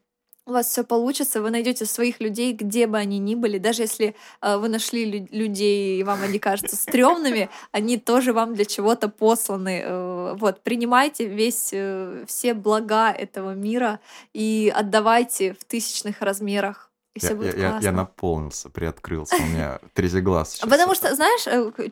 у 0.48 0.52
вас 0.52 0.66
все 0.66 0.82
получится, 0.82 1.42
вы 1.42 1.50
найдете 1.50 1.84
своих 1.84 2.20
людей, 2.20 2.52
где 2.52 2.86
бы 2.86 2.96
они 2.96 3.18
ни 3.18 3.34
были, 3.34 3.58
даже 3.58 3.82
если 3.82 4.14
э, 4.40 4.56
вы 4.56 4.68
нашли 4.68 5.04
лю- 5.04 5.28
людей, 5.30 6.00
и 6.00 6.02
вам 6.02 6.22
они 6.22 6.38
кажутся 6.38 6.76
стрёмными, 6.76 7.50
они 7.72 7.98
тоже 7.98 8.32
вам 8.32 8.54
для 8.54 8.64
чего-то 8.64 9.08
посланы. 9.08 9.82
Э, 9.84 10.34
вот, 10.38 10.62
принимайте 10.62 11.26
весь, 11.26 11.70
э, 11.72 12.24
все 12.26 12.54
блага 12.54 13.10
этого 13.10 13.54
мира 13.54 14.00
и 14.32 14.72
отдавайте 14.74 15.52
в 15.52 15.64
тысячных 15.64 16.22
размерах 16.22 16.87
и 17.18 17.20
все 17.20 17.30
Я, 17.30 17.34
будет 17.34 17.56
я- 17.56 17.62
я- 17.62 17.70
классно. 17.70 17.86
я 17.86 17.92
наполнился, 17.92 18.70
приоткрылся. 18.70 19.36
У 19.36 19.46
меня 19.46 19.78
третий 19.94 20.20
глаз 20.20 20.52
сейчас. 20.54 20.68
Потому 20.70 20.94
что, 20.94 21.14
знаешь, 21.14 21.40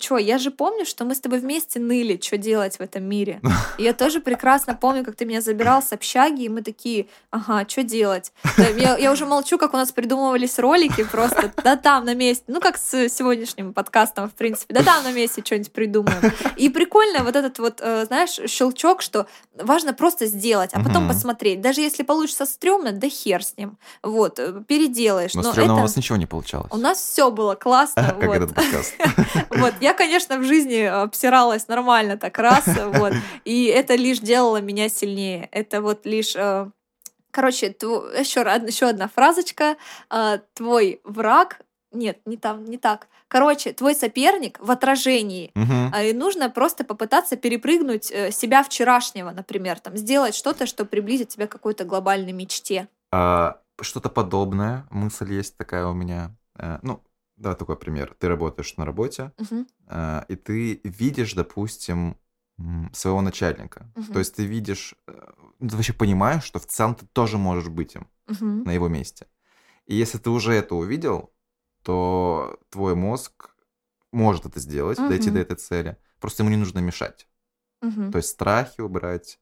что, 0.00 0.16
я 0.18 0.38
же 0.38 0.50
помню, 0.50 0.84
что 0.86 1.04
мы 1.04 1.14
с 1.14 1.20
тобой 1.20 1.40
вместе 1.40 1.78
ныли, 1.80 2.18
что 2.22 2.36
делать 2.38 2.76
в 2.78 2.80
этом 2.80 3.04
мире. 3.04 3.40
И 3.78 3.82
я 3.82 3.92
тоже 3.92 4.20
прекрасно 4.20 4.74
помню, 4.74 5.04
как 5.04 5.16
ты 5.16 5.24
меня 5.24 5.40
забирал 5.40 5.82
с 5.82 5.92
общаги, 5.92 6.44
и 6.44 6.48
мы 6.48 6.62
такие, 6.62 7.06
ага, 7.30 7.66
что 7.68 7.82
делать? 7.82 8.32
Я, 8.56 8.96
я 8.96 9.12
уже 9.12 9.26
молчу, 9.26 9.58
как 9.58 9.74
у 9.74 9.76
нас 9.76 9.92
придумывались 9.92 10.58
ролики 10.58 11.04
просто, 11.04 11.52
да 11.62 11.76
там 11.76 12.04
на 12.04 12.14
месте, 12.14 12.44
ну 12.48 12.60
как 12.60 12.76
с 12.78 13.08
сегодняшним 13.08 13.72
подкастом, 13.74 14.28
в 14.30 14.34
принципе, 14.34 14.74
да 14.74 14.82
там 14.82 15.02
на 15.04 15.12
месте 15.12 15.42
что-нибудь 15.44 15.72
придумаем. 15.72 16.32
И 16.56 16.68
прикольно 16.70 17.24
вот 17.24 17.36
этот 17.36 17.58
вот, 17.58 17.80
э, 17.82 18.04
знаешь, 18.06 18.38
щелчок, 18.50 19.02
что 19.02 19.26
важно 19.54 19.92
просто 19.92 20.26
сделать, 20.26 20.70
а 20.72 20.80
потом 20.82 21.08
посмотреть. 21.08 21.60
Даже 21.60 21.80
если 21.80 22.02
получится 22.02 22.46
стрёмно, 22.46 22.92
да 22.92 23.08
хер 23.08 23.42
с 23.44 23.56
ним. 23.56 23.76
Вот, 24.02 24.38
э, 24.38 24.52
переделаешь. 25.16 25.34
Но 25.34 25.42
Но 25.42 25.52
стрёмно 25.52 25.72
у 25.74 25.76
это- 25.76 25.82
вас 25.82 25.96
ничего 25.96 26.16
не 26.18 26.26
получалось. 26.26 26.68
у 26.70 26.76
нас 26.76 26.98
все 26.98 27.30
было 27.30 27.54
классно. 27.54 28.02
Как 28.20 28.26
вот. 28.26 28.36
этот 28.36 28.54
подкаст. 28.54 28.94
Вот, 29.50 29.74
я, 29.80 29.94
конечно, 29.94 30.38
в 30.38 30.44
жизни 30.44 30.82
обсиралась 30.82 31.68
нормально 31.68 32.16
так 32.16 32.38
раз, 32.38 32.64
вот, 32.66 33.12
и 33.44 33.64
это 33.66 33.94
лишь 33.94 34.18
делало 34.18 34.60
меня 34.60 34.88
сильнее. 34.88 35.48
Это 35.52 35.80
вот 35.80 36.06
лишь... 36.06 36.34
э, 36.36 36.70
Короче, 37.30 37.66
еще, 37.66 38.40
еще 38.40 38.86
одна 38.86 39.08
фразочка. 39.08 39.76
э, 40.10 40.38
Твой 40.54 41.00
враг... 41.04 41.60
Нет, 41.92 42.18
не 42.26 42.36
там, 42.36 42.64
не 42.64 42.76
так. 42.78 43.06
Короче, 43.28 43.72
твой 43.72 43.94
соперник 43.94 44.58
в 44.60 44.70
отражении. 44.70 45.50
А, 45.92 46.02
И 46.02 46.12
нужно 46.12 46.50
просто 46.50 46.84
попытаться 46.84 47.36
перепрыгнуть 47.36 48.10
э, 48.12 48.30
себя 48.32 48.62
вчерашнего, 48.62 49.30
например, 49.30 49.78
там, 49.80 49.96
сделать 49.96 50.34
что-то, 50.34 50.66
что 50.66 50.84
приблизит 50.84 51.28
тебя 51.30 51.46
к 51.46 51.52
какой-то 51.52 51.84
глобальной 51.84 52.32
мечте. 52.32 52.88
А, 53.12 53.56
Что-то 53.80 54.08
подобное. 54.08 54.86
Мысль 54.90 55.32
есть 55.32 55.56
такая 55.56 55.86
у 55.86 55.94
меня. 55.94 56.36
Э, 56.58 56.78
Ну, 56.82 57.02
давай 57.36 57.56
такой 57.58 57.76
пример. 57.76 58.14
Ты 58.18 58.28
работаешь 58.28 58.76
на 58.76 58.84
работе, 58.84 59.32
э, 59.88 60.22
и 60.28 60.36
ты 60.36 60.80
видишь, 60.84 61.34
допустим, 61.34 62.16
своего 62.92 63.20
начальника. 63.20 63.92
Мгм. 63.94 64.12
То 64.14 64.18
есть 64.18 64.34
ты 64.34 64.46
видишь, 64.46 64.94
э, 65.06 65.12
ну, 65.58 65.68
ты 65.68 65.76
вообще 65.76 65.92
понимаешь, 65.92 66.44
что 66.44 66.58
в 66.58 66.66
целом 66.66 66.94
ты 66.94 67.06
тоже 67.06 67.36
можешь 67.36 67.68
быть 67.68 67.94
им 67.94 68.08
Мгм. 68.28 68.64
на 68.64 68.70
его 68.72 68.88
месте. 68.88 69.26
И 69.84 69.94
если 69.94 70.16
ты 70.18 70.30
уже 70.30 70.54
это 70.54 70.74
увидел, 70.74 71.34
то 71.82 72.58
твой 72.70 72.94
мозг 72.94 73.54
может 74.10 74.46
это 74.46 74.58
сделать, 74.58 74.96
дойти 74.98 75.26
Мгм. 75.28 75.34
до 75.34 75.40
этой 75.40 75.56
цели. 75.56 75.96
Просто 76.18 76.42
ему 76.42 76.50
не 76.50 76.56
нужно 76.56 76.78
мешать. 76.78 77.28
Мгм. 77.82 78.10
То 78.10 78.16
есть 78.18 78.30
страхи 78.30 78.80
убрать, 78.80 79.38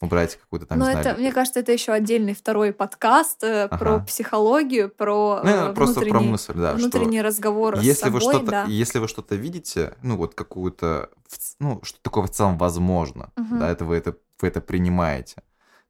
убрать 0.00 0.36
какую-то 0.36 0.66
там, 0.66 0.78
Ну, 0.78 0.86
не 0.86 0.94
это, 0.94 1.14
мне 1.14 1.32
кажется, 1.32 1.60
это 1.60 1.72
еще 1.72 1.92
отдельный 1.92 2.34
второй 2.34 2.72
подкаст 2.72 3.42
э, 3.44 3.68
про 3.68 3.96
Ага. 3.96 4.04
психологию, 4.04 4.90
про 4.90 5.40
ну, 5.42 5.50
э, 5.50 5.74
просто 5.74 6.00
про 6.02 6.20
мысль, 6.20 6.52
да, 6.54 6.74
внутренний 6.74 7.22
разговор 7.22 7.78
с 7.78 7.82
если 7.82 8.10
вы 8.10 8.20
собой, 8.20 8.34
что-то, 8.34 8.50
да. 8.50 8.64
если 8.64 8.98
вы 8.98 9.08
что-то 9.08 9.34
видите, 9.34 9.94
ну 10.02 10.16
вот 10.16 10.34
какую-то, 10.34 11.10
ну 11.58 11.80
что 11.82 11.98
такое 12.02 12.24
в 12.24 12.30
целом 12.30 12.58
возможно, 12.58 13.30
Мгм. 13.36 13.58
да, 13.58 13.70
это 13.70 13.84
вы 13.84 13.96
это 13.96 14.16
вы 14.40 14.48
это 14.48 14.60
принимаете, 14.60 15.42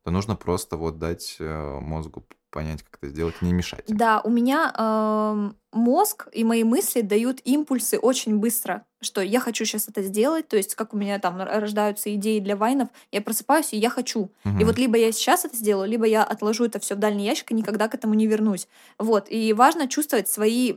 то 0.05 0.11
нужно 0.11 0.37
просто 0.37 0.77
вот 0.77 0.99
дать 0.99 1.37
э, 1.41 1.79
мозгу 1.81 2.27
понять, 2.51 2.85
как 2.85 2.99
это 3.03 3.09
сделать, 3.09 3.43
не 3.43 3.53
мешать. 3.53 3.85
Да, 3.89 4.21
у 4.21 4.31
меня 4.31 4.73
эм, 4.79 5.57
мозг 5.75 6.29
и 6.33 6.45
мои 6.45 6.65
мысли 6.65 7.01
дают 7.03 7.41
импульсы 7.45 7.99
очень 7.99 8.39
быстро, 8.39 8.85
что 9.03 9.21
я 9.21 9.39
хочу 9.41 9.67
сейчас 9.67 9.87
это 9.89 10.03
сделать, 10.03 10.49
то 10.49 10.57
есть 10.57 10.75
как 10.75 10.95
у 10.95 10.97
меня 10.97 11.19
там 11.19 11.39
рождаются 11.43 12.15
идеи 12.15 12.39
для 12.39 12.57
вайнов, 12.57 12.89
я 13.13 13.21
просыпаюсь 13.21 13.73
и 13.75 13.77
я 13.77 13.91
хочу. 13.91 14.31
И 14.45 14.49
Мгм. 14.49 14.65
вот 14.65 14.79
либо 14.79 14.97
я 14.97 15.13
сейчас 15.13 15.45
это 15.45 15.55
сделаю, 15.57 15.87
либо 15.91 16.07
я 16.07 16.25
отложу 16.25 16.65
это 16.65 16.79
все 16.79 16.95
в 16.95 16.99
дальний 16.99 17.27
ящик 17.27 17.51
и 17.51 17.55
никогда 17.55 17.89
к 17.89 17.95
этому 17.95 18.15
не 18.15 18.27
вернусь. 18.27 18.67
Вот. 18.99 19.27
И 19.29 19.53
важно 19.53 19.89
чувствовать 19.89 20.29
свои 20.29 20.73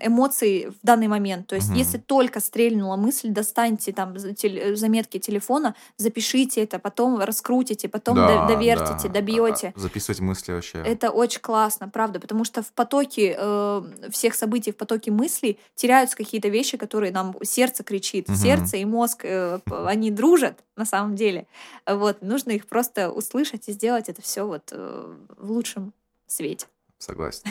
эмоции 0.00 0.66
в 0.66 0.74
данный 0.82 1.08
момент. 1.08 1.46
То 1.46 1.54
есть, 1.54 1.68
Мгм. 1.68 1.76
если 1.78 1.98
только 1.98 2.40
стрельнула 2.40 2.96
мысль, 2.96 3.28
достаньте 3.28 3.92
там 3.92 4.14
теле- 4.14 4.74
заметки 4.74 5.18
телефона, 5.18 5.74
запишите 5.96 6.62
это, 6.62 6.78
потом 6.78 7.20
раскрутите, 7.20 7.88
потом 7.88 8.16
до- 8.16 8.26
Да, 8.26 8.46
довертите, 8.48 9.08
да. 9.08 9.14
добьете. 9.14 9.72
А, 9.76 9.80
Записывать 9.80 10.20
мысли 10.20 10.52
вообще. 10.52 10.78
Это 10.84 11.10
очень 11.10 11.40
классно, 11.40 11.88
правда, 11.88 12.20
потому 12.20 12.44
что 12.44 12.62
в 12.62 12.72
потоке 12.72 13.36
э, 13.38 13.82
всех 14.10 14.29
событий, 14.34 14.72
в 14.72 14.76
потоке 14.76 15.10
мыслей 15.10 15.58
теряются 15.74 16.16
какие-то 16.16 16.48
вещи, 16.48 16.76
которые 16.76 17.12
нам 17.12 17.34
сердце 17.42 17.82
кричит. 17.82 18.28
Мгм. 18.28 18.36
Сердце 18.36 18.76
и 18.78 18.84
мозг, 18.84 19.24
э, 19.24 19.60
они 19.66 20.10
дружат 20.10 20.58
на 20.76 20.84
самом 20.84 21.16
деле. 21.16 21.46
Вот, 21.86 22.22
нужно 22.22 22.52
их 22.52 22.66
просто 22.66 23.10
услышать 23.10 23.68
и 23.68 23.72
сделать 23.72 24.08
это 24.08 24.22
все 24.22 24.46
вот 24.46 24.70
э, 24.72 25.14
в 25.36 25.50
лучшем 25.50 25.92
свете. 26.26 26.66
Согласен. 26.98 27.44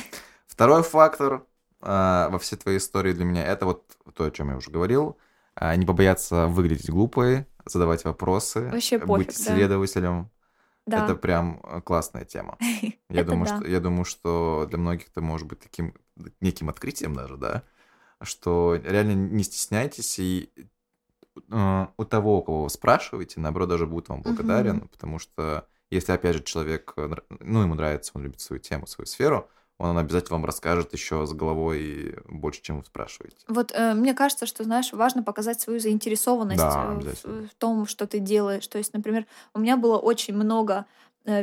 Второй 0.47 0.83
фактор 0.83 1.43
а, 1.81 2.29
во 2.29 2.39
всей 2.39 2.57
твоей 2.57 2.77
истории 2.79 3.13
для 3.13 3.25
меня 3.25 3.45
это 3.45 3.65
вот 3.65 3.83
то, 4.13 4.25
о 4.25 4.31
чем 4.31 4.49
я 4.49 4.57
уже 4.57 4.71
говорил. 4.71 5.17
А, 5.55 5.75
не 5.75 5.85
побояться 5.85 6.47
выглядеть 6.47 6.89
глупой, 6.89 7.45
задавать 7.65 8.03
вопросы, 8.05 8.69
Вообще 8.69 8.97
быть 8.97 9.07
пофиг, 9.07 9.27
да. 9.27 9.33
исследователем. 9.33 10.29
Да. 10.85 11.05
Это 11.05 11.15
прям 11.15 11.61
э, 11.63 11.81
классная 11.81 12.25
тема. 12.25 12.57
Я 13.09 13.23
думаю, 13.23 13.47
да. 13.47 13.57
что 13.57 13.67
я 13.67 13.79
думаю, 13.79 14.05
что 14.05 14.65
для 14.69 14.79
многих 14.79 15.07
это 15.09 15.21
может 15.21 15.47
быть 15.47 15.59
таким 15.59 15.93
неким 16.41 16.69
открытием 16.69 17.13
даже, 17.15 17.37
да, 17.37 17.63
что 18.21 18.75
реально 18.83 19.13
не 19.13 19.43
стесняйтесь 19.43 20.19
и 20.19 20.51
э, 21.51 21.85
у 21.97 22.05
того, 22.05 22.39
у 22.39 22.43
кого 22.43 22.63
вы 22.63 22.69
спрашиваете, 22.69 23.39
наоборот, 23.39 23.69
даже 23.69 23.85
будет 23.87 24.09
вам 24.09 24.21
благодарен, 24.21 24.77
Мгм. 24.77 24.87
потому 24.89 25.19
что 25.19 25.67
если, 25.89 26.11
опять 26.11 26.35
же, 26.35 26.43
человек, 26.43 26.93
ну, 27.39 27.61
ему 27.61 27.73
нравится, 27.75 28.11
он 28.15 28.23
любит 28.23 28.41
свою 28.41 28.59
тему, 28.61 28.85
свою 28.87 29.05
сферу, 29.07 29.49
он 29.79 29.97
обязательно 29.97 30.37
вам 30.37 30.45
расскажет 30.45 30.93
еще 30.93 31.25
с 31.25 31.31
головой 31.33 32.17
больше, 32.27 32.61
чем 32.61 32.79
вы 32.79 32.85
спрашиваете. 32.85 33.37
Вот 33.47 33.71
э, 33.73 33.93
мне 33.93 34.13
кажется, 34.13 34.45
что, 34.45 34.63
знаешь, 34.63 34.91
важно 34.93 35.23
показать 35.23 35.61
свою 35.61 35.79
заинтересованность 35.79 36.59
Да, 36.63 36.93
э, 37.01 37.17
в- 37.23 37.47
в, 37.47 37.55
том, 37.55 37.87
что 37.87 38.05
ты 38.05 38.19
делаешь. 38.19 38.67
То 38.67 38.77
есть, 38.77 38.93
например, 38.93 39.25
у 39.53 39.59
меня 39.59 39.77
было 39.77 39.97
очень 39.97 40.35
много 40.35 40.85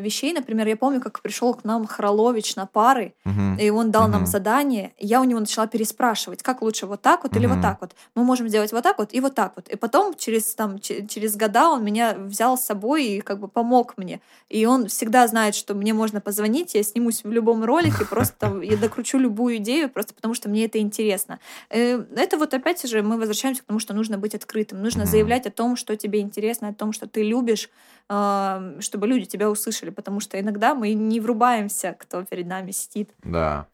вещей. 0.00 0.32
Например, 0.32 0.66
я 0.68 0.76
помню, 0.76 1.00
как 1.00 1.20
пришел 1.22 1.54
к 1.54 1.64
нам 1.64 1.86
Хролович 1.86 2.56
на 2.56 2.66
пары, 2.66 3.14
Мгм. 3.24 3.56
и 3.58 3.70
он 3.70 3.90
дал 3.90 4.08
нам 4.08 4.22
Мгм. 4.22 4.30
задание. 4.30 4.92
Я 4.98 5.20
у 5.20 5.24
него 5.24 5.40
начала 5.40 5.66
переспрашивать, 5.66 6.42
как 6.42 6.62
лучше 6.62 6.86
вот 6.86 7.00
так 7.02 7.22
вот 7.24 7.36
или 7.36 7.46
вот 7.46 7.62
так 7.62 7.80
вот. 7.80 7.94
Мы 8.14 8.24
можем 8.24 8.48
сделать 8.48 8.72
вот 8.72 8.82
так 8.82 8.98
вот 8.98 9.14
и 9.14 9.20
вот 9.20 9.34
так 9.34 9.52
вот. 9.56 9.68
И 9.68 9.76
потом 9.76 10.14
через 10.14 10.54
там 10.54 10.78
че- 10.78 11.06
через 11.06 11.36
года 11.36 11.70
он 11.70 11.84
меня 11.84 12.14
взял 12.18 12.56
с 12.58 12.64
собой 12.64 13.04
и 13.06 13.20
как 13.20 13.38
бы 13.40 13.48
помог 13.48 13.94
мне. 13.96 14.20
И 14.48 14.66
он 14.66 14.86
всегда 14.88 15.26
знает, 15.28 15.54
что 15.54 15.74
мне 15.74 15.92
можно 15.94 16.20
позвонить, 16.20 16.74
я 16.74 16.82
снимусь 16.82 17.24
в 17.24 17.30
любом 17.32 17.64
ролике, 17.64 18.04
просто 18.10 18.60
я 18.62 18.76
докручу 18.76 19.18
любую 19.18 19.56
идею, 19.56 19.88
просто 19.90 20.14
потому 20.14 20.34
что 20.34 20.48
мне 20.48 20.64
это 20.66 20.78
интересно. 20.78 21.38
Э, 21.70 22.04
Это 22.16 22.38
вот 22.38 22.54
опять 22.54 22.86
же 22.88 23.02
мы 23.02 23.18
возвращаемся 23.18 23.62
к 23.62 23.66
тому, 23.66 23.78
что 23.80 23.94
нужно 23.94 24.18
быть 24.18 24.34
открытым, 24.34 24.82
нужно 24.82 25.04
заявлять 25.06 25.46
о 25.46 25.50
том, 25.50 25.76
что 25.76 25.96
тебе 25.96 26.20
интересно, 26.20 26.68
о 26.68 26.74
том, 26.74 26.92
что 26.92 27.06
ты 27.06 27.22
любишь, 27.22 27.70
чтобы 28.08 29.06
люди 29.06 29.24
тебя 29.26 29.50
услышали, 29.50 29.90
потому 29.90 30.20
что 30.20 30.38
иногда 30.40 30.74
мы 30.74 30.92
не 30.94 31.20
врубаемся, 31.20 31.96
кто 31.98 32.22
перед 32.24 32.46
нами 32.46 32.70
сидит. 32.70 33.10
Да. 33.24 33.66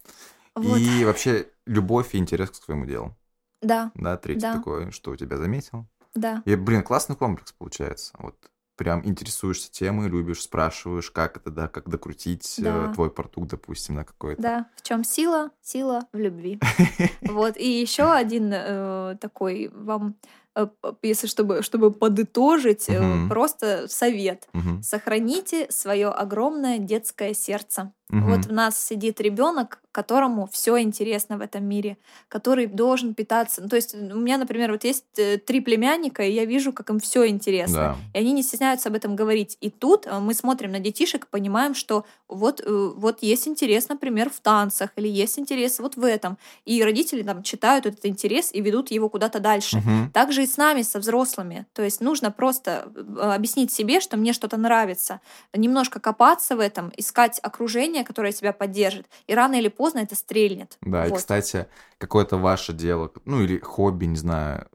Вот. 0.55 0.79
И 0.79 1.05
вообще 1.05 1.47
любовь 1.67 2.15
и 2.15 2.19
интерес 2.19 2.51
к 2.51 2.55
своему 2.57 2.87
делу. 2.87 3.15
Да, 3.61 3.93
Да, 3.95 4.17
третий 4.17 4.41
Да. 4.41 4.55
такой, 4.57 4.91
что 4.91 5.13
у 5.13 5.17
тебя 5.17 5.37
заметил. 5.37 5.87
да. 6.15 6.43
И, 6.45 6.57
блин, 6.57 6.83
классный 6.83 7.17
комплекс 7.17 7.53
получается. 7.53 8.13
Вот 8.19 8.35
прям 8.77 9.07
интересуешься 9.07 9.71
темой, 9.71 10.09
любишь, 10.09 10.43
спрашиваешь, 10.43 11.11
как 11.11 11.37
это, 11.37 11.51
да, 11.51 11.69
как 11.69 11.89
докрутить 11.89 12.59
э, 12.59 12.63
Да. 12.63 12.93
твой 12.93 13.11
продукт, 13.11 13.51
допустим, 13.51 13.95
на 13.95 14.05
какой-то. 14.05 14.43
Да, 14.43 14.67
в 14.77 14.83
чем 14.83 15.05
сила? 15.05 15.51
Сила 15.63 16.07
в 16.13 16.19
любви. 16.19 16.59
Вот. 17.23 17.57
И 17.57 17.81
еще 17.81 18.13
один 18.13 18.51
э, 18.53 19.17
такой 19.21 19.69
вам, 19.73 20.17
если 21.03 21.27
чтобы, 21.27 21.62
чтобы 21.62 21.91
подытожить, 21.91 22.89
э, 22.89 23.01
Мгм. 23.01 23.29
просто 23.29 23.87
совет. 23.89 24.49
Мгм. 24.53 24.83
Сохраните 24.83 25.66
свое 25.70 26.09
огромное 26.09 26.79
детское 26.79 27.35
сердце. 27.35 27.93
Мгм. 28.12 28.31
Вот 28.31 28.45
в 28.45 28.53
нас 28.53 28.79
сидит 28.79 29.23
ребенок, 29.23 29.81
которому 29.91 30.47
все 30.53 30.79
интересно 30.83 31.39
в 31.39 31.41
этом 31.41 31.65
мире, 31.65 31.97
который 32.29 32.66
должен 32.66 33.15
питаться. 33.15 33.62
Ну, 33.62 33.69
то 33.70 33.77
есть 33.77 33.95
у 33.95 34.19
меня, 34.19 34.37
например, 34.37 34.70
вот 34.73 34.85
есть 34.85 35.05
э, 35.16 35.39
три 35.39 35.61
племянника, 35.61 36.23
и 36.23 36.31
я 36.31 36.45
вижу, 36.45 36.74
как 36.74 36.91
им 36.91 36.99
все 37.01 37.27
интересно. 37.27 37.77
Да. 37.79 37.97
И 38.12 38.19
они 38.23 38.33
не 38.33 38.43
стесняются 38.43 38.91
об 38.91 38.97
этом 38.97 39.16
говорить. 39.16 39.57
И 39.62 39.70
тут 39.70 40.07
э, 40.07 40.19
мы 40.19 40.35
смотрим 40.35 40.73
на 40.73 40.79
детишек 40.79 41.24
и 41.24 41.29
понимаем, 41.31 41.74
что 41.74 42.05
вот, 42.29 42.61
э, 42.61 42.93
вот 42.97 43.23
есть 43.23 43.49
интерес, 43.49 43.89
например, 43.89 44.29
в 44.29 44.41
танцах, 44.41 44.91
или 44.97 45.09
есть 45.09 45.39
интерес 45.39 45.79
вот 45.79 45.97
в 45.97 46.05
этом. 46.05 46.37
И 46.66 46.83
родители 46.85 47.23
там 47.23 47.43
читают 47.43 47.87
этот 47.87 48.05
интерес 48.05 48.51
и 48.53 48.61
ведут 48.61 48.91
его 48.91 49.09
куда-то 49.09 49.41
дальше. 49.41 49.79
Мгм. 49.79 50.11
Также 50.12 50.41
и 50.43 50.47
с 50.47 50.56
нами, 50.56 50.82
со 50.82 50.98
взрослыми. 50.98 51.66
То 51.73 51.82
есть 51.82 52.01
нужно 52.01 52.31
просто 52.31 52.93
э, 52.94 53.01
объяснить 53.35 53.73
себе, 53.73 54.01
что 54.01 54.16
мне 54.16 54.32
что-то 54.32 54.56
нравится, 54.56 55.20
немножко 55.55 56.01
копаться 56.01 56.56
в 56.56 56.60
этом, 56.60 56.93
искать 56.97 57.39
окружение, 57.43 58.05
которое 58.05 58.32
тебя 58.32 58.52
поддержит, 58.52 59.06
и 59.27 59.35
рано 59.35 59.55
или 59.55 59.69
поздно 59.69 60.01
это 60.01 60.14
стрельнет. 60.14 60.77
Да, 60.81 61.05
вот. 61.05 61.12
и, 61.12 61.16
кстати, 61.16 61.66
какое-то 61.98 62.36
ваше 62.36 62.73
дело, 62.73 63.10
ну 63.24 63.43
или 63.43 63.59
хобби, 63.59 64.06
не 64.06 64.16
знаю, 64.16 64.69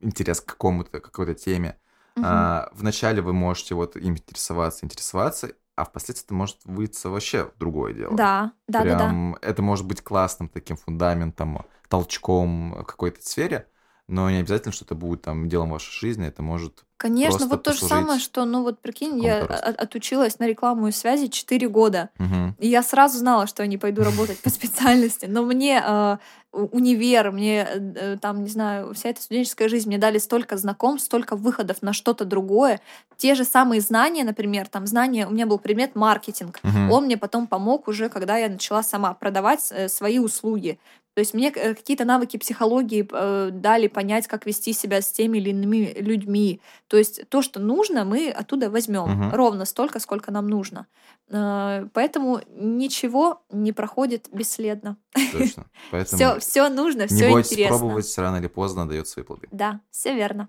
интерес 0.00 0.40
к 0.40 0.46
какому-то, 0.46 1.00
какой-то 1.00 1.34
теме, 1.34 1.76
угу. 2.16 2.24
а, 2.26 2.70
вначале 2.74 3.22
вы 3.22 3.32
можете 3.32 3.74
вот 3.74 3.96
им 3.96 4.14
интересоваться, 4.16 4.84
интересоваться, 4.84 5.52
а 5.76 5.84
впоследствии 5.84 6.26
это 6.26 6.34
может 6.34 6.58
выйти 6.64 7.06
вообще 7.06 7.44
в 7.44 7.58
другое 7.58 7.94
дело. 7.94 8.14
Да, 8.16 8.52
да, 8.68 8.82
Прям 8.82 8.98
да, 8.98 9.38
да. 9.40 9.48
Это 9.48 9.62
может 9.62 9.86
быть 9.86 10.02
классным 10.02 10.48
таким 10.48 10.76
фундаментом, 10.76 11.64
толчком 11.88 12.72
в 12.72 12.84
какой-то 12.84 13.20
сфере, 13.22 13.66
но 14.08 14.28
не 14.30 14.38
обязательно, 14.38 14.72
что 14.72 14.84
это 14.84 14.94
будет 14.94 15.22
там 15.22 15.48
делом 15.48 15.70
вашей 15.70 15.92
жизни, 15.92 16.26
это 16.26 16.42
может 16.42 16.84
Конечно, 16.96 17.46
вот 17.46 17.62
то 17.62 17.72
же 17.72 17.84
самое, 17.84 18.18
что, 18.18 18.44
ну 18.44 18.62
вот 18.62 18.80
прикинь, 18.80 19.22
я 19.22 19.42
от, 19.42 19.78
отучилась 19.78 20.38
на 20.38 20.46
рекламу 20.46 20.88
и 20.88 20.92
связи 20.92 21.26
4 21.26 21.68
года, 21.68 22.08
угу. 22.18 22.54
и 22.58 22.68
я 22.68 22.82
сразу 22.82 23.18
знала, 23.18 23.46
что 23.46 23.62
я 23.62 23.66
не 23.66 23.76
пойду 23.76 24.02
работать 24.04 24.38
по 24.38 24.48
специальности, 24.50 25.26
но 25.26 25.42
мне 25.42 25.82
э, 25.84 26.16
универ, 26.52 27.32
мне 27.32 27.66
э, 27.68 28.16
там, 28.20 28.44
не 28.44 28.48
знаю, 28.48 28.94
вся 28.94 29.10
эта 29.10 29.20
студенческая 29.20 29.68
жизнь, 29.68 29.88
мне 29.88 29.98
дали 29.98 30.18
столько 30.18 30.56
знакомств, 30.56 31.06
столько 31.06 31.36
выходов 31.36 31.82
на 31.82 31.92
что-то 31.92 32.24
другое, 32.24 32.80
те 33.16 33.34
же 33.34 33.44
самые 33.44 33.80
знания, 33.80 34.24
например, 34.24 34.68
там 34.68 34.86
знания, 34.86 35.26
у 35.26 35.30
меня 35.30 35.46
был 35.46 35.58
предмет 35.58 35.96
маркетинг, 35.96 36.60
угу. 36.62 36.94
он 36.94 37.04
мне 37.04 37.18
потом 37.18 37.46
помог 37.46 37.88
уже, 37.88 38.08
когда 38.08 38.38
я 38.38 38.48
начала 38.48 38.82
сама 38.82 39.12
продавать 39.14 39.68
э, 39.72 39.88
свои 39.88 40.18
услуги, 40.18 40.78
то 41.14 41.20
есть 41.20 41.32
мне 41.32 41.50
э, 41.54 41.74
какие-то 41.74 42.04
навыки 42.04 42.36
психологии 42.36 43.08
э, 43.10 43.50
дали 43.52 43.86
понять, 43.86 44.26
как 44.26 44.46
вести 44.46 44.72
себя 44.72 45.00
с 45.00 45.12
теми 45.12 45.38
или 45.38 45.50
иными 45.50 45.94
людьми. 45.96 46.60
То 46.88 46.96
есть 46.96 47.28
то, 47.28 47.40
что 47.40 47.60
нужно, 47.60 48.04
мы 48.04 48.30
оттуда 48.30 48.68
возьмем 48.68 49.04
Угу. 49.28 49.36
ровно 49.36 49.64
столько, 49.64 50.00
сколько 50.00 50.32
нам 50.32 50.48
нужно. 50.48 50.86
Э, 51.30 51.86
поэтому 51.92 52.40
ничего 52.48 53.42
не 53.50 53.72
проходит 53.72 54.28
бесследно. 54.32 54.96
Точно. 55.32 55.66
Поэтому 55.92 56.16
Все, 56.16 56.38
все 56.40 56.68
нужно, 56.68 57.06
не 57.08 57.30
бойтесь 57.30 57.52
интересно. 57.52 57.78
пробовать, 57.78 58.18
рано 58.18 58.36
или 58.38 58.48
поздно 58.48 58.88
дает 58.88 59.06
свои 59.06 59.24
плоды. 59.24 59.46
Да, 59.52 59.80
все 59.90 60.14
верно. 60.14 60.48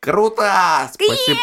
Круто! 0.00 0.90
Спасибо. 0.94 1.38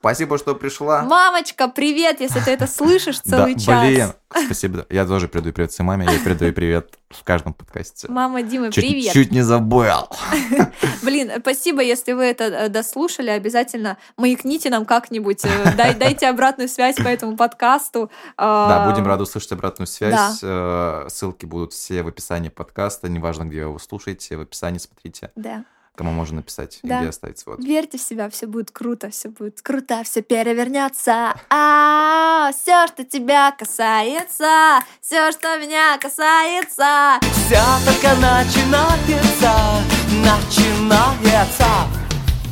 Спасибо, 0.00 0.38
что 0.38 0.54
пришла. 0.54 1.02
Мамочка, 1.02 1.68
привет, 1.68 2.22
если 2.22 2.40
ты 2.40 2.52
это 2.52 2.66
слышишь 2.66 3.20
Да, 3.20 3.36
целый 3.36 3.54
час. 3.60 3.84
блин. 3.86 4.12
Спасибо. 4.46 4.86
Я 4.88 5.04
тоже 5.04 5.28
передаю 5.28 5.52
привет 5.52 5.72
своей 5.72 5.88
маме, 5.88 6.06
я 6.10 6.18
передаю 6.24 6.54
привет 6.54 6.94
в 7.10 7.22
каждом 7.22 7.52
подкасте. 7.52 8.06
Мама 8.08 8.42
Чуть, 8.42 8.74
привет. 8.76 9.12
чуть 9.12 9.30
не 9.30 9.42
забыл. 9.42 10.08
Блин, 11.02 11.30
спасибо, 11.40 11.82
если 11.82 12.12
вы 12.12 12.24
это 12.24 12.44
э, 12.44 12.68
дослушали. 12.70 13.28
Обязательно 13.28 13.98
маякните 14.16 14.70
нам 14.70 14.86
как-нибудь, 14.86 15.44
э, 15.44 15.74
дай, 15.76 15.94
дайте 15.98 16.28
обратную 16.28 16.70
связь 16.70 16.96
по 16.96 17.08
этому 17.08 17.36
подкасту. 17.36 18.10
Да, 18.38 18.84
А, 18.86 18.90
будем 18.90 19.06
рады 19.06 19.24
услышать 19.24 19.52
обратную 19.52 19.86
связь. 19.86 20.38
Э, 20.42 21.08
Ссылки 21.10 21.44
будут 21.44 21.74
все 21.74 22.02
в 22.02 22.08
описании 22.08 22.48
подкаста. 22.48 23.10
Неважно, 23.10 23.42
где 23.44 23.56
вы 23.64 23.70
его 23.72 23.78
слушаете, 23.78 24.38
в 24.38 24.40
описании 24.40 24.78
смотрите, 24.78 25.30
Да. 25.36 25.64
Кому 26.00 26.12
можно 26.12 26.36
написать, 26.36 26.80
и 26.82 26.88
Да. 26.88 27.00
где 27.00 27.10
оставить 27.10 27.38
свод. 27.38 27.62
Верьте 27.62 27.98
в 27.98 28.00
себя, 28.00 28.30
все 28.30 28.46
будет 28.46 28.70
круто, 28.70 29.10
все 29.10 29.28
будет 29.28 29.60
круто, 29.60 30.02
все 30.02 30.22
перевернется. 30.22 31.34
А, 31.50 32.50
все, 32.52 32.86
что 32.86 33.04
тебя 33.04 33.52
касается, 33.52 34.80
все, 35.02 35.30
что 35.30 35.58
меня 35.58 35.98
касается. 35.98 37.18
Все 37.34 37.60
только 37.84 38.14
начинается, 38.18 39.52
начинается 40.24 41.99